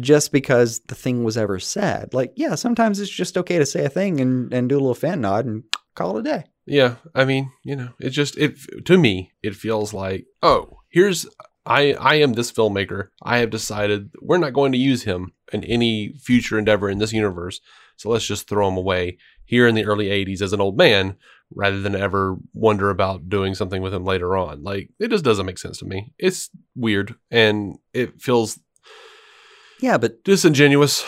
just 0.01 0.33
because 0.33 0.79
the 0.87 0.95
thing 0.95 1.23
was 1.23 1.37
ever 1.37 1.59
said. 1.59 2.13
Like, 2.13 2.33
yeah, 2.35 2.55
sometimes 2.55 2.99
it's 2.99 3.09
just 3.09 3.37
okay 3.37 3.57
to 3.57 3.65
say 3.65 3.85
a 3.85 3.89
thing 3.89 4.19
and, 4.19 4.53
and 4.53 4.67
do 4.67 4.75
a 4.75 4.81
little 4.81 4.93
fan 4.93 5.21
nod 5.21 5.45
and 5.45 5.63
call 5.95 6.17
it 6.17 6.19
a 6.19 6.23
day. 6.23 6.43
Yeah, 6.67 6.95
I 7.15 7.23
mean, 7.25 7.51
you 7.63 7.75
know, 7.75 7.89
it 7.99 8.09
just 8.09 8.37
it 8.37 8.57
to 8.85 8.97
me 8.97 9.31
it 9.41 9.55
feels 9.55 9.93
like 9.93 10.25
oh, 10.43 10.79
here's 10.89 11.25
I 11.65 11.93
I 11.93 12.15
am 12.15 12.33
this 12.33 12.51
filmmaker. 12.51 13.07
I 13.23 13.37
have 13.39 13.49
decided 13.49 14.11
we're 14.21 14.37
not 14.37 14.53
going 14.53 14.73
to 14.73 14.77
use 14.77 15.03
him 15.03 15.31
in 15.53 15.63
any 15.63 16.13
future 16.21 16.59
endeavor 16.59 16.89
in 16.89 16.97
this 16.99 17.13
universe. 17.13 17.61
So 17.95 18.09
let's 18.09 18.25
just 18.27 18.47
throw 18.47 18.67
him 18.67 18.77
away 18.77 19.17
here 19.45 19.65
in 19.67 19.75
the 19.75 19.85
early 19.85 20.07
80s 20.07 20.41
as 20.41 20.51
an 20.53 20.59
old 20.61 20.77
man 20.77 21.15
rather 21.55 21.79
than 21.81 21.95
ever 21.95 22.35
wonder 22.53 22.89
about 22.89 23.29
doing 23.29 23.55
something 23.55 23.81
with 23.81 23.93
him 23.93 24.03
later 24.03 24.35
on. 24.35 24.61
Like 24.63 24.89
it 24.99 25.07
just 25.09 25.23
doesn't 25.23 25.45
make 25.45 25.57
sense 25.57 25.77
to 25.79 25.85
me. 25.85 26.13
It's 26.19 26.49
weird 26.75 27.15
and 27.31 27.77
it 27.93 28.21
feels 28.21 28.59
Yeah, 29.79 29.97
but 29.97 30.23
disingenuous. 30.25 31.05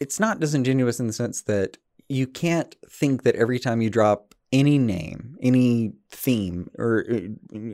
it's 0.00 0.18
not 0.18 0.40
disingenuous 0.40 0.98
in 0.98 1.06
the 1.06 1.12
sense 1.12 1.42
that 1.42 1.76
you 2.08 2.26
can't 2.26 2.74
think 2.88 3.22
that 3.22 3.36
every 3.36 3.58
time 3.58 3.82
you 3.82 3.90
drop 3.90 4.31
any 4.52 4.78
name, 4.78 5.36
any 5.42 5.94
theme, 6.10 6.70
or 6.78 7.04
uh, 7.10 7.18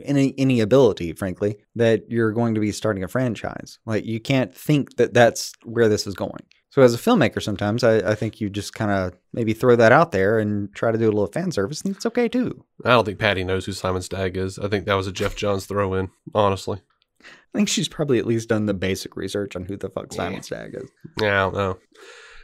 any 0.03 0.33
any 0.37 0.59
ability, 0.61 1.13
frankly, 1.13 1.57
that 1.75 2.03
you're 2.09 2.31
going 2.31 2.55
to 2.55 2.61
be 2.61 2.71
starting 2.71 3.03
a 3.03 3.07
franchise. 3.07 3.79
Like 3.85 4.05
you 4.05 4.19
can't 4.19 4.55
think 4.55 4.95
that 4.97 5.13
that's 5.13 5.53
where 5.63 5.89
this 5.89 6.07
is 6.07 6.13
going. 6.15 6.43
So 6.71 6.83
as 6.83 6.93
a 6.93 6.97
filmmaker, 6.99 7.41
sometimes 7.41 7.83
I, 7.83 8.11
I 8.11 8.15
think 8.15 8.39
you 8.39 8.47
just 8.49 8.75
kind 8.75 8.91
of 8.91 9.17
maybe 9.33 9.53
throw 9.53 9.75
that 9.75 9.91
out 9.91 10.11
there 10.11 10.37
and 10.37 10.73
try 10.75 10.91
to 10.91 10.97
do 10.99 11.05
a 11.05 11.11
little 11.11 11.25
fan 11.27 11.51
service, 11.51 11.81
and 11.81 11.95
it's 11.95 12.05
okay 12.05 12.29
too. 12.29 12.63
I 12.85 12.89
don't 12.91 13.05
think 13.05 13.17
Patty 13.19 13.43
knows 13.43 13.65
who 13.65 13.71
Simon 13.71 14.01
Stagg 14.03 14.37
is. 14.37 14.59
I 14.59 14.67
think 14.67 14.85
that 14.85 14.93
was 14.93 15.07
a 15.07 15.11
Geoff 15.11 15.35
Johns 15.35 15.65
throw 15.65 15.93
in, 15.95 16.11
honestly. 16.33 16.81
I 17.21 17.57
think 17.57 17.67
she's 17.69 17.87
probably 17.87 18.19
at 18.19 18.27
least 18.27 18.49
done 18.49 18.67
the 18.67 18.75
basic 18.75 19.15
research 19.17 19.55
on 19.55 19.65
who 19.65 19.75
the 19.77 19.89
fuck 19.89 20.13
Simon 20.13 20.35
Yeah. 20.35 20.41
Stagg 20.41 20.75
is. 20.75 20.89
Yeah, 21.19 21.27
I 21.47 21.49
don't 21.49 21.55
know. 21.55 21.79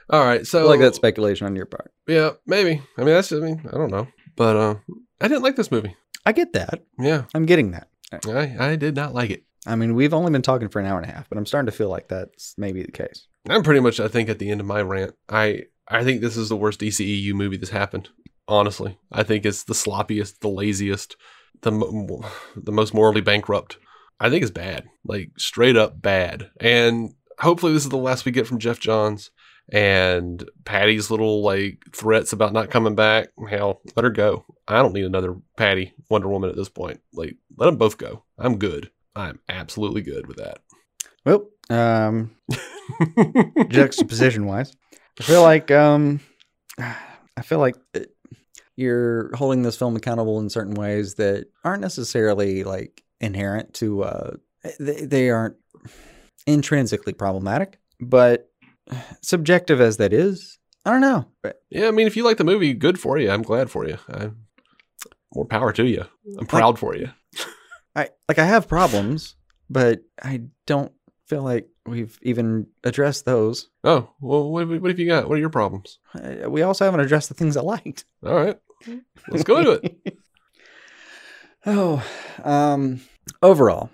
All 0.09 0.23
right, 0.23 0.45
so 0.45 0.61
feel 0.61 0.69
like 0.69 0.79
that 0.81 0.95
speculation 0.95 1.45
on 1.47 1.55
your 1.55 1.65
part. 1.67 1.91
Yeah, 2.07 2.31
maybe. 2.47 2.81
I 2.97 3.01
mean, 3.03 3.13
that's. 3.13 3.31
I 3.31 3.37
mean, 3.37 3.61
I 3.71 3.77
don't 3.77 3.91
know, 3.91 4.07
but 4.35 4.55
uh, 4.55 4.75
I 5.21 5.27
didn't 5.27 5.43
like 5.43 5.55
this 5.55 5.71
movie. 5.71 5.95
I 6.25 6.31
get 6.31 6.53
that. 6.53 6.83
Yeah, 6.99 7.25
I'm 7.33 7.45
getting 7.45 7.71
that. 7.71 7.87
I 8.27 8.55
I 8.59 8.75
did 8.75 8.95
not 8.95 9.13
like 9.13 9.29
it. 9.29 9.43
I 9.67 9.75
mean, 9.75 9.95
we've 9.95 10.13
only 10.13 10.31
been 10.31 10.41
talking 10.41 10.69
for 10.69 10.79
an 10.79 10.85
hour 10.85 10.99
and 10.99 11.09
a 11.09 11.13
half, 11.13 11.27
but 11.27 11.37
I'm 11.37 11.45
starting 11.45 11.65
to 11.65 11.71
feel 11.77 11.89
like 11.89 12.07
that's 12.07 12.53
maybe 12.57 12.83
the 12.83 12.91
case. 12.91 13.27
I'm 13.49 13.63
pretty 13.63 13.79
much. 13.79 13.99
I 13.99 14.07
think 14.07 14.29
at 14.29 14.39
the 14.39 14.49
end 14.49 14.61
of 14.61 14.67
my 14.67 14.81
rant, 14.81 15.15
I 15.29 15.63
I 15.87 16.03
think 16.03 16.21
this 16.21 16.37
is 16.37 16.49
the 16.49 16.57
worst 16.57 16.79
DCEU 16.79 17.33
movie 17.33 17.57
that's 17.57 17.71
happened. 17.71 18.09
Honestly, 18.47 18.97
I 19.11 19.23
think 19.23 19.45
it's 19.45 19.63
the 19.63 19.73
sloppiest, 19.73 20.39
the 20.39 20.49
laziest, 20.49 21.15
the 21.61 21.71
mo- 21.71 22.25
the 22.55 22.71
most 22.71 22.93
morally 22.93 23.21
bankrupt. 23.21 23.77
I 24.19 24.29
think 24.29 24.43
it's 24.43 24.51
bad, 24.51 24.85
like 25.03 25.31
straight 25.37 25.75
up 25.75 26.01
bad. 26.01 26.51
And 26.59 27.15
hopefully, 27.39 27.73
this 27.73 27.83
is 27.83 27.89
the 27.89 27.97
last 27.97 28.23
we 28.23 28.31
get 28.31 28.47
from 28.47 28.59
Geoff 28.59 28.79
Johns. 28.79 29.31
And 29.71 30.47
Patty's 30.63 31.09
little 31.09 31.41
like 31.41 31.83
threats 31.91 32.33
about 32.33 32.53
not 32.53 32.69
coming 32.69 32.95
back. 32.95 33.29
Hell, 33.49 33.81
let 33.95 34.03
her 34.03 34.11
go. 34.11 34.45
I 34.67 34.81
don't 34.81 34.93
need 34.93 35.05
another 35.05 35.35
Patty 35.57 35.93
Wonder 36.09 36.27
Woman 36.27 36.49
at 36.49 36.55
this 36.55 36.69
point. 36.69 37.01
Like, 37.13 37.35
let 37.57 37.65
them 37.65 37.77
both 37.77 37.97
go. 37.97 38.23
I'm 38.37 38.57
good. 38.57 38.91
I'm 39.15 39.39
absolutely 39.49 40.01
good 40.01 40.27
with 40.27 40.37
that. 40.37 40.59
Well, 41.25 41.49
um, 41.69 42.35
juxtaposition 43.69 44.45
wise, 44.45 44.71
I 45.19 45.23
feel 45.23 45.41
like 45.41 45.71
um, 45.71 46.19
I 46.77 47.41
feel 47.41 47.59
like 47.59 47.75
you're 48.75 49.35
holding 49.35 49.63
this 49.63 49.77
film 49.77 49.95
accountable 49.95 50.39
in 50.39 50.49
certain 50.49 50.75
ways 50.75 51.15
that 51.15 51.47
aren't 51.63 51.81
necessarily 51.81 52.63
like 52.63 53.03
inherent 53.19 53.73
to. 53.75 54.03
Uh, 54.03 54.31
they, 54.79 55.05
they 55.05 55.29
aren't 55.29 55.55
intrinsically 56.45 57.13
problematic, 57.13 57.79
but 57.99 58.51
subjective 59.21 59.81
as 59.81 59.97
that 59.97 60.13
is, 60.13 60.57
I 60.85 60.91
don't 60.91 61.01
know. 61.01 61.25
Yeah, 61.69 61.87
I 61.87 61.91
mean, 61.91 62.07
if 62.07 62.15
you 62.15 62.23
like 62.23 62.37
the 62.37 62.43
movie, 62.43 62.73
good 62.73 62.99
for 62.99 63.17
you. 63.17 63.31
I'm 63.31 63.41
glad 63.41 63.69
for 63.71 63.87
you. 63.87 63.97
I, 64.09 64.29
more 65.33 65.45
power 65.45 65.71
to 65.73 65.85
you. 65.85 66.05
I'm 66.37 66.45
proud 66.45 66.79
for 66.79 66.95
you. 66.95 67.09
I 67.95 68.09
like 68.27 68.39
I 68.39 68.45
have 68.45 68.67
problems, 68.67 69.35
but 69.69 70.01
I 70.21 70.41
don't 70.65 70.91
feel 71.27 71.41
like 71.43 71.67
we've 71.85 72.17
even 72.21 72.67
addressed 72.83 73.25
those. 73.25 73.69
Oh, 73.83 74.09
well, 74.19 74.51
what, 74.51 74.67
what 74.67 74.89
have 74.89 74.99
you 74.99 75.07
got? 75.07 75.27
What 75.27 75.37
are 75.37 75.41
your 75.41 75.49
problems? 75.49 75.99
Uh, 76.13 76.49
We 76.49 76.61
also 76.61 76.85
haven't 76.85 76.99
addressed 76.99 77.29
the 77.29 77.35
things 77.35 77.57
I 77.57 77.61
liked. 77.61 78.05
All 78.25 78.35
right, 78.35 78.57
let's 79.29 79.43
go 79.43 79.57
into 79.57 79.71
it. 79.71 80.17
oh, 81.65 82.05
um, 82.43 83.01
overall, 83.41 83.89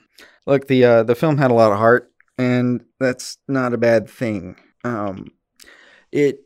look 0.45 0.67
the 0.67 0.83
uh, 0.83 1.03
the 1.03 1.15
film 1.15 1.37
had 1.37 1.51
a 1.51 1.55
lot 1.55 1.71
of 1.71 1.77
heart, 1.77 2.11
and 2.37 2.83
that's 2.99 3.37
not 3.47 3.73
a 3.73 3.77
bad 3.77 4.09
thing. 4.09 4.57
Um, 4.83 5.27
it 6.11 6.43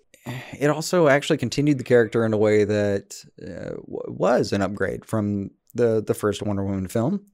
it 0.60 0.70
also 0.70 1.08
actually 1.08 1.38
continued 1.38 1.78
the 1.78 1.84
character 1.84 2.26
in 2.26 2.34
a 2.34 2.38
way 2.38 2.64
that 2.64 3.24
uh, 3.42 3.76
w- 3.76 4.04
was 4.08 4.54
an 4.54 4.62
upgrade 4.62 5.06
from 5.06 5.52
the 5.74 6.04
the 6.06 6.14
first 6.14 6.42
Wonder 6.42 6.64
Woman 6.64 6.88
film. 6.88 7.26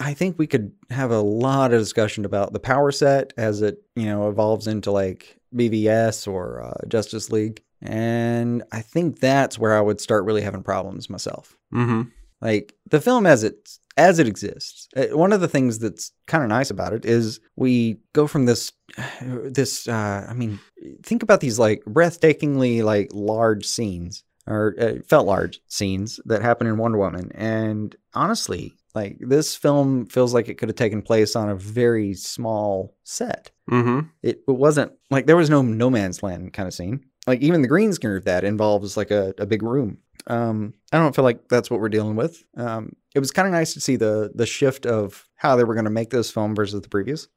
I 0.00 0.14
think 0.14 0.38
we 0.38 0.46
could 0.46 0.72
have 0.90 1.10
a 1.10 1.20
lot 1.20 1.72
of 1.72 1.80
discussion 1.80 2.24
about 2.24 2.52
the 2.52 2.60
power 2.60 2.92
set 2.92 3.32
as 3.36 3.62
it 3.62 3.82
you 3.96 4.06
know 4.06 4.28
evolves 4.28 4.66
into 4.66 4.90
like 4.90 5.38
BVS 5.54 6.28
or 6.28 6.62
uh, 6.62 6.86
Justice 6.88 7.30
League, 7.30 7.62
and 7.82 8.62
I 8.72 8.80
think 8.80 9.20
that's 9.20 9.58
where 9.58 9.76
I 9.76 9.80
would 9.80 10.00
start 10.00 10.24
really 10.24 10.42
having 10.42 10.62
problems 10.62 11.10
myself. 11.10 11.56
Mm-hmm. 11.74 12.02
Like 12.40 12.74
the 12.88 13.00
film 13.00 13.26
as 13.26 13.44
it 13.44 13.78
as 13.98 14.18
it 14.18 14.26
exists. 14.26 14.88
uh, 14.96 15.06
One 15.16 15.32
of 15.32 15.40
the 15.40 15.48
things 15.48 15.78
that's 15.78 16.12
kind 16.26 16.42
of 16.42 16.48
nice 16.48 16.70
about 16.70 16.94
it 16.94 17.04
is 17.04 17.40
we 17.56 17.98
go 18.14 18.26
from 18.26 18.46
this 18.46 18.72
this 19.20 19.86
uh 19.88 20.26
I 20.28 20.32
mean 20.32 20.60
think 21.02 21.22
about 21.22 21.40
these 21.40 21.58
like 21.58 21.82
breathtakingly 21.84 22.82
like 22.82 23.10
large 23.12 23.66
scenes 23.66 24.24
or 24.46 24.74
uh, 24.80 24.94
felt 25.06 25.26
large 25.26 25.60
scenes 25.66 26.20
that 26.24 26.40
happen 26.40 26.66
in 26.66 26.78
Wonder 26.78 26.98
Woman 26.98 27.30
and 27.34 27.94
honestly 28.14 28.74
like 28.94 29.18
this 29.20 29.54
film 29.54 30.06
feels 30.06 30.32
like 30.32 30.48
it 30.48 30.54
could 30.58 30.68
have 30.68 30.76
taken 30.76 31.02
place 31.02 31.36
on 31.36 31.50
a 31.50 31.54
very 31.54 32.14
small 32.14 32.96
set. 33.04 33.50
Mm-hmm. 33.70 34.08
It, 34.22 34.40
it 34.48 34.50
wasn't 34.50 34.92
like 35.10 35.26
there 35.26 35.36
was 35.36 35.50
no 35.50 35.62
no 35.62 35.90
man's 35.90 36.22
land 36.22 36.52
kind 36.52 36.66
of 36.66 36.74
scene. 36.74 37.04
Like 37.28 37.42
even 37.42 37.60
the 37.60 37.68
green 37.68 37.92
screen 37.92 38.16
of 38.16 38.24
that 38.24 38.42
involves 38.42 38.96
like 38.96 39.10
a, 39.10 39.34
a 39.38 39.44
big 39.44 39.62
room. 39.62 39.98
Um, 40.28 40.72
I 40.92 40.98
don't 40.98 41.14
feel 41.14 41.24
like 41.24 41.48
that's 41.48 41.70
what 41.70 41.78
we're 41.78 41.90
dealing 41.90 42.16
with. 42.16 42.42
Um, 42.56 42.96
it 43.14 43.18
was 43.18 43.30
kind 43.30 43.46
of 43.46 43.52
nice 43.52 43.74
to 43.74 43.80
see 43.80 43.96
the 43.96 44.32
the 44.34 44.46
shift 44.46 44.86
of 44.86 45.26
how 45.36 45.54
they 45.54 45.64
were 45.64 45.74
going 45.74 45.84
to 45.84 45.90
make 45.90 46.08
this 46.08 46.30
film 46.30 46.54
versus 46.54 46.80
the 46.80 46.88
previous, 46.88 47.28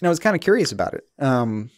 and 0.00 0.06
I 0.06 0.08
was 0.08 0.18
kind 0.18 0.34
of 0.34 0.42
curious 0.42 0.72
about 0.72 0.94
it. 0.94 1.04
Um, 1.20 1.70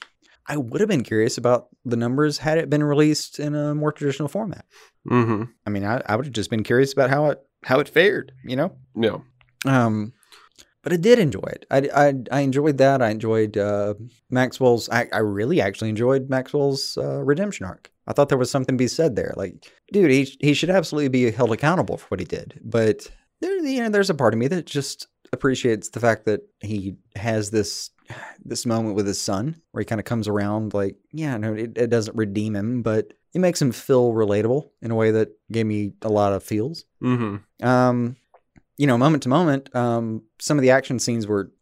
I 0.47 0.57
would 0.57 0.81
have 0.81 0.89
been 0.89 1.05
curious 1.05 1.37
about 1.37 1.69
the 1.85 1.97
numbers 1.97 2.39
had 2.39 2.57
it 2.57 2.70
been 2.70 2.82
released 2.82 3.39
in 3.39 3.55
a 3.55 3.74
more 3.74 3.93
traditional 3.93 4.28
format. 4.28 4.65
Mm-hmm. 5.09 5.45
I 5.66 5.70
mean, 5.70 5.85
I, 5.85 6.03
I 6.07 6.16
would 6.16 6.24
have 6.27 6.35
just 6.35 6.51
been 6.51 6.65
curious 6.65 6.93
about 6.95 7.11
how 7.11 7.27
it 7.27 7.41
how 7.62 7.78
it 7.78 7.89
fared. 7.91 8.32
You 8.43 8.57
know. 8.57 8.73
Yeah. 8.97 9.19
Um, 9.66 10.15
but 10.82 10.93
I 10.93 10.97
did 10.97 11.19
enjoy 11.19 11.47
it. 11.47 11.66
I, 11.70 11.89
I, 11.94 12.15
I 12.31 12.40
enjoyed 12.40 12.78
that. 12.78 13.02
I 13.02 13.11
enjoyed 13.11 13.57
uh, 13.57 13.94
Maxwell's. 14.31 14.89
I, 14.89 15.09
I 15.12 15.19
really 15.19 15.61
actually 15.61 15.90
enjoyed 15.90 16.31
Maxwell's 16.31 16.97
uh, 16.97 17.23
redemption 17.23 17.66
arc. 17.66 17.90
I 18.07 18.12
thought 18.12 18.28
there 18.28 18.39
was 18.39 18.51
something 18.51 18.77
to 18.77 18.82
be 18.82 18.89
said 18.89 19.15
there. 19.15 19.35
Like, 19.36 19.70
dude, 19.93 20.11
he 20.11 20.36
he 20.40 20.55
should 20.55 20.70
absolutely 20.70 21.09
be 21.09 21.31
held 21.31 21.52
accountable 21.52 21.97
for 21.97 22.07
what 22.09 22.20
he 22.20 22.27
did. 22.27 22.59
But 22.65 23.11
there, 23.40 23.59
you 23.59 23.82
know, 23.82 23.89
there's 23.90 24.11
a 24.11 24.15
part 24.15 24.35
of 24.35 24.39
me 24.39 24.48
that 24.48 24.66
just 24.66 25.07
appreciates 25.32 25.90
the 25.90 26.01
fact 26.01 26.24
that 26.24 26.40
he 26.61 26.97
has 27.15 27.51
this 27.51 27.90
this 28.44 28.66
moment 28.66 28.97
with 28.97 29.07
his 29.07 29.20
son 29.20 29.61
where 29.70 29.81
he 29.81 29.85
kind 29.85 30.01
of 30.01 30.05
comes 30.05 30.27
around 30.27 30.74
like, 30.74 30.97
yeah, 31.12 31.36
no, 31.36 31.55
it, 31.55 31.77
it 31.77 31.90
doesn't 31.90 32.16
redeem 32.16 32.57
him, 32.57 32.82
but 32.82 33.12
it 33.32 33.39
makes 33.39 33.62
him 33.62 33.70
feel 33.70 34.12
relatable 34.12 34.69
in 34.82 34.90
a 34.90 34.97
way 34.97 35.12
that 35.12 35.28
gave 35.52 35.66
me 35.66 35.93
a 36.02 36.09
lot 36.09 36.32
of 36.32 36.43
feels. 36.43 36.85
Mm-hmm. 37.02 37.65
Um, 37.65 38.16
you 38.81 38.86
know, 38.86 38.97
moment 38.97 39.23
to 39.24 39.28
moment, 39.28 39.69
um, 39.77 40.23
some 40.39 40.57
of 40.57 40.62
the 40.62 40.70
action 40.70 40.98
scenes 40.98 41.27
were 41.27 41.52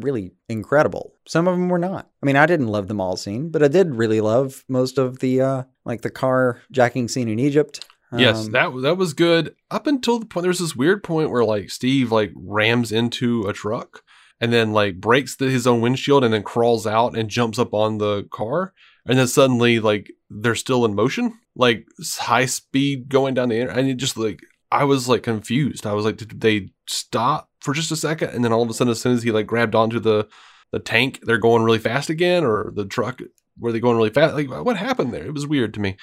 really 0.00 0.32
incredible. 0.48 1.14
Some 1.24 1.46
of 1.46 1.54
them 1.54 1.68
were 1.68 1.78
not. 1.78 2.10
I 2.20 2.26
mean, 2.26 2.34
I 2.34 2.46
didn't 2.46 2.66
love 2.66 2.88
the 2.88 2.94
mall 2.94 3.16
scene, 3.16 3.50
but 3.50 3.62
I 3.62 3.68
did 3.68 3.94
really 3.94 4.20
love 4.20 4.64
most 4.68 4.98
of 4.98 5.20
the 5.20 5.40
uh, 5.40 5.62
like 5.84 6.02
the 6.02 6.10
car 6.10 6.62
jacking 6.72 7.06
scene 7.06 7.28
in 7.28 7.38
Egypt. 7.38 7.86
yes, 8.12 8.46
Um, 8.46 8.52
that 8.52 8.72
that 8.82 8.96
was 8.96 9.14
good 9.14 9.54
up 9.70 9.86
until 9.86 10.18
the 10.18 10.26
point. 10.26 10.42
There's 10.42 10.58
this 10.58 10.74
weird 10.74 11.04
point 11.04 11.30
where 11.30 11.44
like 11.44 11.70
Steve 11.70 12.10
like 12.10 12.32
rams 12.34 12.90
into 12.90 13.42
a 13.46 13.52
truck 13.52 14.02
and 14.40 14.52
then 14.52 14.72
like 14.72 15.00
breaks 15.00 15.36
the, 15.36 15.48
his 15.48 15.68
own 15.68 15.80
windshield 15.80 16.24
and 16.24 16.34
then 16.34 16.42
crawls 16.42 16.88
out 16.88 17.16
and 17.16 17.28
jumps 17.28 17.60
up 17.60 17.72
on 17.72 17.98
the 17.98 18.24
car 18.32 18.74
and 19.06 19.16
then 19.16 19.28
suddenly 19.28 19.78
like 19.78 20.10
they're 20.28 20.56
still 20.56 20.84
in 20.84 20.96
motion, 20.96 21.38
like 21.54 21.86
high 22.18 22.46
speed 22.46 23.08
going 23.08 23.34
down 23.34 23.50
the 23.50 23.56
air, 23.56 23.70
and 23.70 23.88
it 23.88 23.94
just 23.94 24.16
like 24.16 24.40
I 24.74 24.84
was 24.84 25.08
like 25.08 25.22
confused. 25.22 25.86
I 25.86 25.92
was 25.92 26.04
like, 26.04 26.16
did 26.16 26.40
they 26.40 26.70
stop 26.86 27.48
for 27.60 27.72
just 27.74 27.92
a 27.92 27.96
second 27.96 28.30
and 28.30 28.44
then 28.44 28.52
all 28.52 28.62
of 28.62 28.70
a 28.70 28.74
sudden, 28.74 28.90
as 28.90 29.00
soon 29.00 29.14
as 29.14 29.22
he 29.22 29.30
like 29.30 29.46
grabbed 29.46 29.74
onto 29.74 30.00
the 30.00 30.28
the 30.72 30.80
tank, 30.80 31.20
they're 31.22 31.38
going 31.38 31.62
really 31.62 31.78
fast 31.78 32.10
again, 32.10 32.44
or 32.44 32.72
the 32.74 32.84
truck 32.84 33.20
were 33.58 33.72
they 33.72 33.80
going 33.80 33.96
really 33.96 34.10
fast? 34.10 34.34
Like 34.34 34.48
what 34.48 34.76
happened 34.76 35.14
there? 35.14 35.24
It 35.24 35.34
was 35.34 35.46
weird 35.46 35.74
to 35.74 35.80
me 35.80 35.96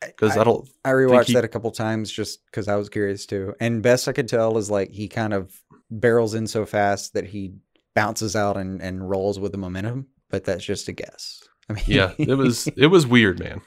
because 0.00 0.36
I, 0.36 0.44
don't. 0.44 0.68
I 0.84 0.90
rewatched 0.90 1.26
he- 1.26 1.34
that 1.34 1.44
a 1.44 1.48
couple 1.48 1.70
times 1.70 2.10
just 2.10 2.44
because 2.46 2.68
I 2.68 2.76
was 2.76 2.88
curious 2.88 3.26
too. 3.26 3.54
And 3.60 3.82
best 3.82 4.08
I 4.08 4.12
could 4.12 4.28
tell 4.28 4.58
is 4.58 4.70
like 4.70 4.90
he 4.90 5.08
kind 5.08 5.32
of 5.32 5.52
barrels 5.90 6.34
in 6.34 6.46
so 6.46 6.66
fast 6.66 7.14
that 7.14 7.24
he 7.26 7.54
bounces 7.94 8.36
out 8.36 8.56
and, 8.56 8.80
and 8.82 9.08
rolls 9.08 9.40
with 9.40 9.52
the 9.52 9.58
momentum. 9.58 10.08
But 10.30 10.44
that's 10.44 10.64
just 10.64 10.88
a 10.88 10.92
guess. 10.92 11.42
I 11.70 11.72
mean, 11.72 11.84
Yeah, 11.86 12.12
it 12.18 12.36
was 12.36 12.66
it 12.76 12.88
was 12.88 13.06
weird, 13.06 13.38
man. 13.40 13.62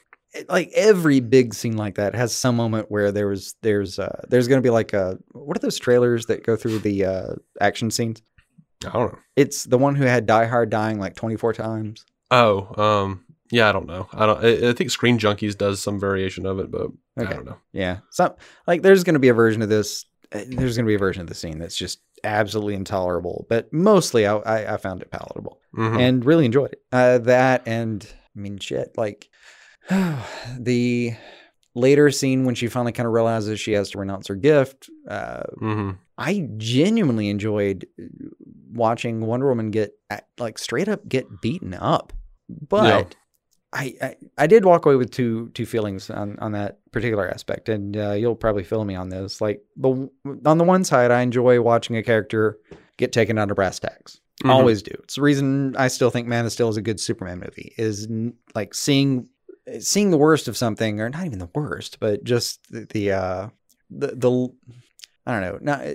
Like 0.50 0.72
every 0.74 1.20
big 1.20 1.54
scene 1.54 1.76
like 1.78 1.96
that 1.96 2.16
has 2.16 2.34
some 2.34 2.56
moment 2.56 2.90
where 2.90 3.12
there 3.12 3.28
was 3.28 3.56
there's 3.62 4.00
uh 4.00 4.22
there's 4.30 4.48
gonna 4.48 4.62
be 4.62 4.70
like 4.70 4.94
a 4.94 5.18
what 5.34 5.58
are 5.58 5.60
those 5.60 5.78
trailers 5.80 6.28
that 6.28 6.44
go 6.46 6.56
through 6.56 6.80
the 6.80 7.06
uh 7.06 7.34
action 7.60 7.92
scenes? 7.92 8.22
I 8.86 8.92
don't 8.94 9.12
know. 9.14 9.20
It's 9.36 9.66
the 9.66 9.78
one 9.78 9.96
who 9.96 10.06
had 10.06 10.26
Die 10.26 10.46
Hard 10.46 10.70
dying 10.70 11.00
like 11.00 11.16
24 11.16 11.54
times. 11.54 12.06
Oh, 12.32 12.82
um, 12.82 13.26
yeah, 13.52 13.68
I 13.70 13.74
don't 13.74 13.86
know. 13.88 14.08
I 14.14 14.26
don't. 14.26 14.44
I, 14.44 14.70
I 14.70 14.74
think 14.74 14.90
Screen 14.90 15.20
Junkies 15.20 15.58
does 15.58 15.82
some 15.82 16.00
variation 16.00 16.46
of 16.46 16.58
it, 16.60 16.72
but 16.72 16.88
I 17.18 17.26
don't 17.26 17.46
know. 17.46 17.58
Yeah. 17.74 17.98
So 18.10 18.36
like 18.66 18.82
there's 18.82 19.04
to 19.04 19.20
be 19.20 19.28
a 19.28 19.34
version 19.34 19.62
of 19.62 19.70
this. 19.70 20.06
uh, 20.34 20.40
There's 20.48 20.78
to 20.78 20.84
be 20.84 20.96
a 20.96 21.00
version 21.00 21.22
of 21.22 21.28
the 21.28 21.36
scene 21.36 21.60
that's 21.60 21.76
just 21.76 22.00
absolutely 22.24 22.76
intolerable, 22.76 23.46
but 23.50 23.72
mostly 23.74 24.26
I, 24.26 24.38
I, 24.38 24.74
I 24.76 24.78
found 24.78 25.02
it 25.02 25.12
palatable 25.12 25.60
Mhm. 25.76 26.00
and 26.00 26.26
really 26.26 26.46
enjoyed 26.46 26.72
it. 26.72 26.82
Uh, 26.92 27.18
that 27.20 27.64
and 27.68 28.08
I 28.36 28.40
mean, 28.40 28.58
shit, 28.60 28.98
like 28.98 29.30
the 30.60 31.14
later 31.74 32.12
scene 32.12 32.46
when 32.46 32.56
she 32.56 32.68
finally 32.68 32.92
kind 32.92 33.08
of 33.08 33.14
realizes 33.14 33.60
she 33.60 33.72
has 33.74 33.90
to 33.92 33.98
renounce 34.00 34.28
her 34.28 34.36
gift. 34.36 34.90
Uh, 35.08 35.44
Mhm. 35.62 35.98
I 36.18 36.48
genuinely 36.58 37.30
enjoyed 37.30 37.88
uh, 38.00 38.04
watching 38.74 39.22
Wonder 39.22 39.48
Woman 39.48 39.72
get 39.72 39.94
uh, 40.10 40.20
like 40.38 40.58
straight 40.60 40.88
up 40.88 41.08
get 41.08 41.26
beaten 41.42 41.74
up, 41.74 42.14
but 42.50 42.86
Yeah. 42.88 43.18
I, 43.74 43.96
I 44.02 44.16
I 44.38 44.48
did 44.48 44.66
walk 44.66 44.86
away 44.86 44.96
with 44.98 45.12
two 45.12 45.50
two 45.54 45.66
feelings 45.66 46.10
on 46.10 46.38
on 46.40 46.52
that 46.52 46.80
particular 46.92 47.30
aspect, 47.30 47.70
and 47.70 47.96
uh, 47.96 48.12
you'll 48.12 48.36
probably 48.36 48.66
fill 48.66 48.84
me 48.84 48.96
on 48.96 49.08
this. 49.08 49.40
Like 49.40 49.62
the 49.78 50.10
on 50.46 50.58
the 50.58 50.66
one 50.66 50.84
side, 50.84 51.10
I 51.10 51.22
enjoy 51.22 51.62
watching 51.62 51.96
a 51.96 52.04
character 52.04 52.60
get 52.98 53.14
taken 53.14 53.38
down 53.38 53.48
to 53.48 53.56
brass 53.56 53.80
tacks. 53.80 54.20
Mhm. 54.44 54.50
Always 54.50 54.82
do. 54.84 54.92
It's 55.04 55.16
the 55.16 55.22
reason 55.22 55.74
I 55.78 55.88
still 55.88 56.10
think 56.10 56.28
Man 56.28 56.46
of 56.46 56.52
Steel 56.52 56.68
is 56.68 56.76
a 56.76 56.82
good 56.82 57.00
Superman 57.00 57.40
movie. 57.40 57.74
Is 57.78 58.10
like 58.54 58.74
seeing 58.74 59.28
seeing 59.80 60.12
the 60.12 60.18
worst 60.18 60.48
of 60.48 60.58
something, 60.58 61.00
or 61.00 61.10
not 61.10 61.26
even 61.26 61.40
the 61.40 61.50
worst, 61.54 62.00
but 62.00 62.24
just 62.24 62.60
the, 62.72 62.86
the 62.90 63.12
uh 63.12 63.50
the 63.90 64.08
the 64.08 64.50
I 65.26 65.40
don't 65.40 65.42
know, 65.42 65.60
not 65.62 65.86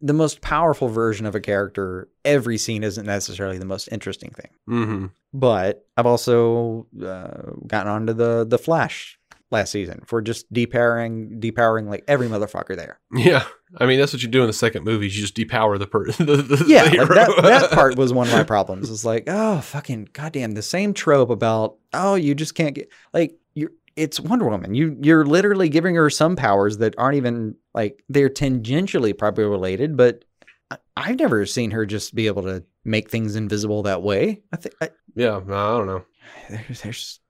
the 0.00 0.12
most 0.12 0.40
powerful 0.40 0.88
version 0.88 1.26
of 1.26 1.34
a 1.34 1.40
character. 1.40 2.08
Every 2.24 2.58
scene 2.58 2.82
isn't 2.82 3.06
necessarily 3.06 3.58
the 3.58 3.64
most 3.64 3.88
interesting 3.92 4.30
thing. 4.30 4.50
Mm-hmm. 4.68 5.06
But 5.32 5.86
I've 5.96 6.06
also 6.06 6.86
uh, 7.02 7.52
gotten 7.66 7.90
onto 7.90 8.12
the 8.12 8.44
the 8.44 8.58
Flash 8.58 9.18
last 9.50 9.70
season 9.70 10.02
for 10.04 10.20
just 10.20 10.52
depowering 10.52 11.40
depowering 11.40 11.88
like 11.88 12.04
every 12.08 12.28
motherfucker 12.28 12.76
there. 12.76 13.00
Yeah, 13.14 13.44
I 13.78 13.86
mean 13.86 13.98
that's 13.98 14.12
what 14.12 14.22
you 14.22 14.28
do 14.28 14.40
in 14.42 14.46
the 14.46 14.52
second 14.52 14.84
movie. 14.84 15.06
You 15.06 15.10
just 15.12 15.36
depower 15.36 15.78
the 15.78 15.86
person. 15.86 16.26
Yeah, 16.66 16.88
the 16.88 16.96
like 16.98 17.08
that 17.08 17.42
that 17.42 17.70
part 17.72 17.96
was 17.96 18.12
one 18.12 18.26
of 18.28 18.32
my 18.32 18.44
problems. 18.44 18.90
It's 18.90 19.04
like, 19.04 19.24
oh 19.26 19.60
fucking 19.60 20.10
goddamn, 20.12 20.52
the 20.52 20.62
same 20.62 20.94
trope 20.94 21.30
about 21.30 21.76
oh 21.92 22.14
you 22.14 22.34
just 22.34 22.54
can't 22.54 22.74
get 22.74 22.88
like 23.12 23.36
you. 23.54 23.70
It's 23.96 24.18
Wonder 24.18 24.48
Woman. 24.48 24.74
You 24.74 24.96
you're 25.00 25.24
literally 25.24 25.68
giving 25.68 25.94
her 25.94 26.10
some 26.10 26.36
powers 26.36 26.78
that 26.78 26.94
aren't 26.98 27.16
even 27.16 27.54
like 27.74 28.02
they're 28.08 28.28
tangentially 28.30 29.16
probably 29.16 29.44
related, 29.44 29.96
but 29.96 30.24
I- 30.70 30.78
I've 30.96 31.18
never 31.18 31.46
seen 31.46 31.70
her 31.72 31.86
just 31.86 32.14
be 32.14 32.26
able 32.26 32.42
to 32.42 32.64
make 32.84 33.10
things 33.10 33.36
invisible 33.36 33.82
that 33.84 34.02
way. 34.02 34.42
I 34.52 34.56
think 34.56 34.74
yeah, 35.14 35.36
I 35.36 35.40
don't 35.40 35.86
know. 35.86 36.04
there's, 36.50 36.80
there's 36.82 37.20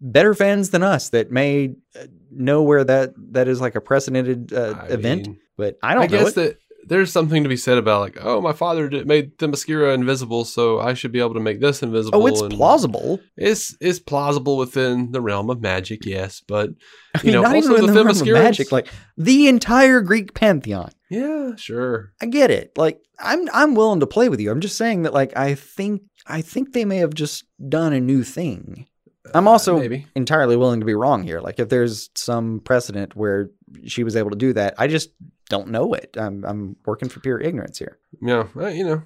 better 0.00 0.34
fans 0.34 0.70
than 0.70 0.82
us 0.82 1.10
that 1.10 1.30
may 1.30 1.74
uh, 1.98 2.06
know 2.30 2.62
where 2.62 2.84
that 2.84 3.14
that 3.32 3.48
is 3.48 3.60
like 3.60 3.74
a 3.74 3.80
precedented 3.80 4.52
uh, 4.52 4.84
event, 4.88 5.26
mean, 5.26 5.38
but 5.56 5.78
I 5.82 5.94
don't 5.94 6.04
I 6.04 6.06
guess 6.06 6.30
it. 6.30 6.34
that 6.34 6.58
there's 6.86 7.10
something 7.10 7.42
to 7.42 7.48
be 7.48 7.56
said 7.56 7.78
about 7.78 8.00
like, 8.00 8.18
oh, 8.20 8.40
my 8.40 8.52
father 8.52 8.88
did, 8.88 9.06
made 9.06 9.36
the 9.38 9.48
mascara 9.48 9.92
invisible, 9.92 10.44
so 10.44 10.78
I 10.78 10.94
should 10.94 11.10
be 11.10 11.18
able 11.18 11.34
to 11.34 11.40
make 11.40 11.60
this 11.60 11.82
invisible. 11.82 12.22
oh, 12.22 12.26
it's 12.26 12.40
and 12.40 12.52
plausible. 12.52 13.20
It's 13.36 13.76
it's 13.80 13.98
plausible 13.98 14.56
within 14.56 15.12
the 15.12 15.20
realm 15.20 15.50
of 15.50 15.60
magic, 15.60 16.06
yes, 16.06 16.40
but 16.46 16.70
I 17.14 17.20
you 17.22 17.24
mean, 17.26 17.32
know, 17.34 17.42
not 17.42 17.56
even 17.56 17.72
the 17.72 17.86
the 17.86 17.92
realm 17.92 18.08
of 18.08 18.26
magic, 18.26 18.72
like 18.72 18.88
the 19.16 19.48
entire 19.48 20.00
Greek 20.00 20.34
pantheon. 20.34 20.90
yeah, 21.10 21.56
sure. 21.56 22.12
I 22.20 22.26
get 22.26 22.50
it. 22.50 22.76
Like 22.78 23.00
I'm 23.18 23.48
I'm 23.52 23.74
willing 23.74 24.00
to 24.00 24.06
play 24.06 24.28
with 24.28 24.40
you. 24.40 24.50
I'm 24.50 24.60
just 24.60 24.76
saying 24.76 25.02
that 25.02 25.14
like 25.14 25.36
I 25.36 25.54
think 25.54 26.02
I 26.26 26.40
think 26.40 26.72
they 26.72 26.84
may 26.84 26.98
have 26.98 27.14
just 27.14 27.44
done 27.68 27.92
a 27.92 28.00
new 28.00 28.22
thing. 28.22 28.86
I'm 29.34 29.48
also 29.48 29.76
Uh, 29.76 29.80
maybe. 29.80 30.06
entirely 30.14 30.56
willing 30.56 30.80
to 30.80 30.86
be 30.86 30.94
wrong 30.94 31.22
here. 31.22 31.40
Like 31.40 31.58
if 31.58 31.68
there's 31.68 32.10
some 32.14 32.60
precedent 32.60 33.14
where 33.16 33.50
she 33.86 34.04
was 34.04 34.16
able 34.16 34.30
to 34.30 34.36
do 34.36 34.52
that, 34.54 34.74
I 34.78 34.86
just 34.86 35.10
don't 35.48 35.68
know 35.68 35.92
it. 35.94 36.16
I'm 36.18 36.44
I'm 36.44 36.76
working 36.86 37.08
for 37.08 37.20
pure 37.20 37.40
ignorance 37.40 37.78
here. 37.78 37.98
Yeah, 38.22 38.48
uh, 38.56 38.66
you 38.68 38.84
know, 38.84 39.02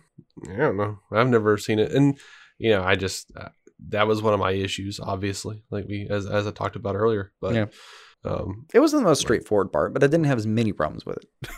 I 0.52 0.56
don't 0.56 0.76
know. 0.76 0.98
I've 1.12 1.28
never 1.28 1.56
seen 1.58 1.78
it, 1.78 1.92
and 1.92 2.18
you 2.58 2.70
know, 2.70 2.82
I 2.82 2.94
just 2.96 3.30
uh, 3.36 3.48
that 3.88 4.06
was 4.06 4.22
one 4.22 4.34
of 4.34 4.40
my 4.40 4.52
issues. 4.52 5.00
Obviously, 5.00 5.64
like 5.70 5.86
we 5.88 6.06
as 6.10 6.26
as 6.26 6.46
I 6.46 6.50
talked 6.50 6.76
about 6.76 6.96
earlier, 6.96 7.32
but 7.40 7.54
Yeah. 7.54 7.66
um, 8.24 8.66
It 8.74 8.80
wasn't 8.80 9.02
the 9.02 9.08
most 9.08 9.20
straightforward 9.20 9.72
part, 9.72 9.92
but 9.94 10.02
I 10.04 10.06
didn't 10.06 10.26
have 10.26 10.38
as 10.38 10.46
many 10.46 10.72
problems 10.72 11.04
with 11.06 11.18
it. 11.18 11.50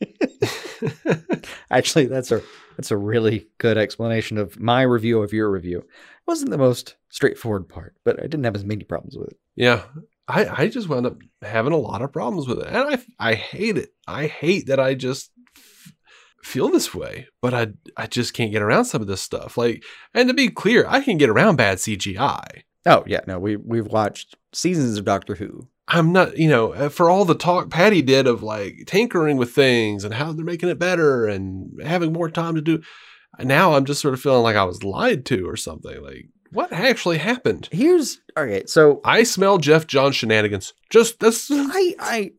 Actually, 1.70 2.06
that's 2.06 2.30
a 2.32 2.42
that's 2.78 2.92
a 2.92 2.96
really 2.96 3.48
good 3.58 3.76
explanation 3.76 4.38
of 4.38 4.58
my 4.60 4.82
review 4.82 5.20
of 5.20 5.32
your 5.32 5.50
review. 5.50 5.80
It 5.80 5.86
wasn't 6.28 6.50
the 6.52 6.58
most 6.58 6.94
straightforward 7.10 7.68
part, 7.68 7.96
but 8.04 8.18
I 8.20 8.22
didn't 8.22 8.44
have 8.44 8.54
as 8.54 8.64
many 8.64 8.84
problems 8.84 9.16
with 9.18 9.28
it. 9.28 9.36
yeah, 9.56 9.82
I 10.28 10.46
I 10.62 10.68
just 10.68 10.88
wound 10.88 11.04
up 11.06 11.16
having 11.42 11.72
a 11.72 11.76
lot 11.76 12.02
of 12.02 12.12
problems 12.12 12.46
with 12.46 12.60
it, 12.60 12.68
and 12.68 12.76
I 12.76 12.98
I 13.18 13.34
hate 13.34 13.76
it. 13.76 13.90
I 14.06 14.28
hate 14.28 14.68
that 14.68 14.78
I 14.78 14.94
just 14.94 15.32
f- 15.56 15.92
feel 16.44 16.68
this 16.68 16.94
way, 16.94 17.26
but 17.42 17.52
I 17.52 17.68
I 17.96 18.06
just 18.06 18.32
can't 18.32 18.52
get 18.52 18.62
around 18.62 18.84
some 18.84 19.02
of 19.02 19.08
this 19.08 19.22
stuff. 19.22 19.58
Like, 19.58 19.82
and 20.14 20.28
to 20.28 20.34
be 20.34 20.48
clear, 20.48 20.86
I 20.88 21.00
can 21.00 21.18
get 21.18 21.30
around 21.30 21.56
bad 21.56 21.78
CGI. 21.78 22.62
Oh 22.86 23.02
yeah, 23.06 23.20
no, 23.26 23.38
we 23.40 23.56
we've 23.56 23.86
watched 23.88 24.36
seasons 24.52 24.96
of 24.98 25.04
Doctor 25.04 25.34
Who. 25.34 25.68
I'm 25.88 26.12
not, 26.12 26.36
you 26.36 26.48
know, 26.48 26.74
uh, 26.74 26.88
for 26.90 27.08
all 27.08 27.24
the 27.24 27.34
talk 27.34 27.70
Patty 27.70 28.02
did 28.02 28.26
of 28.26 28.42
like 28.42 28.84
tinkering 28.86 29.38
with 29.38 29.52
things 29.52 30.04
and 30.04 30.12
how 30.12 30.32
they're 30.32 30.44
making 30.44 30.68
it 30.68 30.78
better 30.78 31.26
and 31.26 31.80
having 31.82 32.12
more 32.12 32.30
time 32.30 32.54
to 32.56 32.60
do. 32.60 32.82
Now 33.38 33.74
I'm 33.74 33.86
just 33.86 34.02
sort 34.02 34.14
of 34.14 34.20
feeling 34.20 34.42
like 34.42 34.56
I 34.56 34.64
was 34.64 34.84
lied 34.84 35.24
to 35.26 35.48
or 35.48 35.56
something. 35.56 36.02
Like, 36.02 36.28
what 36.52 36.72
actually 36.72 37.18
happened? 37.18 37.68
Here's 37.72 38.20
okay, 38.36 38.64
so 38.66 39.00
I 39.04 39.22
smell 39.22 39.58
Geoff 39.58 39.86
Johns 39.86 40.16
shenanigans. 40.16 40.74
Just 40.90 41.20
that's 41.20 41.48
I 41.50 41.94
I 41.98 42.30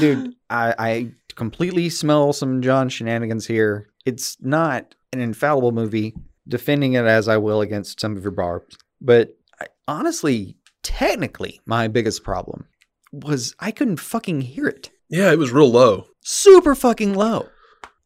dude, 0.00 0.34
I 0.50 0.74
I 0.78 1.12
completely 1.36 1.88
smell 1.88 2.32
some 2.32 2.62
John 2.62 2.88
shenanigans 2.88 3.46
here. 3.46 3.90
It's 4.04 4.36
not 4.40 4.94
an 5.12 5.20
infallible 5.20 5.72
movie, 5.72 6.14
defending 6.48 6.94
it 6.94 7.04
as 7.04 7.28
I 7.28 7.36
will 7.36 7.60
against 7.60 8.00
some 8.00 8.16
of 8.16 8.22
your 8.22 8.32
barbs. 8.32 8.76
But 9.00 9.36
I, 9.60 9.66
honestly, 9.86 10.56
technically, 10.82 11.60
my 11.64 11.86
biggest 11.86 12.24
problem 12.24 12.66
was 13.12 13.54
I 13.58 13.70
couldn't 13.70 13.98
fucking 13.98 14.42
hear 14.42 14.66
it. 14.66 14.90
yeah, 15.08 15.30
it 15.32 15.38
was 15.38 15.50
real 15.52 15.70
low. 15.70 16.06
Super 16.22 16.74
fucking 16.74 17.14
low. 17.14 17.48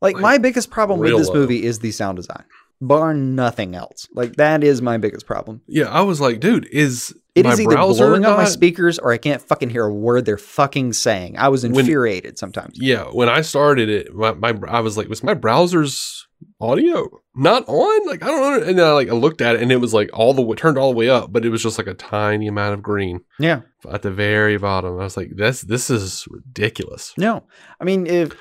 Like 0.00 0.14
Like, 0.14 0.22
my 0.22 0.38
biggest 0.38 0.70
problem 0.70 1.00
with 1.00 1.16
this 1.16 1.28
low. 1.28 1.34
movie 1.34 1.64
is 1.64 1.78
the 1.80 1.92
sound 1.92 2.16
design. 2.16 2.44
bar 2.80 3.14
nothing 3.14 3.74
else. 3.76 4.08
Like 4.14 4.36
that 4.36 4.64
is 4.64 4.82
my 4.82 4.98
biggest 4.98 5.26
problem. 5.26 5.62
Yeah, 5.68 5.88
I 5.88 6.00
was 6.02 6.20
like, 6.20 6.40
dude, 6.40 6.66
is 6.72 7.14
It 7.36 7.44
my 7.46 7.52
is 7.52 7.60
either 7.60 7.76
blowing 7.76 8.24
up 8.24 8.36
my 8.36 8.44
speakers 8.44 8.98
or 8.98 9.12
I 9.12 9.18
can't 9.18 9.40
fucking 9.40 9.70
hear 9.70 9.84
a 9.86 9.94
word 9.94 10.24
they're 10.24 10.36
fucking 10.38 10.92
saying. 10.94 11.36
I 11.38 11.48
was 11.48 11.62
When- 11.62 11.78
infuriated 11.78 12.38
sometimes. 12.38 12.76
Yeah, 12.80 13.04
when 13.04 13.28
I 13.28 13.42
started 13.42 13.88
it, 13.88 14.12
my, 14.14 14.32
my 14.32 14.54
I 14.68 14.80
was 14.80 14.96
like, 14.96 15.08
was 15.08 15.22
my 15.22 15.34
browser's 15.34 16.26
audio 16.60 17.08
not 17.34 17.64
on? 17.68 18.06
Like 18.06 18.22
I 18.22 18.26
don't 18.28 18.40
know. 18.60 18.66
And 18.68 18.78
then 18.78 18.86
I 18.86 18.92
like 18.92 19.08
I 19.08 19.12
looked 19.12 19.40
at 19.40 19.56
it 19.56 19.62
and 19.62 19.72
it 19.72 19.76
was 19.76 19.92
like 19.94 20.10
all 20.12 20.34
the 20.34 20.42
way 20.42 20.54
turned 20.56 20.78
all 20.78 20.92
the 20.92 20.96
way 20.98 21.08
up, 21.08 21.32
but 21.32 21.44
it 21.44 21.50
was 21.50 21.62
just 21.62 21.78
like 21.78 21.86
a 21.86 21.94
tiny 21.94 22.46
amount 22.48 22.74
of 22.74 22.82
green 22.82 23.20
Yeah. 23.38 23.60
at 23.90 24.02
the 24.02 24.10
very 24.10 24.56
bottom. 24.58 24.92
I 24.98 25.04
was 25.04 25.16
like, 25.16 25.30
this 25.36 25.62
this 25.62 25.90
is 25.90 26.26
ridiculous. 26.30 27.12
No. 27.16 27.44
I 27.80 27.84
mean, 27.84 28.06
if 28.06 28.32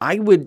I 0.00 0.16
would 0.18 0.46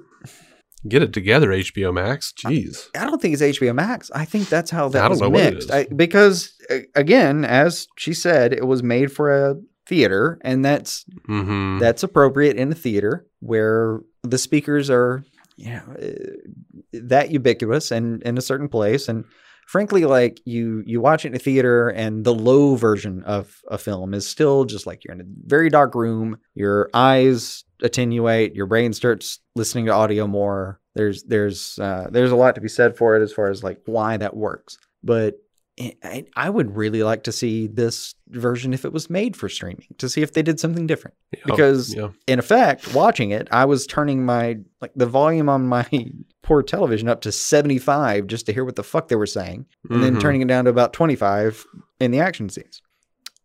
Get 0.88 1.02
it 1.02 1.14
together, 1.14 1.50
HBO 1.50 1.92
Max. 1.92 2.32
Jeez. 2.46 2.90
I 2.96 3.06
don't 3.08 3.20
think 3.20 3.34
it's 3.34 3.42
HBO 3.42 3.74
Max. 3.74 4.12
I 4.14 4.24
think 4.24 4.50
that's 4.50 4.70
how 4.70 4.88
that 4.90 5.04
I 5.04 5.08
was 5.08 5.20
know 5.20 5.30
what 5.30 5.42
it 5.42 5.54
mixed. 5.56 5.72
I, 5.72 5.86
because 5.86 6.54
again, 6.94 7.44
as 7.44 7.88
she 7.98 8.14
said, 8.14 8.54
it 8.54 8.68
was 8.68 8.84
made 8.84 9.12
for 9.12 9.32
a 9.34 9.56
theater, 9.88 10.38
and 10.42 10.64
that's 10.64 11.04
Mm-hmm. 11.28 11.80
that's 11.80 12.04
appropriate 12.04 12.58
in 12.58 12.72
a 12.72 12.76
theater 12.76 13.26
where 13.40 14.02
the 14.22 14.38
speakers 14.38 14.92
are, 14.92 15.24
know, 15.58 15.96
uh, 16.02 16.98
that 17.02 17.32
ubiquitous 17.32 17.92
and 17.92 18.22
in 18.24 18.38
a 18.38 18.42
certain 18.42 18.68
place. 18.68 19.08
And 19.08 19.26
frankly, 19.68 20.06
like 20.06 20.40
you 20.46 20.84
you 20.86 21.02
watch 21.02 21.26
it 21.26 21.30
in 21.30 21.36
a 21.36 21.40
theater, 21.40 21.90
and 21.90 22.24
the 22.24 22.34
low 22.34 22.76
version 22.76 23.24
of 23.24 23.62
a 23.70 23.78
film 23.78 24.14
is 24.14 24.28
still 24.28 24.66
just 24.66 24.86
like 24.86 25.04
you're 25.04 25.14
in 25.14 25.22
a 25.22 25.26
very 25.46 25.70
dark 25.70 25.96
room. 25.96 26.38
Your 26.54 26.90
eyes 26.94 27.64
attenuate, 27.82 28.56
your 28.56 28.66
brain 28.66 28.94
starts 28.94 29.40
listening 29.56 29.86
to 29.86 29.94
audio 29.94 30.28
more. 30.28 30.80
There's 30.96 31.24
there's 31.24 31.80
uh, 31.80 32.08
there's 32.12 32.32
a 32.32 32.36
lot 32.36 32.56
to 32.56 32.62
be 32.62 32.70
said 32.70 32.98
for 32.98 33.16
it 33.16 33.24
as 33.24 33.34
far 33.34 33.50
as 33.50 33.64
like 33.64 33.80
why 33.86 34.18
that 34.18 34.36
works. 34.36 34.78
But 35.04 35.36
I- 35.80 35.96
I, 36.04 36.26
I 36.38 36.50
would 36.50 36.76
really 36.76 37.04
like 37.04 37.24
to 37.24 37.32
see 37.34 37.68
this 37.68 38.16
version 38.30 38.74
if 38.74 38.86
it 38.86 38.94
was 38.94 39.10
made 39.10 39.36
for 39.36 39.50
streaming 39.50 39.88
to 39.98 40.08
see 40.08 40.22
if 40.22 40.32
they 40.34 40.42
did 40.42 40.60
something 40.60 40.88
different 40.88 41.16
because- 41.46 41.94
yeah. 41.94 42.10
in 42.28 42.40
effect, 42.40 42.94
watching 42.96 43.32
it, 43.32 43.48
I 43.52 43.66
was 43.66 43.86
turning 43.86 44.26
my 44.26 44.58
like 44.82 44.92
the 44.96 45.06
volume 45.06 45.50
on 45.50 45.68
my 45.68 45.86
poor 46.44 46.64
television 46.64 47.10
up 47.10 47.22
to 47.22 47.32
75 47.32 48.28
just 48.28 48.46
to 48.46 48.54
hear 48.54 48.64
what 48.64 48.76
the 48.78 48.84
fuck 48.84 49.10
they 49.10 49.16
were 49.18 49.26
saying, 49.26 49.66
and 49.90 50.02
then 50.04 50.16
Mhm. 50.16 50.22
turning 50.22 50.42
it 50.42 50.48
down 50.48 50.64
to 50.66 50.70
about 50.72 50.94
25 50.94 51.66
in 52.00 52.12
the 52.12 52.20
action 52.20 52.48
scenes. 52.50 52.82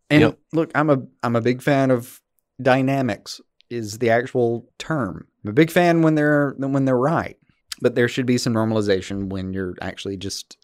And 0.09 0.21
Yep. 0.23 0.39
look, 0.53 0.71
I'm 0.75 0.91
a 0.91 1.03
I'm 1.23 1.35
a 1.37 1.41
big 1.41 1.63
fan 1.63 1.91
of 1.91 2.21
dynamics 2.63 3.41
is 3.71 3.99
the 3.99 4.11
actual 4.11 4.69
term. 4.79 5.27
I'm 5.45 5.51
a 5.51 5.53
big 5.55 5.71
fan 5.71 6.03
when 6.03 6.15
they're 6.15 6.55
when 6.59 6.85
they're 6.85 6.97
right, 6.97 7.37
but 7.81 7.95
there 7.95 8.09
should 8.09 8.27
be 8.27 8.39
some 8.39 8.53
normalization 8.55 9.31
when 9.31 9.53
you're 9.53 9.75
actually 9.81 10.17
just. 10.17 10.57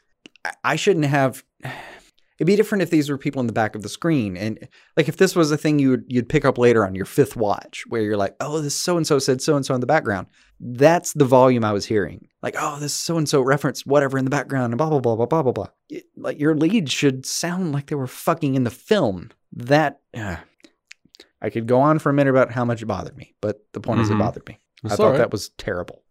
I- 0.65 0.77
shouldn't 0.77 1.07
have. 1.07 1.45
It'd 2.39 2.47
be 2.47 2.57
different 2.57 2.83
if 2.83 2.91
these 2.91 3.09
were 3.09 3.17
people 3.17 3.41
in 3.41 3.47
the 3.47 3.53
back 3.55 3.75
of 3.75 3.83
the 3.83 3.89
screen, 3.89 4.37
and 4.37 4.69
like 4.95 5.09
if 5.09 5.17
this 5.17 5.35
was 5.35 5.51
a 5.51 5.57
thing 5.57 5.79
you 5.79 5.89
would 5.91 6.05
you'd 6.07 6.29
pick 6.29 6.45
up 6.45 6.59
later 6.59 6.85
on 6.87 6.95
your 6.95 7.07
fifth 7.07 7.35
watch, 7.35 7.85
where 7.89 8.03
you're 8.03 8.19
like, 8.19 8.37
oh, 8.41 8.61
this 8.61 8.77
so 8.77 8.99
and 8.99 9.07
so 9.07 9.19
said 9.19 9.41
so 9.41 9.57
and 9.57 9.65
so 9.65 9.75
in 9.75 9.81
the 9.81 9.87
background. 9.87 10.27
That's 10.61 11.15
the 11.15 11.25
volume 11.25 11.65
I 11.65 11.73
was 11.73 11.87
hearing. 11.87 12.29
Like, 12.43 12.55
oh, 12.59 12.79
this 12.79 12.93
so 12.93 13.17
and 13.17 13.27
so 13.27 13.41
referenced 13.41 13.87
whatever 13.87 14.19
in 14.19 14.25
the 14.27 14.31
background, 14.31 14.73
and 14.75 14.77
blah 14.79 14.91
blah 14.91 15.01
blah 15.01 15.17
blah 15.17 15.25
blah 15.27 15.43
blah 15.45 15.53
blah. 15.53 15.69
It- 15.89 16.05
like 16.15 16.39
your 16.39 16.55
leads 16.55 16.93
should 16.93 17.25
sound 17.25 17.73
like 17.73 17.87
they 17.87 17.97
were 17.97 18.07
fucking 18.07 18.55
in 18.55 18.65
the 18.65 18.71
film. 18.71 19.31
That 19.55 20.01
uh, 20.15 20.37
I 21.41 21.49
could 21.49 21.67
go 21.67 21.81
on 21.81 21.99
for 21.99 22.11
a 22.11 22.13
minute 22.13 22.31
about 22.31 22.53
how 22.53 22.67
much 22.67 22.83
it 22.83 22.87
bothered 22.87 23.17
me, 23.17 23.35
but 23.41 23.65
the 23.73 23.81
point 23.81 24.01
is, 24.03 24.11
it 24.11 24.15
Mhm. 24.15 24.19
bothered 24.19 24.47
me. 24.47 24.59
I 24.85 24.95
thought 24.95 25.13
right. 25.13 25.19
that 25.19 25.33
was 25.33 25.49
terrible. 25.57 26.03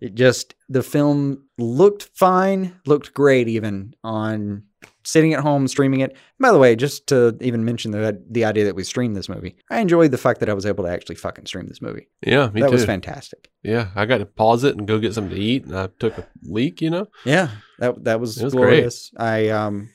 It 0.00 0.14
just 0.14 0.54
the 0.68 0.82
film 0.82 1.44
looked 1.58 2.10
fine, 2.14 2.80
looked 2.86 3.12
great 3.14 3.48
even 3.48 3.94
on 4.02 4.64
sitting 5.04 5.34
at 5.34 5.40
home 5.40 5.66
streaming 5.68 6.00
it. 6.00 6.16
By 6.38 6.52
the 6.52 6.58
way, 6.58 6.76
just 6.76 7.06
to 7.08 7.36
even 7.40 7.64
mention 7.64 7.90
the 7.90 8.22
the 8.30 8.44
idea 8.44 8.64
that 8.64 8.74
we 8.74 8.84
streamed 8.84 9.16
this 9.16 9.28
movie, 9.28 9.56
I 9.70 9.80
enjoyed 9.80 10.10
the 10.10 10.18
fact 10.18 10.40
that 10.40 10.48
I 10.48 10.54
was 10.54 10.66
able 10.66 10.84
to 10.84 10.90
actually 10.90 11.16
fucking 11.16 11.46
stream 11.46 11.66
this 11.66 11.82
movie. 11.82 12.08
Yeah, 12.24 12.46
me 12.48 12.60
too. 12.60 12.60
that 12.60 12.66
too. 12.68 12.72
was 12.72 12.84
fantastic. 12.84 13.50
Yeah, 13.62 13.88
I 13.94 14.06
got 14.06 14.18
to 14.18 14.26
pause 14.26 14.64
it 14.64 14.76
and 14.76 14.86
go 14.86 14.98
get 14.98 15.14
something 15.14 15.36
to 15.36 15.42
eat, 15.42 15.64
and 15.66 15.76
I 15.76 15.88
took 15.98 16.16
a 16.18 16.26
leak. 16.42 16.80
You 16.80 16.90
know. 16.90 17.06
Yeah, 17.24 17.50
that 17.78 18.04
that 18.04 18.20
was, 18.20 18.40
was 18.42 18.54
great. 18.54 18.62
glorious. 18.62 19.10
I 19.16 19.48
um 19.48 19.90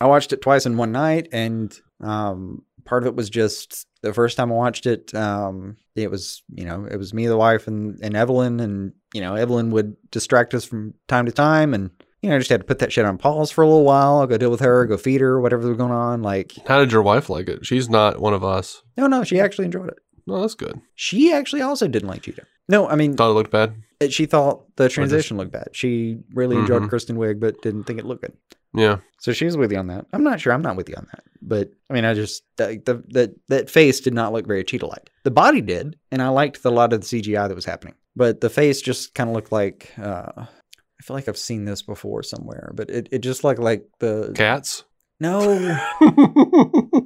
I 0.00 0.06
watched 0.06 0.32
it 0.32 0.42
twice 0.42 0.66
in 0.66 0.76
one 0.76 0.92
night, 0.92 1.28
and 1.32 1.76
um 2.00 2.64
part 2.84 3.02
of 3.02 3.06
it 3.08 3.16
was 3.16 3.30
just 3.30 3.86
the 4.02 4.12
first 4.12 4.36
time 4.36 4.50
I 4.52 4.54
watched 4.54 4.86
it. 4.86 5.14
Um, 5.14 5.76
it 5.96 6.10
was 6.10 6.42
you 6.54 6.64
know 6.64 6.86
it 6.90 6.96
was 6.96 7.12
me, 7.14 7.26
the 7.26 7.36
wife, 7.36 7.66
and 7.66 7.98
and 8.02 8.16
Evelyn, 8.16 8.60
and 8.60 8.92
you 9.14 9.20
know 9.20 9.34
Evelyn 9.34 9.70
would 9.70 9.96
distract 10.10 10.54
us 10.54 10.64
from 10.64 10.94
time 11.08 11.26
to 11.26 11.32
time, 11.32 11.74
and 11.74 11.90
you 12.22 12.30
know 12.30 12.36
I 12.36 12.38
just 12.38 12.50
had 12.50 12.60
to 12.60 12.66
put 12.66 12.78
that 12.80 12.92
shit 12.92 13.04
on 13.04 13.18
pause 13.18 13.50
for 13.50 13.62
a 13.62 13.66
little 13.66 13.84
while. 13.84 14.18
I'll 14.18 14.26
go 14.26 14.38
deal 14.38 14.50
with 14.50 14.60
her, 14.60 14.86
go 14.86 14.96
feed 14.96 15.20
her, 15.20 15.40
whatever 15.40 15.68
was 15.68 15.76
going 15.78 15.92
on. 15.92 16.22
Like 16.22 16.52
How 16.66 16.78
did 16.78 16.92
your 16.92 17.02
wife 17.02 17.28
like 17.30 17.48
it? 17.48 17.64
She's 17.66 17.88
not 17.90 18.20
one 18.20 18.34
of 18.34 18.42
us. 18.44 18.82
no, 18.96 19.06
no, 19.06 19.24
she 19.24 19.40
actually 19.40 19.64
enjoyed 19.66 19.88
it. 19.88 19.98
No, 20.26 20.40
that's 20.40 20.54
good. 20.54 20.80
She 20.94 21.32
actually 21.32 21.62
also 21.62 21.88
didn't 21.88 22.08
like 22.08 22.22
Cheetah. 22.22 22.46
No, 22.68 22.88
I 22.88 22.94
mean 22.94 23.16
Thought 23.16 23.30
it 23.30 23.34
looked 23.34 23.50
bad. 23.50 23.74
she 24.10 24.24
thought 24.26 24.64
the 24.76 24.88
transition 24.88 25.36
looked 25.36 25.50
bad. 25.52 25.70
She 25.72 26.18
really 26.32 26.56
enjoyed 26.56 26.82
Mhm. 26.82 26.88
Kristen 26.88 27.16
Wiig, 27.16 27.40
but 27.40 27.60
didn't 27.60 27.84
think 27.84 27.98
it 27.98 28.04
looked 28.06 28.22
good. 28.22 28.32
Yeah. 28.74 28.98
So 29.18 29.32
she's 29.32 29.56
with 29.56 29.70
you 29.70 29.78
on 29.78 29.86
that. 29.88 30.06
I'm 30.12 30.24
not 30.24 30.40
sure. 30.40 30.52
I'm 30.52 30.62
not 30.62 30.76
with 30.76 30.88
you 30.88 30.94
on 30.96 31.06
that. 31.12 31.24
But 31.42 31.70
I 31.90 31.94
mean, 31.94 32.04
I 32.04 32.14
just 32.14 32.42
the, 32.56 32.80
the 32.84 33.02
that 33.10 33.34
that 33.48 33.70
face 33.70 34.00
did 34.00 34.14
not 34.14 34.32
look 34.32 34.46
very 34.46 34.64
cheetah 34.64 34.86
like. 34.86 35.10
The 35.24 35.30
body 35.30 35.60
did, 35.60 35.96
and 36.10 36.22
I 36.22 36.28
liked 36.28 36.62
the, 36.62 36.70
a 36.70 36.72
lot 36.72 36.92
of 36.92 37.00
the 37.00 37.06
CGI 37.06 37.48
that 37.48 37.54
was 37.54 37.64
happening. 37.64 37.94
But 38.16 38.40
the 38.40 38.50
face 38.50 38.80
just 38.80 39.14
kind 39.14 39.28
of 39.30 39.34
looked 39.36 39.52
like. 39.52 39.92
Uh, 39.98 40.32
I 40.36 41.02
feel 41.04 41.16
like 41.16 41.28
I've 41.28 41.36
seen 41.36 41.64
this 41.64 41.82
before 41.82 42.22
somewhere, 42.22 42.70
but 42.74 42.88
it, 42.88 43.08
it 43.10 43.18
just 43.18 43.42
looked 43.42 43.58
like 43.58 43.84
the 43.98 44.32
Cats. 44.36 44.84
no. 45.18 45.78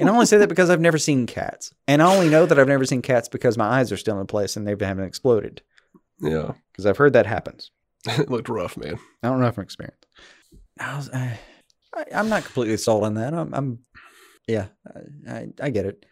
And 0.00 0.08
I 0.08 0.12
only 0.14 0.24
say 0.24 0.38
that 0.38 0.48
because 0.48 0.70
I've 0.70 0.80
never 0.80 0.96
seen 0.96 1.26
cats, 1.26 1.74
and 1.86 2.00
I 2.02 2.10
only 2.14 2.30
know 2.30 2.46
that 2.46 2.58
I've 2.58 2.66
never 2.66 2.86
seen 2.86 3.02
cats 3.02 3.28
because 3.28 3.58
my 3.58 3.66
eyes 3.66 3.92
are 3.92 3.98
still 3.98 4.18
in 4.18 4.26
place 4.26 4.56
and 4.56 4.66
they 4.66 4.70
haven't 4.70 5.04
exploded. 5.04 5.60
yeah. 6.20 6.52
Because 6.72 6.86
I've 6.86 6.96
heard 6.96 7.12
that 7.12 7.26
happens. 7.26 7.70
it 8.06 8.30
looked 8.30 8.48
rough, 8.48 8.78
man. 8.78 8.98
I 9.22 9.28
don't 9.28 9.40
know 9.40 9.52
from 9.52 9.64
experience. 9.64 9.99
I 10.80 10.96
was, 10.96 11.10
I, 11.10 11.38
I, 11.94 12.04
I'm 12.14 12.28
not 12.28 12.44
completely 12.44 12.76
sold 12.76 13.04
on 13.04 13.14
that. 13.14 13.34
I'm, 13.34 13.54
I'm 13.54 13.78
yeah, 14.48 14.66
I, 15.28 15.48
I, 15.60 15.70
get 15.70 15.86
it. 15.86 16.06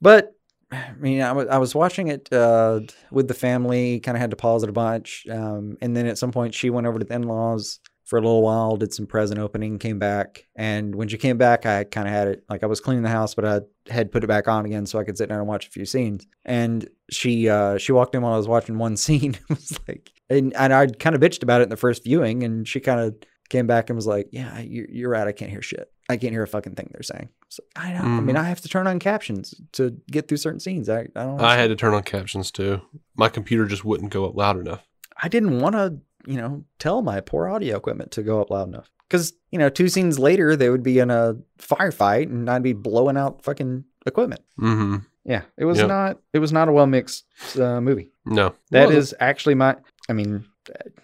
But 0.00 0.34
I 0.70 0.92
mean, 0.98 1.20
I 1.20 1.32
was, 1.32 1.48
I 1.48 1.58
was 1.58 1.74
watching 1.74 2.08
it 2.08 2.32
uh, 2.32 2.80
with 3.10 3.28
the 3.28 3.34
family, 3.34 4.00
kind 4.00 4.16
of 4.16 4.20
had 4.20 4.30
to 4.30 4.36
pause 4.36 4.62
it 4.62 4.70
a 4.70 4.72
bunch. 4.72 5.26
Um, 5.30 5.76
and 5.80 5.96
then 5.96 6.06
at 6.06 6.18
some 6.18 6.32
point, 6.32 6.54
she 6.54 6.70
went 6.70 6.86
over 6.86 6.98
to 6.98 7.04
the 7.04 7.14
in 7.14 7.24
laws 7.24 7.80
for 8.04 8.18
a 8.18 8.20
little 8.20 8.42
while, 8.42 8.76
did 8.76 8.92
some 8.92 9.06
present 9.06 9.40
opening, 9.40 9.78
came 9.78 9.98
back. 9.98 10.46
And 10.56 10.94
when 10.94 11.08
she 11.08 11.18
came 11.18 11.38
back, 11.38 11.66
I 11.66 11.84
kind 11.84 12.06
of 12.06 12.12
had 12.12 12.28
it 12.28 12.44
like 12.48 12.62
I 12.62 12.66
was 12.66 12.80
cleaning 12.80 13.02
the 13.02 13.08
house, 13.08 13.34
but 13.34 13.44
I 13.44 13.60
had 13.92 14.12
put 14.12 14.24
it 14.24 14.26
back 14.26 14.48
on 14.48 14.66
again 14.66 14.86
so 14.86 14.98
I 14.98 15.04
could 15.04 15.16
sit 15.16 15.28
down 15.28 15.38
and 15.38 15.48
watch 15.48 15.66
a 15.66 15.70
few 15.70 15.84
scenes. 15.84 16.26
And 16.44 16.88
she 17.10 17.48
uh, 17.48 17.78
she 17.78 17.92
walked 17.92 18.14
in 18.14 18.22
while 18.22 18.34
I 18.34 18.36
was 18.36 18.48
watching 18.48 18.78
one 18.78 18.96
scene. 18.98 19.34
it 19.34 19.48
was 19.48 19.78
like, 19.88 20.10
and, 20.28 20.52
and 20.54 20.72
I 20.72 20.86
kind 20.86 21.14
of 21.14 21.20
bitched 21.20 21.42
about 21.42 21.60
it 21.60 21.64
in 21.64 21.70
the 21.70 21.76
first 21.76 22.04
viewing, 22.04 22.42
and 22.42 22.66
she 22.66 22.80
kind 22.80 23.00
of 23.00 23.14
came 23.52 23.68
back 23.68 23.88
and 23.90 23.96
was 23.96 24.06
like, 24.06 24.28
"Yeah, 24.32 24.58
you're, 24.58 24.86
you're 24.90 25.10
right. 25.10 25.28
I 25.28 25.32
can't 25.32 25.50
hear 25.50 25.62
shit. 25.62 25.92
I 26.08 26.16
can't 26.16 26.32
hear 26.32 26.42
a 26.42 26.48
fucking 26.48 26.74
thing 26.74 26.90
they're 26.92 27.02
saying." 27.02 27.28
So 27.48 27.62
I 27.76 27.92
know. 27.92 28.00
I 28.00 28.20
mean, 28.20 28.34
Mhm. 28.34 28.40
I 28.40 28.44
have 28.44 28.60
to 28.62 28.68
turn 28.68 28.86
on 28.88 28.98
captions 28.98 29.54
to 29.72 29.96
get 30.10 30.26
through 30.26 30.38
certain 30.38 30.58
scenes. 30.58 30.88
I, 30.88 31.02
I 31.14 31.22
don't. 31.24 31.40
I 31.40 31.56
had 31.56 31.68
to 31.68 31.76
turn 31.76 31.94
on 31.94 32.02
captions 32.02 32.50
too. 32.50 32.80
My 33.16 33.28
computer 33.28 33.66
just 33.66 33.84
wouldn't 33.84 34.10
go 34.10 34.24
up 34.24 34.34
loud 34.34 34.58
enough. 34.58 34.84
I 35.22 35.28
didn't 35.28 35.60
want 35.60 35.76
to, 35.76 35.98
you 36.26 36.38
know, 36.38 36.64
tell 36.80 37.02
my 37.02 37.20
poor 37.20 37.48
audio 37.48 37.76
equipment 37.76 38.10
to 38.12 38.22
go 38.22 38.40
up 38.40 38.50
loud 38.50 38.66
enough. 38.68 38.90
Because 39.08 39.34
you 39.50 39.58
know, 39.58 39.68
two 39.68 39.88
scenes 39.88 40.18
later, 40.18 40.56
they 40.56 40.70
would 40.70 40.82
be 40.82 40.98
in 40.98 41.10
a 41.10 41.36
firefight, 41.58 42.26
and 42.30 42.48
I'd 42.50 42.62
be 42.62 42.72
blowing 42.72 43.16
out 43.18 43.44
fucking 43.44 43.84
equipment. 44.06 44.40
Mm-hmm. 44.58 44.96
Yeah, 45.24 45.42
it 45.56 45.66
was 45.66 45.78
Yep. 45.78 45.88
not. 45.88 46.18
It 46.32 46.38
was 46.40 46.52
not 46.52 46.68
a 46.68 46.72
well 46.72 46.86
mixed 46.86 47.24
uh, 47.58 47.80
movie. 47.80 48.10
No. 48.24 48.54
That 48.70 48.88
Well, 48.88 48.96
is 48.96 49.14
actually 49.20 49.54
my. 49.54 49.76
I 50.08 50.14
mean, 50.14 50.46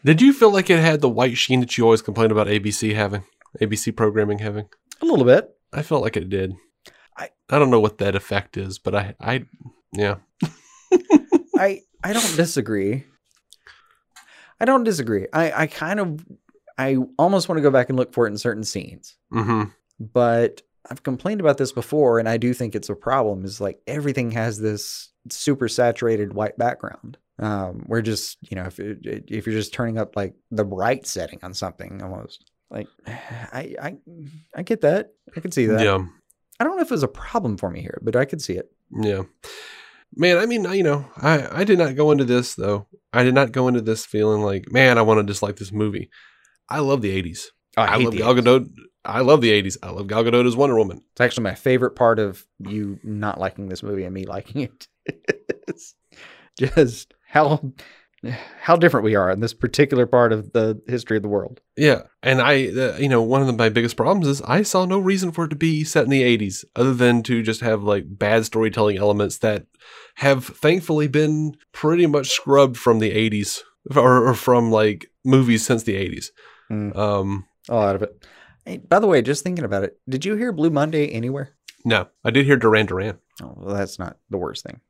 Did 0.04 0.20
you 0.22 0.32
feel 0.32 0.52
like 0.52 0.70
it 0.70 0.78
had 0.80 1.00
the 1.00 1.08
white 1.08 1.36
sheen 1.36 1.60
that 1.60 1.76
you 1.76 1.84
always 1.84 2.02
complain 2.02 2.30
about 2.30 2.46
ABC 2.46 2.94
having, 2.94 3.24
ABC 3.60 3.94
programming 3.96 4.38
having? 4.38 4.68
a 5.00 5.04
little 5.04 5.24
bit. 5.24 5.50
I 5.72 5.82
felt 5.82 6.02
like 6.02 6.16
it 6.16 6.28
did. 6.28 6.54
I- 7.16 7.30
I 7.50 7.58
don't 7.58 7.70
know 7.70 7.80
what 7.80 7.98
that 7.98 8.14
effect 8.14 8.56
is, 8.56 8.78
but 8.78 8.94
I 8.94 9.14
I 9.20 9.44
yeah. 9.92 10.16
I 11.56 11.82
I 12.02 12.12
don't 12.12 12.36
disagree. 12.36 13.04
I 14.60 14.64
don't 14.64 14.84
disagree. 14.84 15.26
I 15.32 15.52
I 15.62 15.66
kind 15.66 16.00
of 16.00 16.24
I 16.76 16.96
almost 17.18 17.48
want 17.48 17.58
to 17.58 17.62
go 17.62 17.70
back 17.70 17.88
and 17.88 17.98
look 17.98 18.12
for 18.12 18.26
it 18.26 18.30
in 18.30 18.38
certain 18.38 18.64
scenes. 18.64 19.16
Mm-hmm. 19.32 19.64
But 20.00 20.62
I've 20.90 21.02
complained 21.02 21.40
about 21.40 21.58
this 21.58 21.72
before 21.72 22.18
and 22.18 22.28
I 22.28 22.36
do 22.36 22.52
think 22.54 22.74
it's 22.74 22.88
a 22.88 22.94
problem 22.94 23.44
is 23.44 23.60
like 23.60 23.80
everything 23.86 24.30
has 24.32 24.58
this 24.60 25.10
super 25.30 25.68
saturated 25.68 26.32
white 26.34 26.56
background. 26.58 27.18
Um 27.38 27.84
we're 27.86 28.02
just, 28.02 28.38
you 28.42 28.56
know, 28.56 28.64
if 28.64 28.80
it, 28.80 28.98
if 29.28 29.46
you're 29.46 29.54
just 29.54 29.72
turning 29.72 29.98
up 29.98 30.16
like 30.16 30.34
the 30.50 30.64
bright 30.64 31.06
setting 31.06 31.38
on 31.42 31.54
something 31.54 32.02
almost. 32.02 32.50
Like 32.70 32.88
I 33.06 33.74
I 33.80 33.96
I 34.54 34.62
get 34.62 34.80
that. 34.82 35.10
I 35.36 35.40
can 35.40 35.52
see 35.52 35.66
that. 35.66 35.80
Yeah. 35.80 36.04
I 36.60 36.64
don't 36.64 36.76
know 36.76 36.82
if 36.82 36.90
it 36.90 36.94
was 36.94 37.02
a 37.04 37.08
problem 37.08 37.56
for 37.56 37.70
me 37.70 37.80
here, 37.80 38.00
but 38.02 38.16
I 38.16 38.24
could 38.24 38.42
see 38.42 38.54
it. 38.54 38.70
Yeah. 38.90 39.22
Man, 40.16 40.38
I 40.38 40.46
mean, 40.46 40.64
you 40.72 40.82
know, 40.82 41.06
I, 41.16 41.60
I 41.60 41.64
did 41.64 41.78
not 41.78 41.94
go 41.94 42.10
into 42.10 42.24
this 42.24 42.54
though. 42.54 42.86
I 43.12 43.22
did 43.22 43.34
not 43.34 43.52
go 43.52 43.68
into 43.68 43.80
this 43.80 44.06
feeling 44.06 44.42
like, 44.42 44.72
man, 44.72 44.98
I 44.98 45.02
want 45.02 45.18
to 45.18 45.22
dislike 45.22 45.56
this 45.56 45.72
movie. 45.72 46.10
I 46.68 46.80
love 46.80 47.02
the 47.02 47.22
80s. 47.22 47.46
Oh, 47.76 47.82
I, 47.82 47.98
hate 47.98 48.04
love 48.04 48.12
the 48.12 48.18
Gal 48.18 48.34
80s. 48.34 48.42
Gadot. 48.42 48.68
I 49.04 49.20
love 49.20 49.40
the 49.40 49.62
80s. 49.62 49.76
I 49.82 49.90
love 49.90 50.06
Gal 50.06 50.24
Gadot 50.24 50.46
as 50.46 50.56
Wonder 50.56 50.76
Woman. 50.76 51.02
It's 51.12 51.20
actually 51.20 51.44
my 51.44 51.54
favorite 51.54 51.92
part 51.92 52.18
of 52.18 52.44
you 52.58 52.98
not 53.04 53.38
liking 53.38 53.68
this 53.68 53.82
movie 53.82 54.04
and 54.04 54.14
me 54.14 54.24
liking 54.26 54.62
it. 54.62 54.88
Just 56.58 57.14
how 57.28 57.72
how 58.60 58.74
different 58.76 59.04
we 59.04 59.14
are 59.14 59.30
in 59.30 59.38
this 59.40 59.54
particular 59.54 60.04
part 60.04 60.32
of 60.32 60.52
the 60.52 60.80
history 60.88 61.16
of 61.16 61.22
the 61.22 61.28
world. 61.28 61.60
Yeah, 61.76 62.02
and 62.22 62.42
I, 62.42 62.68
uh, 62.68 62.96
you 62.98 63.08
know, 63.08 63.22
one 63.22 63.40
of 63.40 63.46
the, 63.46 63.52
my 63.52 63.68
biggest 63.68 63.96
problems 63.96 64.26
is 64.26 64.42
I 64.42 64.62
saw 64.62 64.84
no 64.84 64.98
reason 64.98 65.30
for 65.30 65.44
it 65.44 65.48
to 65.50 65.56
be 65.56 65.84
set 65.84 66.04
in 66.04 66.10
the 66.10 66.22
'80s, 66.22 66.64
other 66.74 66.94
than 66.94 67.22
to 67.24 67.42
just 67.42 67.60
have 67.60 67.82
like 67.84 68.04
bad 68.08 68.44
storytelling 68.44 68.98
elements 68.98 69.38
that 69.38 69.66
have 70.16 70.44
thankfully 70.44 71.06
been 71.06 71.54
pretty 71.72 72.06
much 72.06 72.30
scrubbed 72.30 72.76
from 72.76 72.98
the 72.98 73.12
'80s 73.12 73.60
or, 73.94 74.26
or 74.26 74.34
from 74.34 74.72
like 74.72 75.06
movies 75.24 75.64
since 75.64 75.84
the 75.84 75.94
'80s. 75.94 76.26
Mm. 76.70 76.96
Um, 76.96 77.46
A 77.68 77.76
lot 77.76 77.94
of 77.94 78.02
it. 78.02 78.26
Hey, 78.64 78.78
by 78.78 78.98
the 78.98 79.06
way, 79.06 79.22
just 79.22 79.44
thinking 79.44 79.64
about 79.64 79.84
it, 79.84 79.98
did 80.08 80.24
you 80.24 80.34
hear 80.34 80.52
Blue 80.52 80.70
Monday 80.70 81.08
anywhere? 81.10 81.54
no, 81.84 82.08
I 82.24 82.30
did 82.30 82.44
hear 82.44 82.56
Duran 82.56 82.86
Duran. 82.86 83.18
Oh, 83.40 83.54
well, 83.56 83.76
that's 83.76 83.98
not 83.98 84.18
the 84.28 84.36
worst 84.36 84.64
thing. 84.64 84.80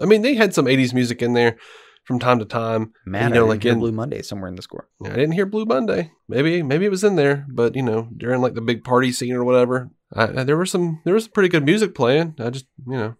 I 0.00 0.06
mean 0.06 0.22
they 0.22 0.34
had 0.34 0.54
some 0.54 0.66
'80s 0.66 0.94
music 0.94 1.22
in 1.22 1.32
there 1.34 1.56
from 2.04 2.18
time 2.18 2.38
to 2.38 2.44
time. 2.44 2.92
Man, 3.06 3.28
you 3.30 3.34
know, 3.34 3.44
I 3.46 3.48
like 3.50 3.64
in- 3.64 3.78
Blue 3.78 3.92
Monday 3.92 4.22
somewhere 4.22 4.48
in 4.48 4.56
the 4.56 4.62
score. 4.62 4.88
I 5.04 5.08
didn't 5.10 5.32
hear 5.32 5.46
Blue 5.46 5.64
Monday. 5.66 6.10
Maybe 6.28 6.62
maybe 6.62 6.84
it 6.86 6.90
was 6.90 7.04
in 7.04 7.16
there, 7.16 7.46
but 7.48 7.76
you 7.76 7.82
know, 7.82 8.08
during 8.16 8.40
like 8.40 8.54
the 8.54 8.60
big 8.62 8.84
party 8.84 9.12
scene 9.12 9.34
or 9.34 9.44
whatever, 9.44 9.90
I, 10.14 10.24
I- 10.40 10.44
there 10.44 10.56
was 10.56 10.70
some 10.70 11.00
there 11.04 11.14
was 11.14 11.24
some 11.24 11.32
pretty 11.32 11.48
good 11.48 11.64
music 11.64 11.94
playing. 11.94 12.34
I 12.38 12.50
just 12.50 12.66
you 12.86 12.96
know, 12.96 13.14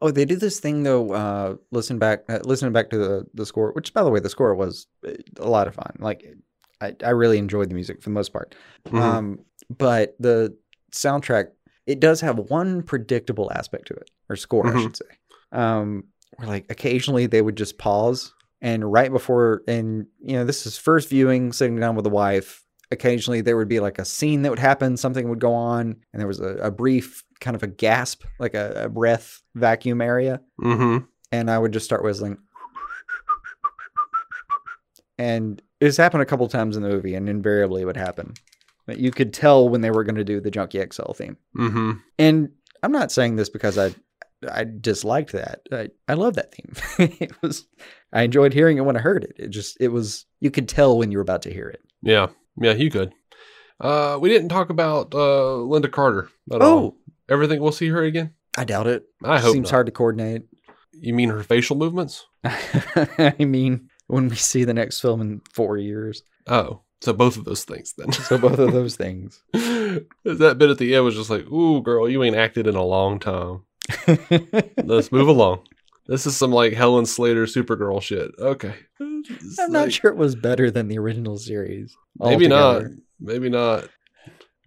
Oh, 0.00 0.10
they 0.10 0.24
do 0.24 0.34
this 0.36 0.58
thing 0.58 0.82
though. 0.82 1.12
Uh, 1.12 1.56
listen 1.70 1.98
back, 1.98 2.24
uh, 2.28 2.40
listening 2.44 2.72
back 2.72 2.90
to 2.90 2.98
the 2.98 3.24
the 3.34 3.46
score. 3.46 3.72
Which, 3.72 3.94
by 3.94 4.02
the 4.02 4.10
way, 4.10 4.18
the 4.20 4.30
score 4.30 4.54
was 4.54 4.86
uh, 5.06 5.12
a 5.38 5.48
lot 5.48 5.68
of 5.68 5.74
fun. 5.76 5.94
Like, 6.00 6.24
I 6.80 6.94
I 7.04 7.10
really 7.10 7.38
enjoyed 7.38 7.68
the 7.70 7.74
music 7.74 8.02
for 8.02 8.08
the 8.10 8.14
most 8.14 8.32
part. 8.32 8.54
mhm. 8.88 8.98
Um, 9.00 9.38
but 9.78 10.16
the 10.18 10.56
soundtrack 10.92 11.46
it 11.86 12.00
does 12.00 12.20
have 12.20 12.38
one 12.38 12.82
predictable 12.82 13.50
aspect 13.52 13.86
to 13.88 13.94
it, 13.94 14.10
or 14.28 14.34
score, 14.36 14.66
I 14.66 14.70
Mhm. 14.72 14.82
should 14.82 14.96
say. 14.96 15.04
Um, 15.52 16.04
where 16.36 16.48
like 16.48 16.66
occasionally 16.70 17.26
they 17.26 17.42
would 17.42 17.56
just 17.56 17.78
pause, 17.78 18.32
and 18.60 18.90
right 18.90 19.12
before, 19.12 19.62
and 19.68 20.06
you 20.20 20.36
know, 20.36 20.44
this 20.44 20.66
is 20.66 20.78
first 20.78 21.08
viewing, 21.08 21.52
sitting 21.52 21.78
down 21.78 21.94
with 21.94 22.04
the 22.04 22.10
wife. 22.10 22.64
Occasionally 22.90 23.40
there 23.40 23.56
would 23.56 23.68
be 23.68 23.80
like 23.80 23.98
a 23.98 24.04
scene 24.04 24.42
that 24.42 24.50
would 24.50 24.58
happen, 24.58 24.96
something 24.96 25.28
would 25.30 25.40
go 25.40 25.54
on, 25.54 25.96
and 26.12 26.20
there 26.20 26.26
was 26.26 26.40
a, 26.40 26.56
a 26.56 26.70
brief 26.70 27.24
kind 27.40 27.56
of 27.56 27.62
a 27.62 27.66
gasp, 27.66 28.22
like 28.38 28.54
a, 28.54 28.84
a 28.84 28.88
breath 28.88 29.42
vacuum 29.54 30.00
area 30.00 30.40
mm-hmm. 30.62 31.04
and 31.30 31.50
I 31.50 31.58
would 31.58 31.72
just 31.72 31.84
start 31.84 32.04
whistling. 32.04 32.38
And 35.18 35.60
it's 35.80 35.96
happened 35.96 36.22
a 36.22 36.26
couple 36.26 36.48
times 36.48 36.76
in 36.76 36.82
the 36.82 36.88
movie, 36.88 37.14
and 37.14 37.28
invariably 37.28 37.82
it 37.82 37.84
would 37.84 37.96
happen. 37.96 38.34
But 38.86 38.98
you 38.98 39.10
could 39.10 39.32
tell 39.32 39.68
when 39.68 39.80
they 39.80 39.90
were 39.90 40.04
going 40.04 40.16
to 40.16 40.24
do 40.24 40.40
the 40.40 40.50
Junkie 40.50 40.84
XL 40.90 41.12
theme. 41.12 41.36
Mm-hmm. 41.56 41.92
And 42.18 42.50
I'm 42.82 42.92
not 42.92 43.12
saying 43.12 43.36
this 43.36 43.48
because 43.48 43.78
I 43.78 43.94
I 44.50 44.64
disliked 44.64 45.32
that. 45.32 45.60
I, 45.72 45.88
I 46.08 46.14
love 46.14 46.34
that 46.34 46.54
theme. 46.54 46.74
it 47.20 47.32
was 47.42 47.66
I 48.12 48.22
enjoyed 48.22 48.52
hearing 48.52 48.78
it 48.78 48.82
when 48.84 48.96
I 48.96 49.00
heard 49.00 49.24
it. 49.24 49.32
It 49.38 49.48
just 49.50 49.76
it 49.80 49.88
was 49.88 50.26
you 50.40 50.50
could 50.50 50.68
tell 50.68 50.98
when 50.98 51.10
you 51.12 51.18
were 51.18 51.22
about 51.22 51.42
to 51.42 51.52
hear 51.52 51.68
it. 51.68 51.80
Yeah, 52.02 52.28
yeah, 52.60 52.72
you 52.72 52.90
could. 52.90 53.12
Uh, 53.80 54.18
we 54.20 54.28
didn't 54.28 54.48
talk 54.48 54.70
about 54.70 55.14
uh 55.14 55.58
Lynda 55.66 55.90
Carter 55.90 56.28
at 56.52 56.62
Oh. 56.62 56.78
all. 56.78 56.96
Everything 57.28 57.60
we'll 57.60 57.72
see 57.72 57.88
her 57.88 58.02
again. 58.02 58.32
I 58.58 58.64
doubt 58.64 58.86
it. 58.86 59.04
I 59.24 59.38
hope 59.40 59.52
Seems 59.54 59.68
not. 59.68 59.76
hard 59.76 59.86
to 59.86 59.92
coordinate. 59.92 60.42
You 60.92 61.14
mean 61.14 61.30
her 61.30 61.42
facial 61.42 61.76
movements? 61.76 62.26
I 62.44 63.34
mean, 63.38 63.88
when 64.08 64.28
we 64.28 64.36
see 64.36 64.64
the 64.64 64.74
next 64.74 65.00
film 65.00 65.20
in 65.20 65.40
four 65.52 65.78
years. 65.78 66.22
Oh, 66.46 66.82
so 67.00 67.12
both 67.12 67.36
of 67.36 67.44
those 67.44 67.64
things 67.64 67.94
then. 67.96 68.12
So 68.12 68.36
both 68.38 68.58
of 68.58 68.72
those 68.74 68.94
things. 68.96 69.42
that 69.52 70.56
bit 70.58 70.70
at 70.70 70.78
the 70.78 70.94
end 70.94 71.04
was 71.04 71.14
just 71.16 71.30
like, 71.30 71.46
"Ooh, 71.50 71.80
girl, 71.82 72.08
you 72.08 72.22
ain't 72.22 72.36
acted 72.36 72.66
in 72.66 72.74
a 72.76 72.84
long 72.84 73.18
time. 73.18 73.62
Let's 74.84 75.12
move 75.12 75.28
along." 75.28 75.66
This 76.06 76.26
is 76.26 76.36
some 76.36 76.50
like 76.50 76.72
Helen 76.72 77.06
Slater 77.06 77.44
Supergirl 77.46 78.02
shit. 78.02 78.32
Okay, 78.38 78.74
It's 79.00 79.58
I'm 79.58 79.70
not 79.72 79.92
sure 79.92 80.10
it 80.10 80.16
was 80.16 80.34
better 80.34 80.70
than 80.70 80.88
the 80.88 80.98
original 80.98 81.38
series. 81.38 81.96
Maybe 82.18 82.48
not. 82.48 82.82
Maybe 83.20 83.48
not. 83.48 83.88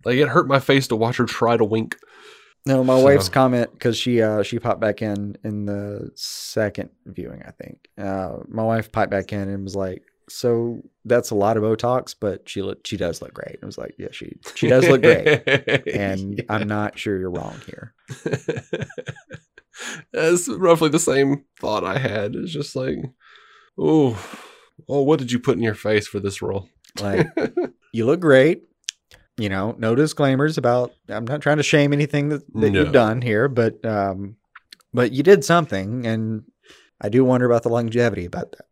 Like 0.05 0.15
it 0.15 0.29
hurt 0.29 0.47
my 0.47 0.59
face 0.59 0.87
to 0.87 0.95
watch 0.95 1.17
her 1.17 1.25
try 1.25 1.57
to 1.57 1.65
wink. 1.65 1.97
No, 2.65 2.83
my 2.83 2.97
So- 2.97 3.03
wife's 3.03 3.29
comment 3.29 3.71
because 3.73 3.97
she 3.97 4.21
uh 4.21 4.43
she 4.43 4.59
popped 4.59 4.79
back 4.79 5.01
in 5.01 5.35
in 5.43 5.65
the 5.65 6.09
second 6.15 6.89
viewing, 7.05 7.43
I 7.45 7.51
think. 7.51 7.89
Uh, 7.97 8.37
my 8.47 8.63
wife 8.63 8.91
popped 8.91 9.11
back 9.11 9.33
in 9.33 9.49
and 9.49 9.63
was 9.63 9.75
like, 9.75 10.03
"So 10.29 10.81
that's 11.05 11.29
a 11.31 11.35
lot 11.35 11.57
of 11.57 11.63
Botox, 11.63 12.15
but 12.19 12.47
she 12.49 12.61
look 12.61 12.85
she 12.85 12.97
does 12.97 13.21
look 13.21 13.33
great." 13.33 13.57
I 13.61 13.65
was 13.65 13.77
like, 13.77 13.95
"Yeah, 13.97 14.09
she 14.11 14.37
she 14.55 14.67
does 14.67 14.87
look 14.87 15.01
great," 15.01 15.43
and 15.93 16.43
I'm 16.49 16.67
not 16.67 16.97
sure 16.99 17.17
you're 17.17 17.29
wrong 17.31 17.59
here. 17.65 17.93
That's 20.13 20.47
roughly 20.47 20.89
the 20.89 20.99
same 20.99 21.43
thought 21.59 21.83
I 21.83 21.97
had. 21.97 22.35
It's 22.35 22.51
just 22.51 22.75
like, 22.75 22.95
oh, 23.77 24.17
oh, 24.87 25.01
what 25.01 25.19
did 25.19 25.31
you 25.31 25.39
put 25.39 25.57
in 25.57 25.63
your 25.63 25.75
face 25.75 26.07
for 26.07 26.19
this 26.19 26.41
role? 26.41 26.69
Like, 27.01 27.27
you 27.93 28.05
look 28.05 28.21
great. 28.21 28.63
You 29.37 29.49
know, 29.49 29.75
no 29.77 29.95
disclaimers 29.95 30.57
about. 30.57 30.93
I'm 31.09 31.25
not 31.25 31.41
trying 31.41 31.57
to 31.57 31.63
shame 31.63 31.91
anything 31.91 32.29
that, 32.29 32.47
that 32.53 32.69
No. 32.71 32.83
you've 32.83 32.93
done 32.93 33.21
here, 33.21 33.49
but 33.49 33.83
um, 33.85 34.37
but 34.93 35.11
you 35.11 35.23
did 35.23 35.43
something, 35.43 36.07
and 36.07 36.43
I 37.01 37.09
do 37.09 37.25
wonder 37.25 37.45
about 37.45 37.63
the 37.63 37.69
longevity 37.69 38.23
about 38.23 38.53
that. 38.53 38.65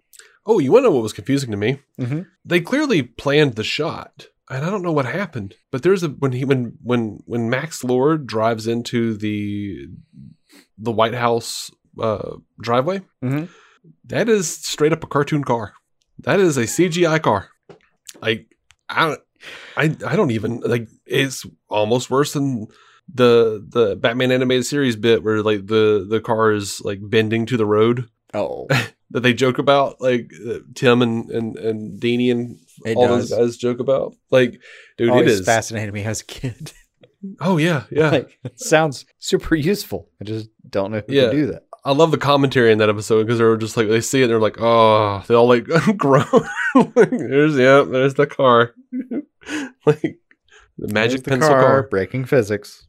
Oh, 0.46 0.60
you 0.60 0.72
want 0.72 0.84
to 0.84 0.90
know 0.90 0.96
what 0.96 1.04
was 1.04 1.14
confusing 1.14 1.52
to 1.52 1.58
me? 1.58 1.80
Mhm. 2.00 2.28
They 2.44 2.60
clearly 2.62 3.02
planned 3.04 3.56
the 3.56 3.64
shot, 3.64 4.28
and 4.50 4.66
I 4.66 4.70
don't 4.70 4.82
know 4.82 4.92
what 4.92 5.06
happened. 5.06 5.56
But 5.72 5.84
there's 5.84 6.04
a 6.04 6.10
when 6.10 6.34
he 6.34 6.44
when 6.46 6.78
when 6.82 7.20
when 7.26 7.50
Max 7.50 7.84
Lord 7.84 8.28
drives 8.28 8.68
into 8.68 9.16
the 9.16 9.88
the 10.78 10.92
White 10.92 11.14
House 11.16 11.72
uh, 12.00 12.38
driveway, 12.62 13.02
Mhm. 13.24 13.48
that 14.06 14.28
is 14.30 14.48
straight 14.50 14.92
up 14.94 15.04
a 15.04 15.08
cartoon 15.08 15.44
car. 15.44 15.74
That 16.20 16.40
is 16.40 16.58
a 16.58 16.64
CGI 16.68 17.20
car. 17.22 17.50
Like 18.22 18.48
I 18.90 19.08
don't, 19.08 19.22
I 19.78 19.84
I 20.12 20.16
don't 20.16 20.32
even 20.32 20.60
like. 20.62 20.88
It's 21.06 21.46
almost 21.70 22.10
worse 22.12 22.34
than 22.34 22.68
the 23.14 23.66
the 23.68 23.96
Batman 23.96 24.32
animated 24.32 24.66
series 24.66 24.96
bit 24.96 25.24
where 25.24 25.42
like 25.42 25.68
the 25.68 26.06
the 26.10 26.22
car 26.22 26.52
is 26.52 26.82
like 26.82 27.00
bending 27.02 27.46
to 27.48 27.58
the 27.58 27.66
road 27.66 28.10
Oh, 28.34 28.68
that 29.14 29.22
they 29.22 29.34
joke 29.34 29.58
about, 29.58 30.02
like 30.02 30.32
uh, 30.48 30.60
Timm 30.76 31.02
and 31.02 31.30
and 31.32 31.56
and 31.58 32.02
Dini 32.02 32.30
and 32.32 32.58
It 32.86 32.98
all 32.98 33.08
does. 33.08 33.30
those 33.30 33.40
guys 33.40 33.58
joke 33.58 33.80
about. 33.80 34.14
Like, 34.30 34.60
dude, 34.98 35.08
it 35.08 35.12
always 35.12 35.40
is. 35.40 35.46
fascinated 35.46 35.94
me 35.94 36.04
as 36.04 36.22
a 36.22 36.26
kid. 36.26 36.74
Oh 37.40 37.56
yeah, 37.56 37.84
yeah. 37.90 38.10
like, 38.10 38.38
sounds 38.56 39.06
super 39.18 39.56
useful. 39.56 40.10
I 40.20 40.26
just 40.26 40.50
don't 40.70 40.92
know 40.92 41.02
who 41.08 41.14
Yeah. 41.14 41.28
can 41.30 41.36
do 41.38 41.46
that. 41.54 41.64
I 41.86 41.94
love 41.94 42.12
the 42.12 42.18
commentary 42.18 42.70
in 42.74 42.80
that 42.80 42.90
episode 42.90 43.24
because 43.26 43.40
they're 43.40 43.56
just 43.56 43.78
like 43.78 43.88
they 43.88 44.02
see 44.02 44.20
it, 44.20 44.24
and 44.24 44.32
they're 44.32 44.42
like, 44.42 44.58
oh, 44.60 45.24
they 45.26 45.34
all 45.34 45.48
like 45.48 45.64
groan. 45.98 46.26
like, 46.76 47.12
there's 47.12 47.56
yeah, 47.58 47.84
there's 47.88 48.16
the 48.16 48.28
car. 48.28 48.76
like 49.86 50.02
the 50.78 50.94
magic 50.94 51.24
the 51.24 51.30
pencil 51.32 51.50
car. 51.50 51.84
breaking 51.84 52.26
physics 52.26 52.88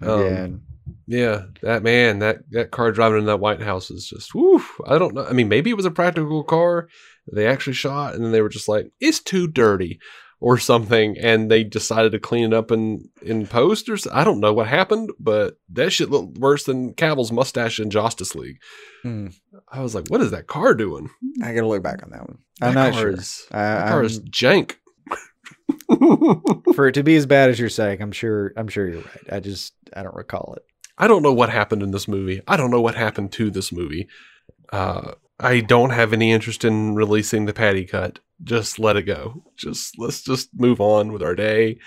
Um, 0.00 0.20
again. 0.20 0.62
Yeah, 1.06 1.42
that 1.62 1.82
man, 1.82 2.18
that 2.20 2.50
that 2.50 2.70
car 2.70 2.92
driving 2.92 3.20
in 3.20 3.26
that 3.26 3.40
White 3.40 3.62
House 3.62 3.90
is 3.90 4.06
just 4.06 4.34
woo. 4.34 4.62
I 4.86 4.98
don't 4.98 5.14
know. 5.14 5.24
I 5.26 5.32
mean, 5.32 5.48
maybe 5.48 5.70
it 5.70 5.76
was 5.76 5.84
a 5.86 5.90
practical 5.90 6.42
car 6.44 6.88
they 7.32 7.46
actually 7.46 7.72
shot, 7.74 8.14
and 8.14 8.24
then 8.24 8.30
they 8.32 8.40
were 8.42 8.48
just 8.48 8.68
like, 8.68 8.90
it's 9.00 9.20
too 9.20 9.48
dirty 9.48 9.98
or 10.38 10.58
something, 10.58 11.16
and 11.18 11.50
they 11.50 11.64
decided 11.64 12.12
to 12.12 12.18
clean 12.20 12.44
it 12.44 12.52
up 12.54 12.70
in 12.70 13.08
in 13.22 13.46
post 13.46 13.88
or 13.88 13.96
I 14.12 14.22
don't 14.22 14.38
know 14.40 14.52
what 14.52 14.66
happened, 14.68 15.10
but 15.18 15.58
that 15.70 15.90
shit 15.90 16.10
looked 16.10 16.38
worse 16.38 16.64
than 16.64 16.92
Cavill's 16.94 17.32
mustache 17.32 17.80
in 17.80 17.90
Justice 17.90 18.34
League. 18.34 18.58
Hmm. 19.02 19.28
I 19.72 19.80
was 19.82 19.94
like, 19.94 20.06
what 20.08 20.20
is 20.20 20.30
that 20.32 20.46
car 20.46 20.74
doing? 20.74 21.10
I 21.42 21.52
gotta 21.54 21.66
look 21.66 21.82
back 21.82 22.02
on 22.02 22.10
that 22.10 22.20
one. 22.28 22.38
I'm 22.62 22.74
That 22.74 22.92
not 22.92 23.00
sure. 23.00 23.10
is- 23.10 23.46
I- 23.50 23.56
that 23.62 23.88
car 23.88 24.02
is 24.04 24.18
I'm- 24.18 24.26
jank. 24.28 24.74
For 26.74 26.88
it 26.88 26.92
to 26.94 27.02
be 27.02 27.16
as 27.16 27.26
bad 27.26 27.50
as 27.50 27.58
you're 27.58 27.68
saying, 27.68 28.02
I'm 28.02 28.12
sure. 28.12 28.52
I'm 28.56 28.68
sure 28.68 28.86
you're 28.88 29.00
right. 29.02 29.32
I 29.32 29.40
just 29.40 29.72
I 29.96 30.02
don't 30.02 30.14
recall 30.14 30.54
it. 30.56 30.64
I 30.98 31.06
don't 31.08 31.22
know 31.22 31.32
what 31.32 31.50
happened 31.50 31.82
in 31.82 31.90
this 31.90 32.08
movie. 32.08 32.40
I 32.46 32.56
don't 32.56 32.70
know 32.70 32.80
what 32.80 32.94
happened 32.94 33.32
to 33.32 33.50
this 33.50 33.70
movie. 33.72 34.08
Uh, 34.72 35.12
I 35.38 35.60
don't 35.60 35.90
have 35.90 36.12
any 36.12 36.32
interest 36.32 36.64
in 36.64 36.94
releasing 36.94 37.44
the 37.44 37.52
patty 37.52 37.84
cut. 37.84 38.20
Just 38.42 38.78
let 38.78 38.96
it 38.96 39.02
go. 39.02 39.42
Just 39.56 39.98
let's 39.98 40.22
just 40.22 40.48
move 40.54 40.80
on 40.80 41.12
with 41.12 41.22
our 41.22 41.34
day. 41.34 41.78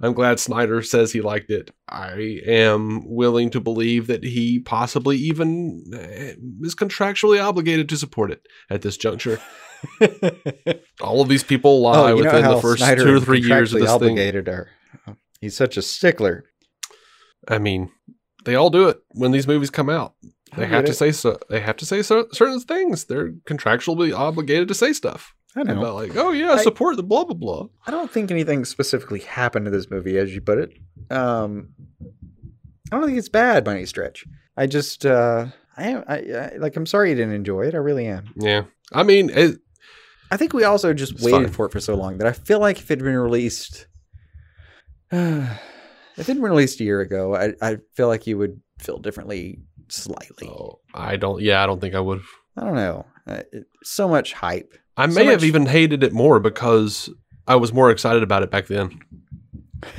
I'm 0.00 0.12
glad 0.12 0.38
Snyder 0.38 0.82
says 0.82 1.12
he 1.12 1.22
liked 1.22 1.50
it. 1.50 1.70
I 1.88 2.40
am 2.46 3.02
willing 3.06 3.48
to 3.50 3.60
believe 3.60 4.08
that 4.08 4.24
he 4.24 4.58
possibly 4.58 5.16
even 5.16 5.84
eh, 5.94 6.34
is 6.60 6.74
contractually 6.74 7.42
obligated 7.42 7.88
to 7.88 7.96
support 7.96 8.30
it 8.30 8.46
at 8.68 8.82
this 8.82 8.98
juncture. 8.98 9.40
All 11.00 11.22
of 11.22 11.28
these 11.28 11.44
people 11.44 11.80
lie 11.80 12.10
Oh, 12.12 12.16
within 12.16 12.44
the 12.44 12.60
first 12.60 12.82
Snyder 12.82 13.04
two 13.04 13.16
or 13.16 13.20
three 13.20 13.40
years 13.40 13.72
of 13.72 13.80
this 13.80 13.96
thing. 13.96 14.18
are. 14.18 14.68
He's 15.40 15.56
such 15.56 15.76
a 15.76 15.82
stickler. 15.82 16.44
I 17.48 17.58
mean, 17.58 17.90
they 18.46 18.54
all 18.54 18.70
do 18.70 18.88
it 18.88 18.98
when 19.10 19.32
these 19.32 19.46
movies 19.46 19.68
come 19.70 19.90
out. 19.90 20.14
They 20.56 20.66
have 20.66 20.84
to 20.84 20.92
it. 20.92 20.94
say 20.94 21.12
so. 21.12 21.38
They 21.50 21.60
have 21.60 21.76
to 21.76 21.84
say 21.84 22.00
so, 22.02 22.28
certain 22.32 22.60
things. 22.60 23.04
They're 23.04 23.32
contractually 23.46 24.16
obligated 24.16 24.68
to 24.68 24.74
say 24.74 24.92
stuff. 24.92 25.34
I 25.56 25.64
know. 25.64 25.78
about 25.78 25.94
like, 25.96 26.16
oh 26.16 26.30
yeah, 26.30 26.52
I- 26.52 26.62
support 26.62 26.96
the 26.96 27.02
blah 27.02 27.24
blah 27.24 27.34
blah. 27.34 27.66
I 27.86 27.90
don't 27.90 28.10
think 28.10 28.30
anything 28.30 28.64
specifically 28.64 29.20
happened 29.20 29.64
to 29.66 29.70
this 29.70 29.90
movie, 29.90 30.16
as 30.18 30.34
you 30.34 30.40
put 30.40 30.58
it. 30.58 30.72
Um, 31.10 31.70
I 32.92 32.96
don't 32.96 33.06
think 33.06 33.18
it's 33.18 33.28
bad 33.28 33.64
by 33.64 33.72
any 33.72 33.86
stretch. 33.86 34.24
I 34.56 34.66
just, 34.66 35.04
uh, 35.04 35.46
I 35.76 35.88
am, 35.88 36.04
I, 36.06 36.16
I 36.16 36.56
like. 36.58 36.76
I'm 36.76 36.86
sorry 36.86 37.10
you 37.10 37.16
didn't 37.16 37.34
enjoy 37.34 37.62
it. 37.62 37.74
I 37.74 37.78
really 37.78 38.06
am. 38.06 38.32
Yeah, 38.36 38.64
I 38.92 39.02
mean, 39.02 39.30
it, 39.30 39.58
I 40.30 40.36
think 40.36 40.52
we 40.52 40.64
also 40.64 40.94
just 40.94 41.20
waited 41.20 41.46
fine. 41.46 41.48
for 41.48 41.66
it 41.66 41.72
for 41.72 41.80
so 41.80 41.94
long 41.96 42.18
that 42.18 42.26
I 42.28 42.32
feel 42.32 42.60
like 42.60 42.78
if 42.78 42.90
it 42.90 42.98
had 42.98 43.04
been 43.04 43.16
released, 43.16 43.86
if 46.16 46.20
it 46.20 46.26
had 46.26 46.36
been 46.36 46.42
released 46.42 46.80
a 46.80 46.84
year 46.84 47.00
ago, 47.00 47.34
I, 47.36 47.54
I 47.60 47.76
feel 47.94 48.08
like 48.08 48.26
you 48.26 48.38
would 48.38 48.60
feel 48.78 48.98
differently 48.98 49.60
slightly. 49.88 50.48
oh, 50.48 50.80
I 50.94 51.16
don't. 51.16 51.40
Yeah, 51.42 51.62
I 51.62 51.66
don't 51.66 51.80
think 51.80 51.94
I 51.94 52.00
would. 52.00 52.20
I 52.56 52.64
don't 52.64 52.74
know. 52.74 53.06
Uh, 53.26 53.42
it, 53.52 53.64
so 53.82 54.08
much 54.08 54.32
hype. 54.32 54.74
I 54.96 55.08
So 55.08 55.14
may 55.14 55.24
have 55.26 55.40
much- 55.40 55.44
even 55.48 55.66
hated 55.66 56.02
it 56.02 56.12
more 56.12 56.40
because 56.40 57.10
I 57.46 57.56
was 57.56 57.72
more 57.72 57.90
excited 57.90 58.22
about 58.22 58.42
it 58.42 58.50
back 58.50 58.66
then. 58.66 58.98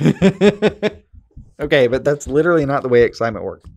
okay, 1.60 1.86
but 1.86 2.04
that's 2.04 2.26
literally 2.26 2.66
not 2.66 2.82
the 2.82 2.88
way 2.88 3.02
excitement 3.02 3.44
works. 3.44 3.68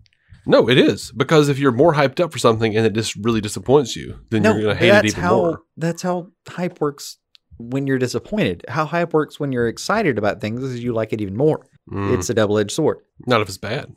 No, 0.48 0.68
it 0.68 0.78
is 0.80 1.12
because 1.12 1.50
if 1.50 1.60
you're 1.60 1.72
more 1.72 1.94
hyped 1.94 2.20
up 2.20 2.32
for 2.32 2.40
something 2.40 2.76
and 2.76 2.86
it 2.86 2.94
just 2.94 3.16
really 3.18 3.42
disappoints 3.42 3.96
you, 3.96 4.20
then 4.32 4.44
you're 4.44 4.54
going 4.54 4.66
to 4.66 4.76
hate 4.76 4.90
it 4.90 4.92
that's 4.94 5.08
even 5.10 5.22
how 5.22 5.36
more. 5.38 5.62
that's 5.78 6.02
how 6.02 6.28
hype 6.50 6.82
works 6.82 7.18
when 7.60 7.86
you're 7.86 8.00
disappointed. 8.00 8.66
How 8.68 8.86
hype 8.86 9.14
works 9.14 9.40
when 9.40 9.52
you're 9.52 9.68
excited 9.68 10.18
about 10.18 10.42
things 10.42 10.64
is 10.64 10.84
you 10.84 10.94
like 10.94 11.14
it 11.14 11.22
even 11.22 11.38
more. 11.38 11.64
Mm, 11.92 12.14
It's 12.18 12.30
a 12.30 12.34
double 12.34 12.58
edged 12.58 12.72
sword. 12.72 13.00
not 13.28 13.42
if 13.42 13.48
it's 13.50 13.58
bad. 13.58 13.94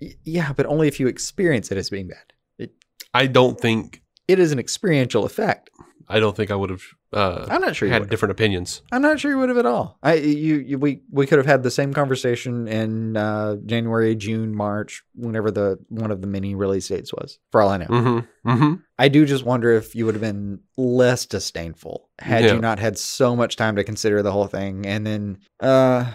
Y- 0.00 0.14
yeah, 0.24 0.52
but 0.52 0.66
only 0.66 0.88
if 0.88 0.98
you 0.98 1.06
experience 1.06 1.70
it 1.70 1.78
as 1.78 1.90
being 1.90 2.08
bad. 2.08 2.68
I 3.12 3.26
don't 3.28 3.60
think. 3.60 4.02
It 4.26 4.38
is 4.38 4.50
an 4.52 4.58
experiential 4.58 5.24
effect. 5.24 5.70
I 6.08 6.18
don't 6.20 6.36
think 6.36 6.50
I 6.50 6.54
would 6.56 6.70
have 6.70 6.82
uh, 7.14 7.46
I'm 7.48 7.60
not 7.60 7.76
sure 7.76 7.86
you 7.86 7.94
had 7.94 8.10
different 8.10 8.32
opinions. 8.32 8.82
I'm 8.90 9.00
not 9.00 9.20
sure 9.20 9.30
you 9.30 9.38
would 9.38 9.48
have 9.48 9.56
at 9.58 9.64
all. 9.66 9.98
I 10.02 10.14
you, 10.14 10.56
you 10.56 10.78
we 10.78 11.00
we 11.10 11.26
could 11.26 11.38
have 11.38 11.46
had 11.46 11.62
the 11.62 11.70
same 11.70 11.94
conversation 11.94 12.66
in 12.68 13.16
uh, 13.16 13.56
January, 13.64 14.14
June, 14.16 14.54
March, 14.54 15.02
whenever 15.14 15.50
the 15.50 15.78
one 15.88 16.10
of 16.10 16.20
the 16.20 16.26
many 16.26 16.54
release 16.56 16.88
dates 16.88 17.12
was. 17.14 17.38
For 17.52 17.62
all 17.62 17.68
I 17.70 17.76
know, 17.78 17.86
Mm-hmm. 17.86 18.50
Mm-hmm. 18.50 18.74
I 18.98 19.08
do 19.08 19.24
just 19.24 19.44
wonder 19.46 19.70
if 19.72 19.94
you 19.94 20.04
would 20.06 20.14
have 20.14 20.22
been 20.22 20.60
less 20.76 21.24
disdainful 21.24 22.10
had 22.18 22.44
Yeah. 22.44 22.54
you 22.54 22.60
not 22.60 22.78
had 22.80 22.98
so 22.98 23.34
much 23.36 23.56
time 23.56 23.76
to 23.76 23.84
consider 23.84 24.22
the 24.22 24.32
whole 24.32 24.48
thing, 24.48 24.84
and 24.86 25.06
then 25.06 25.38
uh, 25.60 26.06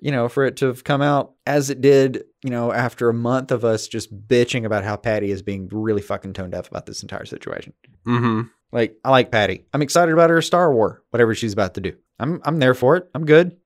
you 0.00 0.10
know, 0.10 0.28
for 0.28 0.44
it 0.44 0.56
to 0.58 0.66
have 0.66 0.84
come 0.84 1.02
out 1.02 1.32
as 1.46 1.70
it 1.70 1.80
did, 1.80 2.24
you 2.42 2.50
know, 2.50 2.72
after 2.72 3.08
a 3.08 3.14
month 3.14 3.50
of 3.50 3.64
us 3.64 3.88
just 3.88 4.14
bitching 4.28 4.64
about 4.64 4.84
how 4.84 4.96
Patty 4.96 5.30
is 5.30 5.42
being 5.42 5.68
really 5.70 6.02
fucking 6.02 6.32
tone 6.32 6.50
deaf 6.50 6.68
about 6.68 6.86
this 6.86 7.02
entire 7.02 7.24
situation. 7.24 7.72
Mm-hmm. 8.06 8.42
Like, 8.72 8.96
I 9.04 9.10
like 9.10 9.30
Patty. 9.30 9.64
I'm 9.72 9.82
excited 9.82 10.12
about 10.12 10.30
her 10.30 10.42
Star 10.42 10.72
War, 10.72 11.02
whatever 11.10 11.34
she's 11.34 11.52
about 11.52 11.74
to 11.74 11.80
do. 11.80 11.92
I'm 12.18 12.40
I'm 12.44 12.58
there 12.58 12.74
for 12.74 12.96
it. 12.96 13.08
I'm 13.14 13.24
good. 13.24 13.56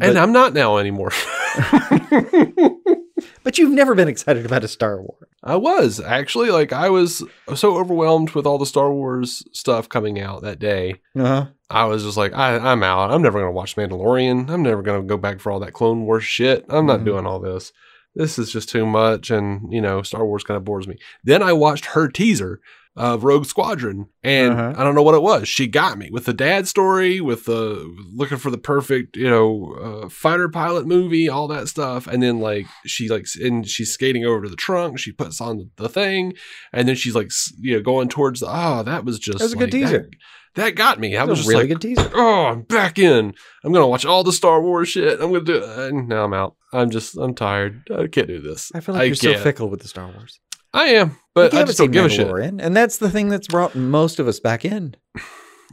And 0.00 0.18
I'm 0.18 0.32
not 0.32 0.54
now 0.54 0.78
anymore. 0.78 1.12
But 3.44 3.58
you've 3.58 3.72
never 3.72 3.94
been 3.94 4.08
excited 4.08 4.46
about 4.46 4.64
a 4.64 4.68
Star 4.68 5.00
War. 5.00 5.16
I 5.42 5.56
was 5.56 5.98
actually 6.00 6.50
like 6.50 6.72
I 6.72 6.88
was 6.90 7.22
so 7.54 7.76
overwhelmed 7.76 8.30
with 8.30 8.46
all 8.46 8.58
the 8.58 8.66
Star 8.66 8.92
Wars 8.92 9.42
stuff 9.52 9.88
coming 9.88 10.20
out 10.20 10.42
that 10.42 10.58
day. 10.60 11.00
Uh-huh. 11.16 11.46
I 11.68 11.84
was 11.86 12.04
just 12.04 12.16
like, 12.16 12.32
I, 12.34 12.56
I'm 12.58 12.82
out. 12.82 13.10
I'm 13.10 13.22
never 13.22 13.40
gonna 13.40 13.50
watch 13.50 13.74
Mandalorian. 13.76 14.48
I'm 14.50 14.62
never 14.62 14.82
gonna 14.82 15.02
go 15.02 15.16
back 15.16 15.40
for 15.40 15.50
all 15.50 15.60
that 15.60 15.72
Clone 15.72 16.04
Wars 16.06 16.24
shit. 16.24 16.64
I'm 16.68 16.86
not 16.86 17.00
Mhm. 17.00 17.04
doing 17.06 17.26
all 17.26 17.40
this. 17.40 17.72
This 18.14 18.38
is 18.38 18.52
just 18.52 18.68
too 18.68 18.84
much, 18.86 19.30
and 19.30 19.72
you 19.72 19.80
know, 19.80 20.02
Star 20.02 20.24
Wars 20.26 20.44
kind 20.44 20.56
of 20.56 20.64
bores 20.64 20.86
me. 20.86 20.96
Then 21.24 21.42
I 21.42 21.52
watched 21.54 21.86
her 21.86 22.08
teaser 22.08 22.60
of 22.94 23.24
Rogue 23.24 23.46
Squadron, 23.46 24.06
and 24.22 24.52
Uh-huh. 24.52 24.74
I 24.76 24.84
don't 24.84 24.94
know 24.94 25.02
what 25.02 25.14
it 25.14 25.22
was. 25.22 25.48
She 25.48 25.66
got 25.66 25.96
me 25.96 26.10
with 26.12 26.26
the 26.26 26.34
dad 26.34 26.68
story, 26.68 27.20
with 27.22 27.46
the 27.46 27.90
looking 28.14 28.36
for 28.36 28.50
the 28.50 28.58
perfect, 28.58 29.16
you 29.16 29.30
know, 29.30 30.02
uh, 30.04 30.08
fighter 30.10 30.48
pilot 30.50 30.86
movie, 30.86 31.26
all 31.28 31.48
that 31.48 31.68
stuff. 31.68 32.06
And 32.06 32.22
then 32.22 32.40
like 32.40 32.66
she 32.84 33.08
like, 33.08 33.26
and 33.42 33.66
she's 33.66 33.92
skating 33.92 34.26
over 34.26 34.42
to 34.42 34.48
the 34.50 34.56
trunk. 34.56 34.98
She 34.98 35.10
puts 35.12 35.40
on 35.40 35.70
the 35.76 35.88
thing, 35.88 36.34
and 36.72 36.86
then 36.86 36.94
she's 36.96 37.14
like, 37.14 37.30
you 37.58 37.76
know, 37.76 37.82
going 37.82 38.08
towards 38.10 38.40
the. 38.40 38.46
Oh, 38.48 38.82
that 38.82 39.04
was 39.06 39.18
just 39.18 39.38
That 39.38 39.44
was 39.44 39.52
a 39.54 39.56
good 39.56 39.70
teaser. 39.72 40.10
That, 40.54 40.64
that 40.64 40.74
got 40.74 41.00
me. 41.00 41.16
I 41.16 41.20
That 41.24 41.30
was 41.30 41.38
was 41.38 41.48
really 41.48 41.62
like, 41.62 41.68
good 41.70 41.80
teaser. 41.80 42.10
oh, 42.14 42.44
I'm 42.48 42.60
back 42.62 42.98
in. 42.98 43.32
I'm 43.64 43.72
gonna 43.72 43.86
watch 43.88 44.04
all 44.04 44.22
the 44.22 44.32
Star 44.34 44.60
Wars 44.60 44.90
shit. 44.90 45.18
I'm 45.18 45.32
gonna 45.32 45.44
do 45.44 45.56
it. 45.64 45.78
And 45.78 46.08
now 46.08 46.24
I'm 46.24 46.34
out. 46.34 46.56
I'm 46.74 46.90
just, 46.90 47.16
I'm 47.16 47.34
tired. 47.34 47.88
I 47.90 48.06
can't 48.06 48.28
do 48.28 48.38
this. 48.40 48.70
I 48.74 48.80
feel 48.80 48.94
like 48.94 49.06
you're 49.06 49.14
so 49.14 49.30
can't. 49.32 49.42
fickle 49.42 49.70
with 49.70 49.80
the 49.80 49.88
Star 49.88 50.08
Wars. 50.08 50.40
I 50.74 50.84
am, 50.88 51.16
but 51.34 51.52
I 51.54 51.64
just 51.64 51.78
don't 51.78 51.90
give 51.90 52.04
a 52.06 52.08
shit. 52.08 52.26
And 52.28 52.74
that's 52.76 52.98
the 52.98 53.10
thing 53.10 53.28
that's 53.28 53.46
brought 53.48 53.74
most 53.74 54.18
of 54.18 54.26
us 54.28 54.40
back 54.40 54.64
in. 54.64 54.94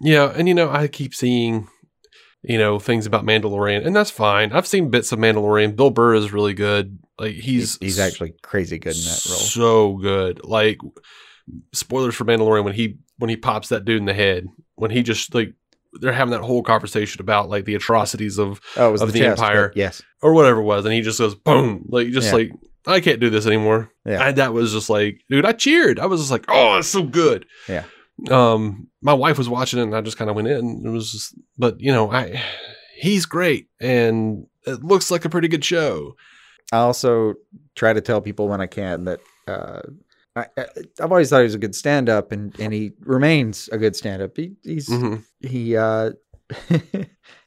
Yeah, 0.02 0.32
and 0.36 0.48
you 0.48 0.54
know, 0.54 0.70
I 0.70 0.88
keep 0.88 1.14
seeing, 1.14 1.68
you 2.42 2.58
know, 2.58 2.80
things 2.80 3.06
about 3.06 3.26
Mandalorian, 3.26 3.86
and 3.86 3.96
that's 3.96 4.12
fine. 4.12 4.52
I've 4.52 4.68
seen 4.68 4.90
bits 4.90 5.12
of 5.12 5.20
Mandalorian. 5.20 5.76
Bill 5.76 5.90
Burr 5.90 6.16
is 6.16 6.32
really 6.34 6.54
good. 6.54 7.00
Like 7.18 7.34
he's 7.34 7.78
He's, 7.78 7.78
he's 7.96 8.00
actually 8.00 8.34
crazy 8.44 8.80
good 8.80 8.96
in 8.96 9.02
that 9.04 9.26
role. 9.30 9.40
So 9.40 9.94
good. 9.98 10.44
Like 10.46 10.78
spoilers 11.74 12.16
for 12.16 12.26
Mandalorian 12.26 12.64
when 12.64 12.74
he 12.74 12.98
when 13.18 13.30
he 13.30 13.36
pops 13.38 13.70
that 13.70 13.84
dude 13.86 13.98
in 14.00 14.06
the 14.06 14.14
head 14.14 14.48
when 14.76 14.92
he 14.92 15.04
just 15.04 15.34
like 15.34 15.54
they're 15.94 16.14
having 16.14 16.32
that 16.32 16.42
whole 16.42 16.62
conversation 16.64 17.20
about 17.20 17.50
like 17.50 17.66
the 17.66 17.76
atrocities 17.76 18.38
of 18.38 18.62
Oh, 18.78 18.94
of 18.94 19.00
the, 19.00 19.06
the 19.08 19.20
chest, 19.20 19.42
Empire. 19.42 19.74
Yes. 19.76 20.02
or 20.22 20.34
whatever 20.34 20.60
it 20.62 20.64
was, 20.66 20.86
and 20.86 20.94
he 20.94 21.02
just 21.02 21.18
goes 21.20 21.36
boom, 21.36 21.86
like 21.90 22.10
just 22.10 22.28
Yeah. 22.28 22.34
like 22.34 22.52
I 22.88 23.02
can't 23.02 23.20
do 23.20 23.30
this 23.30 23.46
anymore. 23.46 23.92
Yeah. 24.06 24.28
And 24.28 24.38
that 24.38 24.54
was 24.54 24.72
just 24.72 24.90
like, 24.90 25.22
dude, 25.30 25.46
I 25.46 25.52
cheered. 25.52 26.00
I 26.00 26.06
was 26.08 26.22
just 26.22 26.32
like, 26.32 26.46
oh, 26.48 26.78
it's 26.78 26.88
so 26.88 27.04
good. 27.04 27.46
Yeah. 27.68 27.84
Um, 28.30 28.88
my 29.02 29.14
wife 29.14 29.38
was 29.38 29.48
watching 29.50 29.80
it, 29.80 29.84
and 29.84 29.96
I 29.96 30.02
just 30.02 30.18
kind 30.18 30.30
of 30.30 30.36
went 30.36 30.48
in. 30.48 30.84
It 30.86 30.90
was, 30.90 31.12
just, 31.12 31.36
but 31.58 31.80
you 31.80 31.92
know, 31.92 32.12
I 32.12 32.42
he's 32.98 33.26
great, 33.26 33.68
and 33.80 34.46
it 34.66 34.84
looks 34.84 35.10
like 35.12 35.24
a 35.26 35.30
pretty 35.30 35.48
good 35.48 35.64
show. 35.64 36.16
I 36.72 36.78
also 36.78 37.36
try 37.76 37.94
to 37.94 38.02
tell 38.02 38.22
people 38.22 38.48
when 38.48 38.60
I 38.62 38.68
can 38.68 39.06
that 39.06 39.20
uh, 39.48 39.82
I, 40.36 40.48
I, 40.58 40.66
I've 41.02 41.12
always 41.12 41.30
thought 41.30 41.40
he 41.40 41.44
was 41.44 41.56
a 41.56 41.60
good 41.60 41.76
stand 41.76 42.10
up, 42.10 42.32
and, 42.32 42.58
and 42.60 42.74
he 42.74 42.92
remains 43.00 43.70
a 43.72 43.78
good 43.78 43.96
stand 43.96 44.22
up. 44.22 44.36
He, 44.36 44.54
he's 44.64 44.90
Mhm. 44.90 45.24
he 45.40 45.76
uh, 45.78 46.12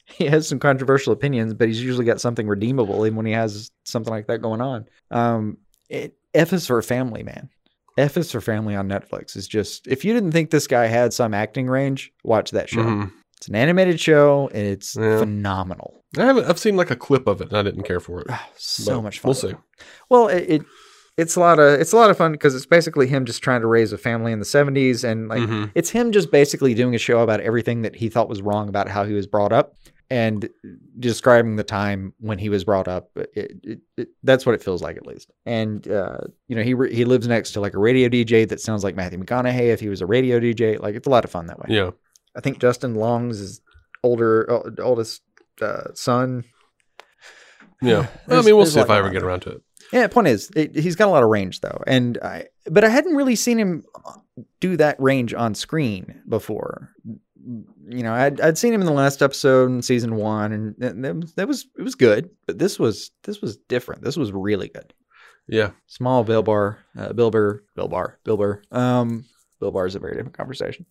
he 0.17 0.25
has 0.25 0.47
some 0.47 0.59
controversial 0.59 1.13
opinions, 1.13 1.53
but 1.53 1.67
he's 1.67 1.81
usually 1.83 2.05
got 2.05 2.21
something 2.21 2.47
redeemable, 2.47 3.05
even 3.05 3.15
when 3.15 3.25
he 3.25 3.31
has 3.33 3.71
something 3.85 4.11
like 4.13 4.27
that 4.27 4.39
going 4.41 4.61
on. 4.61 4.85
Um, 5.11 5.57
it, 5.89 6.15
F 6.33 6.53
is 6.53 6.67
for 6.67 6.81
family, 6.81 7.23
man. 7.23 7.49
F 7.97 8.17
is 8.17 8.31
for 8.31 8.41
family 8.41 8.75
on 8.75 8.89
Netflix 8.89 9.37
is 9.37 9.47
just 9.47 9.87
if 9.87 10.03
you 10.03 10.13
didn't 10.13 10.31
think 10.31 10.49
this 10.49 10.65
guy 10.65 10.87
had 10.87 11.13
some 11.13 11.33
acting 11.33 11.67
range, 11.67 12.11
watch 12.23 12.51
that 12.51 12.67
show. 12.69 12.81
Mhm. 12.83 13.11
It's 13.37 13.47
an 13.47 13.55
animated 13.55 13.99
show, 13.99 14.47
and 14.53 14.65
it's 14.65 14.95
Yeah. 14.95 15.19
phenomenal. 15.19 16.01
I 16.17 16.23
haven't. 16.25 16.45
I've 16.45 16.57
seen 16.59 16.75
like 16.75 16.89
a 16.91 16.95
clip 16.95 17.27
of 17.27 17.41
it, 17.41 17.49
and 17.49 17.57
I 17.57 17.61
didn't 17.61 17.83
care 17.83 17.99
for 17.99 18.21
it. 18.21 18.27
Ah, 18.29 18.47
so 18.55 18.95
But 18.95 19.01
much 19.03 19.19
fun. 19.19 19.29
We'll 19.29 19.35
see. 19.35 19.53
Well, 20.09 20.27
it, 20.27 20.45
it 20.49 20.61
it's 21.17 21.35
a 21.35 21.39
lot 21.39 21.59
of 21.59 21.79
it's 21.79 21.91
a 21.93 21.95
lot 21.95 22.09
of 22.09 22.17
fun 22.17 22.31
because 22.31 22.55
it's 22.55 22.65
basically 22.65 23.05
him 23.05 23.25
just 23.25 23.43
trying 23.43 23.61
to 23.61 23.67
raise 23.67 23.93
a 23.93 23.97
family 23.99 24.31
in 24.31 24.39
the 24.39 24.45
'70s, 24.45 25.03
and 25.03 25.27
like 25.27 25.41
Mhm. 25.41 25.71
it's 25.75 25.91
him 25.91 26.11
just 26.11 26.31
basically 26.31 26.73
doing 26.73 26.95
a 26.95 26.97
show 26.97 27.19
about 27.19 27.41
everything 27.41 27.83
that 27.83 27.95
he 27.97 28.09
thought 28.09 28.27
was 28.29 28.41
wrong 28.41 28.69
about 28.69 28.87
how 28.87 29.03
he 29.03 29.13
was 29.13 29.27
brought 29.27 29.51
up, 29.51 29.75
and 30.13 30.47
describing 30.99 31.55
the 31.55 31.63
time 31.63 32.13
when 32.19 32.37
he 32.37 32.47
was 32.47 32.63
brought 32.63 32.87
up. 32.87 33.09
It, 33.15 33.51
it, 33.63 33.79
it, 33.97 34.09
that's 34.21 34.45
what 34.45 34.53
it 34.53 34.61
feels 34.61 34.83
like, 34.83 34.95
at 34.95 35.07
least. 35.07 35.31
And 35.47 35.87
uh, 35.87 36.19
you 36.47 36.55
know, 36.55 36.61
he 36.61 36.75
re- 36.75 36.93
he 36.93 37.03
lives 37.03 37.27
next 37.27 37.53
to 37.53 37.61
like 37.61 37.73
a 37.73 37.79
radio 37.79 38.09
DJ 38.09 38.47
that 38.47 38.61
sounds 38.61 38.83
like 38.83 38.95
Matthew 38.95 39.17
McConaughey 39.17 39.73
if 39.73 39.79
he 39.79 39.89
was 39.89 40.01
a 40.01 40.05
radio 40.05 40.39
DJ. 40.39 40.79
Like 40.79 40.93
it's 40.93 41.07
a 41.07 41.09
lot 41.09 41.25
of 41.25 41.31
fun 41.31 41.47
that 41.47 41.57
way. 41.57 41.65
Yeah. 41.69 41.89
I 42.35 42.41
think 42.41 42.59
Justin 42.59 42.93
Long's 42.93 43.39
his 43.39 43.61
older 44.03 44.51
uh, 44.51 44.83
oldest 44.83 45.23
uh, 45.59 45.95
son. 45.95 46.43
Yeah. 47.81 48.05
I 48.29 48.43
mean, 48.43 48.55
we'll 48.55 48.67
see 48.67 48.81
if 48.81 48.91
I 48.91 48.99
ever 48.99 49.09
get 49.09 49.23
around 49.23 49.39
to 49.41 49.49
it. 49.49 49.61
Yeah, 49.91 50.07
point 50.07 50.27
is, 50.27 50.49
it, 50.55 50.75
he's 50.75 50.95
got 50.95 51.07
a 51.07 51.11
lot 51.11 51.23
of 51.23 51.29
range 51.29 51.61
though, 51.61 51.83
and 51.85 52.17
I, 52.23 52.45
but 52.65 52.83
I 52.83 52.89
hadn't 52.89 53.15
really 53.15 53.35
seen 53.35 53.59
him 53.59 53.83
do 54.59 54.77
that 54.77 54.99
range 54.99 55.33
on 55.33 55.53
screen 55.53 56.21
before. 56.27 56.89
You 57.45 58.03
know, 58.03 58.13
I'd, 58.13 58.39
I'd 58.39 58.57
seen 58.57 58.73
him 58.73 58.81
in 58.81 58.87
the 58.87 58.93
last 58.93 59.21
episode 59.21 59.69
in 59.69 59.81
season 59.81 60.15
one, 60.15 60.51
and 60.51 60.75
that, 60.77 61.15
was 61.15 61.33
that 61.33 61.47
was 61.47 61.65
it 61.77 61.81
was 61.81 61.95
good, 61.95 62.29
but 62.47 62.57
this 62.57 62.79
was 62.79 63.11
this 63.23 63.41
was 63.41 63.57
different. 63.57 64.03
This 64.03 64.17
was 64.17 64.31
really 64.31 64.69
good. 64.69 64.93
Yeah. 65.47 65.71
Small 65.87 66.23
Bill 66.23 66.43
Barr, 66.43 66.79
uh, 66.97 67.13
Bill 67.13 67.31
Burr, 67.31 67.63
Bill 67.75 67.87
Barr, 67.87 68.19
Bill 68.23 68.37
Burr. 68.37 68.61
Um, 68.71 69.25
Bill 69.59 69.71
Barr 69.71 69.85
is 69.85 69.95
a 69.95 69.99
very 69.99 70.13
different 70.15 70.37
conversation. 70.37 70.85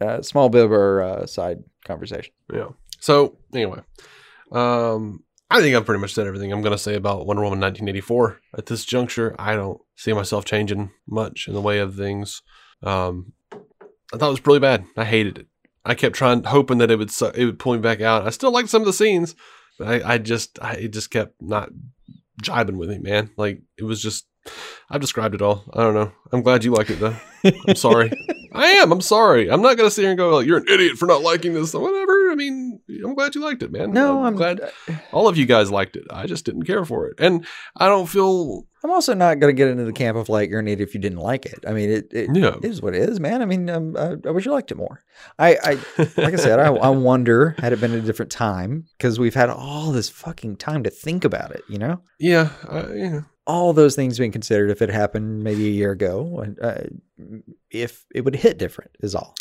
Uh, 0.00 0.22
small 0.22 0.48
Bill 0.48 0.68
Burr 0.68 1.02
uh, 1.02 1.26
side 1.26 1.58
conversation. 1.86 2.32
Yeah. 2.52 2.68
So 3.00 3.38
anyway, 3.54 3.80
um, 4.52 5.24
I 5.50 5.60
think 5.60 5.76
I've 5.76 5.86
pretty 5.86 6.00
much 6.00 6.14
said 6.14 6.26
everything 6.26 6.52
I'm 6.52 6.62
going 6.62 6.72
to 6.72 6.78
say 6.78 6.94
about 6.94 7.26
Wonder 7.26 7.42
Woman 7.42 7.60
1984 7.60 8.40
at 8.58 8.66
this 8.66 8.84
juncture. 8.84 9.34
I 9.38 9.54
don't 9.54 9.80
see 9.96 10.12
myself 10.12 10.44
changing 10.44 10.90
much 11.06 11.46
in 11.48 11.54
the 11.54 11.60
way 11.60 11.78
of 11.78 11.96
things. 11.96 12.42
Um, 12.82 13.32
I 13.52 14.16
thought 14.16 14.28
it 14.28 14.30
was 14.30 14.46
really 14.46 14.60
bad. 14.60 14.84
I 14.96 15.04
hated 15.04 15.38
it. 15.38 15.46
I 15.84 15.94
kept 15.94 16.16
trying, 16.16 16.44
hoping 16.44 16.78
that 16.78 16.90
it 16.90 16.98
would 16.98 17.10
su- 17.10 17.32
it 17.34 17.44
would 17.44 17.58
pull 17.58 17.74
me 17.74 17.80
back 17.80 18.00
out. 18.00 18.26
I 18.26 18.30
still 18.30 18.50
liked 18.50 18.70
some 18.70 18.82
of 18.82 18.86
the 18.86 18.92
scenes, 18.92 19.34
but 19.78 19.88
I, 19.88 20.14
I 20.14 20.18
just 20.18 20.58
I, 20.62 20.74
it 20.74 20.92
just 20.92 21.10
kept 21.10 21.40
not 21.40 21.70
jibing 22.42 22.76
with 22.76 22.88
me, 22.88 22.98
man. 22.98 23.30
Like 23.36 23.62
it 23.76 23.84
was 23.84 24.02
just 24.02 24.26
I've 24.90 25.00
described 25.00 25.34
it 25.34 25.42
all. 25.42 25.64
I 25.72 25.82
don't 25.82 25.94
know. 25.94 26.12
I'm 26.32 26.42
glad 26.42 26.64
you 26.64 26.72
like 26.72 26.90
it 26.90 27.00
though. 27.00 27.16
I'm 27.68 27.74
sorry. 27.76 28.12
I 28.52 28.66
am. 28.66 28.92
I'm 28.92 29.00
sorry. 29.00 29.50
I'm 29.50 29.62
not 29.62 29.76
gonna 29.76 29.90
sit 29.90 30.02
here 30.02 30.10
and 30.10 30.18
go 30.18 30.36
like 30.36 30.46
you're 30.46 30.58
an 30.58 30.68
idiot 30.68 30.96
for 30.96 31.06
not 31.06 31.22
liking 31.22 31.54
this. 31.54 31.74
Or 31.74 31.82
whatever. 31.82 32.23
I 32.34 32.36
mean, 32.36 32.80
I'm 33.04 33.14
glad 33.14 33.34
you 33.36 33.40
liked 33.40 33.62
it, 33.62 33.70
man. 33.70 33.92
No, 33.92 34.24
I'm 34.24 34.34
glad 34.34 34.60
all 35.12 35.28
of 35.28 35.36
you 35.36 35.46
guys 35.46 35.70
liked 35.70 35.94
it. 35.94 36.04
I 36.10 36.26
just 36.26 36.44
didn't 36.44 36.64
care 36.64 36.84
for 36.84 37.06
it, 37.06 37.14
and 37.20 37.46
I 37.76 37.86
don't 37.88 38.06
feel. 38.08 38.66
I'm 38.82 38.90
also 38.90 39.14
not 39.14 39.38
going 39.38 39.54
to 39.54 39.56
get 39.56 39.68
into 39.68 39.84
the 39.84 39.92
camp 39.92 40.18
of 40.18 40.28
like 40.28 40.50
you're 40.50 40.58
an 40.60 40.66
idiot 40.68 40.88
if 40.88 40.94
you 40.94 41.00
didn't 41.00 41.20
like 41.20 41.46
it. 41.46 41.64
I 41.66 41.72
mean, 41.72 41.88
it, 41.90 42.08
it 42.12 42.28
Yeah. 42.34 42.56
is 42.62 42.82
what 42.82 42.94
it 42.94 43.08
is, 43.08 43.18
man. 43.20 43.40
I 43.40 43.46
mean, 43.46 43.70
um, 43.70 43.96
I, 43.96 44.16
I 44.26 44.30
wish 44.32 44.44
you 44.44 44.52
liked 44.52 44.72
it 44.72 44.76
more. 44.76 45.00
I, 45.38 45.56
I 45.62 45.70
like 46.18 46.34
I 46.34 46.36
said, 46.36 46.58
I, 46.58 46.66
I 46.66 46.88
wonder 47.10 47.54
had 47.60 47.72
it 47.72 47.80
been 47.80 47.94
a 47.94 48.00
different 48.02 48.30
time 48.32 48.84
because 48.98 49.18
we've 49.18 49.32
had 49.34 49.48
all 49.48 49.92
this 49.92 50.10
fucking 50.10 50.56
time 50.56 50.82
to 50.82 50.90
think 50.90 51.24
about 51.24 51.52
it. 51.52 51.62
You 51.68 51.78
know, 51.78 52.00
yeah, 52.18 52.50
you 52.92 53.10
know, 53.10 53.24
all 53.46 53.72
those 53.72 53.94
things 53.96 54.18
being 54.18 54.32
considered 54.32 54.70
if 54.70 54.82
it 54.82 54.90
happened 54.90 55.42
maybe 55.44 55.66
a 55.66 55.70
year 55.70 55.92
ago, 55.92 56.44
uh, 56.60 56.82
if 57.70 58.04
it 58.14 58.22
would 58.26 58.36
hit 58.36 58.58
different 58.58 58.90
is 59.00 59.14
all. 59.14 59.34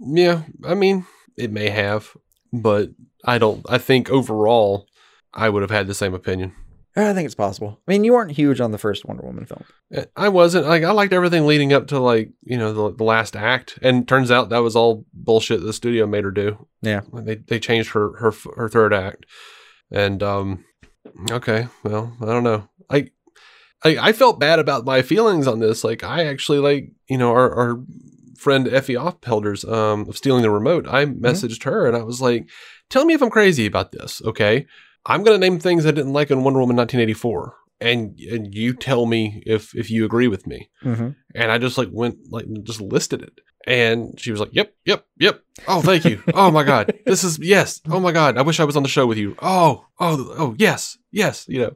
yeah. 0.00 0.42
I 0.64 0.74
mean, 0.74 1.06
it 1.36 1.52
may 1.52 1.68
have, 1.70 2.16
but 2.52 2.90
I 3.24 3.38
don't. 3.38 3.64
I 3.68 3.78
think 3.78 4.10
overall, 4.10 4.86
I 5.34 5.48
would 5.48 5.62
have 5.62 5.70
had 5.70 5.86
the 5.86 5.94
same 5.94 6.14
opinion. 6.14 6.52
I 6.96 7.14
think 7.14 7.26
it's 7.26 7.36
possible. 7.36 7.80
I 7.86 7.92
mean, 7.92 8.02
you 8.02 8.12
weren't 8.12 8.32
huge 8.32 8.60
on 8.60 8.72
the 8.72 8.78
first 8.78 9.04
Wonder 9.04 9.22
Woman 9.22 9.46
film. 9.46 9.64
Uh, 9.94 10.04
I 10.16 10.28
wasn't 10.28 10.66
like 10.66 10.82
I 10.82 10.90
liked 10.90 11.12
everything 11.12 11.46
leading 11.46 11.72
up 11.72 11.86
to 11.88 12.00
like 12.00 12.30
you 12.42 12.58
know 12.58 12.72
the, 12.72 12.96
the 12.96 13.04
last 13.04 13.36
act, 13.36 13.78
and 13.80 14.08
turns 14.08 14.30
out 14.30 14.48
that 14.48 14.58
was 14.58 14.74
all 14.74 15.04
bullshit. 15.14 15.62
The 15.62 15.72
studio 15.72 16.06
made 16.06 16.24
her 16.24 16.32
do. 16.32 16.66
Yeah. 16.82 17.02
they 17.12 17.36
they 17.36 17.60
changed 17.60 17.90
her 17.90 18.16
her 18.18 18.32
her 18.56 18.68
third 18.68 18.92
act, 18.92 19.26
and 19.90 20.22
um, 20.22 20.64
okay, 21.30 21.68
well 21.84 22.16
I 22.20 22.26
don't 22.26 22.44
know. 22.44 22.68
I 22.90 23.10
I 23.84 24.08
I 24.08 24.12
felt 24.12 24.40
bad 24.40 24.58
about 24.58 24.84
my 24.84 25.02
feelings 25.02 25.46
on 25.46 25.60
this. 25.60 25.84
Like 25.84 26.02
I 26.02 26.26
actually 26.26 26.58
like 26.58 26.90
you 27.08 27.18
know 27.18 27.30
our 27.30 27.54
our 27.54 27.84
friend 28.40 28.66
Effie 28.68 28.94
Offpelders 28.94 29.62
um 29.70 30.08
of 30.08 30.16
stealing 30.16 30.42
the 30.42 30.50
remote. 30.50 30.86
I 30.88 31.04
messaged 31.06 31.64
her 31.64 31.86
and 31.86 31.96
I 31.96 32.02
was 32.02 32.20
like, 32.20 32.48
tell 32.88 33.04
me 33.04 33.14
if 33.14 33.22
I'm 33.22 33.30
crazy 33.38 33.66
about 33.66 33.92
this, 33.92 34.20
okay? 34.24 34.66
I'm 35.06 35.22
gonna 35.24 35.38
name 35.38 35.58
things 35.58 35.84
I 35.86 35.90
didn't 35.92 36.12
like 36.18 36.30
in 36.30 36.42
Wonder 36.44 36.60
Woman 36.60 36.76
1984. 36.76 37.54
And, 37.82 38.18
and 38.20 38.54
you 38.54 38.74
tell 38.74 39.06
me 39.06 39.42
if 39.46 39.74
if 39.74 39.90
you 39.90 40.04
agree 40.04 40.28
with 40.28 40.46
me 40.46 40.68
Mm-hmm. 40.84 41.10
and 41.34 41.52
I 41.52 41.56
just 41.58 41.78
like 41.78 41.88
went 41.90 42.16
like 42.30 42.46
just 42.62 42.80
listed 42.80 43.22
it. 43.22 43.34
And 43.66 44.18
she 44.18 44.30
was 44.32 44.40
like, 44.40 44.54
"Yep, 44.54 44.72
yep, 44.86 45.04
yep. 45.18 45.42
Oh, 45.68 45.82
thank 45.82 46.06
you. 46.06 46.22
Oh 46.32 46.50
my 46.50 46.62
god, 46.64 46.84
this 47.04 47.24
is 47.24 47.38
yes. 47.38 47.80
Oh 47.90 48.00
my 48.00 48.10
god, 48.12 48.38
I 48.38 48.42
wish 48.42 48.58
I 48.58 48.64
was 48.64 48.76
on 48.76 48.82
the 48.82 48.88
show 48.96 49.06
with 49.06 49.18
you. 49.18 49.36
Oh, 49.42 49.84
oh, 49.98 50.34
oh, 50.38 50.54
yes, 50.58 50.96
yes. 51.12 51.44
You 51.46 51.58
know." 51.60 51.72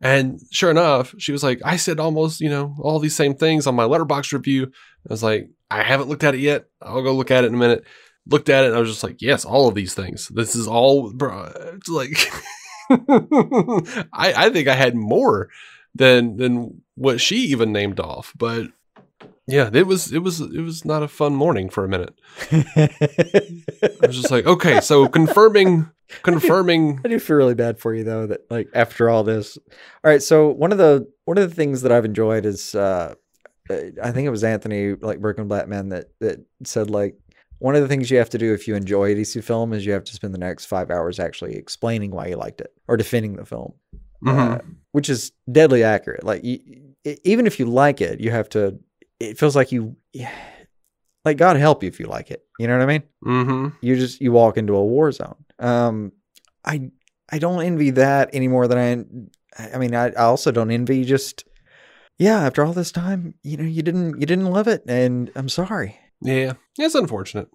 And 0.00 0.40
sure 0.50 0.70
enough, 0.70 1.14
she 1.18 1.32
was 1.32 1.42
like, 1.42 1.60
"I 1.64 1.76
said 1.76 2.00
almost 2.00 2.40
you 2.40 2.48
know 2.48 2.74
all 2.80 2.98
these 2.98 3.14
same 3.16 3.34
things 3.34 3.66
on 3.66 3.74
my 3.74 3.84
Letterboxd 3.84 4.32
review." 4.32 4.72
I 5.08 5.12
was 5.12 5.22
like, 5.22 5.50
"I 5.70 5.82
haven't 5.82 6.08
looked 6.08 6.24
at 6.24 6.34
it 6.34 6.40
yet. 6.40 6.66
I'll 6.82 7.02
go 7.02 7.14
look 7.14 7.30
at 7.30 7.44
it 7.44 7.48
in 7.48 7.54
a 7.54 7.58
minute." 7.58 7.84
Looked 8.26 8.50
at 8.50 8.64
it, 8.64 8.68
and 8.68 8.76
I 8.76 8.80
was 8.80 8.90
just 8.90 9.02
like, 9.02 9.22
"Yes, 9.22 9.44
all 9.46 9.68
of 9.68 9.74
these 9.74 9.94
things. 9.94 10.28
This 10.28 10.54
is 10.54 10.66
all, 10.66 11.10
bro." 11.10 11.50
It's 11.76 11.88
like, 11.88 12.30
I 14.12 14.34
I 14.36 14.50
think 14.50 14.68
I 14.68 14.74
had 14.74 14.94
more 14.94 15.48
than 15.94 16.36
than 16.36 16.82
what 16.94 17.20
she 17.20 17.36
even 17.36 17.72
named 17.72 18.00
off. 18.00 18.34
But 18.36 18.68
yeah, 19.46 19.70
it 19.72 19.86
was 19.86 20.12
it 20.12 20.18
was 20.18 20.40
it 20.40 20.60
was 20.60 20.84
not 20.84 21.02
a 21.02 21.08
fun 21.08 21.34
morning 21.34 21.70
for 21.70 21.84
a 21.84 21.88
minute. 21.88 22.14
I 22.52 24.06
was 24.06 24.16
just 24.16 24.30
like, 24.30 24.46
okay, 24.54 24.80
so 24.80 25.08
confirming 25.08 25.90
confirming 26.22 27.00
I 27.04 27.08
do 27.08 27.18
feel 27.18 27.36
really 27.36 27.54
bad 27.54 27.78
for 27.78 27.94
you 27.94 28.02
though 28.04 28.26
that 28.26 28.50
like 28.50 28.68
after 28.74 29.08
all 29.08 29.24
this. 29.24 29.56
All 30.04 30.10
right, 30.10 30.22
so 30.22 30.48
one 30.48 30.70
of 30.72 30.78
the 30.78 31.10
one 31.24 31.38
of 31.38 31.48
the 31.48 31.54
things 31.54 31.82
that 31.82 31.92
I've 31.92 32.04
enjoyed 32.04 32.44
is 32.44 32.74
uh 32.74 32.78
uh, 32.78 33.14
I 34.02 34.12
think 34.12 34.26
it 34.26 34.30
was 34.30 34.44
Anthony 34.44 34.94
like 34.94 35.20
Berkman 35.20 35.48
Blackman 35.48 35.88
that 35.90 36.06
that 36.20 36.40
said 36.64 36.90
like 36.90 37.16
one 37.58 37.74
of 37.74 37.82
the 37.82 37.88
things 37.88 38.10
you 38.10 38.18
have 38.18 38.30
to 38.30 38.38
do 38.38 38.54
if 38.54 38.68
you 38.68 38.74
enjoy 38.76 39.12
a 39.12 39.14
DC 39.16 39.42
film 39.42 39.72
is 39.72 39.84
you 39.84 39.92
have 39.92 40.04
to 40.04 40.12
spend 40.14 40.32
the 40.32 40.38
next 40.38 40.66
five 40.66 40.90
hours 40.90 41.18
actually 41.18 41.56
explaining 41.56 42.10
why 42.12 42.26
you 42.28 42.36
liked 42.36 42.60
it 42.60 42.72
or 42.86 42.96
defending 42.96 43.34
the 43.36 43.44
film, 43.44 43.72
Mhm. 44.24 44.54
uh, 44.54 44.58
which 44.92 45.08
is 45.10 45.32
deadly 45.50 45.82
accurate. 45.82 46.22
Like 46.24 46.44
you, 46.44 46.60
even 47.24 47.46
if 47.46 47.58
you 47.58 47.66
like 47.66 48.00
it, 48.00 48.20
you 48.20 48.30
have 48.30 48.48
to. 48.50 48.78
It 49.18 49.38
feels 49.38 49.56
like 49.56 49.72
you, 49.72 49.96
like 51.24 51.36
God 51.36 51.56
help 51.56 51.82
you 51.82 51.88
if 51.88 51.98
you 52.00 52.06
like 52.06 52.30
it. 52.30 52.44
You 52.58 52.66
know 52.68 52.78
what 52.78 52.82
I 52.82 52.86
mean? 52.86 53.02
Mhm. 53.24 53.72
you 53.80 53.96
just 53.96 54.20
you 54.20 54.32
walk 54.32 54.56
into 54.56 54.74
a 54.76 54.84
war 54.84 55.10
zone. 55.12 55.34
Um, 55.58 56.12
I 56.64 56.90
I 57.30 57.38
don't 57.38 57.62
envy 57.62 57.90
that 57.90 58.30
any 58.32 58.48
more 58.48 58.66
than 58.68 58.78
I. 59.58 59.68
I 59.74 59.78
mean, 59.78 59.94
I, 59.94 60.06
I 60.10 60.24
also 60.24 60.52
don't 60.52 60.70
envy 60.70 61.04
just 61.04 61.44
yeah. 62.18 62.40
After 62.40 62.64
all 62.64 62.72
this 62.72 62.92
time, 62.92 63.34
you 63.42 63.56
know, 63.56 63.64
you 63.64 63.82
didn't 63.82 64.20
you 64.20 64.26
didn't 64.26 64.50
love 64.50 64.68
it, 64.68 64.82
and 64.88 65.30
I'm 65.34 65.48
sorry. 65.48 65.98
Yeah, 66.20 66.54
it's 66.76 66.94
unfortunate. 66.94 67.48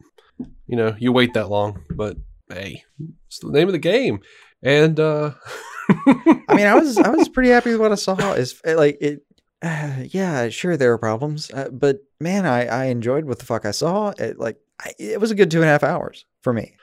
You 0.68 0.78
know, 0.78 0.96
you 0.98 1.12
wait 1.12 1.34
that 1.34 1.50
long, 1.50 1.84
but 1.96 2.18
hey, 2.50 2.84
it's 3.28 3.40
the 3.40 3.52
name 3.52 3.68
of 3.68 3.74
the 3.74 3.80
game. 3.80 4.20
And 4.62 5.00
uh 5.00 5.32
I 5.90 6.56
mean, 6.56 6.66
I 6.66 6.76
was 6.76 6.98
I 6.98 7.10
was 7.10 7.28
pretty 7.34 7.50
happy 7.50 7.72
with 7.72 7.82
what 7.82 7.92
I 7.92 7.96
saw. 7.96 8.34
Is 8.34 8.60
like 8.66 8.98
it. 9.02 9.22
Uh, 9.62 10.04
yeah, 10.10 10.50
sure 10.50 10.78
there 10.78 10.94
are 10.94 10.98
problems, 10.98 11.52
uh, 11.52 11.70
but 11.72 11.98
man, 12.20 12.46
I 12.46 12.66
I 12.66 12.86
enjoyed 12.86 13.26
what 13.26 13.40
the 13.40 13.46
fuck 13.46 13.66
I 13.66 13.72
saw. 13.72 14.10
It, 14.18 14.40
like 14.40 14.58
I, 14.80 14.92
it 14.98 15.20
was 15.20 15.32
a 15.32 15.36
good 15.36 15.52
two 15.52 15.60
and 15.60 15.66
a 15.66 15.72
half 15.72 15.84
hours 15.84 16.26
for 16.42 16.54
me. 16.54 16.76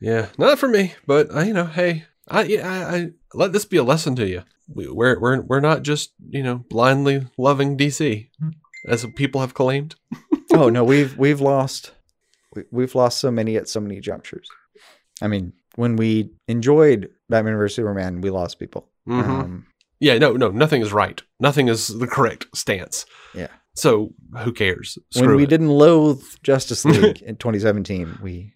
yeah, 0.00 0.28
not 0.38 0.58
for 0.58 0.68
me, 0.68 0.94
but 1.06 1.34
uh, 1.34 1.40
you 1.40 1.52
know, 1.52 1.64
hey, 1.66 2.04
I 2.28 2.42
yeah, 2.44 2.68
I, 2.68 2.96
I 2.96 3.10
let 3.34 3.52
this 3.52 3.64
be 3.64 3.76
a 3.76 3.82
lesson 3.82 4.16
to 4.16 4.26
you. 4.28 4.42
We, 4.68 4.88
we're 4.88 5.18
we're 5.18 5.40
we're 5.42 5.60
not 5.60 5.82
just 5.82 6.12
you 6.30 6.42
know 6.42 6.64
blindly 6.70 7.26
loving 7.38 7.76
DC, 7.76 8.28
as 8.86 9.06
people 9.16 9.40
have 9.40 9.54
claimed. 9.54 9.94
oh 10.52 10.68
no, 10.68 10.84
we've 10.84 11.16
we've 11.16 11.40
lost 11.40 11.92
we, 12.54 12.64
we've 12.70 12.94
lost 12.94 13.18
so 13.18 13.30
many 13.30 13.56
at 13.56 13.68
so 13.68 13.80
many 13.80 14.00
junctures. 14.00 14.48
I 15.22 15.28
mean, 15.28 15.52
when 15.76 15.96
we 15.96 16.30
enjoyed 16.48 17.10
Batman 17.28 17.56
vs 17.56 17.76
Superman, 17.76 18.20
we 18.20 18.30
lost 18.30 18.58
people. 18.58 18.88
Mhm. 19.08 19.24
Um, 19.28 19.66
Yeah, 20.00 20.18
no, 20.18 20.32
no, 20.34 20.50
nothing 20.50 20.80
is 20.82 20.92
right. 20.92 21.20
Nothing 21.40 21.68
is 21.68 21.88
the 21.88 22.06
correct 22.06 22.46
stance. 22.54 23.04
Yeah. 23.34 23.48
So 23.74 24.12
who 24.38 24.52
cares? 24.52 24.98
when 25.14 25.34
we 25.36 25.44
it. 25.44 25.48
didn't 25.50 25.70
loathe 25.70 26.22
Justice 26.42 26.84
League 26.92 27.22
in 27.22 27.36
2017, 27.36 28.18
we 28.22 28.52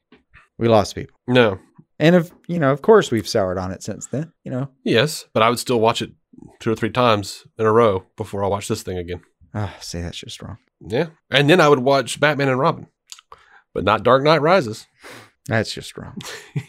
we 0.59 0.69
lost 0.69 0.95
people. 0.95 1.17
No. 1.27 1.59
And 2.03 2.17
if 2.17 2.33
you 2.49 2.59
know, 2.59 2.73
of 2.73 2.83
course, 2.83 3.13
we've 3.13 3.29
soured 3.29 3.59
on 3.59 3.71
it 3.71 3.85
since 3.85 4.09
then. 4.09 4.33
You 4.43 4.51
know, 4.51 4.69
Yes, 4.83 5.27
but 5.33 5.45
I 5.45 5.49
would 5.49 5.61
still 5.61 5.79
watch 5.79 6.03
it 6.03 6.11
two 6.59 6.73
or 6.73 6.75
three 6.75 6.91
times 6.91 7.47
in 7.59 7.65
a 7.65 7.71
row 7.73 8.05
before 8.17 8.43
I 8.43 8.49
watch 8.49 8.67
this 8.67 8.83
thing 8.83 8.99
again. 8.99 9.23
ah, 9.55 9.73
say 9.81 10.03
that's 10.03 10.19
just 10.19 10.43
wrong. 10.43 10.59
Yeah. 10.85 11.11
And 11.31 11.49
then 11.49 11.61
I 11.61 11.69
would 11.69 11.79
watch 11.79 12.19
Batman 12.19 12.49
and 12.49 12.59
Robin. 12.59 12.89
But 13.73 13.85
not 13.85 14.03
Dark 14.03 14.25
Knight 14.25 14.43
Rises. 14.43 14.89
That's 15.47 15.73
just 15.73 15.97
wrong. 15.97 16.17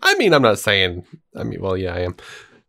I 0.00 0.14
mean, 0.16 0.32
I'm 0.32 0.42
not 0.42 0.60
saying 0.60 1.04
I 1.36 1.42
mean, 1.42 1.60
well, 1.60 1.76
yeah, 1.76 1.92
I 1.94 2.00
am. 2.02 2.16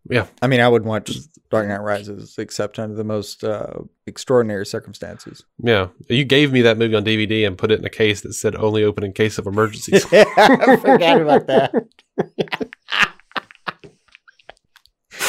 Yeah. 0.09 0.27
I 0.41 0.47
mean, 0.47 0.59
I 0.59 0.67
would 0.67 0.83
watch 0.83 1.11
Dark 1.49 1.67
Knight 1.67 1.81
Rises, 1.81 2.35
except 2.37 2.77
under 2.79 2.95
the 2.95 3.03
most 3.03 3.43
uh, 3.43 3.81
extraordinary 4.05 4.65
circumstances. 4.65 5.43
Yeah. 5.59 5.87
You 6.09 6.25
gave 6.25 6.51
me 6.51 6.61
that 6.63 6.77
movie 6.77 6.95
on 6.95 7.05
DVD 7.05 7.47
and 7.47 7.57
put 7.57 7.71
it 7.71 7.79
in 7.79 7.85
a 7.85 7.89
case 7.89 8.21
that 8.21 8.33
said 8.33 8.55
only 8.55 8.83
open 8.83 9.03
in 9.03 9.13
case 9.13 9.37
of 9.37 9.47
emergencies. 9.47 10.05
I 10.11 10.77
forgot 10.77 11.21
about 11.21 11.47
that. 11.47 11.73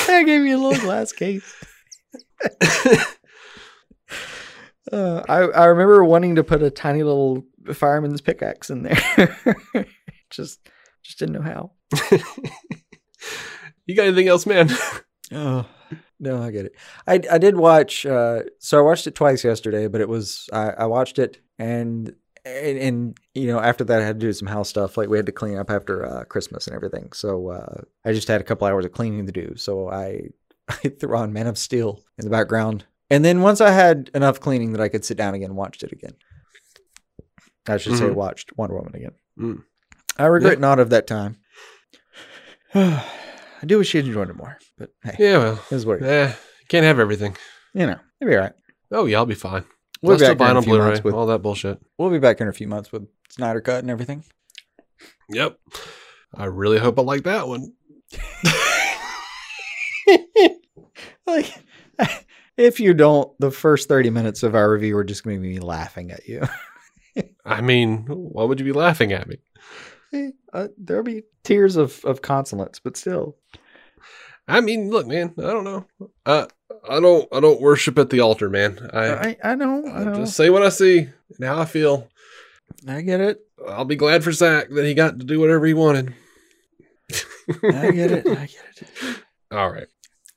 I 0.09 0.24
gave 0.24 0.44
you 0.44 0.56
a 0.56 0.62
little 0.62 0.84
glass 0.84 1.12
case. 1.12 1.55
Uh, 4.92 5.22
I 5.28 5.38
I 5.38 5.64
remember 5.66 6.05
wanting 6.05 6.34
to 6.34 6.44
put 6.44 6.62
a 6.62 6.70
tiny 6.70 7.02
little 7.02 7.44
fireman's 7.72 8.20
pickaxe 8.20 8.68
in 8.68 8.82
there. 8.82 8.98
just 10.30 10.60
just 11.02 11.18
didn't 11.18 11.34
know 11.34 11.42
how. 11.42 11.72
You 13.86 13.94
got 13.94 14.06
anything 14.06 14.28
else, 14.28 14.47
man? 14.47 14.69
Oh 15.32 15.66
no, 16.20 16.43
I 16.43 16.51
get 16.51 16.66
it. 16.66 16.74
I 17.06 17.15
I 17.31 17.39
did 17.39 17.56
watch. 17.56 18.05
Uh, 18.05 18.43
so 18.59 18.78
I 18.78 18.82
watched 18.82 19.06
it 19.06 19.15
twice 19.15 19.43
yesterday, 19.43 19.89
but 19.89 20.02
it 20.02 20.09
was 20.09 20.48
I, 20.52 20.70
I 20.70 20.86
watched 20.86 21.19
it 21.19 21.39
and, 21.59 22.15
and 22.44 22.78
and 22.78 23.19
you 23.35 23.47
know 23.47 23.59
after 23.59 23.85
that 23.85 24.02
I 24.02 24.05
had 24.05 24.20
to 24.20 24.27
do 24.27 24.32
some 24.35 24.47
house 24.48 24.69
stuff. 24.69 24.98
Like 24.98 25.09
we 25.09 25.16
had 25.16 25.24
to 25.27 25.32
clean 25.32 25.56
up 25.56 25.70
after 25.70 26.05
uh, 26.05 26.24
Christmas 26.24 26.66
and 26.66 26.77
everything. 26.77 27.11
So 27.12 27.48
uh, 27.48 27.81
I 28.05 28.12
just 28.12 28.28
had 28.28 28.43
a 28.43 28.44
couple 28.44 28.66
hours 28.66 28.85
of 28.85 28.93
cleaning 28.93 29.24
to 29.27 29.32
do. 29.32 29.56
So 29.56 29.89
I 29.90 30.28
I 30.69 30.90
threw 30.90 31.16
on 31.16 31.32
Man 31.32 31.47
of 31.47 31.56
Steel 31.56 32.02
in 32.19 32.24
the 32.27 32.31
background, 32.31 32.85
and 33.09 33.24
then 33.24 33.40
once 33.40 33.62
I 33.62 33.70
had 33.70 34.11
enough 34.15 34.40
cleaning 34.40 34.73
that 34.73 34.82
I 34.82 34.90
could 34.90 35.06
sit 35.06 35.16
down 35.16 35.32
again, 35.35 35.51
and 35.51 35.56
watched 35.56 35.82
it 35.82 35.90
again. 35.90 36.15
I 37.66 37.78
should 37.78 37.97
say 37.97 38.05
Mhm. 38.05 38.15
watched 38.15 38.56
Wonder 38.59 38.77
Woman 38.77 38.94
again. 38.94 39.15
Mm. 39.39 39.62
I 40.19 40.27
regret 40.27 40.61
not 40.61 40.78
of 40.78 40.90
that 40.90 41.06
time. 41.06 41.39
I 43.65 43.66
do 43.66 43.78
wish 43.78 43.95
you'd 43.95 44.05
enjoyed 44.07 44.28
it 44.28 44.36
more, 44.36 44.59
but 44.77 44.91
hey, 45.03 45.16
Yeah, 45.19 45.39
well. 45.39 45.53
it 45.70 45.73
it 45.73 45.77
is. 45.77 45.86
Eh, 46.03 46.35
can't 46.69 46.85
have 46.85 46.99
everything. 46.99 47.35
You 47.73 47.86
know, 47.86 47.97
it'll 48.20 48.31
be 48.31 48.36
all 48.36 48.43
right. 48.43 48.53
Oh 48.93 49.07
yeah, 49.07 49.16
I'll 49.16 49.24
be 49.24 49.35
fine. 49.35 49.65
We'll 50.03 50.12
I'll 50.12 50.19
be 50.19 50.24
still 50.27 50.35
back 50.35 50.39
buy 50.39 50.51
in 50.51 50.57
a 50.57 50.59
on 50.59 50.62
few 50.65 50.73
Blu-ray. 50.74 51.01
with 51.03 51.15
all 51.15 51.24
that 51.28 51.39
bullshit. 51.39 51.81
we'll 51.97 52.11
be 52.11 52.19
back 52.19 52.43
in 52.43 52.49
a 52.49 52.53
few 52.53 52.69
months 52.69 52.93
with 52.93 53.09
Snyder 53.31 53.62
Cut 53.62 53.78
and 53.78 53.89
everything. 53.91 54.23
Yep. 55.31 55.59
I 56.35 56.45
really 56.45 56.78
hope 56.78 56.99
I 56.99 57.03
like 57.03 57.23
that 57.23 57.49
one. 57.49 57.73
Like 61.27 61.51
If 62.59 62.81
you 62.81 62.93
don't, 62.93 63.32
the 63.41 63.51
first 63.51 63.89
30 63.89 64.11
minutes 64.11 64.43
of 64.43 64.55
our 64.55 64.70
review 64.70 64.99
are 64.99 65.05
just 65.05 65.24
going 65.24 65.36
to 65.39 65.43
be 65.43 65.55
me 65.55 65.59
laughing 65.61 66.11
at 66.11 66.28
you. 66.28 66.43
I 67.47 67.62
mean, 67.62 68.05
why 68.09 68.45
would 68.45 68.61
you 68.61 68.66
be 68.66 68.73
laughing 68.73 69.12
at 69.12 69.27
me? 69.27 70.32
Uh, 70.55 70.68
there'll 70.78 71.02
be 71.02 71.24
tears 71.43 71.76
of, 71.76 72.02
of 72.05 72.22
consolates, 72.22 72.78
but 72.78 72.97
still. 72.97 73.36
I 74.47 74.60
mean, 74.60 74.89
look, 74.90 75.06
man, 75.06 75.35
I 75.39 75.43
don't 75.43 75.64
know. 75.64 75.86
Uh, 76.24 76.47
I 76.89 77.01
don't, 77.01 77.26
I 77.32 77.40
don't 77.40 77.60
worship 77.60 77.98
at 77.98 78.10
the 78.10 78.20
altar, 78.20 78.48
man. 78.48 78.89
I, 78.93 79.06
I, 79.12 79.36
I 79.43 79.55
know. 79.56 79.85
I, 79.86 80.01
I 80.01 80.05
know. 80.05 80.14
just 80.14 80.36
say 80.36 80.51
what 80.51 80.62
I 80.62 80.68
see 80.68 80.98
and 80.98 81.44
how 81.44 81.59
I 81.60 81.64
feel. 81.64 82.09
I 82.86 83.01
get 83.02 83.20
it. 83.20 83.40
I'll 83.68 83.85
be 83.85 83.97
glad 83.97 84.22
for 84.22 84.32
Zack 84.32 84.68
that 84.70 84.85
he 84.85 84.94
got 84.94 85.18
to 85.18 85.24
do 85.24 85.40
whatever 85.40 85.66
he 85.66 85.74
wanted. 85.74 86.14
I 87.62 87.90
get 87.90 88.10
it. 88.12 88.26
I 88.28 88.47
get 88.47 88.64
it. 88.76 89.22
All 89.51 89.70
right. 89.70 89.86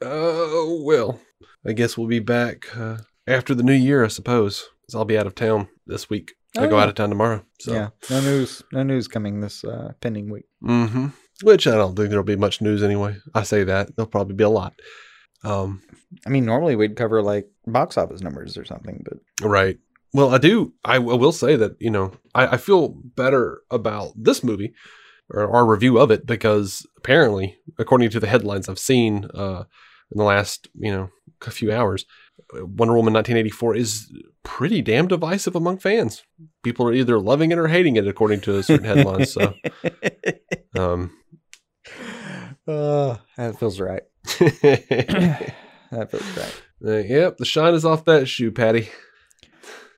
Oh, 0.02 0.82
well, 0.84 1.20
I 1.66 1.74
guess 1.74 1.98
we'll 1.98 2.08
be 2.08 2.20
back 2.20 2.76
uh, 2.78 2.98
after 3.28 3.54
the 3.56 3.64
new 3.64 3.74
year, 3.74 4.04
I 4.04 4.10
suppose. 4.10 4.70
'cause 4.88 4.96
I'll 4.96 5.06
be 5.06 5.18
out 5.18 5.28
of 5.28 5.36
town 5.36 5.68
this 5.86 6.10
week. 6.10 6.34
I 6.58 6.66
Oh, 6.66 6.70
go 6.70 6.78
yeah. 6.78 6.84
out 6.84 6.90
of 6.90 6.96
town 6.96 7.10
tomorrow. 7.10 7.44
So. 7.60 7.74
Yeah. 7.74 7.90
No 8.10 8.22
news. 8.22 8.64
No 8.72 8.84
news 8.84 9.08
coming 9.08 9.42
this 9.42 9.64
uh, 9.64 9.94
pending 10.02 10.30
week. 10.30 10.46
Mm-hmm. 10.64 11.08
Which 11.44 11.68
I 11.68 11.72
don't 11.76 11.96
think 11.96 12.10
there'll 12.10 12.24
be 12.24 12.36
much 12.36 12.62
news 12.62 12.82
anyway. 12.84 13.18
I 13.36 13.44
say 13.44 13.64
that 13.64 13.96
there'll 13.96 14.10
probably 14.10 14.36
be 14.36 14.44
a 14.44 14.50
lot. 14.50 14.74
Um, 15.44 15.82
I 16.26 16.30
mean, 16.30 16.46
normally 16.46 16.76
we'd 16.76 16.96
cover 16.96 17.22
like 17.22 17.48
box 17.68 17.98
office 17.98 18.22
numbers 18.22 18.58
or 18.58 18.66
something, 18.66 19.04
but 19.06 19.48
right. 19.48 19.78
Well, 20.14 20.34
I 20.34 20.40
do. 20.40 20.74
I 20.84 20.98
will 21.00 21.32
say 21.32 21.56
that 21.58 21.76
you 21.80 21.92
know 21.92 22.14
I, 22.34 22.48
I 22.48 22.58
feel 22.58 22.88
better 23.16 23.62
about 23.70 24.14
this 24.16 24.44
movie 24.44 24.74
or 25.30 25.54
our 25.56 25.66
review 25.66 26.00
of 26.00 26.10
it 26.10 26.26
because 26.26 26.88
apparently, 26.98 27.58
according 27.78 28.10
to 28.12 28.20
the 28.20 28.28
headlines 28.28 28.68
I've 28.68 28.80
seen 28.80 29.26
uh, 29.36 29.66
in 30.12 30.18
the 30.18 30.24
last 30.24 30.70
you 30.74 30.92
know 30.92 31.10
a 31.46 31.52
few 31.52 31.72
hours, 31.72 32.06
Wonder 32.54 32.94
Woman 32.96 33.14
1984 33.14 33.76
is 33.76 34.12
pretty 34.44 34.82
damn 34.82 35.08
divisive 35.08 35.56
among 35.56 35.80
fans. 35.80 36.24
People 36.64 36.88
are 36.88 36.94
either 36.94 37.20
loving 37.20 37.52
it 37.52 37.58
or 37.58 37.68
hating 37.68 37.96
it, 37.98 38.08
according 38.08 38.42
to 38.42 38.62
certain 38.64 38.86
headlines. 38.86 39.34
So, 39.34 39.54
um, 40.78 41.12
uh, 42.68 43.18
that 43.38 43.60
feels 43.60 43.80
right. 43.80 44.04
uh, 44.40 44.46
That 45.92 46.12
feels 46.12 46.38
right. 46.38 46.64
yep, 47.10 47.38
the 47.38 47.46
shine 47.46 47.74
is 47.74 47.86
off 47.86 48.06
that 48.06 48.28
shoe, 48.28 48.52
Patty. 48.52 48.90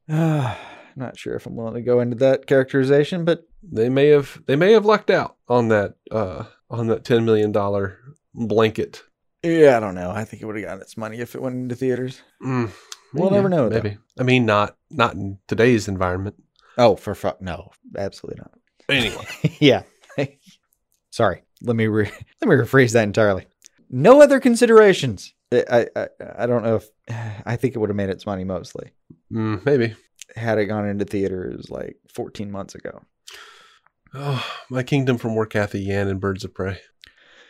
Uh, 0.07 0.55
not 0.95 1.17
sure 1.17 1.35
if 1.35 1.45
I'm 1.45 1.55
willing 1.55 1.73
to 1.75 1.81
go 1.81 1.99
into 1.99 2.15
that 2.17 2.45
characterization, 2.47 3.25
but 3.25 3.47
They 3.63 3.89
may 3.89 4.07
have 4.07 4.41
they 4.47 4.55
may 4.55 4.71
have 4.73 4.85
lucked 4.85 5.09
out 5.09 5.37
on 5.47 5.67
that 5.69 5.95
uh 6.11 6.45
on 6.69 6.87
that 6.87 7.03
ten 7.03 7.25
million 7.25 7.51
dollar 7.51 7.97
blanket. 8.33 9.03
Yeah, 9.43 9.77
I 9.77 9.79
don't 9.79 9.95
know. 9.95 10.11
I 10.11 10.25
think 10.25 10.41
it 10.41 10.45
would 10.45 10.55
have 10.57 10.65
gotten 10.65 10.81
its 10.81 10.97
money 10.97 11.19
if 11.19 11.33
it 11.35 11.41
went 11.41 11.55
into 11.55 11.75
theaters. 11.75 12.21
Mm, 12.43 12.71
We'll 13.13 13.31
never 13.31 13.49
know, 13.49 13.69
though. 13.69 13.75
Maybe. 13.81 13.97
I 14.19 14.23
mean, 14.23 14.45
not 14.45 14.75
not 14.91 15.13
in 15.15 15.39
today's 15.47 15.87
environment. 15.87 16.35
Oh, 16.77 16.95
for 16.95 17.15
fuck, 17.15 17.41
no, 17.41 17.71
absolutely 17.97 18.41
not. 18.41 18.51
Anyway, 18.89 19.25
yeah. 19.59 19.83
Sorry. 21.11 21.43
Let 21.61 21.75
me 21.75 21.87
re- 21.87 22.11
let 22.41 22.49
me 22.49 22.55
rephrase 22.55 22.93
that 22.93 23.03
entirely. 23.03 23.47
No 23.89 24.21
other 24.21 24.39
considerations. 24.39 25.33
I, 25.51 25.87
I 25.95 26.07
I 26.37 26.45
don't 26.45 26.63
know 26.63 26.75
if 26.75 26.89
I 27.45 27.55
think 27.55 27.75
it 27.75 27.79
would 27.79 27.89
have 27.89 27.95
made 27.95 28.09
its 28.09 28.25
money 28.25 28.43
mostly 28.43 28.91
mm, 29.31 29.65
maybe. 29.65 29.95
had 30.35 30.59
it 30.59 30.67
gone 30.67 30.87
into 30.87 31.05
theaters 31.05 31.69
like 31.69 31.97
14 32.13 32.51
months 32.51 32.75
ago. 32.75 33.01
Oh, 34.11 34.43
my 34.71 34.81
kingdom 34.81 35.19
for 35.19 35.29
more 35.29 35.45
Cathy 35.45 35.81
Yan 35.81 36.07
and 36.07 36.19
Birds 36.19 36.43
of 36.43 36.51
Prey. 36.55 36.79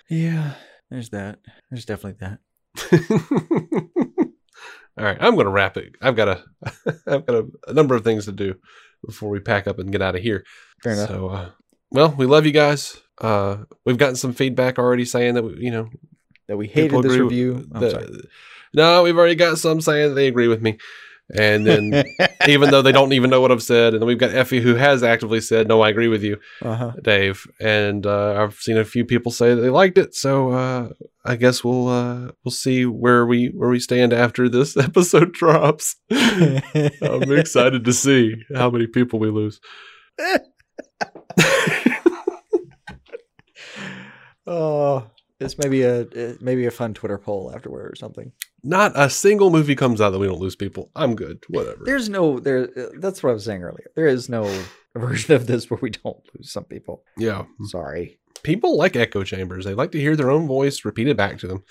Yeah, 0.10 0.56
there's 0.90 1.10
that. 1.10 1.40
There's 1.70 1.86
definitely 1.86 2.18
that. 2.28 2.40
All 4.98 5.06
right, 5.06 5.18
I'm 5.20 5.36
going 5.36 5.46
to 5.46 5.52
wrap 5.52 5.78
it. 5.78 5.96
I've 6.02 6.16
got 6.16 6.28
a 6.28 6.44
I've 7.08 7.26
got 7.26 7.36
a, 7.36 7.48
a 7.68 7.74
number 7.74 7.96
of 7.96 8.04
things 8.04 8.26
to 8.26 8.32
do 8.34 8.56
before 9.06 9.30
we 9.30 9.40
pack 9.40 9.66
up 9.68 9.80
and 9.80 9.92
get 9.92 10.02
out 10.02 10.16
of 10.16 10.22
here. 10.22 10.44
Fair 10.84 10.94
enough. 10.94 11.08
So, 11.10 11.30
uh, 11.30 11.50
well, 11.92 12.14
we 12.18 12.26
love 12.26 12.46
you 12.46 12.52
guys. 12.52 12.98
Uh, 13.20 13.60
we've 13.86 13.98
gotten 13.98 14.16
some 14.16 14.34
feedback 14.34 14.78
already 14.78 15.06
saying 15.06 15.36
that 15.36 15.44
we, 15.44 15.56
you 15.60 15.72
know 15.72 15.90
That 16.48 16.58
we 16.58 16.68
hated 16.68 17.02
this 17.04 17.18
review. 17.18 17.54
with 17.54 17.70
I'm 17.84 17.90
sorry. 17.90 18.08
no, 18.74 19.04
we've 19.04 19.18
already 19.18 19.36
got 19.36 19.58
some 19.58 19.80
saying 19.82 20.10
that 20.10 20.16
they 20.16 20.28
agree 20.28 20.48
with 20.50 20.62
me, 20.62 20.78
and 21.36 21.66
then 21.66 22.04
even 22.48 22.72
though 22.72 22.82
they 22.82 22.92
don't 22.92 23.14
even 23.14 23.30
know 23.30 23.42
what 23.42 23.52
I've 23.52 23.64
said, 23.64 23.94
and 23.94 24.02
then 24.02 24.08
we've 24.08 24.18
got 24.18 24.32
Effie 24.32 24.62
who 24.62 24.76
has 24.76 25.04
actively 25.04 25.42
said, 25.42 25.68
"No, 25.68 25.82
I 25.82 25.90
agree 25.90 26.08
with 26.08 26.24
you, 26.24 26.38
uh-huh. 26.62 26.94
Dave," 27.02 27.46
and 27.60 28.06
uh, 28.06 28.42
I've 28.42 28.56
seen 28.56 28.78
a 28.78 28.86
few 28.86 29.06
people 29.06 29.32
say 29.32 29.54
that 29.54 29.62
they 29.62 29.70
liked 29.70 29.98
it. 29.98 30.16
So 30.16 30.52
uh, 30.52 30.90
I 31.24 31.36
guess 31.36 31.64
we'll 31.64 31.88
uh, 31.88 32.32
we'll 32.44 32.52
see 32.52 32.86
where 32.86 33.26
we 33.26 33.48
where 33.48 33.70
we 33.70 33.80
stand 33.80 34.14
after 34.14 34.50
this 34.50 34.76
episode 34.78 35.34
drops. 35.34 35.96
I'm 36.12 37.32
excited 37.32 37.86
to 37.86 37.94
see 37.94 38.36
how 38.56 38.70
many 38.70 38.88
people 38.88 39.20
we 39.20 39.30
lose. 39.30 39.60
oh, 44.48 45.08
this 45.40 45.58
may 45.58 45.70
be 45.70 45.84
a 45.84 46.02
it 46.02 46.42
may 46.42 46.56
be 46.56 46.66
a 46.66 46.72
fun 46.72 46.94
Twitter 46.94 47.18
poll 47.18 47.52
afterward 47.54 47.92
or 47.92 47.96
something. 47.96 48.32
Not 48.64 48.92
a 48.96 49.10
single 49.10 49.50
movie 49.50 49.76
comes 49.76 50.02
out 50.02 50.10
that 50.12 50.20
we 50.20 50.28
don't 50.28 50.40
lose 50.40 50.56
people. 50.56 50.92
I'm 50.96 51.16
good. 51.16 51.44
Whatever. 51.48 51.84
There's 51.86 52.10
no 52.10 52.40
there. 52.40 52.68
That's 52.98 53.24
what 53.24 53.30
I 53.30 53.34
was 53.34 53.46
saying 53.46 53.64
earlier. 53.64 53.90
There 53.96 54.08
is 54.08 54.30
no 54.30 54.44
version 54.96 55.36
of 55.36 55.48
this 55.48 55.70
where 55.70 55.80
we 55.82 55.92
don't 55.92 56.18
lose 56.36 56.52
some 56.52 56.66
people. 56.66 57.04
yeah. 57.18 57.44
Sorry. 57.66 58.20
People 58.44 58.78
like 58.78 58.96
echo 58.96 59.24
chambers. 59.24 59.66
They 59.66 59.74
like 59.74 59.92
to 59.92 60.00
hear 60.00 60.16
their 60.16 60.32
own 60.32 60.48
voice 60.48 60.86
repeated 60.86 61.18
back 61.18 61.40
to 61.40 61.48
them. 61.48 61.64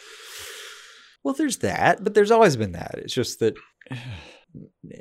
Well, 1.25 1.33
there's 1.35 1.59
that, 1.59 2.05
but 2.05 2.13
there's 2.15 2.31
always 2.31 2.57
been 2.57 2.73
that. 2.73 2.95
It's 2.99 3.15
just 3.15 3.41
that 3.41 3.55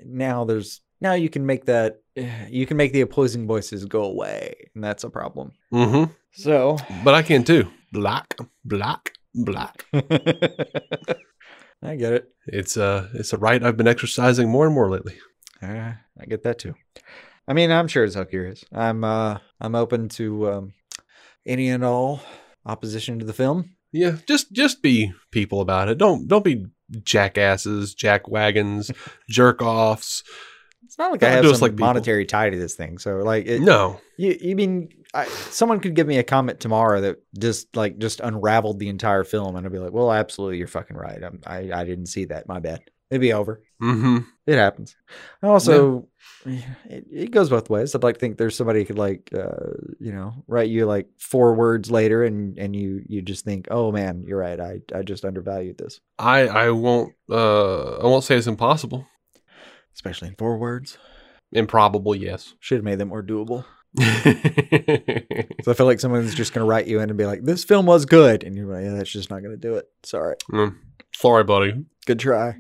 now 0.06 0.46
there's 0.46 0.82
now 1.02 1.14
you 1.14 1.30
can 1.30 1.46
make 1.46 1.66
that 1.66 2.02
you 2.50 2.66
can 2.66 2.78
make 2.78 2.94
the 2.94 3.02
opposing 3.02 3.48
voices 3.48 3.86
go 3.86 4.04
away, 4.04 4.70
and 4.76 4.84
that's 4.84 5.04
a 5.04 5.10
problem. 5.10 5.52
Mm-hmm. 5.74 6.12
So 6.32 6.78
But 7.04 7.16
I 7.16 7.22
can 7.22 7.44
too. 7.44 7.68
Black, 7.92 8.38
black, 8.66 9.14
black. 9.34 9.86
I 11.82 11.96
get 11.96 12.14
it. 12.14 12.30
It's 12.48 12.78
a 12.78 13.10
it's 13.14 13.34
a 13.34 13.38
right 13.38 13.64
I've 13.64 13.78
been 13.78 13.88
exercising 13.88 14.50
more 14.50 14.66
and 14.66 14.74
more 14.74 14.90
lately. 14.90 15.18
Uh, 15.62 15.94
I 16.20 16.26
get 16.28 16.44
that 16.44 16.60
too. 16.60 16.76
I 17.48 17.54
mean, 17.54 17.72
I'm 17.72 17.88
sure 17.88 18.04
as 18.04 18.16
hell 18.16 18.26
curious. 18.26 18.64
I'm 18.74 19.04
uh 19.04 19.40
I'm 19.62 19.76
open 19.76 20.10
to 20.10 20.52
um 20.52 20.74
any 21.46 21.70
and 21.70 21.84
all 21.84 22.22
opposition 22.66 23.20
to 23.20 23.26
the 23.26 23.34
film. 23.34 23.76
Yeah, 23.92 24.18
just 24.28 24.52
just 24.52 24.82
be 24.82 25.14
people 25.32 25.62
about 25.62 25.90
it. 25.90 25.98
Don't 25.98 26.28
don't 26.28 26.44
be 26.44 26.66
jackasses, 27.04 27.94
jack 27.94 28.28
wagons, 28.28 28.92
jerk 29.30 29.62
offs. 29.62 30.24
It's 30.86 30.98
not 30.98 31.12
like 31.12 31.20
Don't 31.22 31.32
I 31.32 31.34
have 31.36 31.46
some 31.46 31.60
like 31.60 31.72
people. 31.74 31.86
monetary 31.88 32.26
tie 32.26 32.50
to 32.50 32.58
this 32.58 32.76
thing. 32.76 32.98
So 32.98 33.18
like 33.18 33.46
it, 33.46 33.62
No. 33.62 34.00
You 34.18 34.38
you 34.40 34.56
mean 34.56 34.90
I, 35.14 35.26
someone 35.26 35.80
could 35.80 35.96
give 35.96 36.08
me 36.08 36.18
a 36.18 36.24
comment 36.24 36.60
tomorrow 36.60 37.02
that 37.02 37.18
just 37.38 37.76
like 37.76 37.98
just 37.98 38.20
unraveled 38.20 38.80
the 38.80 38.90
entire 38.90 39.24
film, 39.24 39.56
and 39.56 39.66
I'd 39.66 39.72
be 39.72 39.80
like, 39.80 39.94
"Well, 39.94 40.12
absolutely, 40.12 40.58
you're 40.58 40.68
fucking 40.68 40.98
right. 40.98 41.24
I'm, 41.24 41.40
I 41.48 41.72
I 41.74 41.84
didn't 41.86 42.08
see 42.08 42.26
that. 42.26 42.48
My 42.48 42.60
bad. 42.60 42.82
It'd 43.10 43.22
be 43.22 43.32
over. 43.32 43.64
Mm-hmm. 43.82 44.18
It 44.48 44.56
happens. 44.56 44.98
Also, 45.42 46.10
it, 46.46 47.06
it 47.10 47.32
goes 47.32 47.50
both 47.50 47.70
ways. 47.70 47.96
I'd 47.96 48.04
like 48.04 48.16
to 48.16 48.20
think 48.20 48.38
there's 48.38 48.56
somebody 48.58 48.80
who 48.80 48.86
could 48.86 48.98
like 49.00 49.30
uh 49.34 49.72
you 50.00 50.12
know 50.12 50.44
write 50.48 50.70
you 50.70 50.86
like 50.86 51.08
four 51.18 51.54
words 51.54 51.90
later, 51.90 52.24
and 52.24 52.58
and 52.60 52.76
you 52.76 53.02
you 53.08 53.22
just 53.22 53.46
think, 53.46 53.68
"Oh 53.72 53.92
man, 53.94 54.26
you're 54.28 54.40
right. 54.40 54.60
I 54.60 54.82
I 54.94 55.04
just 55.04 55.24
undervalued 55.24 55.78
this." 55.78 56.02
I 56.20 56.48
I 56.48 56.70
won't 56.72 57.14
uh 57.30 57.96
I 57.98 58.04
won't 58.04 58.26
say 58.26 58.36
it's 58.36 58.48
impossible. 58.48 59.08
Especially 59.98 60.28
in 60.28 60.36
four 60.36 60.58
words. 60.58 60.98
Improbable, 61.52 62.16
yes. 62.16 62.54
Should 62.60 62.78
have 62.78 62.86
made 62.86 63.00
them 63.00 63.10
more 63.10 63.24
doable. 63.24 63.66
So 65.64 65.72
I 65.72 65.74
feel 65.74 65.86
like 65.86 66.00
someone's 66.00 66.34
just 66.34 66.54
gonna 66.54 66.66
write 66.66 66.88
you 66.88 67.02
in 67.02 67.10
and 67.10 67.18
be 67.18 67.26
like, 67.26 67.44
"This 67.44 67.66
film 67.66 67.88
was 67.88 68.06
good," 68.06 68.44
and 68.44 68.56
you're 68.56 68.68
like, 68.74 68.84
"Yeah, 68.86 68.94
that's 68.94 69.10
just 69.12 69.30
not 69.30 69.42
gonna 69.44 69.58
do 69.58 69.76
it." 69.76 69.86
Sorry. 70.06 70.36
Mm. 70.52 70.76
Sorry, 71.14 71.44
buddy. 71.44 71.84
Good 72.06 72.20
try. 72.20 72.56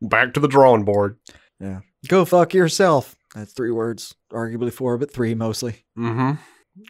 Back 0.00 0.34
to 0.34 0.40
the 0.40 0.46
drawing 0.46 0.84
board. 0.84 1.18
Yeah. 1.58 1.80
Go 2.06 2.24
fuck 2.24 2.54
yourself. 2.54 3.16
That's 3.34 3.52
three 3.52 3.72
words, 3.72 4.14
arguably 4.32 4.72
four, 4.72 4.98
but 4.98 5.12
three 5.12 5.34
mostly. 5.34 5.84
Mm-hmm. 5.98 6.32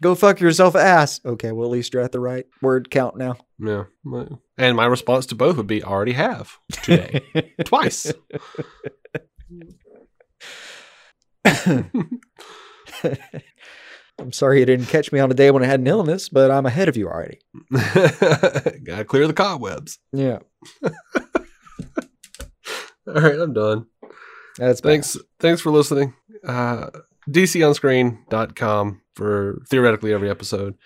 Go 0.03 0.15
fuck 0.15 0.41
yourself, 0.41 0.77
ass. 0.77 1.21
Okay, 1.25 1.53
well 1.53 1.67
at 1.67 1.73
least 1.73 1.95
you're 1.95 2.03
at 2.03 2.13
the 2.13 2.21
right 2.21 2.45
word 2.61 2.91
count 2.91 3.17
now. 3.17 3.37
Yeah. 3.59 3.85
And 4.59 4.77
my 4.77 4.85
response 4.87 5.25
to 5.27 5.35
both 5.35 5.57
would 5.57 5.67
be 5.67 5.83
already 5.83 6.13
have 6.13 6.59
today. 6.73 7.23
Twice. 7.65 8.13
I'm 14.19 14.33
sorry 14.33 14.61
you 14.61 14.67
didn't 14.67 14.87
catch 14.87 15.11
me 15.13 15.19
on 15.21 15.31
a 15.31 15.35
day 15.35 15.51
when 15.51 15.63
I 15.63 15.67
had 15.67 15.81
an 15.81 15.87
illness, 15.87 16.29
but 16.29 16.51
I'm 16.51 16.67
ahead 16.67 16.89
of 16.89 16.97
you 16.97 17.09
already. 17.09 17.39
Gotta 17.73 19.05
clear 19.05 19.27
the 19.27 19.33
cobwebs. 19.35 19.99
Yeah, 20.13 20.39
All 23.07 23.15
right, 23.15 23.39
I'm 23.39 23.53
done. 23.53 23.87
that's 24.57 24.81
bad. 24.81 24.89
Thanks. 24.91 25.17
Thanks 25.41 25.61
for 25.61 25.71
listening. 25.71 26.15
Uh, 26.47 26.91
DCOnScreen.com 27.29 29.01
for 29.15 29.63
theoretically 29.69 30.13
every 30.13 30.31
episode, 30.31 30.77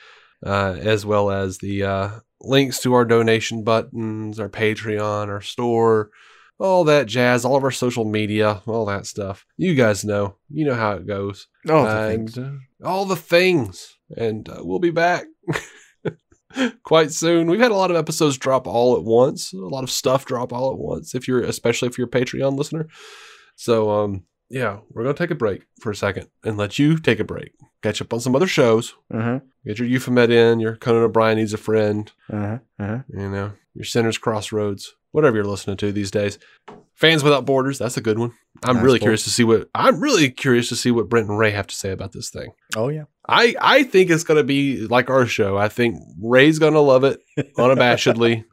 uh, 0.44 0.76
as 0.80 1.04
well 1.06 1.30
as 1.30 1.58
the 1.58 1.84
uh, 1.84 2.10
links 2.40 2.80
to 2.80 2.94
our 2.94 3.04
donation 3.04 3.62
buttons, 3.62 4.40
our 4.40 4.48
Patreon, 4.48 5.28
our 5.28 5.40
store, 5.42 6.10
all 6.58 6.84
that 6.84 7.06
jazz, 7.06 7.44
all 7.44 7.56
of 7.56 7.64
our 7.64 7.70
social 7.70 8.04
media, 8.04 8.62
all 8.66 8.86
that 8.86 9.06
stuff. 9.06 9.46
You 9.56 9.74
guys 9.74 10.04
know, 10.04 10.36
you 10.50 10.64
know 10.64 10.74
how 10.74 10.92
it 10.92 11.06
goes. 11.06 11.46
Oh, 11.68 11.84
the 11.84 12.08
and 12.08 12.32
things. 12.32 12.38
uh, 12.38 12.86
all 12.86 13.04
the 13.04 13.16
things. 13.16 13.96
And 14.16 14.48
uh, 14.48 14.60
we'll 14.60 14.78
be 14.78 14.90
back 14.90 15.26
quite 16.82 17.12
soon. 17.12 17.48
We've 17.48 17.60
had 17.60 17.70
a 17.70 17.76
lot 17.76 17.90
of 17.90 17.96
episodes 17.96 18.38
drop 18.38 18.66
all 18.66 18.96
at 18.96 19.04
once, 19.04 19.52
a 19.52 19.56
lot 19.58 19.84
of 19.84 19.90
stuff 19.90 20.24
drop 20.24 20.52
all 20.52 20.72
at 20.72 20.78
once. 20.78 21.14
If 21.14 21.28
you're, 21.28 21.42
especially 21.42 21.88
if 21.88 21.98
you're 21.98 22.06
a 22.06 22.10
Patreon 22.10 22.56
listener. 22.56 22.88
So, 23.56 23.90
um, 23.90 24.24
yeah, 24.50 24.78
we're 24.90 25.02
gonna 25.02 25.14
take 25.14 25.30
a 25.30 25.34
break 25.34 25.66
for 25.80 25.90
a 25.90 25.96
second 25.96 26.28
and 26.42 26.56
let 26.56 26.78
you 26.78 26.98
take 26.98 27.20
a 27.20 27.24
break. 27.24 27.52
Catch 27.82 28.00
up 28.00 28.12
on 28.14 28.20
some 28.20 28.34
other 28.34 28.46
shows. 28.46 28.94
Uh-huh. 29.12 29.40
Get 29.66 29.78
your 29.78 29.88
Euphemet 29.88 30.30
in. 30.30 30.58
Your 30.58 30.76
Conan 30.76 31.02
O'Brien 31.02 31.36
needs 31.36 31.52
a 31.52 31.58
friend. 31.58 32.10
Uh-huh. 32.32 32.58
Uh-huh. 32.80 32.98
You 33.08 33.28
know, 33.28 33.52
your 33.74 33.84
Sinners 33.84 34.16
Crossroads. 34.16 34.94
Whatever 35.12 35.36
you're 35.36 35.44
listening 35.44 35.76
to 35.78 35.92
these 35.92 36.10
days. 36.10 36.38
Fans 36.94 37.22
Without 37.22 37.46
Borders. 37.46 37.78
That's 37.78 37.96
a 37.96 38.00
good 38.00 38.18
one. 38.18 38.32
I'm 38.64 38.82
really 38.82 38.98
curious 38.98 39.24
to 39.24 39.30
see 39.30 39.44
what 39.44 39.68
I'm 39.74 40.00
really 40.00 40.30
curious 40.30 40.68
to 40.70 40.76
see 40.76 40.90
what 40.90 41.08
Brent 41.08 41.28
and 41.28 41.38
Ray 41.38 41.52
have 41.52 41.68
to 41.68 41.74
say 41.74 41.90
about 41.90 42.12
this 42.12 42.28
thing. 42.30 42.50
Oh 42.76 42.88
yeah. 42.88 43.04
I 43.26 43.54
I 43.60 43.82
think 43.84 44.10
it's 44.10 44.24
gonna 44.24 44.42
be 44.42 44.86
like 44.86 45.08
our 45.08 45.26
show. 45.26 45.56
I 45.56 45.68
think 45.68 45.96
Ray's 46.20 46.58
gonna 46.58 46.80
love 46.80 47.04
it 47.04 47.20
unabashedly. 47.56 48.44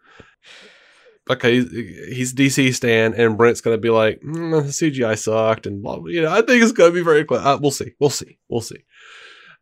okay, 1.30 1.56
he's 1.56 2.34
DC 2.36 2.74
Stan, 2.76 3.16
and 3.16 3.36
Brent's 3.38 3.62
gonna 3.62 3.80
be 3.80 3.90
like, 3.90 4.22
mm, 4.22 4.64
the 4.64 4.72
CGI 4.72 5.18
sucked, 5.18 5.66
and 5.66 5.82
blah, 5.82 5.98
blah. 5.98 6.10
you 6.10 6.22
know. 6.22 6.32
I 6.32 6.42
think 6.44 6.62
it's 6.62 6.72
gonna 6.72 6.92
be 6.92 7.02
very 7.04 7.26
close. 7.26 7.44
Uh, 7.44 7.58
we'll 7.60 7.72
see. 7.72 7.94
We'll 8.00 8.12
see. 8.12 8.38
We'll 8.48 8.62
see. 8.62 8.84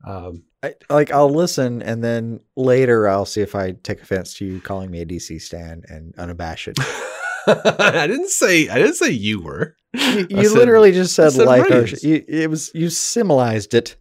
Um, 0.05 0.43
I, 0.63 0.73
like 0.89 1.11
I'll 1.11 1.29
listen 1.29 1.81
and 1.81 2.03
then 2.03 2.39
later 2.55 3.07
I'll 3.07 3.25
see 3.25 3.41
if 3.41 3.53
I 3.53 3.71
take 3.83 4.01
offense 4.01 4.33
to 4.35 4.45
you 4.45 4.61
calling 4.61 4.89
me 4.89 5.01
a 5.01 5.05
DC 5.05 5.41
stan 5.41 5.83
and 5.89 6.13
unabashed. 6.17 6.69
I 7.47 8.07
didn't 8.07 8.29
say 8.29 8.69
I 8.69 8.77
didn't 8.77 8.95
say 8.95 9.11
you 9.11 9.41
were. 9.41 9.75
you 9.93 10.25
you 10.29 10.45
said- 10.45 10.57
literally 10.57 10.93
just 10.93 11.13
said, 11.13 11.33
said 11.33 11.45
like 11.45 11.69
you, 12.01 12.23
it 12.27 12.49
was 12.49 12.71
you 12.73 12.89
similized 12.89 13.73
it. 13.73 13.97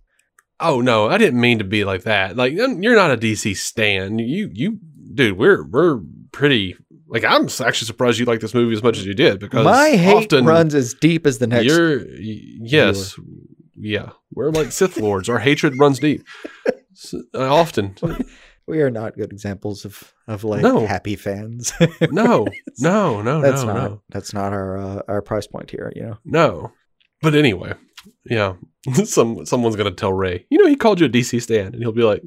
Oh 0.60 0.80
no, 0.80 1.09
I 1.09 1.18
didn't 1.18 1.40
mean 1.40 1.59
to 1.59 1.64
be 1.64 1.84
like 1.84 2.05
that. 2.05 2.36
Like 2.36 2.52
you're 2.52 2.94
not 2.94 3.10
a 3.10 3.16
DC 3.16 3.56
stan. 3.56 4.20
You 4.20 4.48
you 4.52 4.78
dude, 5.12 5.36
we're 5.36 5.64
we're 5.64 6.01
pretty 6.30 6.76
like 7.09 7.24
I'm 7.24 7.44
actually 7.44 7.86
surprised 7.86 8.20
you 8.20 8.24
like 8.26 8.40
this 8.40 8.55
movie 8.55 8.74
as 8.74 8.82
much 8.82 8.98
as 8.98 9.05
you 9.05 9.14
did 9.14 9.40
because 9.40 9.64
My 9.64 9.90
hate 9.90 10.32
often 10.32 10.47
runs 10.47 10.74
as 10.76 10.94
deep 10.94 11.26
as 11.26 11.39
the 11.39 11.48
next. 11.48 11.66
you're 11.66 12.06
yes. 12.16 13.18
Yeah. 13.83 14.11
We're 14.33 14.51
like 14.51 14.73
Sith 14.73 14.97
lords. 14.97 15.29
Our 15.29 15.41
hatred 15.41 15.79
runs 15.79 15.99
deep. 15.99 16.25
S- 16.93 17.15
uh, 17.35 17.55
often. 17.55 17.97
We 18.65 18.81
are 18.81 18.93
not 18.93 19.17
good 19.17 19.33
examples 19.33 19.85
of 19.85 20.15
of 20.29 20.45
like 20.45 20.63
No. 20.63 20.87
happy 20.87 21.17
fans. 21.17 21.73
No. 22.13 22.47
No, 22.79 23.21
no, 23.21 23.41
that's 23.41 23.65
no, 23.65 23.75
not 23.75 23.91
no. 23.91 24.03
that's 24.09 24.33
not 24.33 24.53
our 24.53 24.79
uh, 24.79 25.03
our 25.09 25.21
price 25.21 25.49
point 25.49 25.69
here. 25.69 25.93
You 25.97 26.03
know. 26.03 26.19
No. 26.25 26.73
But 27.21 27.35
anyway, 27.35 27.75
yeah. 28.25 28.55
Some 29.05 29.45
someone's 29.47 29.75
gonna 29.75 29.91
tell 29.91 30.13
Ray, 30.13 30.47
you 30.49 30.59
know, 30.59 30.69
he 30.69 30.77
called 30.77 31.01
you 31.01 31.07
a 31.07 31.11
DC 31.11 31.43
stan, 31.43 31.75
and 31.75 31.83
he'll 31.83 31.91
be 31.91 32.05
like 32.05 32.23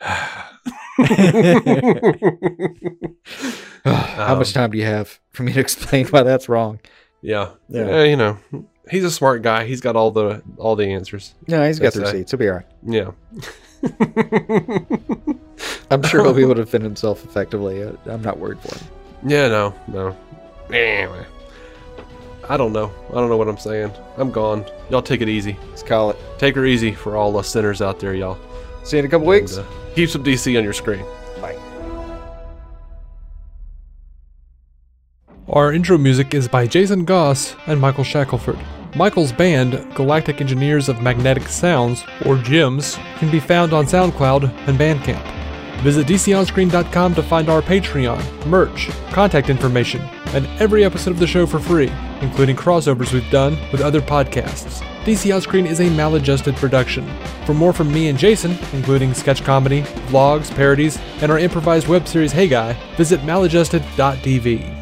How 3.84 4.34
much 4.36 4.52
time 4.52 4.70
do 4.70 4.78
you 4.78 4.84
have 4.84 5.18
for 5.30 5.42
me 5.44 5.52
to 5.54 5.60
explain 5.60 6.06
why 6.08 6.22
that's 6.22 6.48
wrong? 6.48 6.78
Yeah. 7.22 7.50
Yeah. 7.68 7.86
Yeah, 7.88 8.02
you 8.04 8.16
know. 8.16 8.38
He's 8.90 9.04
a 9.04 9.10
smart 9.10 9.42
guy. 9.42 9.64
He's 9.66 9.80
got 9.80 9.96
all 9.96 10.10
the 10.10 10.42
all 10.56 10.74
the 10.76 10.86
answers. 10.92 11.34
No, 11.46 11.64
he's 11.66 11.78
got 11.78 11.92
That's 11.92 11.96
the 11.96 12.02
a- 12.02 12.12
receipts. 12.12 12.30
He'll 12.32 12.38
be 12.38 12.48
all 12.48 12.56
right. 12.56 12.66
Yeah. 12.82 13.10
I'm 15.90 16.02
sure 16.02 16.20
he'll 16.24 16.34
be 16.34 16.42
able 16.42 16.54
to 16.56 16.64
defend 16.64 16.84
himself 16.84 17.24
effectively. 17.24 17.82
I'm 18.06 18.22
not 18.22 18.38
worried 18.38 18.60
for 18.60 18.76
him. 18.76 18.86
yeah, 19.26 19.48
no, 19.48 19.74
no. 19.88 20.16
Anyway. 20.72 21.24
I 22.48 22.56
don't 22.56 22.72
know. 22.72 22.90
I 23.10 23.14
don't 23.14 23.28
know 23.28 23.36
what 23.36 23.48
I'm 23.48 23.58
saying. 23.58 23.92
I'm 24.16 24.32
gone. 24.32 24.64
Y'all 24.90 25.02
take 25.02 25.20
it 25.20 25.28
easy. 25.28 25.56
Let's 25.68 25.84
call 25.84 26.10
it. 26.10 26.16
Take 26.38 26.56
her 26.56 26.66
easy 26.66 26.92
for 26.92 27.16
all 27.16 27.36
us 27.36 27.46
sinners 27.48 27.80
out 27.80 28.00
there, 28.00 28.12
y'all. 28.14 28.38
See 28.82 28.96
you 28.96 29.00
in 29.00 29.06
a 29.06 29.08
couple 29.08 29.28
weeks. 29.28 29.56
Uh, 29.56 29.64
keep 29.94 30.10
some 30.10 30.24
DC 30.24 30.56
on 30.58 30.64
your 30.64 30.72
screen. 30.72 31.04
Bye. 31.40 31.56
Our 35.48 35.72
intro 35.72 35.96
music 35.96 36.34
is 36.34 36.48
by 36.48 36.66
Jason 36.66 37.04
Goss 37.04 37.54
and 37.68 37.80
Michael 37.80 38.02
Shackelford. 38.04 38.58
Michael's 38.94 39.32
band, 39.32 39.94
Galactic 39.94 40.40
Engineers 40.40 40.88
of 40.88 41.00
Magnetic 41.00 41.48
Sounds, 41.48 42.04
or 42.26 42.36
GEMS, 42.36 42.96
can 43.18 43.30
be 43.30 43.40
found 43.40 43.72
on 43.72 43.86
SoundCloud 43.86 44.44
and 44.66 44.78
Bandcamp. 44.78 45.24
Visit 45.82 46.06
DCOnScreen.com 46.06 47.14
to 47.14 47.22
find 47.22 47.48
our 47.48 47.62
Patreon, 47.62 48.46
merch, 48.46 48.90
contact 49.12 49.48
information, 49.48 50.02
and 50.34 50.46
every 50.60 50.84
episode 50.84 51.12
of 51.12 51.18
the 51.18 51.26
show 51.26 51.46
for 51.46 51.58
free, 51.58 51.90
including 52.20 52.56
crossovers 52.56 53.12
we've 53.12 53.30
done 53.30 53.56
with 53.72 53.80
other 53.80 54.00
podcasts. 54.00 54.84
DC 55.04 55.34
On 55.34 55.40
Screen 55.40 55.66
is 55.66 55.80
a 55.80 55.88
maladjusted 55.90 56.54
production. 56.56 57.08
For 57.46 57.54
more 57.54 57.72
from 57.72 57.90
me 57.90 58.08
and 58.08 58.18
Jason, 58.18 58.58
including 58.74 59.14
sketch 59.14 59.42
comedy, 59.42 59.82
vlogs, 60.08 60.54
parodies, 60.54 60.98
and 61.22 61.32
our 61.32 61.38
improvised 61.38 61.88
web 61.88 62.06
series 62.06 62.32
Hey 62.32 62.48
Guy, 62.48 62.74
visit 62.96 63.20
maladjusted.tv. 63.20 64.79